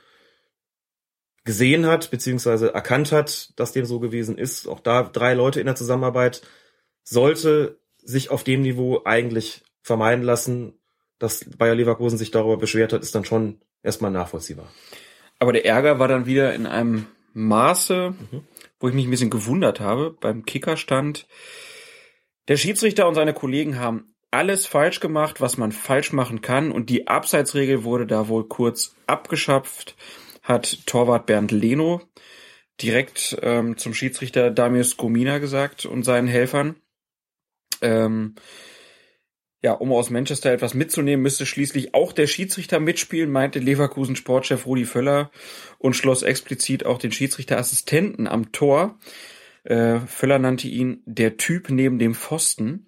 gesehen 1.44 1.86
hat, 1.86 2.10
beziehungsweise 2.10 2.74
erkannt 2.74 3.10
hat, 3.10 3.58
dass 3.58 3.72
dem 3.72 3.86
so 3.86 4.00
gewesen 4.00 4.36
ist. 4.36 4.68
Auch 4.68 4.80
da 4.80 5.02
drei 5.02 5.34
Leute 5.34 5.60
in 5.60 5.66
der 5.66 5.76
Zusammenarbeit 5.76 6.42
sollte 7.02 7.78
sich 7.96 8.30
auf 8.30 8.44
dem 8.44 8.62
Niveau 8.62 9.02
eigentlich 9.04 9.62
vermeiden 9.82 10.24
lassen. 10.24 10.74
Dass 11.18 11.44
Bayer 11.56 11.74
Leverkusen 11.74 12.18
sich 12.18 12.30
darüber 12.30 12.58
beschwert 12.58 12.92
hat, 12.92 13.02
ist 13.02 13.14
dann 13.14 13.24
schon 13.24 13.60
erstmal 13.82 14.12
nachvollziehbar. 14.12 14.68
Aber 15.40 15.52
der 15.52 15.64
Ärger 15.64 15.98
war 15.98 16.06
dann 16.06 16.26
wieder 16.26 16.54
in 16.54 16.66
einem 16.66 17.06
Maße, 17.32 18.10
mhm. 18.10 18.42
wo 18.78 18.88
ich 18.88 18.94
mich 18.94 19.06
ein 19.06 19.10
bisschen 19.10 19.30
gewundert 19.30 19.80
habe. 19.80 20.16
Beim 20.20 20.44
Kickerstand. 20.44 21.26
Der 22.46 22.56
Schiedsrichter 22.56 23.08
und 23.08 23.14
seine 23.14 23.34
Kollegen 23.34 23.78
haben 23.78 24.14
alles 24.30 24.66
falsch 24.66 25.00
gemacht, 25.00 25.40
was 25.40 25.56
man 25.56 25.72
falsch 25.72 26.12
machen 26.12 26.40
kann 26.40 26.70
und 26.70 26.90
die 26.90 27.08
Abseitsregel 27.08 27.84
wurde 27.84 28.06
da 28.06 28.28
wohl 28.28 28.46
kurz 28.46 28.94
abgeschafft, 29.06 29.96
hat 30.42 30.86
Torwart 30.86 31.26
Bernd 31.26 31.50
Leno 31.50 32.02
direkt 32.80 33.36
ähm, 33.42 33.76
zum 33.76 33.94
Schiedsrichter 33.94 34.50
Damir 34.50 34.84
Skomina 34.84 35.38
gesagt 35.38 35.86
und 35.86 36.04
seinen 36.04 36.28
Helfern. 36.28 36.76
Ähm, 37.80 38.34
ja, 39.60 39.72
um 39.72 39.92
aus 39.92 40.10
Manchester 40.10 40.52
etwas 40.52 40.74
mitzunehmen, 40.74 41.22
müsste 41.22 41.44
schließlich 41.44 41.92
auch 41.92 42.12
der 42.12 42.28
Schiedsrichter 42.28 42.78
mitspielen, 42.78 43.30
meinte 43.30 43.58
Leverkusen 43.58 44.14
Sportchef 44.14 44.66
Rudi 44.66 44.84
Völler 44.84 45.32
und 45.78 45.96
schloss 45.96 46.22
explizit 46.22 46.86
auch 46.86 46.98
den 46.98 47.10
Schiedsrichterassistenten 47.10 48.28
am 48.28 48.52
Tor. 48.52 48.98
Äh, 49.64 49.98
Völler 50.00 50.38
nannte 50.38 50.68
ihn 50.68 51.02
der 51.06 51.36
Typ 51.38 51.70
neben 51.70 51.98
dem 51.98 52.14
Pfosten 52.14 52.86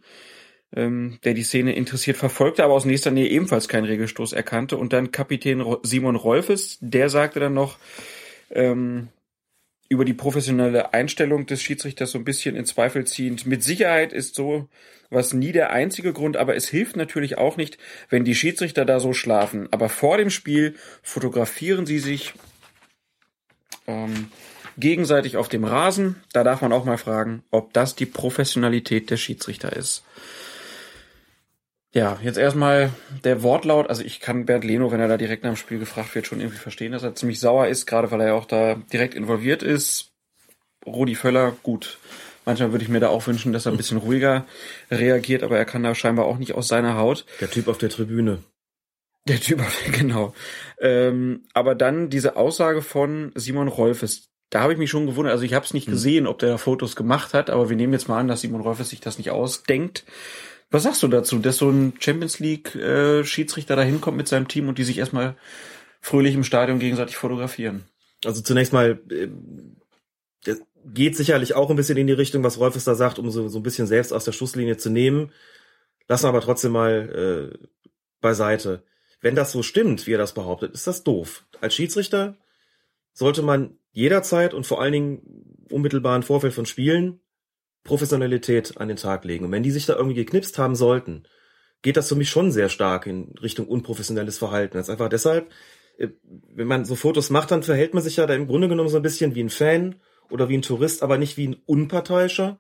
ähm, 0.75 1.19
der 1.25 1.35
die 1.35 1.43
Szene 1.43 1.75
interessiert 1.75 2.17
verfolgte, 2.17 2.65
aber 2.65 2.75
aus 2.75 2.85
nächster 2.85 3.11
Nähe 3.11 3.29
ebenfalls 3.29 3.69
keinen 3.69 3.87
Regelstoß 3.87 4.33
erkannte. 4.33 4.77
Und 4.77 4.93
dann 4.93 5.11
Kapitän 5.11 5.65
Simon 5.83 6.17
Rolfes, 6.17 6.79
der 6.81 7.09
sagte 7.09 7.41
dann 7.41 7.55
noch, 7.55 7.79
ähm, 8.51 9.09
über 9.89 10.05
die 10.05 10.15
professionelle 10.15 10.95
Einstellung 10.95 11.47
des 11.47 11.63
Schiedsrichters 11.63 12.13
so 12.13 12.19
ein 12.19 12.25
bisschen 12.25 12.55
in 12.55 12.65
Zweifel 12.65 13.05
ziehend. 13.07 13.45
Mit 13.47 13.65
Sicherheit 13.65 14.13
ist 14.13 14.37
so 14.37 14.69
was 15.11 15.35
nie 15.35 15.51
der 15.51 15.71
einzige 15.71 16.13
Grund, 16.13 16.37
aber 16.37 16.55
es 16.55 16.69
hilft 16.69 16.97
natürlich 16.97 17.37
auch 17.37 17.57
nicht, 17.57 17.77
wenn 18.09 18.25
die 18.25 18.37
Schiedsrichter 18.37 18.85
da 18.85 19.01
so 19.01 19.13
schlafen. 19.13 19.67
Aber 19.73 19.89
vor 19.89 20.17
dem 20.17 20.31
Spiel 20.31 20.77
fotografieren 21.03 21.85
sie 21.85 21.99
sich 21.99 22.33
ähm, 23.89 24.29
gegenseitig 24.79 25.37
auf 25.37 25.49
dem 25.49 25.65
Rasen. 25.65 26.23
Da 26.33 26.45
darf 26.45 26.63
man 26.63 26.73
auch 26.73 26.85
mal 26.85 26.99
fragen, 26.99 27.43
ob 27.51 27.73
das 27.73 27.97
die 27.97 28.07
Professionalität 28.07 29.11
der 29.11 29.17
Schiedsrichter 29.17 29.75
ist. 29.75 30.05
Ja, 31.93 32.19
jetzt 32.23 32.39
erstmal 32.39 32.91
der 33.25 33.43
Wortlaut. 33.43 33.89
Also 33.89 34.03
ich 34.03 34.21
kann 34.21 34.47
Bernd 34.47 34.65
Leno, 34.65 34.93
wenn 34.93 35.01
er 35.01 35.09
da 35.09 35.17
direkt 35.17 35.43
nach 35.43 35.51
dem 35.51 35.57
Spiel 35.57 35.81
gefragt 35.81 36.15
wird, 36.15 36.27
schon 36.27 36.41
irgendwie 36.41 36.59
verstehen, 36.59 36.93
dass 36.93 37.03
er 37.03 37.17
ziemlich 37.17 37.41
sauer 37.41 37.67
ist, 37.67 37.87
gerade 37.87 38.11
weil 38.11 38.21
er 38.21 38.29
ja 38.29 38.35
auch 38.35 38.45
da 38.45 38.77
direkt 38.93 39.15
involviert 39.15 39.63
ist. 39.63 40.13
Rudi 40.87 41.17
Völler, 41.17 41.53
gut. 41.63 41.99
Manchmal 42.45 42.73
würde 42.73 42.85
ich 42.85 42.91
mir 42.91 43.01
da 43.01 43.09
auch 43.09 43.27
wünschen, 43.27 43.53
dass 43.53 43.67
er 43.67 43.73
ein 43.73 43.77
bisschen 43.77 43.99
ruhiger 43.99 44.47
reagiert, 44.91 45.43
aber 45.43 45.59
er 45.59 45.65
kann 45.65 45.83
da 45.83 45.95
scheinbar 45.95 46.27
auch 46.27 46.39
nicht 46.39 46.55
aus 46.55 46.69
seiner 46.69 46.97
Haut. 46.97 47.27
Der 47.41 47.51
Typ 47.51 47.69
auf 47.69 47.79
der 47.79 47.91
Tribüne. 47.91 48.43
Der 49.29 49.41
Typ, 49.41 49.61
genau. 49.93 50.33
Ähm, 50.81 51.45
aber 51.55 51.75
dann 51.75 52.09
diese 52.09 52.37
Aussage 52.37 52.83
von 52.83 53.33
Simon 53.35 53.69
Rolfes, 53.69 54.29
da 54.49 54.61
habe 54.61 54.73
ich 54.73 54.79
mich 54.79 54.91
schon 54.91 55.07
gewundert. 55.07 55.33
Also 55.33 55.45
ich 55.45 55.55
habe 55.55 55.65
es 55.65 55.75
nicht 55.75 55.87
gesehen, 55.87 56.27
ob 56.27 56.39
der 56.39 56.57
Fotos 56.57 56.97
gemacht 56.97 57.35
hat, 57.35 57.51
aber 57.51 57.69
wir 57.69 57.77
nehmen 57.77 57.93
jetzt 57.93 58.09
mal 58.09 58.19
an, 58.19 58.29
dass 58.29 58.41
Simon 58.41 58.63
Rolfes 58.63 58.91
sich 58.91 59.01
das 59.01 59.19
nicht 59.19 59.31
ausdenkt. 59.31 60.05
Was 60.71 60.85
sagst 60.85 61.03
du 61.03 61.09
dazu, 61.09 61.39
dass 61.39 61.57
so 61.57 61.69
ein 61.69 61.95
Champions 61.99 62.39
League 62.39 62.75
äh, 62.77 63.25
Schiedsrichter 63.25 63.75
da 63.75 63.83
hinkommt 63.83 64.17
mit 64.17 64.29
seinem 64.29 64.47
Team 64.47 64.69
und 64.69 64.79
die 64.79 64.85
sich 64.85 64.99
erstmal 64.99 65.37
fröhlich 66.01 66.35
im 66.35 66.45
Stadion 66.45 66.79
gegenseitig 66.79 67.17
fotografieren? 67.17 67.85
Also 68.25 68.41
zunächst 68.41 68.73
mal, 68.73 69.01
äh, 69.11 69.29
das 70.45 70.63
geht 70.85 71.17
sicherlich 71.17 71.55
auch 71.55 71.71
ein 71.71 71.77
bisschen 71.77 71.99
in 71.99 72.07
die 72.07 72.13
Richtung, 72.13 72.45
was 72.45 72.59
Rolfes 72.59 72.85
da 72.85 72.95
sagt, 72.95 73.19
um 73.19 73.31
so, 73.31 73.49
so 73.49 73.59
ein 73.59 73.65
bisschen 73.65 73.89
selbst 73.89 74.13
aus 74.13 74.25
der 74.25 74.33
Schusslinie 74.33 74.77
zu 74.77 74.91
nehmen. 74.91 75.33
Lassen 76.07 76.25
wir 76.25 76.29
aber 76.29 76.41
trotzdem 76.41 76.73
mal 76.73 77.53
äh, 77.53 77.69
beiseite. 78.21 78.85
Wenn 79.21 79.35
das 79.35 79.53
so 79.53 79.63
stimmt, 79.63 80.07
wie 80.07 80.15
er 80.15 80.19
das 80.19 80.35
behauptet, 80.35 80.73
ist 80.73 80.87
das 80.87 81.03
doof. 81.03 81.45
Als 81.61 81.75
Schiedsrichter 81.75 82.37
sollte 83.13 83.43
man 83.43 83.77
jederzeit 83.93 84.55
und 84.55 84.67
vor 84.67 84.81
allen 84.81 84.93
Dingen 84.93 85.67
unmittelbaren 85.69 86.23
Vorfeld 86.23 86.55
von 86.55 86.65
Spielen 86.65 87.21
Professionalität 87.85 88.77
an 88.79 88.89
den 88.89 88.97
Tag 88.97 89.25
legen. 89.25 89.45
Und 89.45 89.53
wenn 89.53 89.63
die 89.63 89.71
sich 89.71 89.87
da 89.87 89.95
irgendwie 89.95 90.17
geknipst 90.17 90.59
haben 90.59 90.75
sollten, 90.75 91.25
geht 91.83 91.97
das 91.97 92.09
für 92.09 92.15
mich 92.15 92.29
schon 92.29 92.53
sehr 92.53 92.69
stark 92.69 93.07
in 93.07 93.35
Richtung 93.43 93.67
unprofessionelles 93.67 94.39
Verhalten. 94.39 94.77
Das 94.77 94.87
ist 94.87 94.91
einfach 94.91 95.09
deshalb, 95.09 95.51
äh, 95.99 96.09
wenn 96.55 96.67
man 96.67 96.85
so 96.85 96.95
Fotos 96.95 97.31
macht, 97.31 97.51
dann 97.51 97.63
verhält 97.63 97.95
man 97.95 98.03
sich 98.03 98.17
ja 98.17 98.27
da 98.27 98.35
im 98.35 98.47
Grunde 98.47 98.69
genommen 98.69 98.89
so 98.89 98.97
ein 98.97 99.03
bisschen 99.03 99.35
wie 99.35 99.43
ein 99.43 99.51
Fan 99.51 99.97
oder 100.31 100.49
wie 100.49 100.59
ein 100.59 100.63
Tourist, 100.63 101.03
aber 101.03 101.19
nicht 101.19 101.37
wie 101.37 101.49
ein 101.49 101.57
Unparteiischer, 101.67 102.59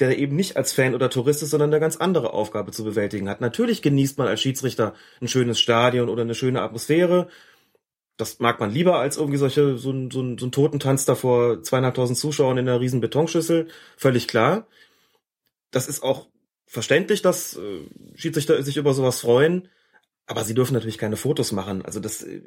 der 0.00 0.18
eben 0.18 0.34
nicht 0.34 0.56
als 0.56 0.72
Fan 0.72 0.94
oder 0.94 1.10
Tourist 1.10 1.42
ist, 1.42 1.50
sondern 1.50 1.70
eine 1.70 1.80
ganz 1.80 1.96
andere 1.96 2.32
Aufgabe 2.32 2.72
zu 2.72 2.84
bewältigen 2.84 3.28
hat. 3.28 3.40
Natürlich 3.40 3.82
genießt 3.82 4.18
man 4.18 4.28
als 4.28 4.40
Schiedsrichter 4.40 4.94
ein 5.20 5.28
schönes 5.28 5.60
Stadion 5.60 6.08
oder 6.08 6.22
eine 6.22 6.34
schöne 6.34 6.62
Atmosphäre. 6.62 7.28
Das 8.20 8.38
mag 8.38 8.60
man 8.60 8.70
lieber 8.70 8.98
als 8.98 9.16
irgendwie 9.16 9.38
solche, 9.38 9.78
so 9.78 9.90
ein, 9.90 10.10
so 10.10 10.20
ein, 10.20 10.38
so 10.38 10.46
ein 10.46 10.52
Totentanz 10.52 11.04
da 11.04 11.14
vor 11.14 11.62
zweieinhalbtausend 11.62 12.18
Zuschauern 12.18 12.58
in 12.58 12.68
einer 12.68 12.80
riesen 12.80 13.00
Betonschüssel. 13.00 13.68
Völlig 13.96 14.28
klar. 14.28 14.66
Das 15.70 15.88
ist 15.88 16.02
auch 16.02 16.28
verständlich, 16.66 17.22
dass 17.22 17.56
äh, 17.56 17.80
Schiedsrichter 18.14 18.62
sich 18.62 18.76
über 18.76 18.94
sowas 18.94 19.20
freuen. 19.20 19.68
Aber 20.26 20.44
sie 20.44 20.54
dürfen 20.54 20.74
natürlich 20.74 20.98
keine 20.98 21.16
Fotos 21.16 21.50
machen. 21.50 21.84
Also 21.84 21.98
das 21.98 22.22
äh, 22.22 22.42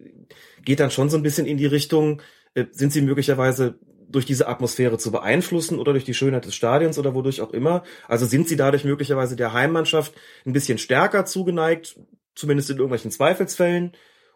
geht 0.63 0.79
dann 0.79 0.91
schon 0.91 1.09
so 1.09 1.17
ein 1.17 1.23
bisschen 1.23 1.45
in 1.45 1.57
die 1.57 1.65
Richtung, 1.65 2.21
äh, 2.53 2.65
sind 2.71 2.93
sie 2.93 3.01
möglicherweise 3.01 3.79
durch 4.07 4.25
diese 4.25 4.47
Atmosphäre 4.47 4.97
zu 4.97 5.11
beeinflussen 5.11 5.79
oder 5.79 5.91
durch 5.91 6.05
die 6.05 6.13
Schönheit 6.13 6.45
des 6.45 6.55
Stadions 6.55 6.97
oder 6.99 7.15
wodurch 7.15 7.41
auch 7.41 7.51
immer. 7.51 7.83
Also 8.07 8.25
sind 8.25 8.47
sie 8.47 8.55
dadurch 8.55 8.85
möglicherweise 8.85 9.35
der 9.35 9.53
Heimmannschaft 9.53 10.13
ein 10.45 10.53
bisschen 10.53 10.77
stärker 10.77 11.25
zugeneigt, 11.25 11.99
zumindest 12.35 12.69
in 12.69 12.77
irgendwelchen 12.77 13.11
Zweifelsfällen. 13.11 13.93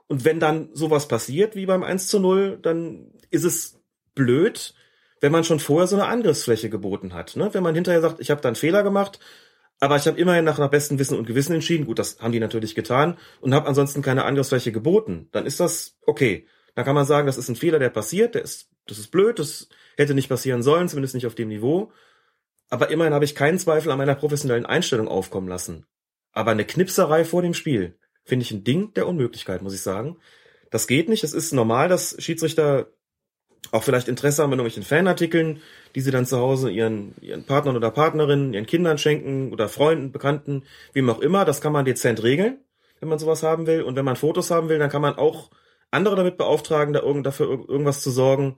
Und 0.08 0.26
wenn 0.26 0.40
dann 0.40 0.70
sowas 0.74 1.08
passiert 1.08 1.56
wie 1.56 1.66
beim 1.66 1.84
1 1.84 2.08
zu 2.08 2.20
0, 2.20 2.60
dann 2.62 3.12
ist 3.30 3.44
es 3.44 3.82
blöd, 4.16 4.74
wenn 5.20 5.32
man 5.32 5.44
schon 5.44 5.60
vorher 5.60 5.88
so 5.88 5.96
eine 5.96 6.08
Angriffsfläche 6.08 6.70
geboten 6.70 7.14
hat. 7.14 7.36
Ne? 7.36 7.54
Wenn 7.54 7.64
man 7.64 7.76
hinterher 7.76 8.02
sagt, 8.02 8.20
ich 8.20 8.32
habe 8.32 8.42
da 8.42 8.50
einen 8.50 8.56
Fehler 8.56 8.84
gemacht, 8.84 9.20
aber 9.80 9.96
ich 9.96 10.08
habe 10.08 10.20
immerhin 10.20 10.46
nach, 10.46 10.58
nach 10.58 10.70
bestem 10.70 10.98
Wissen 10.98 11.18
und 11.18 11.28
Gewissen 11.28 11.54
entschieden, 11.54 11.86
gut, 11.86 12.00
das 12.00 12.20
haben 12.20 12.32
die 12.32 12.40
natürlich 12.40 12.74
getan, 12.74 13.18
und 13.42 13.54
habe 13.54 13.68
ansonsten 13.68 14.02
keine 14.02 14.26
Angriffsfläche 14.26 14.72
geboten, 14.72 15.30
dann 15.32 15.46
ist 15.46 15.60
das 15.60 15.98
okay. 16.06 16.48
Dann 16.74 16.86
kann 16.86 16.96
man 16.96 17.06
sagen, 17.06 17.28
das 17.28 17.38
ist 17.38 17.50
ein 17.50 17.56
Fehler, 17.56 17.80
der 17.80 17.90
passiert, 17.90 18.36
der 18.36 18.44
ist, 18.44 18.70
das 18.88 19.00
ist 19.00 19.12
blöd, 19.12 19.40
das 19.40 19.68
hätte 19.98 20.14
nicht 20.14 20.30
passieren 20.30 20.64
sollen, 20.64 20.88
zumindest 20.88 21.16
nicht 21.16 21.28
auf 21.28 21.36
dem 21.36 21.50
Niveau. 21.50 21.92
Aber 22.70 22.90
immerhin 22.90 23.14
habe 23.14 23.26
ich 23.26 23.36
keinen 23.36 23.60
Zweifel 23.60 23.92
an 23.92 23.98
meiner 23.98 24.16
professionellen 24.16 24.66
Einstellung 24.66 25.08
aufkommen 25.08 25.48
lassen. 25.48 25.86
Aber 26.32 26.52
eine 26.52 26.66
Knipserei 26.66 27.26
vor 27.26 27.42
dem 27.42 27.54
Spiel 27.54 27.98
finde 28.28 28.44
ich 28.44 28.52
ein 28.52 28.64
Ding 28.64 28.94
der 28.94 29.08
Unmöglichkeit, 29.08 29.62
muss 29.62 29.74
ich 29.74 29.82
sagen. 29.82 30.18
Das 30.70 30.86
geht 30.86 31.08
nicht. 31.08 31.24
Es 31.24 31.34
ist 31.34 31.54
normal, 31.54 31.88
dass 31.88 32.16
Schiedsrichter 32.20 32.88
auch 33.72 33.84
vielleicht 33.84 34.08
Interesse 34.08 34.44
haben 34.44 34.52
an 34.52 34.60
irgendwelchen 34.60 34.84
Fanartikeln, 34.84 35.62
die 35.96 36.02
sie 36.02 36.12
dann 36.12 36.26
zu 36.26 36.38
Hause 36.38 36.70
ihren, 36.70 37.16
ihren 37.22 37.46
Partnern 37.46 37.76
oder 37.76 37.90
Partnerinnen, 37.90 38.54
ihren 38.54 38.66
Kindern 38.66 38.98
schenken 38.98 39.52
oder 39.54 39.70
Freunden, 39.70 40.12
Bekannten, 40.12 40.64
wem 40.94 41.10
auch 41.10 41.20
immer. 41.20 41.46
Das 41.46 41.62
kann 41.62 41.74
man 41.74 41.86
dezent 41.86 42.22
regeln, 42.22 42.60
wenn 43.00 43.10
man 43.10 43.20
sowas 43.20 43.44
haben 43.44 43.66
will. 43.66 43.82
Und 43.82 43.96
wenn 43.96 44.06
man 44.06 44.18
Fotos 44.18 44.52
haben 44.52 44.70
will, 44.70 44.80
dann 44.80 44.90
kann 44.90 45.02
man 45.02 45.16
auch 45.16 45.50
andere 45.90 46.18
damit 46.18 46.38
beauftragen, 46.38 46.94
da 46.94 47.02
irgend, 47.02 47.26
dafür 47.26 47.48
irgendwas 47.48 48.02
zu 48.02 48.12
sorgen. 48.12 48.58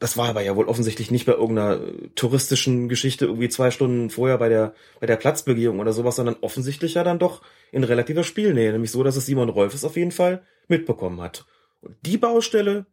Das 0.00 0.16
war 0.16 0.28
aber 0.28 0.42
ja 0.42 0.56
wohl 0.56 0.66
offensichtlich 0.66 1.10
nicht 1.10 1.24
bei 1.24 1.32
irgendeiner 1.32 1.80
touristischen 2.14 2.88
Geschichte 2.88 3.26
irgendwie 3.26 3.48
zwei 3.48 3.70
Stunden 3.70 4.10
vorher 4.10 4.38
bei 4.38 4.48
der, 4.48 4.74
bei 5.00 5.06
der 5.06 5.16
Platzbegehung 5.16 5.78
oder 5.78 5.92
sowas, 5.92 6.16
sondern 6.16 6.36
offensichtlich 6.40 6.94
ja 6.94 7.04
dann 7.04 7.18
doch 7.18 7.42
in 7.70 7.84
relativer 7.84 8.24
Spielnähe. 8.24 8.72
Nämlich 8.72 8.90
so, 8.90 9.02
dass 9.02 9.16
es 9.16 9.26
Simon 9.26 9.48
Rolfes 9.48 9.84
auf 9.84 9.96
jeden 9.96 10.12
Fall 10.12 10.42
mitbekommen 10.68 11.20
hat. 11.20 11.46
Und 11.80 11.96
die 12.02 12.18
Baustelle 12.18 12.86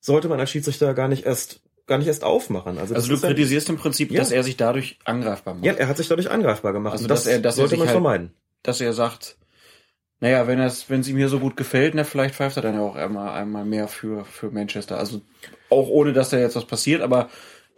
sollte 0.00 0.28
man 0.28 0.40
als 0.40 0.50
Schiedsrichter 0.50 0.92
gar 0.94 1.08
nicht 1.08 1.24
erst 1.24 1.60
gar 1.86 1.98
nicht 1.98 2.08
erst 2.08 2.24
aufmachen. 2.24 2.78
Also, 2.78 2.94
also 2.94 3.14
du 3.14 3.20
kritisierst 3.20 3.68
im 3.68 3.76
Prinzip, 3.76 4.10
ja. 4.10 4.20
dass 4.20 4.30
er 4.30 4.42
sich 4.42 4.56
dadurch 4.56 4.98
angreifbar 5.04 5.54
macht. 5.54 5.64
Ja, 5.64 5.74
er 5.74 5.88
hat 5.88 5.96
sich 5.96 6.08
dadurch 6.08 6.30
angreifbar 6.30 6.72
gemacht. 6.72 6.92
Also 6.92 7.06
das, 7.06 7.24
dass 7.24 7.32
er, 7.32 7.40
dass 7.40 7.56
sollte 7.56 7.74
er 7.74 7.78
man 7.78 7.88
halt, 7.88 7.94
vermeiden. 7.94 8.34
Dass 8.62 8.80
er 8.80 8.92
sagt, 8.92 9.36
naja, 10.20 10.46
wenn 10.46 10.60
es, 10.60 10.88
wenn 10.88 11.00
es 11.00 11.08
ihm 11.08 11.16
hier 11.16 11.28
so 11.28 11.40
gut 11.40 11.56
gefällt, 11.56 11.94
na, 11.94 12.04
vielleicht 12.04 12.34
pfeift 12.34 12.56
er 12.56 12.62
dann 12.62 12.74
ja 12.74 12.80
auch 12.80 12.96
einmal, 12.96 13.34
einmal 13.34 13.64
mehr 13.64 13.88
für, 13.88 14.24
für 14.24 14.50
Manchester. 14.50 14.98
Also 14.98 15.20
auch 15.74 15.88
ohne, 15.88 16.12
dass 16.12 16.30
da 16.30 16.38
jetzt 16.38 16.56
was 16.56 16.64
passiert, 16.64 17.02
aber 17.02 17.28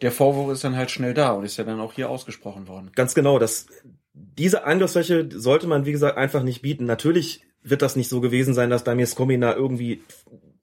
der 0.02 0.12
Vorwurf 0.12 0.52
ist 0.52 0.64
dann 0.64 0.77
halt 0.77 0.90
schnell 0.90 1.14
da 1.14 1.32
und 1.32 1.44
ist 1.44 1.56
ja 1.56 1.64
dann 1.64 1.81
auch 1.81 1.94
hier 1.94 2.10
ausgesprochen 2.10 2.68
worden. 2.68 2.90
Ganz 2.94 3.14
genau, 3.14 3.39
das, 3.39 3.66
diese 4.12 4.64
Angriffsfläche 4.64 5.28
sollte 5.32 5.66
man, 5.66 5.86
wie 5.86 5.93
gesagt, 5.93 6.18
einfach 6.18 6.43
nicht 6.43 6.62
bieten. 6.62 6.85
Natürlich 6.85 7.43
wird 7.62 7.82
das 7.82 7.97
nicht 7.97 8.09
so 8.09 8.20
gewesen 8.20 8.55
sein, 8.55 8.70
dass 8.70 8.85
Damir 8.85 9.06
Skomina 9.06 9.55
irgendwie 9.55 10.02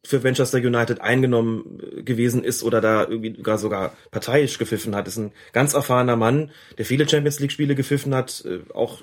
für 0.05 0.19
Manchester 0.19 0.57
United 0.57 1.01
eingenommen 1.01 1.81
gewesen 2.03 2.43
ist 2.43 2.61
oder 2.61 2.81
da 2.81 3.07
irgendwie 3.07 3.35
sogar, 3.35 3.57
sogar 3.57 3.93
parteiisch 4.11 4.57
gepfiffen 4.57 4.95
hat. 4.95 5.07
Ist 5.07 5.17
ein 5.17 5.31
ganz 5.53 5.73
erfahrener 5.73 6.17
Mann, 6.17 6.51
der 6.77 6.85
viele 6.85 7.07
Champions 7.07 7.39
League 7.39 7.53
Spiele 7.53 7.73
gepfiffen 7.73 8.13
hat, 8.13 8.43
äh, 8.45 8.59
auch 8.73 9.01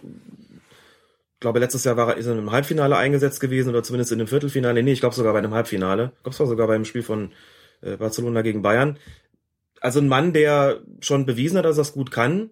glaube, 1.40 1.58
letztes 1.58 1.84
Jahr 1.84 1.96
war 1.96 2.10
er, 2.10 2.16
ist 2.18 2.26
er 2.26 2.38
im 2.38 2.52
Halbfinale 2.52 2.96
eingesetzt 2.96 3.40
gewesen 3.40 3.70
oder 3.70 3.82
zumindest 3.82 4.12
in 4.12 4.18
dem 4.18 4.28
Viertelfinale. 4.28 4.82
Nee, 4.82 4.92
ich 4.92 5.00
glaube 5.00 5.14
sogar 5.14 5.32
bei 5.32 5.38
einem 5.38 5.54
Halbfinale. 5.54 6.12
Ich 6.16 6.22
glaube, 6.22 6.34
es 6.34 6.40
war 6.40 6.46
sogar 6.46 6.66
beim 6.66 6.84
Spiel 6.84 7.02
von 7.02 7.32
äh, 7.82 7.96
Barcelona 7.96 8.42
gegen 8.42 8.62
Bayern. 8.62 8.98
Also 9.80 10.00
ein 10.00 10.08
Mann, 10.08 10.32
der 10.32 10.80
schon 11.00 11.26
bewiesen 11.26 11.58
hat, 11.58 11.64
dass 11.64 11.78
er 11.78 11.82
es 11.82 11.92
gut 11.92 12.10
kann. 12.10 12.50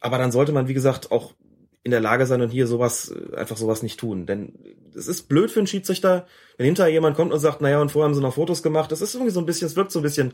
Aber 0.00 0.18
dann 0.18 0.32
sollte 0.32 0.52
man, 0.52 0.68
wie 0.68 0.74
gesagt, 0.74 1.10
auch 1.10 1.34
in 1.82 1.90
der 1.90 2.00
Lage 2.00 2.26
sein 2.26 2.42
und 2.42 2.50
hier 2.50 2.66
sowas, 2.66 3.10
äh, 3.10 3.36
einfach 3.36 3.56
sowas 3.56 3.82
nicht 3.82 3.98
tun. 3.98 4.26
Denn 4.26 4.54
es 4.94 5.08
ist 5.08 5.28
blöd 5.28 5.50
für 5.50 5.60
einen 5.60 5.66
Schiedsrichter, 5.66 6.26
wenn 6.56 6.66
hinterher 6.66 6.92
jemand 6.92 7.16
kommt 7.16 7.32
und 7.32 7.40
sagt, 7.40 7.60
naja, 7.60 7.80
und 7.80 7.90
vorher 7.90 8.06
haben 8.08 8.14
sie 8.14 8.20
noch 8.20 8.34
Fotos 8.34 8.62
gemacht. 8.62 8.92
Das 8.92 9.00
ist 9.00 9.14
irgendwie 9.14 9.32
so 9.32 9.40
ein 9.40 9.46
bisschen, 9.46 9.66
es 9.66 9.76
wirkt 9.76 9.92
so 9.92 10.00
ein 10.00 10.04
bisschen 10.04 10.32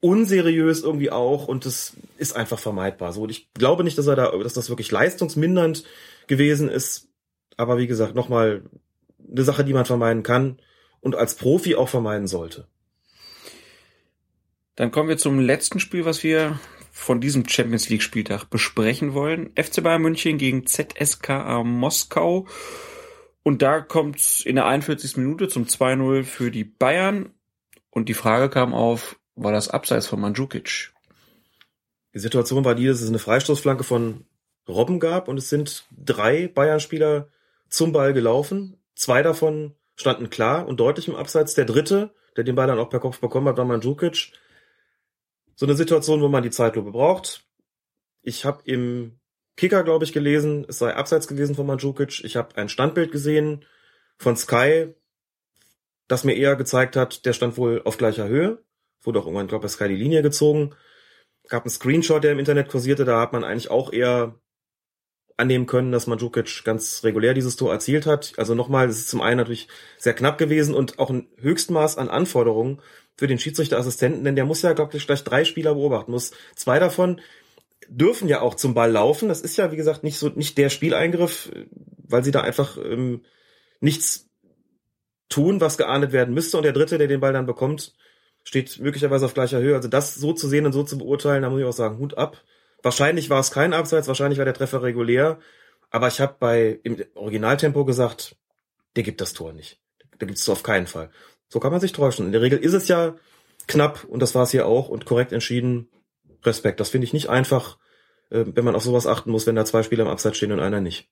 unseriös 0.00 0.82
irgendwie 0.82 1.12
auch 1.12 1.46
und 1.46 1.64
das 1.64 1.92
ist 2.18 2.34
einfach 2.34 2.58
vermeidbar. 2.58 3.12
So, 3.12 3.22
und 3.22 3.30
ich 3.30 3.52
glaube 3.54 3.84
nicht, 3.84 3.96
dass 3.98 4.08
er 4.08 4.16
da, 4.16 4.36
dass 4.36 4.54
das 4.54 4.68
wirklich 4.68 4.90
leistungsmindernd 4.90 5.84
gewesen 6.26 6.68
ist. 6.68 7.08
Aber 7.56 7.78
wie 7.78 7.86
gesagt, 7.86 8.16
nochmal 8.16 8.62
eine 9.30 9.44
Sache, 9.44 9.64
die 9.64 9.72
man 9.72 9.84
vermeiden 9.84 10.24
kann 10.24 10.58
und 11.00 11.14
als 11.14 11.36
Profi 11.36 11.76
auch 11.76 11.88
vermeiden 11.88 12.26
sollte. 12.26 12.66
Dann 14.76 14.90
kommen 14.90 15.08
wir 15.08 15.18
zum 15.18 15.38
letzten 15.38 15.80
Spiel, 15.80 16.04
was 16.04 16.22
wir 16.22 16.58
von 16.90 17.20
diesem 17.20 17.48
Champions 17.48 17.88
League 17.88 18.02
Spieltag 18.02 18.44
besprechen 18.44 19.14
wollen. 19.14 19.50
FC 19.56 19.82
Bayern 19.82 20.02
München 20.02 20.38
gegen 20.38 20.66
ZSKA 20.66 21.62
Moskau. 21.62 22.46
Und 23.42 23.62
da 23.62 23.80
kommt 23.80 24.42
in 24.46 24.56
der 24.56 24.66
41. 24.66 25.16
Minute 25.16 25.48
zum 25.48 25.64
2-0 25.64 26.22
für 26.24 26.50
die 26.50 26.64
Bayern. 26.64 27.30
Und 27.90 28.08
die 28.08 28.14
Frage 28.14 28.48
kam 28.48 28.72
auf, 28.72 29.18
war 29.34 29.52
das 29.52 29.68
abseits 29.68 30.06
von 30.06 30.20
Mandzukic? 30.20 30.92
Die 32.14 32.18
Situation 32.18 32.64
war 32.64 32.74
die, 32.74 32.86
dass 32.86 33.00
es 33.00 33.08
eine 33.08 33.18
Freistoßflanke 33.18 33.84
von 33.84 34.26
Robben 34.68 35.00
gab 35.00 35.28
und 35.28 35.38
es 35.38 35.48
sind 35.48 35.86
drei 35.90 36.46
Bayern-Spieler 36.46 37.28
zum 37.68 37.92
Ball 37.92 38.12
gelaufen. 38.12 38.76
Zwei 38.94 39.22
davon 39.22 39.74
standen 39.96 40.30
klar 40.30 40.66
und 40.68 40.78
deutlich 40.78 41.08
im 41.08 41.16
Abseits. 41.16 41.54
Der 41.54 41.64
dritte, 41.64 42.14
der 42.36 42.44
den 42.44 42.54
Ball 42.54 42.66
dann 42.66 42.78
auch 42.78 42.90
per 42.90 43.00
Kopf 43.00 43.18
bekommen 43.18 43.48
hat, 43.48 43.56
war 43.56 43.64
Mandzukic. 43.64 44.32
So 45.62 45.66
eine 45.66 45.76
Situation, 45.76 46.20
wo 46.22 46.26
man 46.26 46.42
die 46.42 46.50
Zeitlupe 46.50 46.90
braucht. 46.90 47.46
Ich 48.20 48.44
habe 48.44 48.62
im 48.64 49.20
Kicker, 49.56 49.84
glaube 49.84 50.04
ich, 50.04 50.12
gelesen, 50.12 50.66
es 50.68 50.78
sei 50.80 50.92
abseits 50.92 51.28
gewesen 51.28 51.54
von 51.54 51.66
Mandzukic. 51.66 52.24
Ich 52.24 52.34
habe 52.34 52.56
ein 52.56 52.68
Standbild 52.68 53.12
gesehen 53.12 53.64
von 54.18 54.36
Sky, 54.36 54.92
das 56.08 56.24
mir 56.24 56.34
eher 56.34 56.56
gezeigt 56.56 56.96
hat, 56.96 57.24
der 57.26 57.32
stand 57.32 57.56
wohl 57.58 57.80
auf 57.84 57.96
gleicher 57.96 58.26
Höhe. 58.26 58.64
Wurde 59.02 59.20
auch 59.20 59.26
irgendwann, 59.26 59.46
glaube 59.46 59.64
ich, 59.64 59.70
bei 59.70 59.76
Sky 59.76 59.88
die 59.88 60.02
Linie 60.02 60.22
gezogen. 60.22 60.74
Gab 61.48 61.62
einen 61.62 61.70
Screenshot, 61.70 62.24
der 62.24 62.32
im 62.32 62.40
Internet 62.40 62.68
kursierte, 62.68 63.04
da 63.04 63.20
hat 63.20 63.32
man 63.32 63.44
eigentlich 63.44 63.70
auch 63.70 63.92
eher 63.92 64.34
annehmen 65.36 65.66
können, 65.66 65.92
dass 65.92 66.08
Mandzukic 66.08 66.64
ganz 66.64 67.04
regulär 67.04 67.34
dieses 67.34 67.54
Tor 67.54 67.72
erzielt 67.72 68.04
hat. 68.04 68.32
Also 68.36 68.56
nochmal, 68.56 68.88
es 68.88 68.98
ist 68.98 69.10
zum 69.10 69.20
einen 69.20 69.36
natürlich 69.36 69.68
sehr 69.96 70.14
knapp 70.14 70.38
gewesen 70.38 70.74
und 70.74 70.98
auch 70.98 71.10
ein 71.10 71.28
Höchstmaß 71.36 71.98
an 71.98 72.08
Anforderungen 72.08 72.82
für 73.16 73.26
den 73.26 73.38
Schiedsrichterassistenten, 73.38 74.24
denn 74.24 74.36
der 74.36 74.44
muss 74.44 74.62
ja, 74.62 74.72
glaube 74.72 74.96
ich, 74.96 75.06
gleich 75.06 75.24
drei 75.24 75.44
Spieler 75.44 75.74
beobachten 75.74 76.10
muss. 76.10 76.32
Zwei 76.56 76.78
davon 76.78 77.20
dürfen 77.88 78.28
ja 78.28 78.40
auch 78.40 78.54
zum 78.54 78.74
Ball 78.74 78.90
laufen. 78.90 79.28
Das 79.28 79.40
ist 79.40 79.56
ja, 79.56 79.70
wie 79.70 79.76
gesagt, 79.76 80.02
nicht 80.02 80.18
so 80.18 80.28
nicht 80.28 80.56
der 80.58 80.70
Spieleingriff, 80.70 81.50
weil 81.98 82.24
sie 82.24 82.30
da 82.30 82.40
einfach 82.40 82.76
ähm, 82.78 83.22
nichts 83.80 84.30
tun, 85.28 85.60
was 85.60 85.78
geahndet 85.78 86.12
werden 86.12 86.34
müsste. 86.34 86.56
Und 86.56 86.62
der 86.62 86.72
dritte, 86.72 86.98
der 86.98 87.08
den 87.08 87.20
Ball 87.20 87.32
dann 87.32 87.46
bekommt, 87.46 87.94
steht 88.44 88.78
möglicherweise 88.80 89.24
auf 89.24 89.34
gleicher 89.34 89.60
Höhe. 89.60 89.74
Also 89.74 89.88
das 89.88 90.14
so 90.14 90.32
zu 90.32 90.48
sehen 90.48 90.66
und 90.66 90.72
so 90.72 90.82
zu 90.82 90.98
beurteilen, 90.98 91.42
da 91.42 91.50
muss 91.50 91.60
ich 91.60 91.66
auch 91.66 91.72
sagen, 91.72 91.98
Hut 91.98 92.16
ab. 92.16 92.42
Wahrscheinlich 92.82 93.30
war 93.30 93.40
es 93.40 93.50
kein 93.50 93.72
Abseits, 93.72 94.08
wahrscheinlich 94.08 94.38
war 94.38 94.44
der 94.44 94.54
Treffer 94.54 94.82
regulär. 94.82 95.38
Aber 95.90 96.08
ich 96.08 96.20
habe 96.20 96.36
bei 96.38 96.80
im 96.82 96.96
Originaltempo 97.14 97.84
gesagt, 97.84 98.36
der 98.96 99.02
gibt 99.02 99.20
das 99.20 99.32
Tor 99.32 99.52
nicht. 99.52 99.80
Da 100.18 100.26
gibt 100.26 100.38
es 100.38 100.48
auf 100.48 100.62
keinen 100.62 100.86
Fall. 100.86 101.10
So 101.52 101.60
kann 101.60 101.70
man 101.70 101.82
sich 101.82 101.92
täuschen. 101.92 102.24
In 102.24 102.32
der 102.32 102.40
Regel 102.40 102.58
ist 102.58 102.72
es 102.72 102.88
ja 102.88 103.14
knapp 103.66 104.04
und 104.04 104.20
das 104.20 104.34
war 104.34 104.44
es 104.44 104.52
hier 104.52 104.66
auch 104.66 104.88
und 104.88 105.04
korrekt 105.04 105.32
entschieden. 105.32 105.90
Respekt. 106.44 106.80
Das 106.80 106.88
finde 106.88 107.04
ich 107.04 107.12
nicht 107.12 107.28
einfach, 107.28 107.76
äh, 108.30 108.46
wenn 108.54 108.64
man 108.64 108.74
auf 108.74 108.82
sowas 108.82 109.06
achten 109.06 109.30
muss, 109.30 109.46
wenn 109.46 109.54
da 109.54 109.66
zwei 109.66 109.82
Spieler 109.82 110.04
im 110.04 110.10
Abseits 110.10 110.38
stehen 110.38 110.50
und 110.50 110.60
einer 110.60 110.80
nicht. 110.80 111.10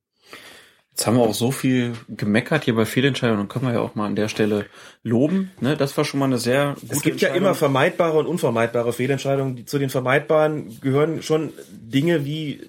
Jetzt 0.92 1.06
haben 1.06 1.18
wir 1.18 1.24
auch 1.24 1.34
so 1.34 1.50
viel 1.50 1.92
gemeckert 2.08 2.64
hier 2.64 2.74
bei 2.74 2.86
Fehlentscheidungen 2.86 3.42
und 3.42 3.48
können 3.48 3.66
wir 3.66 3.74
ja 3.74 3.80
auch 3.80 3.94
mal 3.94 4.06
an 4.06 4.16
der 4.16 4.28
Stelle 4.28 4.64
loben. 5.02 5.50
Ne? 5.60 5.76
Das 5.76 5.94
war 5.98 6.06
schon 6.06 6.18
mal 6.20 6.26
eine 6.26 6.38
sehr 6.38 6.74
gute 6.80 6.94
Es 6.94 7.02
gibt 7.02 7.20
ja 7.20 7.34
immer 7.34 7.54
vermeidbare 7.54 8.18
und 8.18 8.26
unvermeidbare 8.26 8.94
Fehlentscheidungen. 8.94 9.56
Die, 9.56 9.66
zu 9.66 9.78
den 9.78 9.90
vermeidbaren 9.90 10.80
gehören 10.80 11.22
schon 11.22 11.52
Dinge 11.70 12.24
wie, 12.24 12.62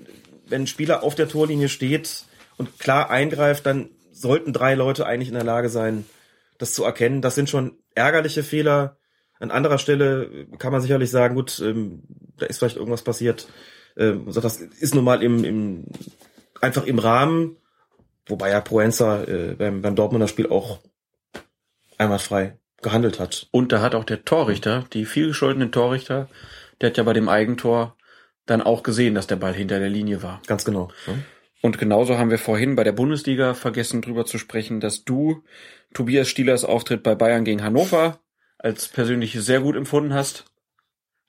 wenn 0.46 0.64
ein 0.64 0.68
Spieler 0.68 1.04
auf 1.04 1.16
der 1.16 1.30
Torlinie 1.30 1.70
steht 1.70 2.26
und 2.58 2.80
klar 2.80 3.10
eingreift, 3.10 3.66
dann 3.66 3.92
sollten 4.12 4.52
drei 4.52 4.76
Leute 4.76 5.06
eigentlich 5.06 5.30
in 5.30 5.36
der 5.36 5.46
Lage 5.46 5.70
sein, 5.70 6.04
das 6.62 6.74
zu 6.74 6.84
erkennen. 6.84 7.22
Das 7.22 7.36
sind 7.36 7.50
schon 7.50 7.78
ärgerliche 7.96 8.44
Fehler. 8.44 8.98
An 9.40 9.52
anderer 9.52 9.78
Stelle 9.78 10.48
kann 10.60 10.72
man 10.72 10.82
sicherlich 10.82 11.10
sagen, 11.10 11.36
gut, 11.36 11.60
ähm, 11.60 12.04
da 12.38 12.46
ist 12.46 12.60
vielleicht 12.60 12.78
irgendwas 12.78 13.04
passiert. 13.04 13.48
Ähm, 13.98 14.28
das 14.32 14.58
ist 14.58 14.96
nun 14.96 15.04
mal 15.04 15.24
im, 15.24 15.44
im, 15.44 15.86
einfach 16.62 16.86
im 16.86 17.00
Rahmen 17.00 17.58
Wobei 18.28 18.52
ja 18.52 18.62
Proenza 18.62 19.24
äh, 19.24 19.56
beim, 19.58 19.82
beim 19.82 19.96
Dortmunder 19.96 20.28
Spiel 20.28 20.48
auch 20.48 20.80
einmal 21.98 22.20
frei 22.20 22.58
gehandelt 22.82 23.20
hat. 23.20 23.48
Und 23.52 23.72
da 23.72 23.82
hat 23.82 23.94
auch 23.94 24.04
der 24.04 24.26
Torrichter, 24.26 24.86
die 24.94 25.06
vielgescholtenen 25.06 25.72
Torrichter, 25.72 26.30
der 26.80 26.90
hat 26.90 26.98
ja 26.98 27.04
bei 27.04 27.14
dem 27.14 27.30
Eigentor 27.30 27.96
dann 28.46 28.62
auch 28.62 28.82
gesehen, 28.84 29.14
dass 29.14 29.28
der 29.28 29.36
Ball 29.36 29.54
hinter 29.54 29.80
der 29.80 29.90
Linie 29.90 30.24
war. 30.24 30.42
Ganz 30.48 30.66
genau. 30.66 30.90
Ja. 31.06 31.14
Und 31.62 31.78
genauso 31.78 32.18
haben 32.18 32.32
wir 32.32 32.40
vorhin 32.40 32.76
bei 32.76 32.84
der 32.84 32.92
Bundesliga 32.92 33.54
vergessen 33.54 34.02
drüber 34.02 34.26
zu 34.26 34.38
sprechen, 34.38 34.80
dass 34.80 35.04
du 35.04 35.44
Tobias 35.94 36.28
Stielers 36.28 36.66
Auftritt 36.66 37.04
bei 37.04 37.16
Bayern 37.16 37.44
gegen 37.46 37.64
Hannover 37.64 38.20
als 38.58 38.88
persönlich 38.88 39.34
sehr 39.34 39.62
gut 39.62 39.76
empfunden 39.76 40.14
hast. 40.14 40.46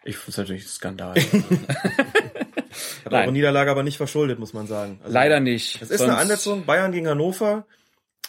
Ich 0.05 0.17
finde 0.17 0.31
es 0.31 0.37
natürlich 0.39 0.65
ein 0.65 0.69
Skandal. 0.69 1.15
Hat 3.05 3.13
eure 3.13 3.33
Niederlage 3.33 3.71
aber 3.71 3.83
nicht 3.83 3.97
verschuldet, 3.97 4.39
muss 4.39 4.53
man 4.53 4.67
sagen. 4.67 4.99
Also, 5.03 5.13
Leider 5.13 5.41
nicht. 5.41 5.81
Es 5.83 5.91
ist 5.91 6.01
eine 6.01 6.17
Ansetzung. 6.17 6.65
Bayern 6.65 6.93
gegen 6.93 7.09
Hannover. 7.09 7.67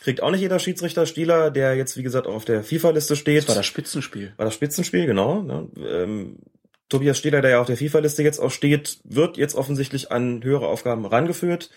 Kriegt 0.01 0.21
auch 0.21 0.31
nicht 0.31 0.41
jeder 0.41 0.59
Schiedsrichter 0.59 1.05
Stieler, 1.05 1.49
der 1.49 1.75
jetzt, 1.75 1.95
wie 1.95 2.03
gesagt, 2.03 2.27
auch 2.27 2.35
auf 2.35 2.45
der 2.45 2.63
FIFA-Liste 2.63 3.15
steht. 3.15 3.43
Das 3.43 3.47
war 3.49 3.55
das 3.55 3.65
Spitzenspiel. 3.65 4.33
War 4.35 4.45
das 4.45 4.53
Spitzenspiel, 4.53 5.05
genau. 5.05 5.41
Ne? 5.41 5.69
Ähm, 5.77 6.39
Tobias 6.89 7.17
Stieler, 7.17 7.41
der 7.41 7.51
ja 7.51 7.61
auf 7.61 7.67
der 7.67 7.77
FIFA-Liste 7.77 8.23
jetzt 8.23 8.39
auch 8.39 8.51
steht, 8.51 8.99
wird 9.03 9.37
jetzt 9.37 9.55
offensichtlich 9.55 10.11
an 10.11 10.43
höhere 10.43 10.67
Aufgaben 10.67 11.05
rangeführt. 11.05 11.69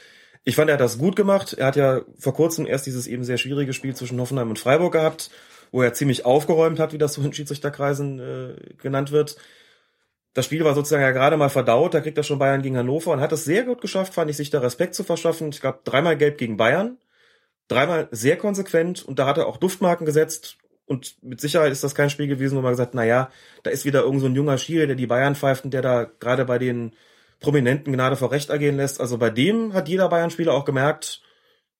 Ich 0.44 0.56
fand, 0.56 0.70
er 0.70 0.74
hat 0.74 0.80
das 0.80 0.98
gut 0.98 1.16
gemacht. 1.16 1.54
Er 1.54 1.66
hat 1.66 1.76
ja 1.76 2.02
vor 2.18 2.34
kurzem 2.34 2.66
erst 2.66 2.86
dieses 2.86 3.06
eben 3.06 3.24
sehr 3.24 3.38
schwierige 3.38 3.72
Spiel 3.72 3.94
zwischen 3.96 4.20
Hoffenheim 4.20 4.50
und 4.50 4.58
Freiburg 4.58 4.92
gehabt, 4.92 5.30
wo 5.72 5.82
er 5.82 5.94
ziemlich 5.94 6.24
aufgeräumt 6.24 6.78
hat, 6.78 6.92
wie 6.92 6.98
das 6.98 7.14
so 7.14 7.22
in 7.22 7.32
Schiedsrichterkreisen 7.32 8.18
äh, 8.20 8.74
genannt 8.80 9.10
wird. 9.10 9.36
Das 10.34 10.44
Spiel 10.44 10.62
war 10.64 10.74
sozusagen 10.74 11.02
ja 11.02 11.12
gerade 11.12 11.38
mal 11.38 11.48
verdaut, 11.48 11.94
da 11.94 12.00
kriegt 12.00 12.18
er 12.18 12.22
schon 12.22 12.38
Bayern 12.38 12.60
gegen 12.60 12.76
Hannover 12.76 13.10
und 13.12 13.20
hat 13.20 13.32
es 13.32 13.44
sehr 13.44 13.64
gut 13.64 13.80
geschafft, 13.80 14.12
fand 14.12 14.30
ich, 14.30 14.36
sich 14.36 14.50
da 14.50 14.60
Respekt 14.60 14.94
zu 14.94 15.02
verschaffen. 15.02 15.48
Ich 15.48 15.62
glaube, 15.62 15.80
dreimal 15.84 16.16
gelb 16.18 16.36
gegen 16.36 16.58
Bayern, 16.58 16.98
dreimal 17.68 18.06
sehr 18.10 18.36
konsequent 18.36 19.02
und 19.02 19.18
da 19.18 19.26
hat 19.26 19.38
er 19.38 19.46
auch 19.46 19.56
Duftmarken 19.56 20.04
gesetzt 20.04 20.58
und 20.86 21.16
mit 21.22 21.40
Sicherheit 21.40 21.72
ist 21.72 21.84
das 21.84 21.94
kein 21.94 22.10
Spiel 22.10 22.28
gewesen, 22.28 22.56
wo 22.56 22.62
man 22.62 22.72
gesagt, 22.72 22.94
na 22.94 23.04
ja, 23.04 23.30
da 23.64 23.70
ist 23.70 23.84
wieder 23.84 24.02
irgend 24.02 24.20
so 24.20 24.26
ein 24.26 24.34
junger 24.34 24.56
Schiele, 24.56 24.86
der 24.86 24.96
die 24.96 25.06
Bayern 25.06 25.34
pfeift 25.34 25.64
und 25.64 25.74
der 25.74 25.82
da 25.82 26.04
gerade 26.04 26.44
bei 26.44 26.58
den 26.58 26.92
Prominenten 27.40 27.92
Gnade 27.92 28.16
vor 28.16 28.32
Recht 28.32 28.50
ergehen 28.50 28.76
lässt. 28.76 29.00
Also 29.00 29.18
bei 29.18 29.30
dem 29.30 29.74
hat 29.74 29.88
jeder 29.88 30.08
Bayern-Spieler 30.08 30.54
auch 30.54 30.64
gemerkt, 30.64 31.22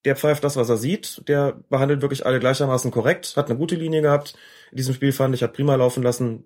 der 0.05 0.16
pfeift 0.16 0.45
das, 0.45 0.57
was 0.57 0.69
er 0.69 0.77
sieht, 0.77 1.23
der 1.28 1.61
behandelt 1.70 2.03
wirklich 2.03 2.27
alle 2.27 2.41
gleichermaßen 2.41 2.91
korrekt, 2.91 3.37
hat 3.37 3.49
eine 3.49 3.59
gute 3.59 3.74
Linie 3.74 4.03
gehabt. 4.03 4.35
In 4.70 4.77
diesem 4.77 4.95
Spiel 4.95 5.12
fand 5.12 5.35
ich, 5.35 5.43
hat 5.43 5.53
prima 5.53 5.74
laufen 5.74 6.03
lassen, 6.03 6.45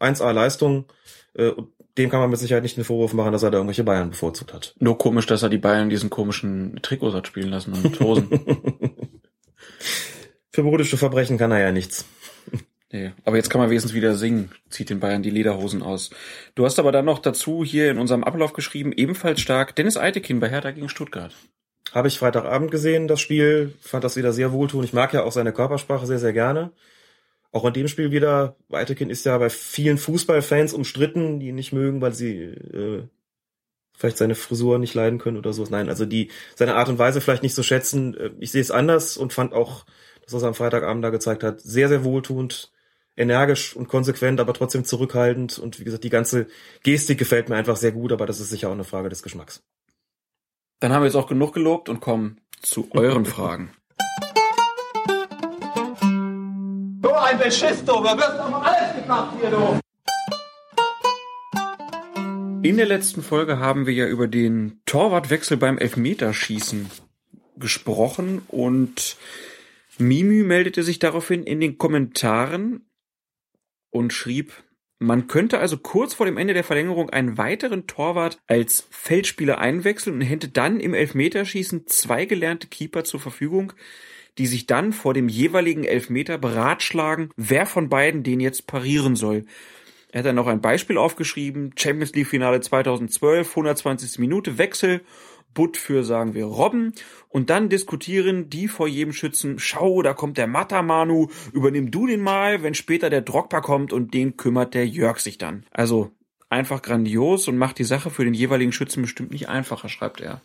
1A 0.00 0.32
Leistung. 0.32 0.86
Äh, 1.34 1.52
dem 1.96 2.10
kann 2.10 2.20
man 2.20 2.30
mit 2.30 2.40
Sicherheit 2.40 2.64
nicht 2.64 2.76
den 2.76 2.84
Vorwurf 2.84 3.12
machen, 3.12 3.32
dass 3.32 3.44
er 3.44 3.52
da 3.52 3.58
irgendwelche 3.58 3.84
Bayern 3.84 4.10
bevorzugt 4.10 4.52
hat. 4.52 4.74
Nur 4.80 4.98
komisch, 4.98 5.26
dass 5.26 5.44
er 5.44 5.48
die 5.48 5.58
Bayern 5.58 5.90
diesen 5.90 6.10
komischen 6.10 6.80
Trikots 6.82 7.14
hat 7.14 7.28
spielen 7.28 7.50
lassen 7.50 7.72
und 7.72 8.00
Hosen. 8.00 8.28
Für 10.54 10.62
modische 10.62 10.96
Verbrechen 10.96 11.36
kann 11.36 11.50
er 11.50 11.58
ja 11.58 11.72
nichts. 11.72 12.04
Nee, 12.92 13.10
aber 13.24 13.34
jetzt 13.34 13.50
kann 13.50 13.60
man 13.60 13.70
wenigstens 13.70 13.92
wieder 13.92 14.14
singen, 14.14 14.52
zieht 14.70 14.88
den 14.88 15.00
Bayern 15.00 15.24
die 15.24 15.30
Lederhosen 15.30 15.82
aus. 15.82 16.10
Du 16.54 16.64
hast 16.64 16.78
aber 16.78 16.92
dann 16.92 17.06
noch 17.06 17.18
dazu 17.18 17.64
hier 17.64 17.90
in 17.90 17.98
unserem 17.98 18.22
Ablauf 18.22 18.52
geschrieben, 18.52 18.92
ebenfalls 18.92 19.40
stark, 19.40 19.74
Dennis 19.74 19.96
Eitekin 19.96 20.38
bei 20.38 20.48
Hertha 20.48 20.70
gegen 20.70 20.88
Stuttgart. 20.88 21.34
Habe 21.90 22.06
ich 22.06 22.20
Freitagabend 22.20 22.70
gesehen, 22.70 23.08
das 23.08 23.20
Spiel, 23.20 23.74
fand 23.80 24.04
das 24.04 24.14
wieder 24.14 24.32
sehr 24.32 24.52
wohltuend. 24.52 24.84
Ich 24.84 24.92
mag 24.92 25.12
ja 25.12 25.24
auch 25.24 25.32
seine 25.32 25.52
Körpersprache 25.52 26.06
sehr, 26.06 26.20
sehr 26.20 26.32
gerne. 26.32 26.70
Auch 27.50 27.64
in 27.64 27.72
dem 27.72 27.88
Spiel 27.88 28.12
wieder, 28.12 28.54
Weitekind 28.68 29.10
ist 29.10 29.26
ja 29.26 29.36
bei 29.38 29.50
vielen 29.50 29.98
Fußballfans 29.98 30.72
umstritten, 30.72 31.40
die 31.40 31.48
ihn 31.48 31.56
nicht 31.56 31.72
mögen, 31.72 32.00
weil 32.00 32.12
sie 32.12 32.42
äh, 32.42 33.02
vielleicht 33.96 34.18
seine 34.18 34.36
Frisur 34.36 34.78
nicht 34.78 34.94
leiden 34.94 35.18
können 35.18 35.36
oder 35.36 35.52
so. 35.52 35.66
Nein, 35.68 35.88
also 35.88 36.06
die 36.06 36.30
seine 36.54 36.76
Art 36.76 36.88
und 36.88 37.00
Weise 37.00 37.20
vielleicht 37.20 37.42
nicht 37.42 37.56
so 37.56 37.64
schätzen. 37.64 38.16
Äh, 38.16 38.30
ich 38.38 38.52
sehe 38.52 38.62
es 38.62 38.70
anders 38.70 39.16
und 39.16 39.32
fand 39.32 39.52
auch, 39.52 39.84
dass 40.24 40.34
er 40.34 40.38
es 40.38 40.44
am 40.44 40.54
Freitagabend 40.54 41.04
da 41.04 41.10
gezeigt 41.10 41.42
hat, 41.42 41.60
sehr, 41.60 41.88
sehr 41.88 42.04
wohltuend, 42.04 42.72
energisch 43.16 43.76
und 43.76 43.88
konsequent, 43.88 44.40
aber 44.40 44.54
trotzdem 44.54 44.84
zurückhaltend. 44.84 45.58
Und 45.58 45.80
wie 45.80 45.84
gesagt, 45.84 46.04
die 46.04 46.10
ganze 46.10 46.46
Gestik 46.82 47.18
gefällt 47.18 47.48
mir 47.48 47.56
einfach 47.56 47.76
sehr 47.76 47.92
gut, 47.92 48.12
aber 48.12 48.26
das 48.26 48.40
ist 48.40 48.50
sicher 48.50 48.68
auch 48.68 48.72
eine 48.72 48.84
Frage 48.84 49.08
des 49.08 49.22
Geschmacks. 49.22 49.62
Dann 50.80 50.92
haben 50.92 51.02
wir 51.02 51.06
jetzt 51.06 51.16
auch 51.16 51.28
genug 51.28 51.54
gelobt 51.54 51.88
und 51.88 52.00
kommen 52.00 52.40
zu 52.60 52.88
euren 52.92 53.24
Fragen. 53.24 53.70
ein 57.24 57.38
Beschiss, 57.38 57.84
du. 57.84 57.92
Wir 57.92 58.16
wirst 58.16 58.38
doch 58.38 58.62
alles 58.62 59.02
gemacht 59.02 59.36
hier, 59.40 59.50
du. 59.50 59.80
In 62.62 62.76
der 62.76 62.86
letzten 62.86 63.22
Folge 63.22 63.58
haben 63.58 63.86
wir 63.86 63.92
ja 63.92 64.06
über 64.06 64.26
den 64.26 64.80
Torwartwechsel 64.86 65.56
beim 65.56 65.78
Elfmeterschießen 65.78 66.90
gesprochen 67.56 68.42
und 68.48 69.16
Mimü 69.98 70.44
meldete 70.44 70.82
sich 70.82 70.98
daraufhin 70.98 71.44
in 71.44 71.60
den 71.60 71.78
Kommentaren 71.78 72.88
und 73.90 74.12
schrieb, 74.12 74.52
man 74.98 75.26
könnte 75.26 75.58
also 75.58 75.76
kurz 75.76 76.14
vor 76.14 76.26
dem 76.26 76.38
Ende 76.38 76.54
der 76.54 76.64
Verlängerung 76.64 77.10
einen 77.10 77.36
weiteren 77.36 77.86
Torwart 77.86 78.38
als 78.46 78.86
Feldspieler 78.90 79.58
einwechseln 79.58 80.16
und 80.16 80.22
hätte 80.22 80.48
dann 80.48 80.80
im 80.80 80.94
Elfmeterschießen 80.94 81.86
zwei 81.86 82.24
gelernte 82.24 82.68
Keeper 82.68 83.04
zur 83.04 83.20
Verfügung, 83.20 83.72
die 84.38 84.46
sich 84.46 84.66
dann 84.66 84.92
vor 84.92 85.14
dem 85.14 85.28
jeweiligen 85.28 85.84
Elfmeter 85.84 86.38
beratschlagen, 86.38 87.30
wer 87.36 87.66
von 87.66 87.88
beiden 87.88 88.22
den 88.22 88.40
jetzt 88.40 88.66
parieren 88.66 89.16
soll. 89.16 89.44
Er 90.10 90.20
hat 90.20 90.26
dann 90.26 90.36
noch 90.36 90.46
ein 90.46 90.60
Beispiel 90.60 90.96
aufgeschrieben, 90.96 91.72
Champions 91.76 92.14
League 92.14 92.28
Finale 92.28 92.60
2012, 92.60 93.50
120. 93.50 94.18
Minute, 94.20 94.58
Wechsel, 94.58 95.00
Butt 95.54 95.76
für, 95.76 96.04
sagen 96.04 96.34
wir, 96.34 96.44
Robben. 96.44 96.92
Und 97.28 97.50
dann 97.50 97.68
diskutieren 97.68 98.50
die 98.50 98.68
vor 98.68 98.88
jedem 98.88 99.12
Schützen, 99.12 99.58
schau, 99.58 100.02
da 100.02 100.12
kommt 100.12 100.36
der 100.36 100.46
Matamanu, 100.46 101.28
übernimm 101.52 101.90
du 101.90 102.06
den 102.06 102.20
mal, 102.20 102.62
wenn 102.62 102.74
später 102.74 103.10
der 103.10 103.22
Drogba 103.22 103.60
kommt 103.60 103.92
und 103.92 104.12
den 104.12 104.36
kümmert 104.36 104.74
der 104.74 104.86
Jörg 104.86 105.20
sich 105.20 105.38
dann. 105.38 105.64
Also 105.70 106.10
einfach 106.50 106.82
grandios 106.82 107.48
und 107.48 107.56
macht 107.56 107.78
die 107.78 107.84
Sache 107.84 108.10
für 108.10 108.24
den 108.24 108.34
jeweiligen 108.34 108.72
Schützen 108.72 109.02
bestimmt 109.02 109.32
nicht 109.32 109.48
einfacher, 109.48 109.88
schreibt 109.88 110.20
er. 110.20 110.40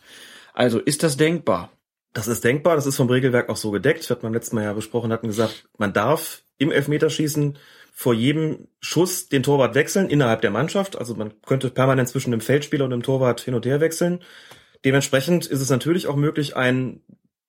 Also 0.53 0.80
ist 0.80 1.03
das 1.03 1.18
denkbar? 1.18 1.72
Das 2.14 2.27
ist 2.27 2.44
denkbar, 2.44 2.76
das 2.76 2.88
ist 2.88 2.95
vom 2.95 3.10
Regelwerk 3.10 3.49
auch 3.49 3.57
so 3.57 3.72
gedeckt. 3.72 4.07
Wir 4.10 4.15
hatten 4.15 4.23
beim 4.23 4.34
letzten 4.34 4.56
Mal 4.56 4.64
ja 4.64 4.73
besprochen, 4.73 5.11
hatten 5.11 5.27
gesagt, 5.27 5.69
man 5.77 5.94
darf 5.94 6.41
im 6.57 6.72
Elfmeterschießen 6.72 7.57
vor 7.94 8.14
jedem 8.14 8.68
Schuss 8.80 9.30
den 9.30 9.44
Torwart 9.44 9.76
wechseln 9.76 10.10
innerhalb 10.10 10.41
der 10.41 10.52
Mannschaft. 10.52 10.98
Also 10.98 11.15
man 11.15 11.34
könnte 11.45 11.69
permanent 11.69 12.10
zwischen 12.10 12.31
dem 12.31 12.41
Feldspieler 12.41 12.86
und 12.86 12.91
dem 12.91 13.03
Torwart 13.03 13.41
hin 13.41 13.53
und 13.53 13.65
her 13.65 13.81
wechseln. 13.81 14.22
Dementsprechend 14.86 15.46
ist 15.46 15.62
es 15.62 15.70
natürlich 15.70 16.08
auch 16.08 16.16
möglich, 16.16 16.56
einen 16.56 17.04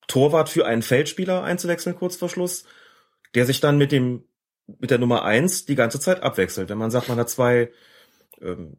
Torwart 0.07 0.49
für 0.49 0.65
einen 0.65 0.81
Feldspieler 0.81 1.43
einzuwechseln 1.43 1.95
kurz 1.95 2.15
vor 2.17 2.29
Schluss, 2.29 2.65
der 3.35 3.45
sich 3.45 3.61
dann 3.61 3.77
mit 3.77 3.91
dem 3.91 4.25
mit 4.79 4.91
der 4.91 4.99
Nummer 4.99 5.23
eins 5.23 5.65
die 5.65 5.75
ganze 5.75 5.99
Zeit 5.99 6.23
abwechselt. 6.23 6.69
Wenn 6.69 6.77
man 6.77 6.91
sagt, 6.91 7.09
man 7.09 7.17
hat 7.17 7.29
zwei 7.29 7.71
ähm, 8.41 8.77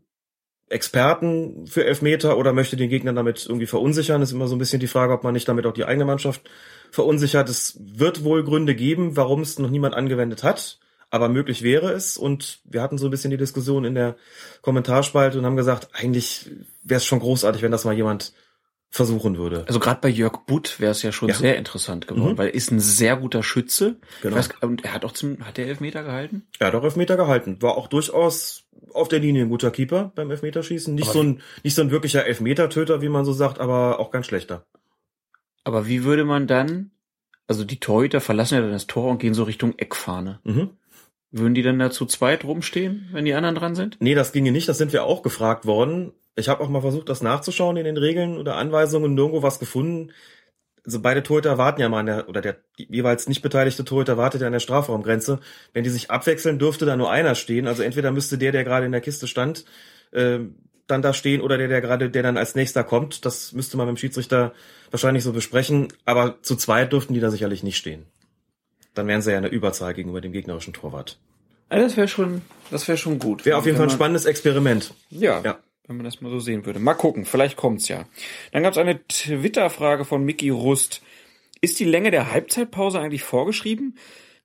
Experten 0.68 1.66
für 1.66 1.84
Elfmeter 1.84 2.38
oder 2.38 2.52
möchte 2.52 2.76
den 2.76 2.88
Gegner 2.88 3.12
damit 3.12 3.44
irgendwie 3.46 3.66
verunsichern, 3.66 4.22
ist 4.22 4.32
immer 4.32 4.48
so 4.48 4.56
ein 4.56 4.58
bisschen 4.58 4.80
die 4.80 4.86
Frage, 4.86 5.12
ob 5.12 5.22
man 5.22 5.34
nicht 5.34 5.48
damit 5.48 5.66
auch 5.66 5.74
die 5.74 5.84
eigene 5.84 6.06
Mannschaft 6.06 6.48
verunsichert. 6.90 7.48
Es 7.48 7.78
wird 7.78 8.24
wohl 8.24 8.42
Gründe 8.42 8.74
geben, 8.74 9.16
warum 9.16 9.42
es 9.42 9.58
noch 9.58 9.70
niemand 9.70 9.94
angewendet 9.94 10.42
hat, 10.42 10.78
aber 11.12 11.28
möglich 11.28 11.62
wäre 11.62 11.92
es. 11.92 12.16
Und 12.16 12.58
wir 12.64 12.82
hatten 12.82 12.98
so 12.98 13.06
ein 13.06 13.10
bisschen 13.10 13.30
die 13.30 13.36
Diskussion 13.36 13.84
in 13.84 13.94
der 13.94 14.16
Kommentarspalte 14.62 15.38
und 15.38 15.44
haben 15.46 15.56
gesagt, 15.56 15.88
eigentlich 15.92 16.50
wäre 16.82 16.96
es 16.98 17.04
schon 17.04 17.20
großartig, 17.20 17.62
wenn 17.62 17.70
das 17.70 17.84
mal 17.84 17.94
jemand 17.94 18.32
versuchen 18.90 19.38
würde. 19.38 19.64
Also 19.68 19.78
gerade 19.80 20.00
bei 20.02 20.08
Jörg 20.08 20.44
Butt 20.46 20.78
wäre 20.80 20.90
es 20.92 21.02
ja 21.02 21.12
schon 21.12 21.28
Ja. 21.28 21.34
sehr 21.34 21.56
interessant 21.56 22.06
geworden, 22.08 22.32
Mhm. 22.32 22.38
weil 22.38 22.48
er 22.48 22.54
ist 22.54 22.70
ein 22.72 22.80
sehr 22.80 23.16
guter 23.16 23.42
Schütze. 23.42 23.96
Genau. 24.22 24.36
Weiß, 24.36 24.50
und 24.62 24.84
er 24.84 24.92
hat 24.94 25.04
auch 25.04 25.12
zum, 25.12 25.46
hat 25.46 25.56
der 25.56 25.66
Elfmeter 25.66 26.02
gehalten? 26.02 26.46
Er 26.58 26.66
hat 26.68 26.74
auch 26.74 26.84
Elfmeter 26.84 27.16
gehalten. 27.16 27.60
War 27.62 27.76
auch 27.76 27.86
durchaus 27.88 28.64
auf 28.92 29.08
der 29.08 29.20
Linie 29.20 29.44
ein 29.44 29.48
guter 29.48 29.70
Keeper 29.70 30.12
beim 30.14 30.30
Elfmeterschießen. 30.30 30.94
Nicht 30.94 31.04
Aber- 31.04 31.12
so 31.14 31.22
ein, 31.22 31.40
nicht 31.62 31.74
so 31.74 31.80
ein 31.82 31.90
wirklicher 31.90 32.26
Elfmetertöter, 32.26 33.00
wie 33.00 33.08
man 33.08 33.24
so 33.24 33.32
sagt, 33.32 33.60
aber 33.60 33.98
auch 34.00 34.10
kein 34.10 34.24
schlechter. 34.24 34.66
Aber 35.64 35.86
wie 35.86 36.04
würde 36.04 36.24
man 36.24 36.46
dann, 36.46 36.90
also 37.46 37.64
die 37.64 37.80
Torhüter 37.80 38.20
verlassen 38.20 38.56
ja 38.56 38.60
dann 38.62 38.72
das 38.72 38.86
Tor 38.86 39.10
und 39.10 39.18
gehen 39.18 39.32
so 39.34 39.44
Richtung 39.44 39.78
Eckfahne. 39.78 40.40
Mhm. 40.44 40.70
Würden 41.32 41.54
die 41.54 41.62
dann 41.62 41.78
da 41.78 41.90
zu 41.90 42.04
zweit 42.04 42.44
rumstehen, 42.44 43.08
wenn 43.12 43.24
die 43.24 43.32
anderen 43.32 43.54
dran 43.54 43.74
sind? 43.74 43.96
Nee, 44.00 44.14
das 44.14 44.32
ginge 44.32 44.52
nicht. 44.52 44.68
Das 44.68 44.76
sind 44.76 44.92
wir 44.92 45.04
auch 45.04 45.22
gefragt 45.22 45.64
worden. 45.64 46.12
Ich 46.36 46.50
habe 46.50 46.62
auch 46.62 46.68
mal 46.68 46.82
versucht, 46.82 47.08
das 47.08 47.22
nachzuschauen 47.22 47.78
in 47.78 47.84
den 47.84 47.96
Regeln 47.96 48.36
oder 48.36 48.56
Anweisungen, 48.56 49.14
nirgendwo 49.14 49.42
was 49.42 49.58
gefunden. 49.58 50.12
Also 50.84 51.00
beide 51.00 51.22
Torhüter 51.22 51.56
warten 51.56 51.80
ja 51.80 51.88
mal 51.88 52.00
an 52.00 52.06
der, 52.06 52.28
oder 52.28 52.42
der 52.42 52.56
jeweils 52.76 53.28
nicht 53.28 53.40
beteiligte 53.40 53.84
Torhüter 53.84 54.18
wartet 54.18 54.42
ja 54.42 54.46
an 54.46 54.52
der 54.52 54.60
Strafraumgrenze. 54.60 55.40
Wenn 55.72 55.84
die 55.84 55.90
sich 55.90 56.10
abwechseln, 56.10 56.58
dürfte 56.58 56.84
da 56.84 56.96
nur 56.96 57.10
einer 57.10 57.34
stehen. 57.34 57.66
Also 57.66 57.82
entweder 57.82 58.12
müsste 58.12 58.36
der, 58.36 58.52
der 58.52 58.64
gerade 58.64 58.84
in 58.84 58.92
der 58.92 59.00
Kiste 59.00 59.26
stand, 59.26 59.64
äh, 60.10 60.40
dann 60.86 61.00
da 61.00 61.14
stehen 61.14 61.40
oder 61.40 61.56
der, 61.56 61.68
der 61.68 61.80
gerade, 61.80 62.10
der 62.10 62.22
dann 62.22 62.36
als 62.36 62.54
nächster 62.54 62.84
kommt. 62.84 63.24
Das 63.24 63.52
müsste 63.52 63.78
man 63.78 63.86
mit 63.86 63.96
dem 63.96 64.00
Schiedsrichter 64.00 64.52
wahrscheinlich 64.90 65.24
so 65.24 65.32
besprechen. 65.32 65.88
Aber 66.04 66.42
zu 66.42 66.56
zweit 66.56 66.92
dürften 66.92 67.14
die 67.14 67.20
da 67.20 67.30
sicherlich 67.30 67.62
nicht 67.62 67.78
stehen. 67.78 68.04
Dann 68.94 69.06
wären 69.08 69.22
sie 69.22 69.30
ja 69.32 69.38
eine 69.38 69.48
Überzahl 69.48 69.94
gegenüber 69.94 70.20
dem 70.20 70.32
gegnerischen 70.32 70.72
Torwart. 70.72 71.18
Also 71.68 71.84
das 71.86 71.96
wäre 71.96 72.08
schon, 72.08 72.42
das 72.70 72.86
wäre 72.86 72.98
schon 72.98 73.18
gut. 73.18 73.46
Wäre 73.46 73.56
auf 73.56 73.64
jeden 73.64 73.76
Fall 73.78 73.86
ein 73.86 73.88
man- 73.88 73.96
spannendes 73.96 74.26
Experiment. 74.26 74.92
Ja, 75.08 75.40
Ja. 75.42 75.58
wenn 75.86 75.96
man 75.96 76.04
das 76.04 76.20
mal 76.20 76.30
so 76.30 76.38
sehen 76.40 76.66
würde. 76.66 76.78
Mal 76.78 76.94
gucken, 76.94 77.24
vielleicht 77.24 77.56
kommt's 77.56 77.88
ja. 77.88 78.04
Dann 78.52 78.62
gab's 78.62 78.76
eine 78.76 79.00
Twitter-Frage 79.08 80.04
von 80.04 80.22
Mickey 80.24 80.50
Rust. 80.50 81.00
Ist 81.62 81.80
die 81.80 81.84
Länge 81.84 82.10
der 82.10 82.30
Halbzeitpause 82.32 83.00
eigentlich 83.00 83.22
vorgeschrieben? 83.22 83.96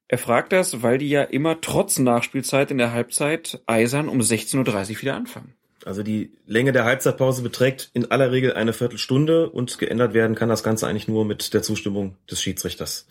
Er 0.07 0.17
fragt 0.17 0.53
das, 0.53 0.81
weil 0.83 0.99
die 0.99 1.09
ja 1.09 1.23
immer 1.23 1.59
trotz 1.59 1.99
Nachspielzeit 1.99 2.71
in 2.71 2.77
der 2.77 2.93
Halbzeit 2.93 3.59
eisern 3.65 4.07
um 4.07 4.19
16.30 4.21 4.95
Uhr 4.95 5.01
wieder 5.01 5.15
anfangen. 5.15 5.53
Also 5.83 6.03
die 6.03 6.31
Länge 6.45 6.71
der 6.71 6.85
Halbzeitpause 6.85 7.41
beträgt 7.41 7.89
in 7.93 8.09
aller 8.11 8.31
Regel 8.31 8.53
eine 8.53 8.71
Viertelstunde 8.73 9.49
und 9.49 9.77
geändert 9.79 10.13
werden 10.13 10.35
kann 10.35 10.47
das 10.49 10.63
Ganze 10.63 10.87
eigentlich 10.87 11.07
nur 11.09 11.25
mit 11.25 11.53
der 11.53 11.61
Zustimmung 11.61 12.15
des 12.31 12.41
Schiedsrichters. 12.41 13.05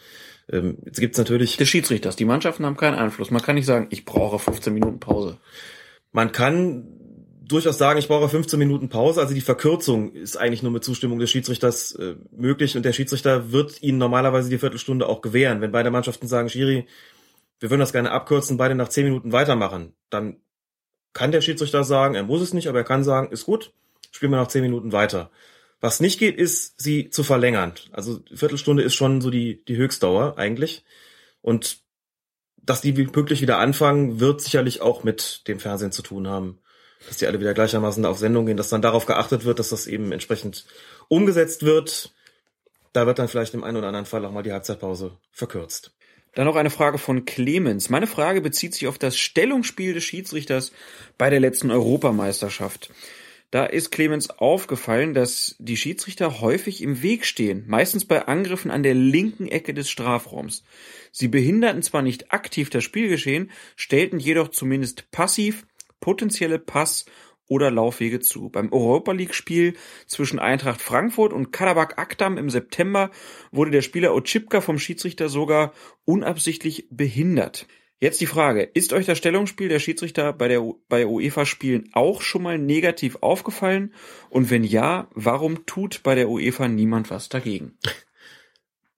Ähm, 0.51 0.79
jetzt 0.85 1.01
gibt's 1.01 1.19
natürlich, 1.19 1.57
Des 1.57 1.69
Schiedsrichters. 1.69 2.17
Die 2.17 2.25
Mannschaften 2.25 2.65
haben 2.65 2.77
keinen 2.77 2.95
Einfluss. 2.95 3.31
Man 3.31 3.43
kann 3.43 3.57
nicht 3.57 3.67
sagen, 3.67 3.89
ich 3.91 4.05
brauche 4.05 4.39
15 4.39 4.73
Minuten 4.73 5.01
Pause. 5.01 5.39
man 6.13 6.33
kann 6.33 6.87
durchaus 7.49 7.79
sagen, 7.79 7.99
ich 7.99 8.09
brauche 8.09 8.29
15 8.29 8.59
Minuten 8.59 8.89
Pause. 8.89 9.21
Also 9.21 9.35
die 9.35 9.41
Verkürzung 9.41 10.13
ist 10.13 10.37
eigentlich 10.37 10.63
nur 10.63 10.73
mit 10.73 10.85
Zustimmung 10.85 11.19
des 11.19 11.31
Schiedsrichters 11.31 11.93
äh, 11.93 12.17
möglich 12.33 12.77
und 12.77 12.85
der 12.85 12.93
Schiedsrichter 12.93 13.53
wird 13.53 13.83
ihnen 13.83 13.99
normalerweise 13.99 14.51
die 14.51 14.59
Viertelstunde 14.59 15.07
auch 15.07 15.21
gewähren. 15.21 15.61
Wenn 15.61 15.73
beide 15.73 15.91
Mannschaften 15.91 16.27
sagen, 16.27 16.49
Schiri, 16.49 16.87
wir 17.61 17.71
würden 17.71 17.81
das 17.81 17.93
gerne 17.93 18.11
abkürzen, 18.11 18.57
beide 18.57 18.75
nach 18.75 18.89
10 18.89 19.05
Minuten 19.05 19.33
weitermachen, 19.33 19.95
dann 20.11 20.39
kann 21.13 21.33
der 21.33 21.41
Schiedsrichter 21.41 21.85
sagen, 21.85 22.15
er 22.15 22.25
muss 22.25 22.43
es 22.43 22.53
nicht, 22.53 22.69
aber 22.69 22.79
er 22.79 22.85
kann 22.85 23.05
sagen, 23.05 23.31
ist 23.31 23.47
gut, 23.47 23.73
spielen 24.11 24.33
wir 24.33 24.39
nach 24.39 24.49
10 24.49 24.63
Minuten 24.63 24.93
weiter. 24.93 25.31
Was 25.81 26.01
nicht 26.01 26.19
geht, 26.19 26.37
ist, 26.37 26.81
sie 26.81 27.11
zu 27.11 27.23
verlängern. 27.23 27.75
Also 27.93 28.21
Viertelstunde 28.35 28.83
ist 28.83 28.95
schon 28.95 29.21
so 29.21 29.31
die, 29.31 29.65
die 29.67 29.77
Höchstdauer 29.77 30.39
eigentlich. 30.39 30.85
Und 31.43 31.79
dass 32.57 32.81
die 32.81 32.93
pünktlich 32.93 33.41
wieder 33.41 33.59
anfangen, 33.59 34.19
wird 34.19 34.41
sicherlich 34.41 34.81
auch 34.81 35.05
mit 35.05 35.47
dem 35.49 35.61
Fernsehen 35.61 35.93
zu 35.93 36.03
tun 36.03 36.29
haben. 36.29 36.59
Dass 37.07 37.19
die 37.19 37.27
alle 37.27 37.41
wieder 37.41 37.55
gleichermaßen 37.55 38.05
auf 38.07 38.19
Sendung 38.19 38.47
gehen, 38.47 38.57
dass 38.57 38.71
dann 38.71 38.83
darauf 38.83 39.07
geachtet 39.07 39.45
wird, 39.45 39.59
dass 39.59 39.69
das 39.69 39.87
eben 39.87 40.13
entsprechend 40.13 40.65
umgesetzt 41.09 41.63
wird. 41.63 42.13
Da 42.93 43.07
wird 43.07 43.19
dann 43.19 43.29
vielleicht 43.29 43.55
im 43.55 43.63
einen 43.63 43.77
oder 43.77 43.89
anderen 43.89 44.07
Fall 44.07 44.25
auch 44.25 44.33
mal 44.33 44.43
die 44.43 44.53
Halbzeitpause 44.53 45.19
verkürzt. 45.31 45.93
Dann 46.35 46.47
noch 46.47 46.57
eine 46.57 46.71
Frage 46.71 46.99
von 46.99 47.25
Clemens. 47.25 47.89
Meine 47.89 48.07
Frage 48.07 48.41
bezieht 48.41 48.75
sich 48.75 48.87
auf 48.89 48.99
das 48.99 49.17
Stellungsspiel 49.17 49.95
des 49.95 50.05
Schiedsrichters 50.05 50.73
bei 51.17 51.31
der 51.31 51.41
letzten 51.41 51.71
Europameisterschaft. 51.71 52.91
Da 53.51 53.65
ist 53.65 53.93
Clemens 53.93 54.31
aufgefallen, 54.31 55.15
dass 55.15 55.55
die 55.59 55.77
Schiedsrichter 55.77 56.41
häufig 56.41 56.83
im 56.83 57.03
Weg 57.03 57.25
stehen, 57.25 57.65
meistens 57.69 58.05
bei 58.05 58.27
Angriffen 58.27 58.71
an 58.71 58.83
der 58.83 58.95
linken 58.95 59.47
Ecke 59.47 59.73
des 59.73 59.89
Strafraums. 59.89 60.65
Sie 61.13 61.29
behinderten 61.29 61.83
zwar 61.83 62.03
nicht 62.03 62.33
aktiv 62.33 62.71
das 62.71 62.83
Spielgeschehen, 62.83 63.51
stellten 63.77 64.19
jedoch 64.19 64.49
zumindest 64.49 65.11
passiv 65.13 65.67
potenzielle 66.01 66.59
Pass- 66.59 67.07
oder 67.49 67.71
Laufwege 67.71 68.19
zu. 68.19 68.49
Beim 68.49 68.73
Europa 68.73 69.13
League 69.13 69.35
Spiel 69.35 69.75
zwischen 70.07 70.39
Eintracht 70.39 70.81
Frankfurt 70.81 71.33
und 71.33 71.53
Karabakh 71.53 71.97
Akdam 71.97 72.39
im 72.39 72.51
September 72.51 73.11
wurde 73.53 73.71
der 73.71 73.83
Spieler 73.83 74.15
Otschipka 74.15 74.61
vom 74.61 74.79
Schiedsrichter 74.79 75.29
sogar 75.29 75.73
unabsichtlich 76.05 76.89
behindert. 76.91 77.67
Jetzt 77.99 78.21
die 78.21 78.27
Frage, 78.27 78.63
ist 78.63 78.93
euch 78.93 79.07
das 79.07 79.17
Stellungsspiel 79.17 79.71
der 79.71 79.79
Schiedsrichter 79.79 80.35
bei 80.35 80.49
der 80.49 80.63
bei 80.89 81.07
UEFA 81.07 81.47
Spielen 81.47 81.89
auch 81.93 82.21
schon 82.21 82.43
mal 82.43 82.59
negativ 82.59 83.17
aufgefallen 83.23 83.95
und 84.29 84.51
wenn 84.51 84.65
ja, 84.65 85.09
warum 85.15 85.65
tut 85.65 86.03
bei 86.03 86.15
der 86.15 86.29
UEFA 86.29 86.69
niemand 86.69 87.09
was 87.09 87.31
dagegen? 87.31 87.79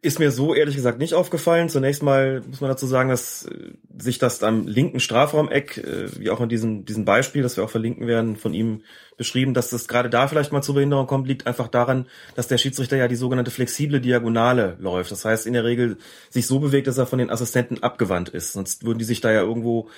Ist 0.00 0.20
mir 0.20 0.30
so 0.30 0.54
ehrlich 0.54 0.76
gesagt 0.76 1.00
nicht 1.00 1.14
aufgefallen. 1.14 1.68
Zunächst 1.68 2.04
mal 2.04 2.40
muss 2.48 2.60
man 2.60 2.70
dazu 2.70 2.86
sagen, 2.86 3.08
dass 3.08 3.46
äh, 3.46 3.72
sich 3.98 4.18
das 4.18 4.44
am 4.44 4.68
linken 4.68 5.00
Strafraumeck, 5.00 5.78
äh, 5.78 6.20
wie 6.20 6.30
auch 6.30 6.40
in 6.40 6.48
diesem, 6.48 6.84
diesem 6.84 7.04
Beispiel, 7.04 7.42
das 7.42 7.56
wir 7.56 7.64
auch 7.64 7.70
verlinken 7.70 8.06
werden, 8.06 8.36
von 8.36 8.54
ihm 8.54 8.82
beschrieben, 9.16 9.54
dass 9.54 9.70
das 9.70 9.88
gerade 9.88 10.08
da 10.08 10.28
vielleicht 10.28 10.52
mal 10.52 10.62
zur 10.62 10.76
Behinderung 10.76 11.08
kommt, 11.08 11.26
liegt 11.26 11.48
einfach 11.48 11.66
daran, 11.66 12.06
dass 12.36 12.46
der 12.46 12.58
Schiedsrichter 12.58 12.96
ja 12.96 13.08
die 13.08 13.16
sogenannte 13.16 13.50
flexible 13.50 14.00
Diagonale 14.00 14.76
läuft. 14.78 15.10
Das 15.10 15.24
heißt, 15.24 15.48
in 15.48 15.54
der 15.54 15.64
Regel 15.64 15.98
sich 16.30 16.46
so 16.46 16.60
bewegt, 16.60 16.86
dass 16.86 16.98
er 16.98 17.06
von 17.06 17.18
den 17.18 17.30
Assistenten 17.30 17.82
abgewandt 17.82 18.28
ist. 18.28 18.52
Sonst 18.52 18.84
würden 18.84 18.98
die 18.98 19.04
sich 19.04 19.20
da 19.20 19.32
ja 19.32 19.40
irgendwo 19.40 19.88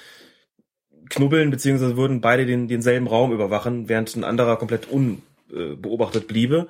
knubbeln, 1.11 1.51
beziehungsweise 1.51 1.99
würden 1.99 2.23
beide 2.23 2.47
den, 2.47 2.69
denselben 2.69 3.07
Raum 3.07 3.33
überwachen, 3.33 3.91
während 3.91 4.17
ein 4.17 4.25
anderer 4.25 4.57
komplett 4.57 4.89
unbeobachtet 4.89 6.27
bliebe. 6.27 6.69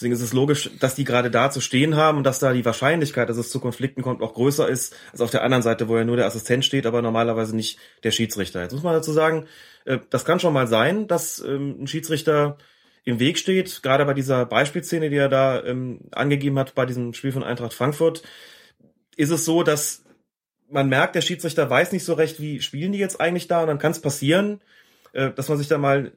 Deswegen 0.00 0.14
ist 0.14 0.22
es 0.22 0.32
logisch, 0.32 0.70
dass 0.80 0.94
die 0.94 1.04
gerade 1.04 1.30
da 1.30 1.50
zu 1.50 1.60
stehen 1.60 1.94
haben 1.94 2.16
und 2.16 2.24
dass 2.24 2.38
da 2.38 2.54
die 2.54 2.64
Wahrscheinlichkeit, 2.64 3.28
dass 3.28 3.36
es 3.36 3.50
zu 3.50 3.60
Konflikten 3.60 4.00
kommt, 4.00 4.22
auch 4.22 4.32
größer 4.32 4.66
ist 4.66 4.96
als 5.12 5.20
auf 5.20 5.30
der 5.30 5.42
anderen 5.42 5.62
Seite, 5.62 5.88
wo 5.88 5.98
ja 5.98 6.04
nur 6.04 6.16
der 6.16 6.24
Assistent 6.24 6.64
steht, 6.64 6.86
aber 6.86 7.02
normalerweise 7.02 7.54
nicht 7.54 7.78
der 8.02 8.10
Schiedsrichter. 8.10 8.62
Jetzt 8.62 8.72
muss 8.72 8.82
man 8.82 8.94
dazu 8.94 9.12
sagen, 9.12 9.46
äh, 9.84 9.98
das 10.08 10.24
kann 10.24 10.40
schon 10.40 10.54
mal 10.54 10.66
sein, 10.66 11.06
dass 11.06 11.38
ähm, 11.40 11.82
ein 11.82 11.86
Schiedsrichter 11.86 12.56
im 13.04 13.20
Weg 13.20 13.36
steht, 13.36 13.82
gerade 13.82 14.06
bei 14.06 14.14
dieser 14.14 14.46
Beispielszene, 14.46 15.10
die 15.10 15.16
er 15.16 15.28
da 15.28 15.62
ähm, 15.64 16.00
angegeben 16.12 16.58
hat, 16.58 16.74
bei 16.74 16.86
diesem 16.86 17.12
Spiel 17.12 17.32
von 17.32 17.44
Eintracht 17.44 17.74
Frankfurt, 17.74 18.22
ist 19.18 19.30
es 19.30 19.44
so, 19.44 19.62
dass 19.62 20.02
man 20.70 20.88
merkt, 20.88 21.14
der 21.14 21.20
Schiedsrichter 21.20 21.68
weiß 21.68 21.92
nicht 21.92 22.06
so 22.06 22.14
recht, 22.14 22.40
wie 22.40 22.62
spielen 22.62 22.92
die 22.92 22.98
jetzt 22.98 23.20
eigentlich 23.20 23.48
da 23.48 23.60
und 23.60 23.66
dann 23.66 23.78
kann 23.78 23.92
es 23.92 24.00
passieren, 24.00 24.62
äh, 25.12 25.30
dass 25.30 25.48
man 25.48 25.58
sich 25.58 25.68
da 25.68 25.78
mal 25.78 26.12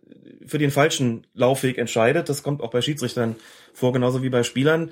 für 0.45 0.57
den 0.57 0.71
falschen 0.71 1.25
Laufweg 1.33 1.77
entscheidet. 1.77 2.29
Das 2.29 2.43
kommt 2.43 2.61
auch 2.61 2.71
bei 2.71 2.81
Schiedsrichtern 2.81 3.35
vor, 3.73 3.93
genauso 3.93 4.23
wie 4.23 4.29
bei 4.29 4.43
Spielern. 4.43 4.91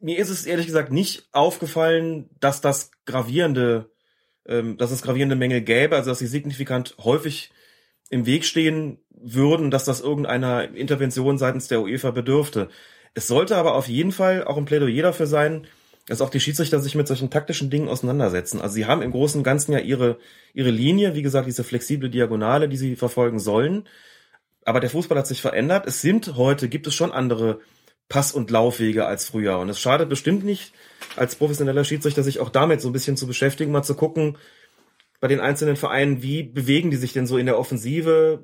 Mir 0.00 0.18
ist 0.18 0.30
es 0.30 0.46
ehrlich 0.46 0.66
gesagt 0.66 0.92
nicht 0.92 1.28
aufgefallen, 1.32 2.28
dass 2.40 2.60
das 2.60 2.90
gravierende, 3.06 3.90
ähm, 4.46 4.76
dass 4.76 4.90
es 4.90 5.02
gravierende 5.02 5.36
Mängel 5.36 5.60
gäbe, 5.60 5.96
also 5.96 6.10
dass 6.10 6.18
sie 6.18 6.26
signifikant 6.26 6.96
häufig 6.98 7.50
im 8.10 8.26
Weg 8.26 8.44
stehen 8.44 8.98
würden, 9.10 9.70
dass 9.70 9.84
das 9.84 10.00
irgendeiner 10.00 10.74
Intervention 10.74 11.38
seitens 11.38 11.68
der 11.68 11.80
UEFA 11.80 12.10
bedürfte. 12.10 12.68
Es 13.14 13.28
sollte 13.28 13.56
aber 13.56 13.74
auf 13.74 13.88
jeden 13.88 14.12
Fall 14.12 14.44
auch 14.44 14.56
ein 14.56 14.66
Plädoyer 14.66 15.02
dafür 15.02 15.26
sein, 15.26 15.66
dass 16.06 16.20
auch 16.20 16.30
die 16.30 16.40
Schiedsrichter 16.40 16.80
sich 16.80 16.94
mit 16.94 17.08
solchen 17.08 17.30
taktischen 17.30 17.70
Dingen 17.70 17.88
auseinandersetzen. 17.88 18.60
Also 18.60 18.74
sie 18.74 18.86
haben 18.86 19.02
im 19.02 19.12
Großen 19.12 19.38
und 19.38 19.44
Ganzen 19.44 19.72
ja 19.72 19.78
ihre, 19.78 20.18
ihre 20.52 20.70
Linie, 20.70 21.14
wie 21.14 21.22
gesagt, 21.22 21.46
diese 21.46 21.64
flexible 21.64 22.10
Diagonale, 22.10 22.68
die 22.68 22.76
sie 22.76 22.96
verfolgen 22.96 23.38
sollen. 23.38 23.88
Aber 24.64 24.80
der 24.80 24.90
Fußball 24.90 25.18
hat 25.18 25.26
sich 25.26 25.40
verändert. 25.40 25.86
Es 25.86 26.00
sind 26.00 26.36
heute, 26.36 26.68
gibt 26.68 26.86
es 26.86 26.94
schon 26.94 27.12
andere 27.12 27.60
Pass- 28.08 28.32
und 28.32 28.50
Laufwege 28.50 29.06
als 29.06 29.26
früher. 29.26 29.58
Und 29.58 29.70
es 29.70 29.80
schadet 29.80 30.08
bestimmt 30.10 30.44
nicht, 30.44 30.74
als 31.16 31.36
professioneller 31.36 31.84
Schiedsrichter 31.84 32.22
sich 32.22 32.38
auch 32.38 32.50
damit 32.50 32.80
so 32.80 32.88
ein 32.88 32.92
bisschen 32.92 33.16
zu 33.16 33.26
beschäftigen, 33.26 33.72
mal 33.72 33.82
zu 33.82 33.94
gucken, 33.94 34.36
bei 35.20 35.28
den 35.28 35.40
einzelnen 35.40 35.76
Vereinen, 35.76 36.22
wie 36.22 36.42
bewegen 36.42 36.90
die 36.90 36.98
sich 36.98 37.14
denn 37.14 37.26
so 37.26 37.38
in 37.38 37.46
der 37.46 37.58
Offensive? 37.58 38.42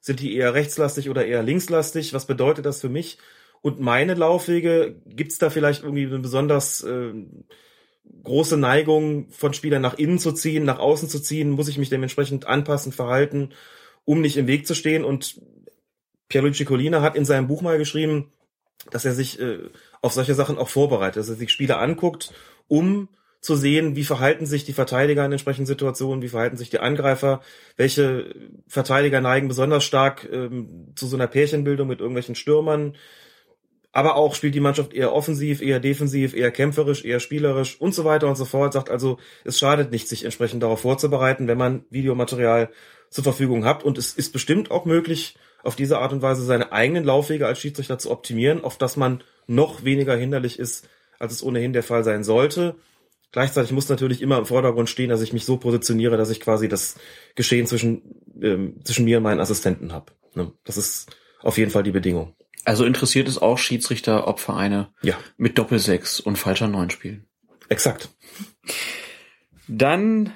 Sind 0.00 0.20
die 0.20 0.36
eher 0.36 0.52
rechtslastig 0.52 1.08
oder 1.08 1.24
eher 1.24 1.42
linkslastig? 1.42 2.12
Was 2.12 2.26
bedeutet 2.26 2.66
das 2.66 2.82
für 2.82 2.90
mich? 2.90 3.18
Und 3.62 3.80
meine 3.80 4.14
Laufwege, 4.14 4.96
gibt's 5.06 5.38
da 5.38 5.50
vielleicht 5.50 5.82
irgendwie 5.82 6.06
eine 6.06 6.18
besonders 6.18 6.82
äh, 6.82 7.12
große 8.22 8.56
Neigung 8.56 9.28
von 9.30 9.52
Spielern 9.54 9.82
nach 9.82 9.98
innen 9.98 10.18
zu 10.18 10.32
ziehen, 10.32 10.64
nach 10.64 10.78
außen 10.78 11.08
zu 11.08 11.20
ziehen? 11.20 11.50
Muss 11.50 11.68
ich 11.68 11.78
mich 11.78 11.90
dementsprechend 11.90 12.46
anpassen, 12.46 12.92
verhalten, 12.92 13.50
um 14.04 14.20
nicht 14.20 14.36
im 14.36 14.46
Weg 14.46 14.66
zu 14.66 14.74
stehen? 14.74 15.04
Und 15.04 15.40
Pierluigi 16.28 16.64
Collina 16.64 17.02
hat 17.02 17.16
in 17.16 17.24
seinem 17.24 17.48
Buch 17.48 17.62
mal 17.62 17.78
geschrieben, 17.78 18.32
dass 18.90 19.04
er 19.04 19.12
sich 19.12 19.40
äh, 19.40 19.58
auf 20.02 20.12
solche 20.12 20.34
Sachen 20.34 20.58
auch 20.58 20.68
vorbereitet, 20.68 21.16
dass 21.16 21.28
er 21.28 21.34
sich 21.34 21.50
Spieler 21.50 21.80
anguckt, 21.80 22.32
um 22.68 23.08
zu 23.40 23.54
sehen, 23.54 23.94
wie 23.94 24.04
verhalten 24.04 24.46
sich 24.46 24.64
die 24.64 24.72
Verteidiger 24.72 25.24
in 25.24 25.32
entsprechenden 25.32 25.66
Situationen, 25.66 26.22
wie 26.22 26.28
verhalten 26.28 26.56
sich 26.56 26.70
die 26.70 26.80
Angreifer, 26.80 27.40
welche 27.76 28.34
Verteidiger 28.66 29.20
neigen 29.20 29.48
besonders 29.48 29.84
stark 29.84 30.28
ähm, 30.30 30.92
zu 30.96 31.06
so 31.06 31.16
einer 31.16 31.28
Pärchenbildung 31.28 31.86
mit 31.86 32.00
irgendwelchen 32.00 32.34
Stürmern, 32.34 32.96
aber 33.92 34.16
auch 34.16 34.34
spielt 34.34 34.54
die 34.54 34.60
Mannschaft 34.60 34.92
eher 34.92 35.12
offensiv, 35.12 35.62
eher 35.62 35.80
defensiv, 35.80 36.34
eher 36.34 36.50
kämpferisch, 36.50 37.04
eher 37.04 37.20
spielerisch 37.20 37.80
und 37.80 37.94
so 37.94 38.04
weiter 38.04 38.28
und 38.28 38.36
so 38.36 38.44
fort. 38.44 38.72
Sagt 38.72 38.90
also, 38.90 39.18
es 39.44 39.58
schadet 39.58 39.90
nicht, 39.90 40.08
sich 40.08 40.24
entsprechend 40.24 40.62
darauf 40.62 40.80
vorzubereiten, 40.80 41.48
wenn 41.48 41.58
man 41.58 41.84
Videomaterial 41.90 42.70
zur 43.10 43.24
Verfügung 43.24 43.64
hat. 43.64 43.84
Und 43.84 43.98
es 43.98 44.12
ist 44.12 44.32
bestimmt 44.32 44.70
auch 44.70 44.84
möglich, 44.84 45.36
auf 45.64 45.74
diese 45.74 45.98
Art 45.98 46.12
und 46.12 46.22
Weise 46.22 46.44
seine 46.44 46.72
eigenen 46.72 47.04
Laufwege 47.04 47.46
als 47.46 47.58
Schiedsrichter 47.58 47.98
zu 47.98 48.10
optimieren, 48.10 48.62
auf 48.62 48.78
dass 48.78 48.96
man 48.96 49.24
noch 49.46 49.84
weniger 49.84 50.16
hinderlich 50.16 50.58
ist, 50.58 50.88
als 51.18 51.32
es 51.32 51.42
ohnehin 51.42 51.72
der 51.72 51.82
Fall 51.82 52.04
sein 52.04 52.22
sollte. 52.22 52.76
Gleichzeitig 53.32 53.72
muss 53.72 53.88
natürlich 53.88 54.22
immer 54.22 54.38
im 54.38 54.46
Vordergrund 54.46 54.88
stehen, 54.88 55.10
dass 55.10 55.20
ich 55.20 55.32
mich 55.32 55.44
so 55.44 55.56
positioniere, 55.56 56.16
dass 56.16 56.30
ich 56.30 56.40
quasi 56.40 56.68
das 56.68 56.96
Geschehen 57.34 57.66
zwischen, 57.66 58.02
ähm, 58.40 58.80
zwischen 58.84 59.04
mir 59.04 59.18
und 59.18 59.24
meinen 59.24 59.40
Assistenten 59.40 59.92
habe. 59.92 60.12
Ne? 60.34 60.52
Das 60.64 60.76
ist 60.76 61.10
auf 61.42 61.58
jeden 61.58 61.70
Fall 61.70 61.82
die 61.82 61.90
Bedingung. 61.90 62.34
Also 62.64 62.84
interessiert 62.84 63.28
es 63.28 63.38
auch 63.38 63.58
Schiedsrichter, 63.58 64.26
ob 64.28 64.40
Vereine 64.40 64.92
Ja, 65.02 65.16
mit 65.36 65.58
Doppelsechs 65.58 66.20
und 66.20 66.36
falscher 66.36 66.68
Neun 66.68 66.90
spielen. 66.90 67.26
exakt. 67.68 68.08
Dann 69.68 70.32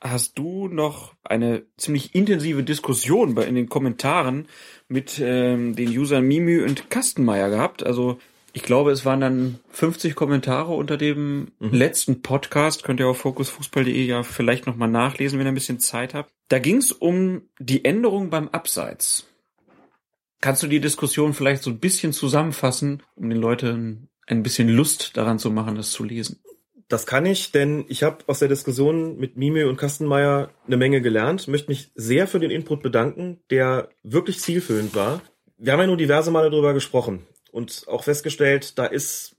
hast 0.00 0.38
du 0.38 0.68
noch 0.68 1.14
eine 1.22 1.64
ziemlich 1.76 2.14
intensive 2.14 2.62
Diskussion 2.64 3.34
bei, 3.34 3.44
in 3.44 3.54
den 3.54 3.68
Kommentaren 3.68 4.48
mit 4.88 5.20
ähm, 5.22 5.76
den 5.76 5.96
Usern 5.96 6.24
Mimü 6.26 6.64
und 6.64 6.90
Kastenmeier 6.90 7.50
gehabt. 7.50 7.84
Also 7.84 8.18
ich 8.54 8.62
glaube, 8.62 8.90
es 8.90 9.04
waren 9.04 9.20
dann 9.20 9.58
50 9.70 10.14
Kommentare 10.14 10.74
unter 10.74 10.96
dem 10.96 11.52
letzten 11.60 12.20
Podcast. 12.20 12.84
Könnt 12.84 13.00
ihr 13.00 13.08
auf 13.08 13.18
fokusfußball.de 13.18 14.04
ja 14.04 14.22
vielleicht 14.24 14.66
nochmal 14.66 14.88
nachlesen, 14.90 15.38
wenn 15.38 15.46
ihr 15.46 15.52
ein 15.52 15.54
bisschen 15.54 15.80
Zeit 15.80 16.12
habt. 16.14 16.30
Da 16.48 16.58
ging 16.58 16.76
es 16.78 16.92
um 16.92 17.42
die 17.58 17.84
Änderung 17.84 18.28
beim 18.28 18.48
Abseits. 18.48 19.26
Kannst 20.42 20.60
du 20.64 20.66
die 20.66 20.80
Diskussion 20.80 21.34
vielleicht 21.34 21.62
so 21.62 21.70
ein 21.70 21.78
bisschen 21.78 22.12
zusammenfassen, 22.12 23.04
um 23.14 23.30
den 23.30 23.38
Leuten 23.38 24.08
ein 24.26 24.42
bisschen 24.42 24.68
Lust 24.68 25.16
daran 25.16 25.38
zu 25.38 25.52
machen, 25.52 25.76
das 25.76 25.92
zu 25.92 26.02
lesen? 26.02 26.40
Das 26.88 27.06
kann 27.06 27.24
ich, 27.26 27.52
denn 27.52 27.84
ich 27.88 28.02
habe 28.02 28.24
aus 28.26 28.40
der 28.40 28.48
Diskussion 28.48 29.18
mit 29.18 29.36
Mime 29.36 29.68
und 29.68 29.76
Kastenmeier 29.76 30.50
eine 30.66 30.76
Menge 30.76 31.00
gelernt, 31.00 31.46
möchte 31.46 31.70
mich 31.70 31.92
sehr 31.94 32.26
für 32.26 32.40
den 32.40 32.50
Input 32.50 32.82
bedanken, 32.82 33.38
der 33.50 33.88
wirklich 34.02 34.40
zielführend 34.40 34.96
war. 34.96 35.22
Wir 35.58 35.72
haben 35.72 35.80
ja 35.80 35.86
nur 35.86 35.96
diverse 35.96 36.32
Male 36.32 36.50
darüber 36.50 36.74
gesprochen 36.74 37.24
und 37.52 37.84
auch 37.86 38.02
festgestellt, 38.02 38.78
da 38.78 38.86
ist 38.86 39.36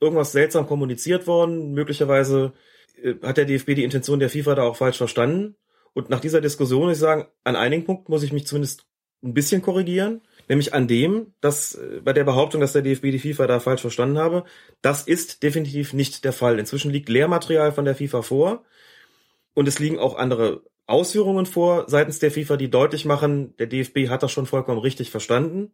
irgendwas 0.00 0.32
seltsam 0.32 0.66
kommuniziert 0.66 1.28
worden. 1.28 1.70
Möglicherweise 1.70 2.52
äh, 3.00 3.14
hat 3.22 3.36
der 3.36 3.44
DFB 3.44 3.76
die 3.76 3.84
Intention 3.84 4.18
der 4.18 4.28
FIFA 4.28 4.56
da 4.56 4.62
auch 4.64 4.76
falsch 4.76 4.98
verstanden. 4.98 5.54
Und 5.94 6.10
nach 6.10 6.20
dieser 6.20 6.40
Diskussion 6.40 6.82
muss 6.82 6.94
ich 6.94 6.98
sagen, 6.98 7.26
an 7.44 7.54
einigen 7.54 7.84
Punkten 7.84 8.10
muss 8.10 8.24
ich 8.24 8.32
mich 8.32 8.46
zumindest 8.46 8.86
ein 9.22 9.34
bisschen 9.34 9.62
korrigieren. 9.62 10.20
Nämlich 10.48 10.74
an 10.74 10.86
dem, 10.86 11.32
dass 11.40 11.74
äh, 11.74 12.00
bei 12.04 12.12
der 12.12 12.24
Behauptung, 12.24 12.60
dass 12.60 12.72
der 12.72 12.82
DFB 12.82 13.10
die 13.10 13.18
FIFA 13.18 13.46
da 13.46 13.60
falsch 13.60 13.80
verstanden 13.80 14.18
habe, 14.18 14.44
das 14.80 15.02
ist 15.02 15.42
definitiv 15.42 15.92
nicht 15.92 16.24
der 16.24 16.32
Fall. 16.32 16.58
Inzwischen 16.58 16.90
liegt 16.90 17.08
Lehrmaterial 17.08 17.72
von 17.72 17.84
der 17.84 17.96
FIFA 17.96 18.22
vor 18.22 18.64
und 19.54 19.66
es 19.66 19.78
liegen 19.78 19.98
auch 19.98 20.16
andere 20.16 20.62
Ausführungen 20.86 21.46
vor 21.46 21.86
seitens 21.88 22.20
der 22.20 22.30
FIFA, 22.30 22.56
die 22.56 22.70
deutlich 22.70 23.04
machen, 23.04 23.56
der 23.56 23.66
DFB 23.66 24.08
hat 24.08 24.22
das 24.22 24.30
schon 24.30 24.46
vollkommen 24.46 24.78
richtig 24.78 25.10
verstanden. 25.10 25.72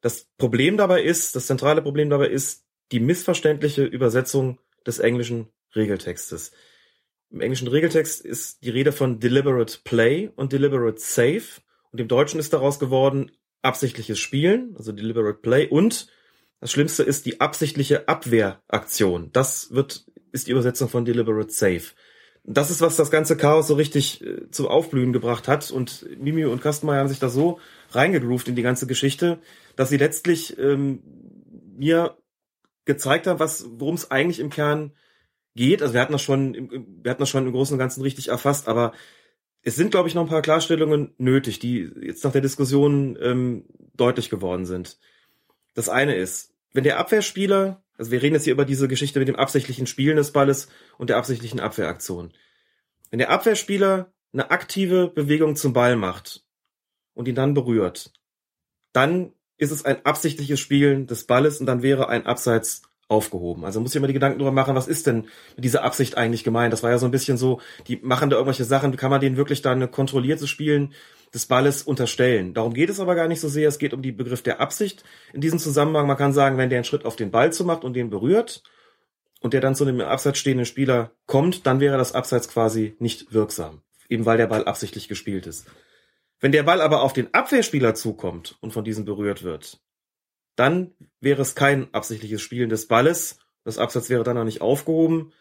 Das 0.00 0.26
Problem 0.38 0.76
dabei 0.76 1.02
ist, 1.02 1.36
das 1.36 1.46
zentrale 1.46 1.82
Problem 1.82 2.08
dabei 2.08 2.28
ist 2.28 2.64
die 2.92 3.00
missverständliche 3.00 3.84
Übersetzung 3.84 4.58
des 4.86 4.98
englischen 4.98 5.48
Regeltextes. 5.76 6.52
Im 7.30 7.40
englischen 7.40 7.68
Regeltext 7.68 8.24
ist 8.24 8.62
die 8.62 8.70
Rede 8.70 8.92
von 8.92 9.20
deliberate 9.20 9.78
play 9.84 10.30
und 10.34 10.52
deliberate 10.52 10.98
save 10.98 11.62
und 11.92 12.00
im 12.00 12.08
Deutschen 12.08 12.40
ist 12.40 12.52
daraus 12.52 12.78
geworden 12.78 13.30
absichtliches 13.62 14.18
Spielen, 14.18 14.74
also 14.76 14.92
deliberate 14.92 15.38
play 15.38 15.68
und 15.68 16.08
das 16.62 16.70
Schlimmste 16.70 17.02
ist 17.02 17.26
die 17.26 17.40
absichtliche 17.40 18.08
Abwehraktion. 18.08 19.30
Das 19.32 19.72
wird, 19.72 20.04
ist 20.30 20.46
die 20.46 20.52
Übersetzung 20.52 20.88
von 20.88 21.04
deliberate 21.04 21.50
save. 21.50 21.82
Das 22.44 22.70
ist, 22.70 22.80
was 22.80 22.94
das 22.94 23.10
ganze 23.10 23.36
Chaos 23.36 23.66
so 23.66 23.74
richtig 23.74 24.24
äh, 24.24 24.48
zum 24.50 24.66
Aufblühen 24.66 25.12
gebracht 25.12 25.48
hat. 25.48 25.72
Und 25.72 26.06
Mimi 26.18 26.44
und 26.44 26.62
Kastenmeier 26.62 27.00
haben 27.00 27.08
sich 27.08 27.18
da 27.18 27.28
so 27.28 27.58
reingegroovt 27.90 28.46
in 28.46 28.54
die 28.54 28.62
ganze 28.62 28.86
Geschichte, 28.86 29.40
dass 29.74 29.88
sie 29.88 29.96
letztlich 29.96 30.56
ähm, 30.56 31.02
mir 31.76 32.16
gezeigt 32.84 33.26
haben, 33.26 33.40
was, 33.40 33.66
worum 33.68 33.96
es 33.96 34.12
eigentlich 34.12 34.38
im 34.38 34.50
Kern 34.50 34.92
geht. 35.56 35.82
Also 35.82 35.94
wir 35.94 36.00
hatten 36.00 36.12
das 36.12 36.22
schon, 36.22 36.54
im, 36.54 36.86
wir 37.02 37.10
hatten 37.10 37.22
das 37.22 37.28
schon 37.28 37.44
im 37.44 37.52
Großen 37.52 37.74
und 37.74 37.80
Ganzen 37.80 38.02
richtig 38.02 38.28
erfasst, 38.28 38.68
aber 38.68 38.92
es 39.62 39.76
sind, 39.76 39.92
glaube 39.92 40.08
ich, 40.08 40.14
noch 40.14 40.22
ein 40.22 40.28
paar 40.28 40.42
Klarstellungen 40.42 41.14
nötig, 41.18 41.58
die 41.58 41.90
jetzt 42.00 42.24
nach 42.24 42.32
der 42.32 42.40
Diskussion 42.40 43.16
ähm, 43.20 43.64
deutlich 43.94 44.28
geworden 44.28 44.66
sind. 44.66 44.98
Das 45.74 45.88
eine 45.88 46.16
ist, 46.16 46.52
wenn 46.72 46.84
der 46.84 46.98
Abwehrspieler, 46.98 47.82
also 47.96 48.10
wir 48.10 48.22
reden 48.22 48.34
jetzt 48.34 48.44
hier 48.44 48.52
über 48.52 48.64
diese 48.64 48.88
Geschichte 48.88 49.18
mit 49.18 49.28
dem 49.28 49.36
absichtlichen 49.36 49.86
Spielen 49.86 50.16
des 50.16 50.32
Balles 50.32 50.68
und 50.98 51.10
der 51.10 51.16
absichtlichen 51.16 51.60
Abwehraktion. 51.60 52.32
Wenn 53.10 53.18
der 53.18 53.30
Abwehrspieler 53.30 54.12
eine 54.32 54.50
aktive 54.50 55.08
Bewegung 55.08 55.54
zum 55.54 55.72
Ball 55.72 55.96
macht 55.96 56.44
und 57.14 57.28
ihn 57.28 57.34
dann 57.34 57.54
berührt, 57.54 58.12
dann 58.92 59.32
ist 59.58 59.70
es 59.70 59.84
ein 59.84 60.04
absichtliches 60.04 60.58
Spielen 60.58 61.06
des 61.06 61.24
Balles 61.24 61.60
und 61.60 61.66
dann 61.66 61.82
wäre 61.82 62.08
ein 62.08 62.26
Abseits 62.26 62.82
aufgehoben. 63.12 63.64
Also 63.64 63.80
muss 63.80 63.92
ich 63.92 63.96
immer 63.96 64.06
die 64.06 64.14
Gedanken 64.14 64.38
darüber 64.38 64.54
machen, 64.54 64.74
was 64.74 64.88
ist 64.88 65.06
denn 65.06 65.26
mit 65.54 65.64
dieser 65.64 65.84
Absicht 65.84 66.16
eigentlich 66.16 66.42
gemeint? 66.42 66.72
Das 66.72 66.82
war 66.82 66.90
ja 66.90 66.98
so 66.98 67.06
ein 67.06 67.12
bisschen 67.12 67.36
so, 67.36 67.60
die 67.86 67.96
machen 67.96 68.30
da 68.30 68.36
irgendwelche 68.36 68.64
Sachen, 68.64 68.96
kann 68.96 69.10
man 69.10 69.20
denen 69.20 69.36
wirklich 69.36 69.62
dann 69.62 69.76
eine 69.76 69.88
kontrollierte 69.88 70.48
Spielen 70.48 70.94
des 71.34 71.46
Balles 71.46 71.82
unterstellen? 71.82 72.54
Darum 72.54 72.72
geht 72.72 72.90
es 72.90 73.00
aber 73.00 73.14
gar 73.14 73.28
nicht 73.28 73.40
so 73.40 73.48
sehr. 73.48 73.68
Es 73.68 73.78
geht 73.78 73.92
um 73.92 74.02
den 74.02 74.16
Begriff 74.16 74.42
der 74.42 74.60
Absicht. 74.60 75.04
In 75.32 75.42
diesem 75.42 75.58
Zusammenhang, 75.58 76.06
man 76.06 76.16
kann 76.16 76.32
sagen, 76.32 76.56
wenn 76.56 76.70
der 76.70 76.78
einen 76.78 76.84
Schritt 76.84 77.04
auf 77.04 77.16
den 77.16 77.30
Ball 77.30 77.52
zu 77.52 77.64
macht 77.64 77.84
und 77.84 77.94
den 77.94 78.10
berührt 78.10 78.62
und 79.40 79.52
der 79.52 79.60
dann 79.60 79.74
zu 79.74 79.84
einem 79.84 80.00
im 80.00 80.06
Abseits 80.06 80.38
stehenden 80.38 80.66
Spieler 80.66 81.12
kommt, 81.26 81.66
dann 81.66 81.80
wäre 81.80 81.98
das 81.98 82.14
Abseits 82.14 82.48
quasi 82.48 82.96
nicht 82.98 83.32
wirksam. 83.34 83.82
Eben 84.08 84.26
weil 84.26 84.38
der 84.38 84.46
Ball 84.46 84.64
absichtlich 84.64 85.08
gespielt 85.08 85.46
ist. 85.46 85.66
Wenn 86.40 86.52
der 86.52 86.64
Ball 86.64 86.80
aber 86.80 87.02
auf 87.02 87.12
den 87.12 87.32
Abwehrspieler 87.32 87.94
zukommt 87.94 88.56
und 88.60 88.72
von 88.72 88.84
diesem 88.84 89.04
berührt 89.04 89.42
wird, 89.42 89.80
dann 90.56 90.92
wäre 91.20 91.42
es 91.42 91.54
kein 91.54 91.92
absichtliches 91.94 92.42
Spielen 92.42 92.68
des 92.68 92.88
Balles. 92.88 93.38
Das 93.64 93.78
Abseits 93.78 94.10
wäre 94.10 94.24
dann 94.24 94.38
auch 94.38 94.44
nicht 94.44 94.60
aufgehoben. 94.60 95.32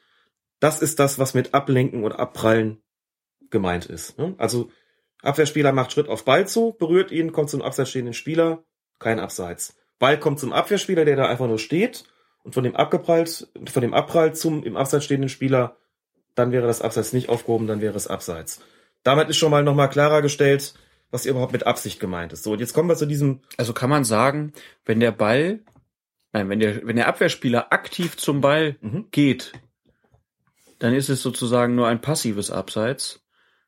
Das 0.60 0.82
ist 0.82 1.00
das, 1.00 1.20
was 1.20 1.34
mit 1.34 1.54
Ablenken 1.54 2.04
und 2.04 2.14
Abprallen 2.14 2.82
gemeint 3.50 3.86
ist. 3.88 4.18
ne? 4.18 4.36
Also 4.38 4.70
Abwehrspieler 5.22 5.72
macht 5.72 5.92
Schritt 5.92 6.08
auf 6.08 6.26
Ball 6.26 6.48
zu, 6.48 6.76
berührt 6.78 7.12
ihn, 7.12 7.32
kommt 7.32 7.50
zum 7.50 7.62
abseits 7.62 7.90
stehenden 7.90 8.14
Spieler, 8.14 8.64
kein 9.00 9.20
Abseits. 9.20 9.76
Ball 10.00 10.20
kommt 10.20 10.40
zum 10.40 10.54
Abwehrspieler, 10.54 11.06
der 11.06 11.16
da 11.16 11.28
einfach 11.28 11.48
nur 11.48 11.60
steht 11.60 12.06
und 12.44 12.54
von 12.54 12.64
dem 12.64 12.76
abgeprallt, 12.76 13.50
von 13.72 13.82
dem 13.82 13.94
Abprall 13.94 14.34
zum 14.34 14.64
im 14.64 14.78
Abseits 14.78 15.06
stehenden 15.06 15.30
Spieler, 15.30 15.78
dann 16.34 16.52
wäre 16.52 16.66
das 16.66 16.82
Abseits 16.82 17.14
nicht 17.14 17.30
aufgehoben, 17.30 17.68
dann 17.68 17.82
wäre 17.82 17.96
es 17.96 18.08
Abseits. 18.08 18.62
Damit 19.04 19.30
ist 19.30 19.38
schon 19.38 19.52
mal 19.52 19.64
nochmal 19.64 19.90
klarer 19.90 20.22
gestellt, 20.22 20.74
was 21.12 21.26
überhaupt 21.26 21.54
mit 21.54 21.68
Absicht 21.68 22.00
gemeint 22.00 22.34
ist. 22.34 22.44
So, 22.44 22.54
und 22.54 22.60
jetzt 22.60 22.74
kommen 22.74 22.90
wir 22.90 22.96
zu 22.96 23.06
diesem 23.06 23.42
Also 23.58 23.74
kann 23.74 23.90
man 23.90 24.04
sagen, 24.06 24.54
wenn 24.86 25.00
der 25.00 25.12
Ball, 25.12 25.60
nein, 26.32 26.50
wenn 26.50 26.60
der, 26.60 26.86
wenn 26.88 26.96
der 26.96 27.08
Abwehrspieler 27.08 27.72
aktiv 27.72 28.18
zum 28.18 28.42
Ball 28.42 28.78
Mhm. 28.82 29.08
geht, 29.12 29.52
dann 30.80 30.94
ist 30.96 31.10
es 31.10 31.22
sozusagen 31.22 31.76
nur 31.76 31.88
ein 31.88 32.02
passives 32.02 32.50
Abseits. 32.50 33.22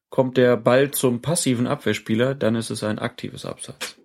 Kommt 0.10 0.38
der 0.38 0.58
Ball 0.58 0.92
zum 0.92 1.22
passiven 1.22 1.68
Abwehrspieler, 1.68 2.34
dann 2.36 2.56
ist 2.56 2.70
es 2.70 2.84
ein 2.84 3.00
aktives 3.00 3.46
Abseits. 3.46 3.98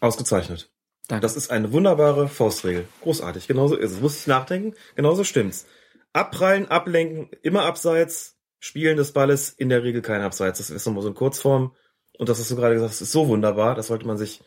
ausgezeichnet. 0.00 0.70
Danke. 1.08 1.22
Das 1.22 1.36
ist 1.36 1.50
eine 1.50 1.72
wunderbare 1.72 2.28
Faustregel. 2.28 2.86
Großartig. 3.02 3.48
Genauso 3.48 3.76
ist 3.76 3.92
es. 3.92 4.00
Muss 4.00 4.20
ich 4.20 4.26
nachdenken. 4.26 4.74
Genauso 4.94 5.24
stimmt's. 5.24 5.66
Abprallen, 6.12 6.68
ablenken, 6.68 7.30
immer 7.42 7.64
abseits. 7.64 8.37
Spielen 8.60 8.96
des 8.96 9.12
Balles, 9.12 9.50
in 9.50 9.68
der 9.68 9.84
Regel 9.84 10.02
kein 10.02 10.20
Abseits. 10.20 10.58
Das 10.58 10.70
ist 10.70 10.86
nochmal 10.86 11.02
so 11.02 11.08
in 11.08 11.14
Kurzform. 11.14 11.74
Und 12.18 12.28
das 12.28 12.38
hast 12.38 12.50
du 12.50 12.56
gerade 12.56 12.74
gesagt, 12.74 12.92
das 12.92 13.02
ist 13.02 13.12
so 13.12 13.28
wunderbar. 13.28 13.74
Das 13.74 13.86
sollte 13.86 14.06
man 14.06 14.18
sich 14.18 14.40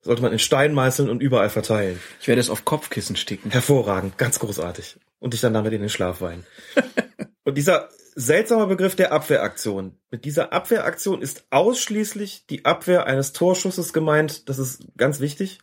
sollte 0.00 0.22
man 0.22 0.32
in 0.32 0.38
Stein 0.38 0.74
meißeln 0.74 1.08
und 1.08 1.22
überall 1.22 1.50
verteilen. 1.50 2.00
Ich 2.20 2.28
werde 2.28 2.40
es 2.40 2.50
auf 2.50 2.64
Kopfkissen 2.64 3.16
sticken. 3.16 3.50
Hervorragend, 3.50 4.16
ganz 4.18 4.38
großartig. 4.38 4.98
Und 5.18 5.34
dich 5.34 5.40
dann 5.40 5.54
damit 5.54 5.72
in 5.72 5.80
den 5.80 5.90
Schlaf 5.90 6.20
weinen. 6.20 6.46
und 7.44 7.58
dieser 7.58 7.88
seltsame 8.14 8.66
Begriff 8.66 8.94
der 8.94 9.12
Abwehraktion. 9.12 9.98
Mit 10.10 10.24
dieser 10.24 10.52
Abwehraktion 10.52 11.22
ist 11.22 11.46
ausschließlich 11.50 12.46
die 12.46 12.64
Abwehr 12.64 13.06
eines 13.06 13.32
Torschusses 13.32 13.92
gemeint. 13.92 14.48
Das 14.48 14.58
ist 14.58 14.82
ganz 14.96 15.20
wichtig. 15.20 15.58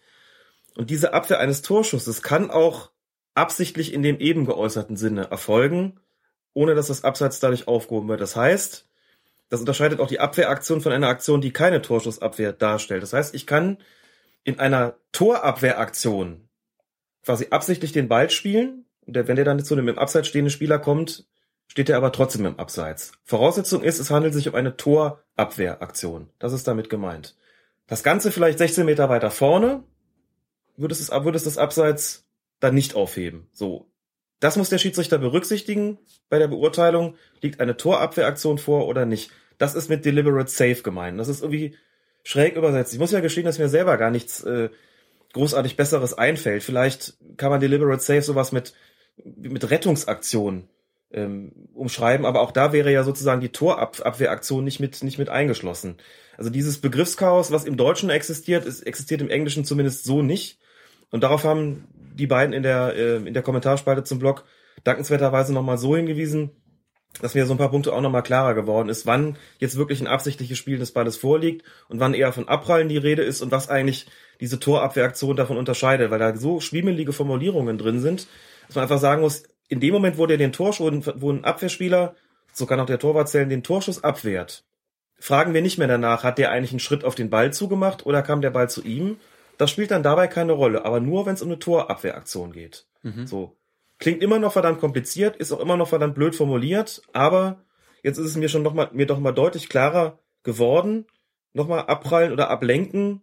Und 0.75 0.89
diese 0.89 1.13
Abwehr 1.13 1.39
eines 1.39 1.61
Torschusses 1.61 2.21
kann 2.21 2.51
auch 2.51 2.91
absichtlich 3.33 3.93
in 3.93 4.03
dem 4.03 4.19
eben 4.19 4.45
geäußerten 4.45 4.97
Sinne 4.97 5.29
erfolgen, 5.29 5.99
ohne 6.55 6.73
dass 6.73 6.87
das 6.87 7.03
Abseits 7.03 7.39
dadurch 7.39 7.67
aufgehoben 7.67 8.09
wird. 8.09 8.21
Das 8.21 8.35
heißt, 8.35 8.87
das 9.49 9.59
unterscheidet 9.59 9.99
auch 9.99 10.07
die 10.07 10.19
Abwehraktion 10.19 10.81
von 10.81 10.91
einer 10.91 11.09
Aktion, 11.09 11.41
die 11.41 11.51
keine 11.51 11.83
Torschussabwehr 11.83 12.53
darstellt. 12.53 13.03
Das 13.03 13.13
heißt, 13.13 13.35
ich 13.35 13.45
kann 13.45 13.77
in 14.43 14.59
einer 14.59 14.95
Torabwehraktion 15.11 16.49
quasi 17.23 17.47
absichtlich 17.51 17.91
den 17.91 18.07
Ball 18.07 18.31
spielen. 18.31 18.85
Und 19.05 19.15
wenn 19.15 19.35
der 19.35 19.45
dann 19.45 19.63
zu 19.63 19.75
einem 19.75 19.89
im 19.89 19.99
Abseits 19.99 20.29
stehenden 20.29 20.49
Spieler 20.49 20.79
kommt, 20.79 21.27
steht 21.67 21.89
er 21.89 21.97
aber 21.97 22.11
trotzdem 22.11 22.45
im 22.45 22.57
Abseits. 22.57 23.11
Voraussetzung 23.23 23.83
ist, 23.83 23.99
es 23.99 24.09
handelt 24.09 24.33
sich 24.33 24.47
um 24.47 24.55
eine 24.55 24.77
Torabwehraktion. 24.77 26.29
Das 26.39 26.53
ist 26.53 26.67
damit 26.67 26.89
gemeint. 26.89 27.35
Das 27.87 28.01
Ganze 28.01 28.31
vielleicht 28.31 28.57
16 28.57 28.85
Meter 28.85 29.09
weiter 29.09 29.29
vorne, 29.29 29.83
würde 30.77 30.93
es, 30.93 31.11
würde 31.11 31.37
es 31.37 31.43
das 31.43 31.57
Abseits 31.57 32.25
dann 32.59 32.73
nicht 32.73 32.95
aufheben. 32.95 33.47
So. 33.51 33.91
Das 34.39 34.57
muss 34.57 34.69
der 34.69 34.77
Schiedsrichter 34.77 35.17
berücksichtigen 35.17 35.97
bei 36.29 36.39
der 36.39 36.47
Beurteilung. 36.47 37.15
Liegt 37.41 37.59
eine 37.59 37.77
Torabwehraktion 37.77 38.57
vor 38.57 38.87
oder 38.87 39.05
nicht? 39.05 39.31
Das 39.57 39.75
ist 39.75 39.89
mit 39.89 40.05
deliberate 40.05 40.51
safe 40.51 40.81
gemeint. 40.83 41.19
Das 41.19 41.27
ist 41.27 41.41
irgendwie 41.41 41.75
schräg 42.23 42.55
übersetzt. 42.55 42.93
Ich 42.93 42.99
muss 42.99 43.11
ja 43.11 43.21
gestehen, 43.21 43.45
dass 43.45 43.59
mir 43.59 43.69
selber 43.69 43.97
gar 43.97 44.11
nichts 44.11 44.43
äh, 44.43 44.69
großartig 45.33 45.77
Besseres 45.77 46.13
einfällt. 46.13 46.63
Vielleicht 46.63 47.15
kann 47.37 47.51
man 47.51 47.59
deliberate 47.59 48.01
safe 48.01 48.21
sowas 48.21 48.51
mit, 48.51 48.73
mit 49.23 49.69
Rettungsaktion 49.69 50.67
ähm, 51.11 51.51
umschreiben, 51.73 52.25
aber 52.25 52.41
auch 52.41 52.51
da 52.51 52.73
wäre 52.73 52.91
ja 52.91 53.03
sozusagen 53.03 53.41
die 53.41 53.49
Torabwehraktion 53.49 54.63
nicht 54.63 54.79
mit, 54.79 55.01
nicht 55.03 55.17
mit 55.17 55.29
eingeschlossen. 55.29 55.97
Also 56.37 56.49
dieses 56.49 56.79
Begriffschaos, 56.79 57.51
was 57.51 57.65
im 57.65 57.77
Deutschen 57.77 58.09
existiert, 58.09 58.65
ist, 58.65 58.81
existiert 58.81 59.21
im 59.21 59.29
Englischen 59.29 59.63
zumindest 59.65 60.03
so 60.03 60.21
nicht. 60.21 60.59
Und 61.11 61.21
darauf 61.21 61.43
haben 61.43 61.87
die 62.15 62.27
beiden 62.27 62.53
in 62.53 62.63
der, 62.63 62.95
äh, 62.95 63.15
in 63.17 63.33
der 63.33 63.43
Kommentarspalte 63.43 64.03
zum 64.03 64.19
Blog 64.19 64.45
dankenswerterweise 64.83 65.53
nochmal 65.53 65.77
so 65.77 65.95
hingewiesen, 65.95 66.51
dass 67.21 67.33
mir 67.33 67.45
so 67.45 67.53
ein 67.53 67.57
paar 67.57 67.71
Punkte 67.71 67.93
auch 67.93 68.01
nochmal 68.01 68.23
klarer 68.23 68.53
geworden 68.53 68.89
ist, 68.89 69.05
wann 69.05 69.37
jetzt 69.59 69.77
wirklich 69.77 70.01
ein 70.01 70.07
absichtliches 70.07 70.57
Spiel 70.57 70.77
des 70.77 70.91
Balles 70.91 71.15
vorliegt 71.15 71.63
und 71.87 71.99
wann 71.99 72.13
eher 72.13 72.33
von 72.33 72.47
Abprallen 72.47 72.89
die 72.89 72.97
Rede 72.97 73.23
ist 73.23 73.41
und 73.41 73.51
was 73.51 73.69
eigentlich 73.69 74.07
diese 74.41 74.59
Torabwehraktion 74.59 75.35
davon 75.35 75.57
unterscheidet, 75.57 76.11
weil 76.11 76.19
da 76.19 76.35
so 76.35 76.59
schwiemelige 76.59 77.13
Formulierungen 77.13 77.77
drin 77.77 78.01
sind, 78.01 78.27
dass 78.67 78.75
man 78.75 78.83
einfach 78.83 78.99
sagen 78.99 79.21
muss, 79.21 79.43
in 79.67 79.79
dem 79.79 79.93
Moment, 79.93 80.17
wo 80.17 80.25
der 80.25 80.37
den 80.37 80.51
Torschuss, 80.51 81.11
wo 81.15 81.31
ein 81.31 81.45
Abwehrspieler, 81.45 82.15
so 82.53 82.65
kann 82.65 82.79
auch 82.79 82.85
der 82.85 82.99
Torwart 82.99 83.29
zählen, 83.29 83.49
den 83.49 83.63
Torschuss 83.63 84.03
abwehrt, 84.03 84.63
fragen 85.17 85.53
wir 85.53 85.61
nicht 85.61 85.77
mehr 85.77 85.87
danach, 85.87 86.23
hat 86.23 86.37
der 86.37 86.51
eigentlich 86.51 86.71
einen 86.71 86.79
Schritt 86.79 87.03
auf 87.03 87.15
den 87.15 87.29
Ball 87.29 87.53
zugemacht 87.53 88.05
oder 88.05 88.21
kam 88.21 88.41
der 88.41 88.51
Ball 88.51 88.69
zu 88.69 88.83
ihm? 88.83 89.17
Das 89.57 89.71
spielt 89.71 89.91
dann 89.91 90.03
dabei 90.03 90.27
keine 90.27 90.53
Rolle, 90.53 90.85
aber 90.85 90.99
nur, 90.99 91.25
wenn 91.25 91.35
es 91.35 91.41
um 91.41 91.49
eine 91.49 91.59
Torabwehraktion 91.59 92.51
geht. 92.51 92.87
Mhm. 93.03 93.27
So. 93.27 93.57
Klingt 93.97 94.21
immer 94.21 94.39
noch 94.39 94.53
verdammt 94.53 94.79
kompliziert, 94.79 95.37
ist 95.37 95.51
auch 95.51 95.61
immer 95.61 95.77
noch 95.77 95.87
verdammt 95.87 96.15
blöd 96.15 96.35
formuliert, 96.35 97.01
aber 97.13 97.63
jetzt 98.03 98.17
ist 98.17 98.25
es 98.25 98.35
mir 98.35 98.49
schon 98.49 98.63
noch 98.63 98.73
mal, 98.73 98.89
mir 98.91 99.05
doch 99.05 99.19
mal 99.19 99.31
deutlich 99.31 99.69
klarer 99.69 100.19
geworden. 100.43 101.05
Nochmal 101.53 101.85
abprallen 101.85 102.33
oder 102.33 102.49
ablenken 102.49 103.21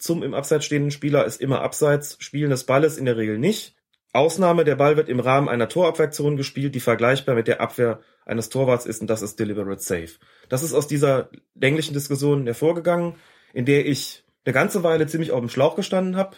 zum 0.00 0.22
im 0.22 0.34
Abseits 0.34 0.64
stehenden 0.64 0.90
Spieler 0.90 1.24
ist 1.24 1.40
immer 1.40 1.60
Abseits, 1.60 2.16
Spielen 2.20 2.50
des 2.50 2.64
Balles 2.64 2.96
in 2.98 3.04
der 3.04 3.16
Regel 3.16 3.38
nicht. 3.38 3.76
Ausnahme, 4.12 4.64
der 4.64 4.74
Ball 4.74 4.96
wird 4.96 5.08
im 5.08 5.20
Rahmen 5.20 5.48
einer 5.48 5.68
Torabwehraktion 5.68 6.36
gespielt, 6.36 6.74
die 6.74 6.80
vergleichbar 6.80 7.36
mit 7.36 7.46
der 7.46 7.60
Abwehr 7.60 8.00
eines 8.26 8.48
Torwarts 8.48 8.86
ist 8.86 9.00
und 9.00 9.08
das 9.08 9.22
ist 9.22 9.38
deliberate 9.38 9.80
safe. 9.80 10.18
Das 10.48 10.64
ist 10.64 10.74
aus 10.74 10.88
dieser 10.88 11.30
länglichen 11.54 11.94
Diskussion 11.94 12.44
hervorgegangen, 12.46 13.14
in 13.52 13.66
der 13.66 13.86
ich 13.86 14.24
eine 14.44 14.52
ganze 14.52 14.82
Weile 14.82 15.06
ziemlich 15.06 15.32
auf 15.32 15.40
dem 15.40 15.48
Schlauch 15.48 15.76
gestanden 15.76 16.16
habe. 16.16 16.36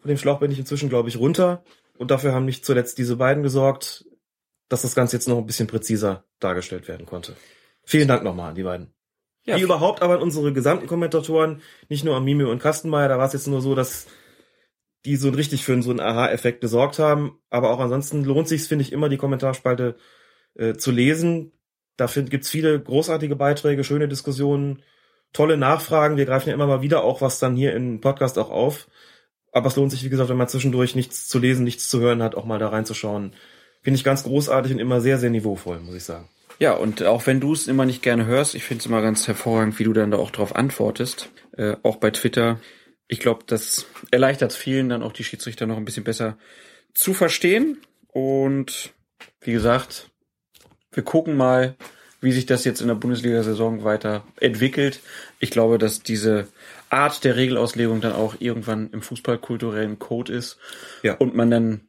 Von 0.00 0.08
dem 0.08 0.18
Schlauch 0.18 0.40
bin 0.40 0.50
ich 0.50 0.58
inzwischen, 0.58 0.88
glaube 0.88 1.08
ich, 1.08 1.18
runter. 1.18 1.64
Und 1.98 2.10
dafür 2.10 2.32
haben 2.32 2.44
nicht 2.44 2.64
zuletzt 2.64 2.98
diese 2.98 3.16
beiden 3.16 3.42
gesorgt, 3.42 4.04
dass 4.68 4.82
das 4.82 4.94
Ganze 4.94 5.16
jetzt 5.16 5.28
noch 5.28 5.38
ein 5.38 5.46
bisschen 5.46 5.66
präziser 5.66 6.24
dargestellt 6.40 6.88
werden 6.88 7.06
konnte. 7.06 7.36
Vielen 7.84 8.08
Dank 8.08 8.22
nochmal 8.22 8.50
an 8.50 8.54
die 8.54 8.62
beiden. 8.62 8.94
Ja, 9.44 9.56
Wie 9.56 9.62
überhaupt 9.62 10.02
aber 10.02 10.14
an 10.14 10.22
unsere 10.22 10.52
gesamten 10.52 10.86
Kommentatoren, 10.86 11.62
nicht 11.88 12.04
nur 12.04 12.16
an 12.16 12.24
Mimi 12.24 12.44
und 12.44 12.60
Kastenmeier, 12.60 13.08
da 13.08 13.18
war 13.18 13.26
es 13.26 13.32
jetzt 13.32 13.48
nur 13.48 13.60
so, 13.60 13.74
dass 13.74 14.06
die 15.04 15.16
so 15.16 15.30
richtig 15.30 15.64
für 15.64 15.80
so 15.82 15.90
einen 15.90 16.00
Aha-Effekt 16.00 16.60
gesorgt 16.60 16.98
haben. 16.98 17.38
Aber 17.50 17.70
auch 17.70 17.80
ansonsten 17.80 18.24
lohnt 18.24 18.48
sich 18.48 18.62
finde 18.62 18.82
ich, 18.82 18.92
immer 18.92 19.08
die 19.08 19.16
Kommentarspalte 19.16 19.96
äh, 20.54 20.74
zu 20.74 20.90
lesen. 20.90 21.52
Da 21.96 22.06
gibt's 22.06 22.50
viele 22.50 22.80
großartige 22.80 23.36
Beiträge, 23.36 23.84
schöne 23.84 24.08
Diskussionen, 24.08 24.82
tolle 25.32 25.56
Nachfragen. 25.56 26.16
Wir 26.16 26.26
greifen 26.26 26.48
ja 26.48 26.54
immer 26.54 26.66
mal 26.66 26.82
wieder 26.82 27.04
auch 27.04 27.20
was 27.20 27.38
dann 27.38 27.56
hier 27.56 27.74
im 27.74 28.00
Podcast 28.00 28.38
auch 28.38 28.50
auf. 28.50 28.88
Aber 29.52 29.68
es 29.68 29.76
lohnt 29.76 29.90
sich, 29.90 30.04
wie 30.04 30.08
gesagt, 30.08 30.30
wenn 30.30 30.36
man 30.36 30.48
zwischendurch 30.48 30.94
nichts 30.94 31.28
zu 31.28 31.38
lesen, 31.38 31.64
nichts 31.64 31.88
zu 31.88 32.00
hören 32.00 32.22
hat, 32.22 32.34
auch 32.34 32.44
mal 32.44 32.58
da 32.58 32.68
reinzuschauen. 32.68 33.34
Finde 33.82 33.96
ich 33.96 34.04
ganz 34.04 34.22
großartig 34.22 34.72
und 34.72 34.78
immer 34.78 35.00
sehr, 35.00 35.18
sehr 35.18 35.30
niveauvoll, 35.30 35.80
muss 35.80 35.94
ich 35.94 36.04
sagen. 36.04 36.28
Ja, 36.58 36.74
und 36.74 37.02
auch 37.02 37.26
wenn 37.26 37.40
du 37.40 37.52
es 37.52 37.66
immer 37.66 37.84
nicht 37.84 38.02
gerne 38.02 38.26
hörst, 38.26 38.54
ich 38.54 38.64
finde 38.64 38.80
es 38.80 38.86
immer 38.86 39.02
ganz 39.02 39.26
hervorragend, 39.26 39.78
wie 39.78 39.84
du 39.84 39.92
dann 39.92 40.10
da 40.10 40.18
auch 40.18 40.30
drauf 40.30 40.54
antwortest. 40.54 41.30
Äh, 41.56 41.76
auch 41.82 41.96
bei 41.96 42.10
Twitter. 42.10 42.60
Ich 43.08 43.20
glaube, 43.20 43.44
das 43.46 43.86
erleichtert 44.10 44.52
vielen 44.52 44.88
dann 44.88 45.02
auch 45.02 45.12
die 45.12 45.24
Schiedsrichter 45.24 45.66
noch 45.66 45.76
ein 45.76 45.84
bisschen 45.84 46.04
besser 46.04 46.38
zu 46.94 47.14
verstehen. 47.14 47.78
Und 48.08 48.94
wie 49.40 49.52
gesagt, 49.52 50.10
wir 50.92 51.02
gucken 51.02 51.36
mal, 51.36 51.74
wie 52.22 52.32
sich 52.32 52.46
das 52.46 52.64
jetzt 52.64 52.80
in 52.80 52.88
der 52.88 52.94
Bundesliga-Saison 52.94 53.84
weiter 53.84 54.24
entwickelt. 54.40 55.00
Ich 55.40 55.50
glaube, 55.50 55.76
dass 55.76 56.02
diese 56.02 56.46
Art 56.88 57.24
der 57.24 57.36
Regelauslegung 57.36 58.00
dann 58.00 58.12
auch 58.12 58.36
irgendwann 58.38 58.90
im 58.90 59.02
fußballkulturellen 59.02 59.98
Code 59.98 60.32
ist. 60.32 60.56
Ja. 61.02 61.14
Und 61.14 61.34
man 61.34 61.50
dann, 61.50 61.80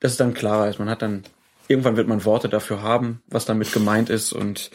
das 0.00 0.12
ist 0.12 0.20
dann 0.20 0.34
klarer 0.34 0.70
ist. 0.70 0.78
Man 0.78 0.88
hat 0.88 1.02
dann, 1.02 1.24
irgendwann 1.68 1.96
wird 1.96 2.08
man 2.08 2.24
Worte 2.24 2.48
dafür 2.48 2.82
haben, 2.82 3.22
was 3.28 3.44
damit 3.44 3.72
gemeint 3.72 4.08
ist 4.08 4.32
und 4.32 4.70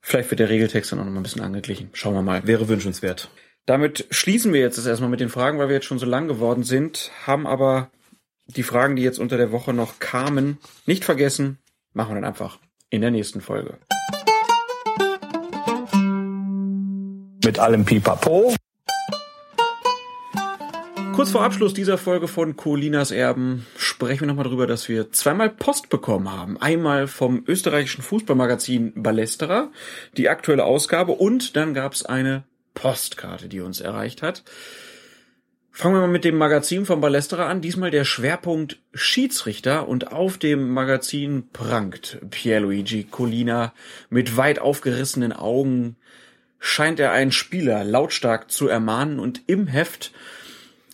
vielleicht 0.00 0.30
wird 0.30 0.38
der 0.38 0.48
Regeltext 0.48 0.92
dann 0.92 1.00
auch 1.00 1.04
noch 1.04 1.12
mal 1.12 1.20
ein 1.20 1.24
bisschen 1.24 1.42
angeglichen. 1.42 1.90
Schauen 1.92 2.14
wir 2.14 2.22
mal. 2.22 2.46
Wäre 2.46 2.68
wünschenswert. 2.68 3.28
Damit 3.66 4.06
schließen 4.10 4.52
wir 4.52 4.60
jetzt 4.60 4.78
das 4.78 4.86
erstmal 4.86 5.10
mit 5.10 5.20
den 5.20 5.30
Fragen, 5.30 5.58
weil 5.58 5.68
wir 5.68 5.76
jetzt 5.76 5.86
schon 5.86 5.98
so 5.98 6.06
lang 6.06 6.28
geworden 6.28 6.62
sind, 6.62 7.10
haben 7.26 7.46
aber 7.46 7.90
die 8.46 8.62
Fragen, 8.62 8.94
die 8.96 9.02
jetzt 9.02 9.18
unter 9.18 9.36
der 9.36 9.50
Woche 9.50 9.72
noch 9.72 9.98
kamen, 9.98 10.58
nicht 10.86 11.04
vergessen. 11.04 11.58
Machen 11.92 12.10
wir 12.10 12.14
dann 12.16 12.24
einfach 12.24 12.58
in 12.92 13.00
der 13.00 13.10
nächsten 13.10 13.40
Folge. 13.40 13.78
Mit 17.42 17.58
allem 17.58 17.84
Pipapo. 17.84 18.54
Kurz 21.14 21.30
vor 21.30 21.42
Abschluss 21.42 21.74
dieser 21.74 21.98
Folge 21.98 22.28
von 22.28 22.56
Colinas 22.56 23.10
Erben 23.10 23.66
sprechen 23.76 24.20
wir 24.20 24.26
nochmal 24.28 24.44
darüber, 24.44 24.66
dass 24.66 24.88
wir 24.88 25.10
zweimal 25.10 25.50
Post 25.50 25.88
bekommen 25.88 26.30
haben. 26.30 26.60
Einmal 26.60 27.06
vom 27.06 27.42
österreichischen 27.46 28.02
Fußballmagazin 28.02 28.92
Ballesterer, 29.02 29.70
die 30.16 30.28
aktuelle 30.28 30.64
Ausgabe, 30.64 31.12
und 31.12 31.56
dann 31.56 31.74
gab 31.74 31.94
es 31.94 32.04
eine 32.04 32.44
Postkarte, 32.74 33.48
die 33.48 33.60
uns 33.60 33.80
erreicht 33.80 34.22
hat. 34.22 34.44
Fangen 35.74 35.94
wir 35.94 36.00
mal 36.00 36.08
mit 36.08 36.24
dem 36.24 36.36
Magazin 36.36 36.84
von 36.84 37.00
Ballesterer 37.00 37.46
an. 37.46 37.62
Diesmal 37.62 37.90
der 37.90 38.04
Schwerpunkt 38.04 38.78
Schiedsrichter 38.92 39.88
und 39.88 40.12
auf 40.12 40.36
dem 40.36 40.70
Magazin 40.70 41.48
prangt 41.50 42.18
Pierluigi 42.28 43.04
Colina 43.04 43.72
mit 44.10 44.36
weit 44.36 44.58
aufgerissenen 44.58 45.32
Augen 45.32 45.96
scheint 46.58 47.00
er 47.00 47.12
einen 47.12 47.32
Spieler 47.32 47.84
lautstark 47.84 48.50
zu 48.50 48.68
ermahnen 48.68 49.18
und 49.18 49.42
im 49.46 49.66
Heft 49.66 50.12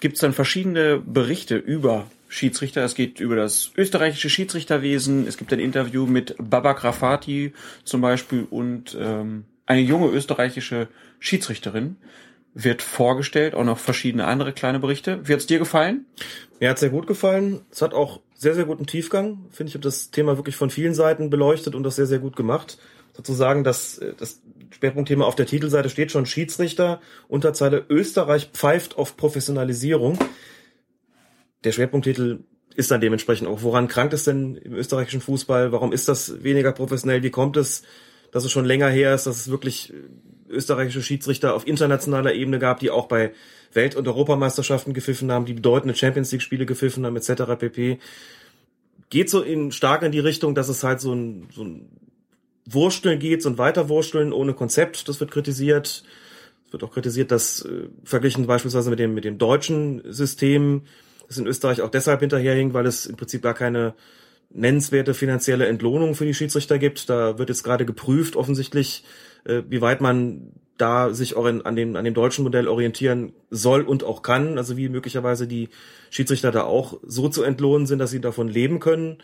gibt 0.01 0.15
es 0.15 0.21
dann 0.21 0.33
verschiedene 0.33 0.99
Berichte 0.99 1.57
über 1.57 2.09
Schiedsrichter. 2.29 2.85
Es 2.85 2.95
geht 2.95 3.19
über 3.19 3.35
das 3.35 3.73
österreichische 3.77 4.31
Schiedsrichterwesen. 4.31 5.27
Es 5.27 5.37
gibt 5.37 5.53
ein 5.53 5.59
Interview 5.59 6.07
mit 6.07 6.37
Baba 6.39 6.75
Grafati 6.75 7.53
zum 7.83 8.01
Beispiel 8.01 8.47
und 8.49 8.97
ähm, 8.99 9.45
eine 9.67 9.81
junge 9.81 10.09
österreichische 10.09 10.87
Schiedsrichterin 11.19 11.97
wird 12.55 12.83
vorgestellt, 12.83 13.55
auch 13.55 13.65
noch 13.65 13.79
verschiedene 13.79 14.27
andere 14.27 14.53
kleine 14.53 14.81
Berichte. 14.81 15.21
Wie 15.27 15.33
hat's 15.33 15.47
dir 15.47 15.59
gefallen? 15.59 16.07
Mir 16.61 16.71
hat's 16.71 16.81
sehr 16.81 16.91
gut 16.91 17.07
gefallen. 17.07 17.61
Es 17.71 17.83
hat 17.83 17.95
auch 17.95 18.21
sehr, 18.35 18.55
sehr 18.55 18.65
guten 18.65 18.87
Tiefgang. 18.87 19.47
Finde 19.51 19.69
ich, 19.69 19.75
habe 19.75 19.83
das 19.83 20.11
Thema 20.11 20.37
wirklich 20.37 20.57
von 20.57 20.71
vielen 20.71 20.95
Seiten 20.95 21.31
beleuchtet 21.31 21.75
und 21.75 21.83
das 21.83 21.97
sehr, 21.97 22.07
sehr 22.07 22.19
gut 22.19 22.37
gemacht. 22.37 22.79
Sozusagen, 23.13 23.65
das, 23.65 24.01
das 24.17 24.41
Schwerpunktthema 24.71 25.25
auf 25.25 25.35
der 25.35 25.47
Titelseite 25.47 25.91
steht 25.91 26.13
schon 26.13 26.27
Schiedsrichter, 26.27 27.01
Unterzeile 27.27 27.85
Österreich 27.89 28.51
pfeift 28.53 28.97
auf 28.97 29.17
Professionalisierung. 29.17 30.19
Der 31.65 31.73
Schwerpunkttitel 31.73 32.45
ist 32.77 32.93
dann 32.93 33.01
dementsprechend 33.01 33.49
auch, 33.49 33.63
woran 33.63 33.89
krankt 33.89 34.15
es 34.15 34.23
denn 34.23 34.55
im 34.55 34.75
österreichischen 34.75 35.21
Fußball? 35.21 35.73
Warum 35.73 35.93
ist 35.93 36.09
das 36.09 36.45
weniger 36.45 36.71
professionell? 36.71 37.25
Wie 37.25 37.31
kommt 37.31 37.57
es, 37.57 37.83
dass 38.31 38.45
es 38.45 38.53
schon 38.53 38.65
länger 38.65 38.89
her 38.89 39.15
ist, 39.15 39.27
dass 39.27 39.37
es 39.37 39.51
wirklich 39.51 39.93
österreichische 40.49 41.03
Schiedsrichter 41.03 41.55
auf 41.55 41.67
internationaler 41.67 42.35
Ebene 42.35 42.59
gab, 42.59 42.81
die 42.81 42.91
auch 42.91 43.07
bei 43.07 43.33
Welt- 43.73 43.97
und 43.97 44.09
Europameisterschaften 44.09 44.95
gepfiffen 44.95 45.31
haben, 45.31 45.45
die 45.45 45.55
bedeutende 45.55 45.95
Champions 45.95 46.33
League-Spiele 46.33 46.67
gepfiffen 46.67 47.05
haben, 47.05 47.17
etc. 47.17 47.43
pp. 47.59 47.99
Geht 49.11 49.31
so 49.31 49.43
in, 49.43 49.73
stark 49.73 50.03
in 50.03 50.13
die 50.13 50.19
Richtung, 50.19 50.55
dass 50.55 50.69
es 50.69 50.85
halt 50.85 51.01
so 51.01 51.15
ein, 51.15 51.49
so 51.55 51.65
ein 51.65 51.89
Wursteln 52.67 53.19
geht, 53.19 53.43
so 53.43 53.49
ein 53.49 53.59
Weiterwursteln 53.59 54.33
ohne 54.33 54.55
Konzept, 54.55 55.09
das 55.09 55.21
wird 55.21 55.31
kritisiert. 55.31 56.03
Es 56.67 56.73
wird 56.73 56.85
auch 56.85 56.93
kritisiert, 56.93 57.31
dass 57.31 57.65
äh, 57.65 57.89
verglichen 58.05 58.47
beispielsweise 58.47 58.91
mit 58.91 58.99
dem, 58.99 59.15
mit 59.15 59.25
dem 59.25 59.39
deutschen 59.39 60.03
System, 60.13 60.83
das 61.27 61.39
in 61.39 61.47
Österreich 61.47 61.81
auch 61.81 61.91
deshalb 61.91 62.21
hinterherhing, 62.21 62.75
weil 62.75 62.87
es 62.87 63.07
im 63.07 63.17
Prinzip 63.17 63.43
gar 63.43 63.55
keine 63.55 63.95
nennenswerte 64.51 65.15
finanzielle 65.15 65.67
Entlohnung 65.67 66.15
für 66.15 66.25
die 66.25 66.35
Schiedsrichter 66.35 66.79
gibt. 66.79 67.09
Da 67.11 67.39
wird 67.39 67.49
jetzt 67.49 67.65
gerade 67.65 67.85
geprüft, 67.85 68.37
offensichtlich, 68.37 69.05
äh, 69.45 69.63
wie 69.69 69.81
weit 69.81 70.01
man 70.01 70.53
da 70.79 71.13
sich 71.13 71.37
an 71.37 71.77
dem, 71.77 71.97
an 71.97 72.05
dem 72.05 72.15
deutschen 72.15 72.45
Modell 72.45 72.69
orientieren 72.69 73.33
soll 73.51 73.83
und 73.83 74.05
auch 74.05 74.23
kann, 74.23 74.59
also 74.59 74.77
wie 74.77 74.89
möglicherweise 74.89 75.49
die 75.49 75.71
Schiedsrichter 76.09 76.53
da 76.53 76.63
auch 76.63 77.01
so 77.03 77.29
zu 77.29 77.43
entlohnen 77.43 77.87
sind, 77.87 77.99
dass 77.99 78.13
sie 78.13 78.21
davon 78.21 78.49
leben 78.49 78.79
können. 78.79 79.19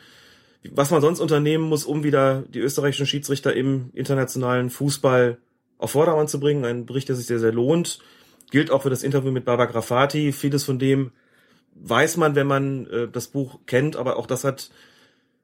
Was 0.72 0.90
man 0.90 1.00
sonst 1.00 1.20
unternehmen 1.20 1.64
muss, 1.64 1.84
um 1.84 2.02
wieder 2.02 2.42
die 2.48 2.58
österreichischen 2.58 3.06
Schiedsrichter 3.06 3.54
im 3.54 3.90
internationalen 3.94 4.68
Fußball 4.68 5.38
auf 5.78 5.92
Vordermann 5.92 6.28
zu 6.28 6.40
bringen. 6.40 6.64
Ein 6.64 6.86
Bericht, 6.86 7.08
der 7.08 7.16
sich 7.16 7.26
sehr, 7.26 7.38
sehr 7.38 7.52
lohnt. 7.52 8.00
Gilt 8.50 8.70
auch 8.70 8.82
für 8.82 8.90
das 8.90 9.02
Interview 9.02 9.30
mit 9.30 9.44
Baba 9.44 9.66
Grafati. 9.66 10.32
Vieles 10.32 10.64
von 10.64 10.78
dem 10.78 11.12
weiß 11.74 12.16
man, 12.16 12.34
wenn 12.34 12.46
man 12.46 12.86
äh, 12.86 13.08
das 13.08 13.28
Buch 13.28 13.60
kennt, 13.66 13.96
aber 13.96 14.16
auch 14.16 14.26
das 14.26 14.44
hat 14.44 14.70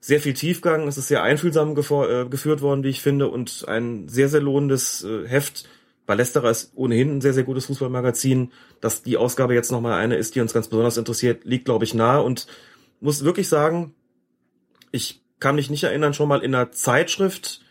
sehr 0.01 0.21
viel 0.21 0.35
Tiefgang. 0.35 0.89
Es 0.89 0.99
ist 0.99 1.09
sehr 1.09 1.23
einfühlsam 1.23 1.77
äh, 1.77 2.25
geführt 2.25 2.63
worden, 2.63 2.83
wie 2.83 2.89
ich 2.89 3.03
finde, 3.03 3.29
und 3.29 3.69
ein 3.69 4.09
sehr, 4.09 4.29
sehr 4.29 4.41
lohnendes 4.41 5.05
äh, 5.05 5.29
Heft. 5.29 5.69
Ballesterer 6.07 6.51
ist 6.51 6.73
ohnehin 6.75 7.19
ein 7.19 7.21
sehr, 7.21 7.35
sehr 7.35 7.45
gutes 7.45 7.67
Fußballmagazin. 7.67 8.51
Dass 8.81 9.03
die 9.03 9.19
Ausgabe 9.19 9.55
jetzt 9.55 9.71
nochmal 9.71 10.01
eine 10.01 10.17
ist, 10.17 10.35
die 10.35 10.41
uns 10.41 10.55
ganz 10.55 10.69
besonders 10.69 10.97
interessiert, 10.97 11.45
liegt, 11.45 11.67
glaube 11.67 11.85
ich, 11.85 11.95
nahe 11.95 12.23
und 12.23 12.47
muss 13.01 13.25
wirklich 13.25 13.49
sagen, 13.49 13.95
ich 14.91 15.23
kann 15.39 15.55
mich 15.55 15.71
nicht 15.71 15.85
erinnern, 15.85 16.15
schon 16.15 16.29
mal 16.29 16.43
in 16.43 16.55
einer 16.55 16.73
Zeitschrift 16.73 17.63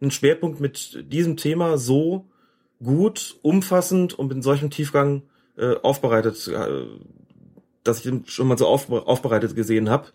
einen 0.00 0.10
Schwerpunkt 0.10 0.60
mit 0.60 1.04
diesem 1.12 1.36
Thema 1.36 1.78
so 1.78 2.26
gut, 2.82 3.36
umfassend 3.42 4.18
und 4.18 4.28
mit 4.28 4.42
solchem 4.42 4.70
Tiefgang 4.70 5.22
äh, 5.56 5.74
aufbereitet, 5.76 6.48
äh, 6.48 6.86
dass 7.82 7.98
ich 7.98 8.02
den 8.04 8.26
schon 8.26 8.48
mal 8.48 8.58
so 8.58 8.66
auf, 8.66 8.90
aufbereitet 8.90 9.54
gesehen 9.54 9.88
habe 9.88 10.08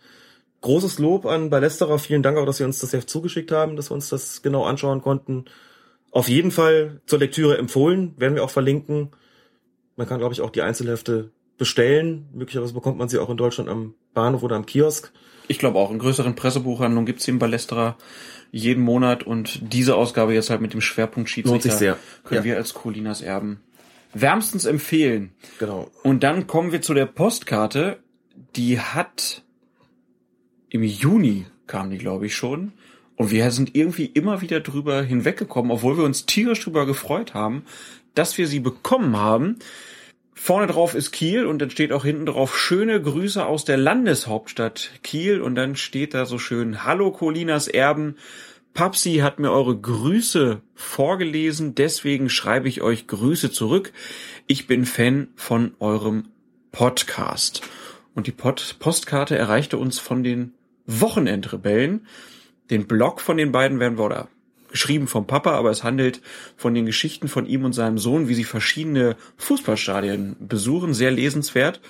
großes 0.61 0.99
Lob 0.99 1.25
an 1.25 1.49
Ballesterer. 1.49 1.99
Vielen 1.99 2.23
Dank 2.23 2.37
auch, 2.37 2.45
dass 2.45 2.57
Sie 2.57 2.63
uns 2.63 2.79
das 2.79 2.93
Heft 2.93 3.09
zugeschickt 3.09 3.51
haben, 3.51 3.75
dass 3.75 3.89
wir 3.91 3.95
uns 3.95 4.09
das 4.09 4.41
genau 4.41 4.65
anschauen 4.65 5.01
konnten. 5.01 5.45
Auf 6.11 6.27
jeden 6.27 6.51
Fall 6.51 7.01
zur 7.05 7.19
Lektüre 7.19 7.57
empfohlen, 7.57 8.13
werden 8.17 8.35
wir 8.35 8.43
auch 8.43 8.49
verlinken. 8.49 9.11
Man 9.95 10.07
kann, 10.07 10.19
glaube 10.19 10.33
ich, 10.33 10.41
auch 10.41 10.49
die 10.49 10.61
Einzelhefte 10.61 11.31
bestellen. 11.57 12.29
Möglicherweise 12.33 12.73
bekommt 12.73 12.97
man 12.97 13.09
sie 13.09 13.19
auch 13.19 13.29
in 13.29 13.37
Deutschland 13.37 13.69
am 13.69 13.93
Bahnhof 14.13 14.43
oder 14.43 14.55
am 14.55 14.65
Kiosk. 14.65 15.11
Ich 15.47 15.59
glaube 15.59 15.77
auch, 15.77 15.91
in 15.91 15.99
größeren 15.99 16.35
Pressebuchhandlungen 16.35 17.05
gibt's 17.05 17.27
im 17.27 17.39
Ballesterer 17.39 17.97
jeden 18.51 18.83
Monat 18.83 19.23
und 19.23 19.73
diese 19.73 19.95
Ausgabe 19.95 20.33
jetzt 20.33 20.49
halt 20.49 20.61
mit 20.61 20.73
dem 20.73 20.81
Schwerpunkt 20.81 21.29
Schiedsrichter 21.29 21.69
sich 21.69 21.73
sehr. 21.73 21.97
können 22.23 22.41
Ja. 22.41 22.43
wir 22.45 22.57
als 22.57 22.73
Colinas 22.73 23.21
Erben 23.21 23.59
wärmstens 24.13 24.65
empfehlen. 24.65 25.31
Genau. 25.59 25.89
Und 26.03 26.23
dann 26.23 26.47
kommen 26.47 26.71
wir 26.71 26.81
zu 26.81 26.93
der 26.93 27.05
Postkarte. 27.05 27.99
Die 28.55 28.79
hat 28.79 29.43
im 30.69 30.83
Juni 30.83 31.45
kam 31.67 31.89
die, 31.89 31.97
glaube 31.97 32.25
ich, 32.25 32.35
schon. 32.35 32.73
Und 33.15 33.31
wir 33.31 33.51
sind 33.51 33.75
irgendwie 33.75 34.05
immer 34.05 34.41
wieder 34.41 34.61
drüber 34.61 35.01
hinweggekommen, 35.01 35.71
obwohl 35.71 35.97
wir 35.97 36.05
uns 36.05 36.25
tierisch 36.25 36.63
drüber 36.63 36.85
gefreut 36.85 37.33
haben, 37.33 37.63
dass 38.15 38.37
wir 38.37 38.47
sie 38.47 38.59
bekommen 38.59 39.17
haben. 39.17 39.59
Vorne 40.33 40.67
drauf 40.67 40.95
ist 40.95 41.11
Kiel 41.11 41.45
und 41.45 41.59
dann 41.59 41.69
steht 41.69 41.91
auch 41.91 42.05
hinten 42.05 42.25
drauf 42.25 42.57
schöne 42.57 43.01
Grüße 43.01 43.45
aus 43.45 43.65
der 43.65 43.75
Landeshauptstadt 43.75 44.91
Kiel 45.03 45.41
und 45.41 45.55
dann 45.55 45.75
steht 45.75 46.13
da 46.13 46.25
so 46.25 46.37
schön 46.37 46.85
Hallo 46.85 47.11
Colinas 47.11 47.67
Erben. 47.67 48.15
Papsi 48.73 49.15
hat 49.15 49.39
mir 49.39 49.51
eure 49.51 49.77
Grüße 49.77 50.61
vorgelesen, 50.75 51.75
deswegen 51.75 52.29
schreibe 52.29 52.69
ich 52.69 52.81
euch 52.81 53.07
Grüße 53.07 53.51
zurück. 53.51 53.91
Ich 54.47 54.65
bin 54.65 54.85
Fan 54.85 55.27
von 55.35 55.73
eurem 55.79 56.29
Podcast. 56.71 57.61
Und 58.15 58.27
die 58.27 58.31
Pod 58.31 58.77
Postkarte 58.79 59.37
erreichte 59.37 59.77
uns 59.77 59.99
von 59.99 60.23
den 60.23 60.53
Wochenendrebellen. 60.89 62.07
Den 62.69 62.87
Blog 62.87 63.21
von 63.21 63.37
den 63.37 63.51
beiden 63.51 63.79
werden 63.79 63.97
wir, 63.97 64.05
oder 64.05 64.27
geschrieben 64.71 65.07
vom 65.07 65.27
Papa, 65.27 65.51
aber 65.51 65.71
es 65.71 65.83
handelt 65.83 66.21
von 66.55 66.73
den 66.73 66.85
Geschichten 66.85 67.27
von 67.27 67.45
ihm 67.45 67.65
und 67.65 67.73
seinem 67.73 67.97
Sohn, 67.97 68.27
wie 68.27 68.35
sie 68.35 68.43
verschiedene 68.43 69.15
Fußballstadien 69.37 70.35
besuchen, 70.39 70.93
sehr 70.93 71.11
lesenswert. 71.11 71.81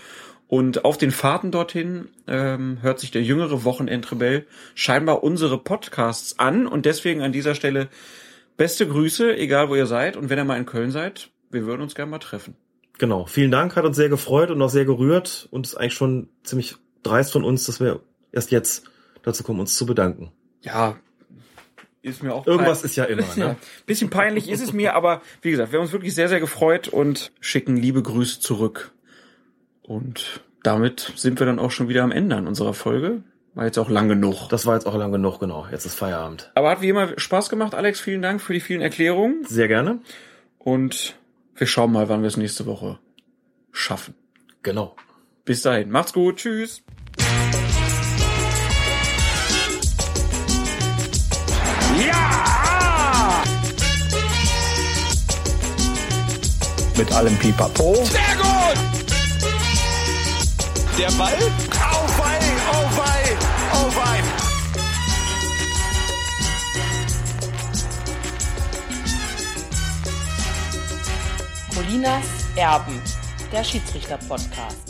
Und 0.48 0.84
auf 0.84 0.98
den 0.98 1.12
Fahrten 1.12 1.52
dorthin 1.52 2.08
ähm, 2.28 2.80
hört 2.82 3.00
sich 3.00 3.12
der 3.12 3.22
jüngere 3.22 3.64
Wochenendrebell 3.66 4.48
scheinbar 4.74 5.24
unsere 5.24 5.60
Podcasts 5.60 6.40
an 6.40 6.66
und 6.66 6.86
deswegen 6.86 7.22
an 7.22 7.32
dieser 7.32 7.54
Stelle 7.54 7.88
beste 8.58 8.88
Grüße, 8.88 9.38
egal 9.38 9.70
wo 9.70 9.76
ihr 9.76 9.86
seid. 9.86 10.18
Und 10.18 10.30
wenn 10.30 10.40
ihr 10.40 10.46
mal 10.46 10.58
in 10.58 10.66
Köln 10.66 10.90
seid, 10.90 11.30
wir 11.52 11.66
würden 11.66 11.82
uns 11.82 11.94
gerne 11.94 12.10
mal 12.10 12.20
treffen. 12.20 12.56
Genau. 12.98 13.26
Vielen 13.28 13.52
Dank, 13.52 13.76
hat 13.76 13.86
uns 13.86 13.96
sehr 13.96 14.10
gefreut 14.10 14.50
und 14.50 14.62
auch 14.62 14.70
sehr 14.70 14.86
gerührt 14.86 15.48
und 15.52 15.68
ist 15.68 15.76
eigentlich 15.76 15.94
schon 15.94 16.30
ziemlich 16.44 16.76
dreist 17.04 17.32
von 17.32 17.44
uns, 17.44 17.66
dass 17.66 17.80
wir 17.80 18.02
erst 18.32 18.52
jetzt 18.52 18.86
dazu 19.24 19.44
kommen, 19.44 19.60
uns 19.60 19.76
zu 19.76 19.86
bedanken. 19.86 20.32
Ja, 20.62 20.98
ist 22.02 22.24
mir 22.24 22.34
auch 22.34 22.48
Irgendwas 22.48 22.84
ist 22.84 22.96
ja 22.96 23.04
immer, 23.06 23.24
ne? 23.36 23.46
Ja, 23.46 23.56
bisschen 23.86 24.10
peinlich 24.10 24.50
ist 24.50 24.62
es 24.62 24.74
mir, 24.74 24.96
aber 24.96 25.22
wie 25.42 25.52
gesagt, 25.52 25.72
wir 25.72 25.80
haben 25.80 25.86
uns 25.86 25.92
wirklich 25.92 26.16
sehr, 26.16 26.30
sehr 26.30 26.40
gefreut 26.40 26.88
und 26.88 27.32
schicken 27.42 27.76
liebe 27.76 28.02
Grüße 28.02 28.40
zurück. 28.40 28.94
Und 29.82 30.42
damit 30.64 31.14
sind 31.16 31.40
wir 31.40 31.46
dann 31.46 31.60
auch 31.60 31.72
schon 31.72 31.90
wieder 31.90 32.04
am 32.04 32.12
Ende 32.12 32.36
an 32.36 32.48
unserer 32.48 32.74
Folge. 32.74 33.24
War 33.56 33.66
jetzt 33.66 33.78
auch 33.78 33.90
lang 33.90 34.08
genug. 34.08 34.48
Das 34.50 34.66
war 34.66 34.76
jetzt 34.76 34.86
auch 34.86 34.96
lang 34.96 35.12
genug, 35.12 35.40
genau. 35.40 35.68
Jetzt 35.72 35.86
ist 35.86 35.96
Feierabend. 35.96 36.52
Aber 36.56 36.70
hat 36.70 36.82
wie 36.82 36.90
immer 36.90 37.20
Spaß 37.20 37.50
gemacht, 37.50 37.74
Alex. 37.74 38.00
Vielen 38.00 38.22
Dank 38.22 38.42
für 38.42 38.54
die 38.54 38.60
vielen 38.60 38.82
Erklärungen. 38.82 39.44
Sehr 39.46 39.68
gerne. 39.68 40.00
Und 40.60 41.18
wir 41.56 41.68
schauen 41.68 41.92
mal, 41.92 42.08
wann 42.08 42.22
wir 42.22 42.28
es 42.28 42.38
nächste 42.38 42.66
Woche 42.66 43.00
schaffen. 43.72 44.14
Genau. 44.62 44.96
Bis 45.44 45.64
dahin. 45.64 45.90
Macht's 45.90 46.14
gut. 46.14 46.38
Tschüss. 46.38 46.84
Mit 57.00 57.14
allem 57.14 57.38
Pipapo. 57.38 57.96
Sehr 58.04 58.36
gut! 58.36 58.78
Der 60.98 61.10
Ball? 61.12 61.34
Auf 61.34 62.22
ein, 62.26 62.42
auf 62.74 63.00
ein, 63.00 63.38
auf 63.72 63.98
ein. 64.06 64.24
Colinas 71.74 72.26
Erben, 72.58 73.02
der 73.50 73.64
Schiedsrichter-Podcast. 73.64 74.89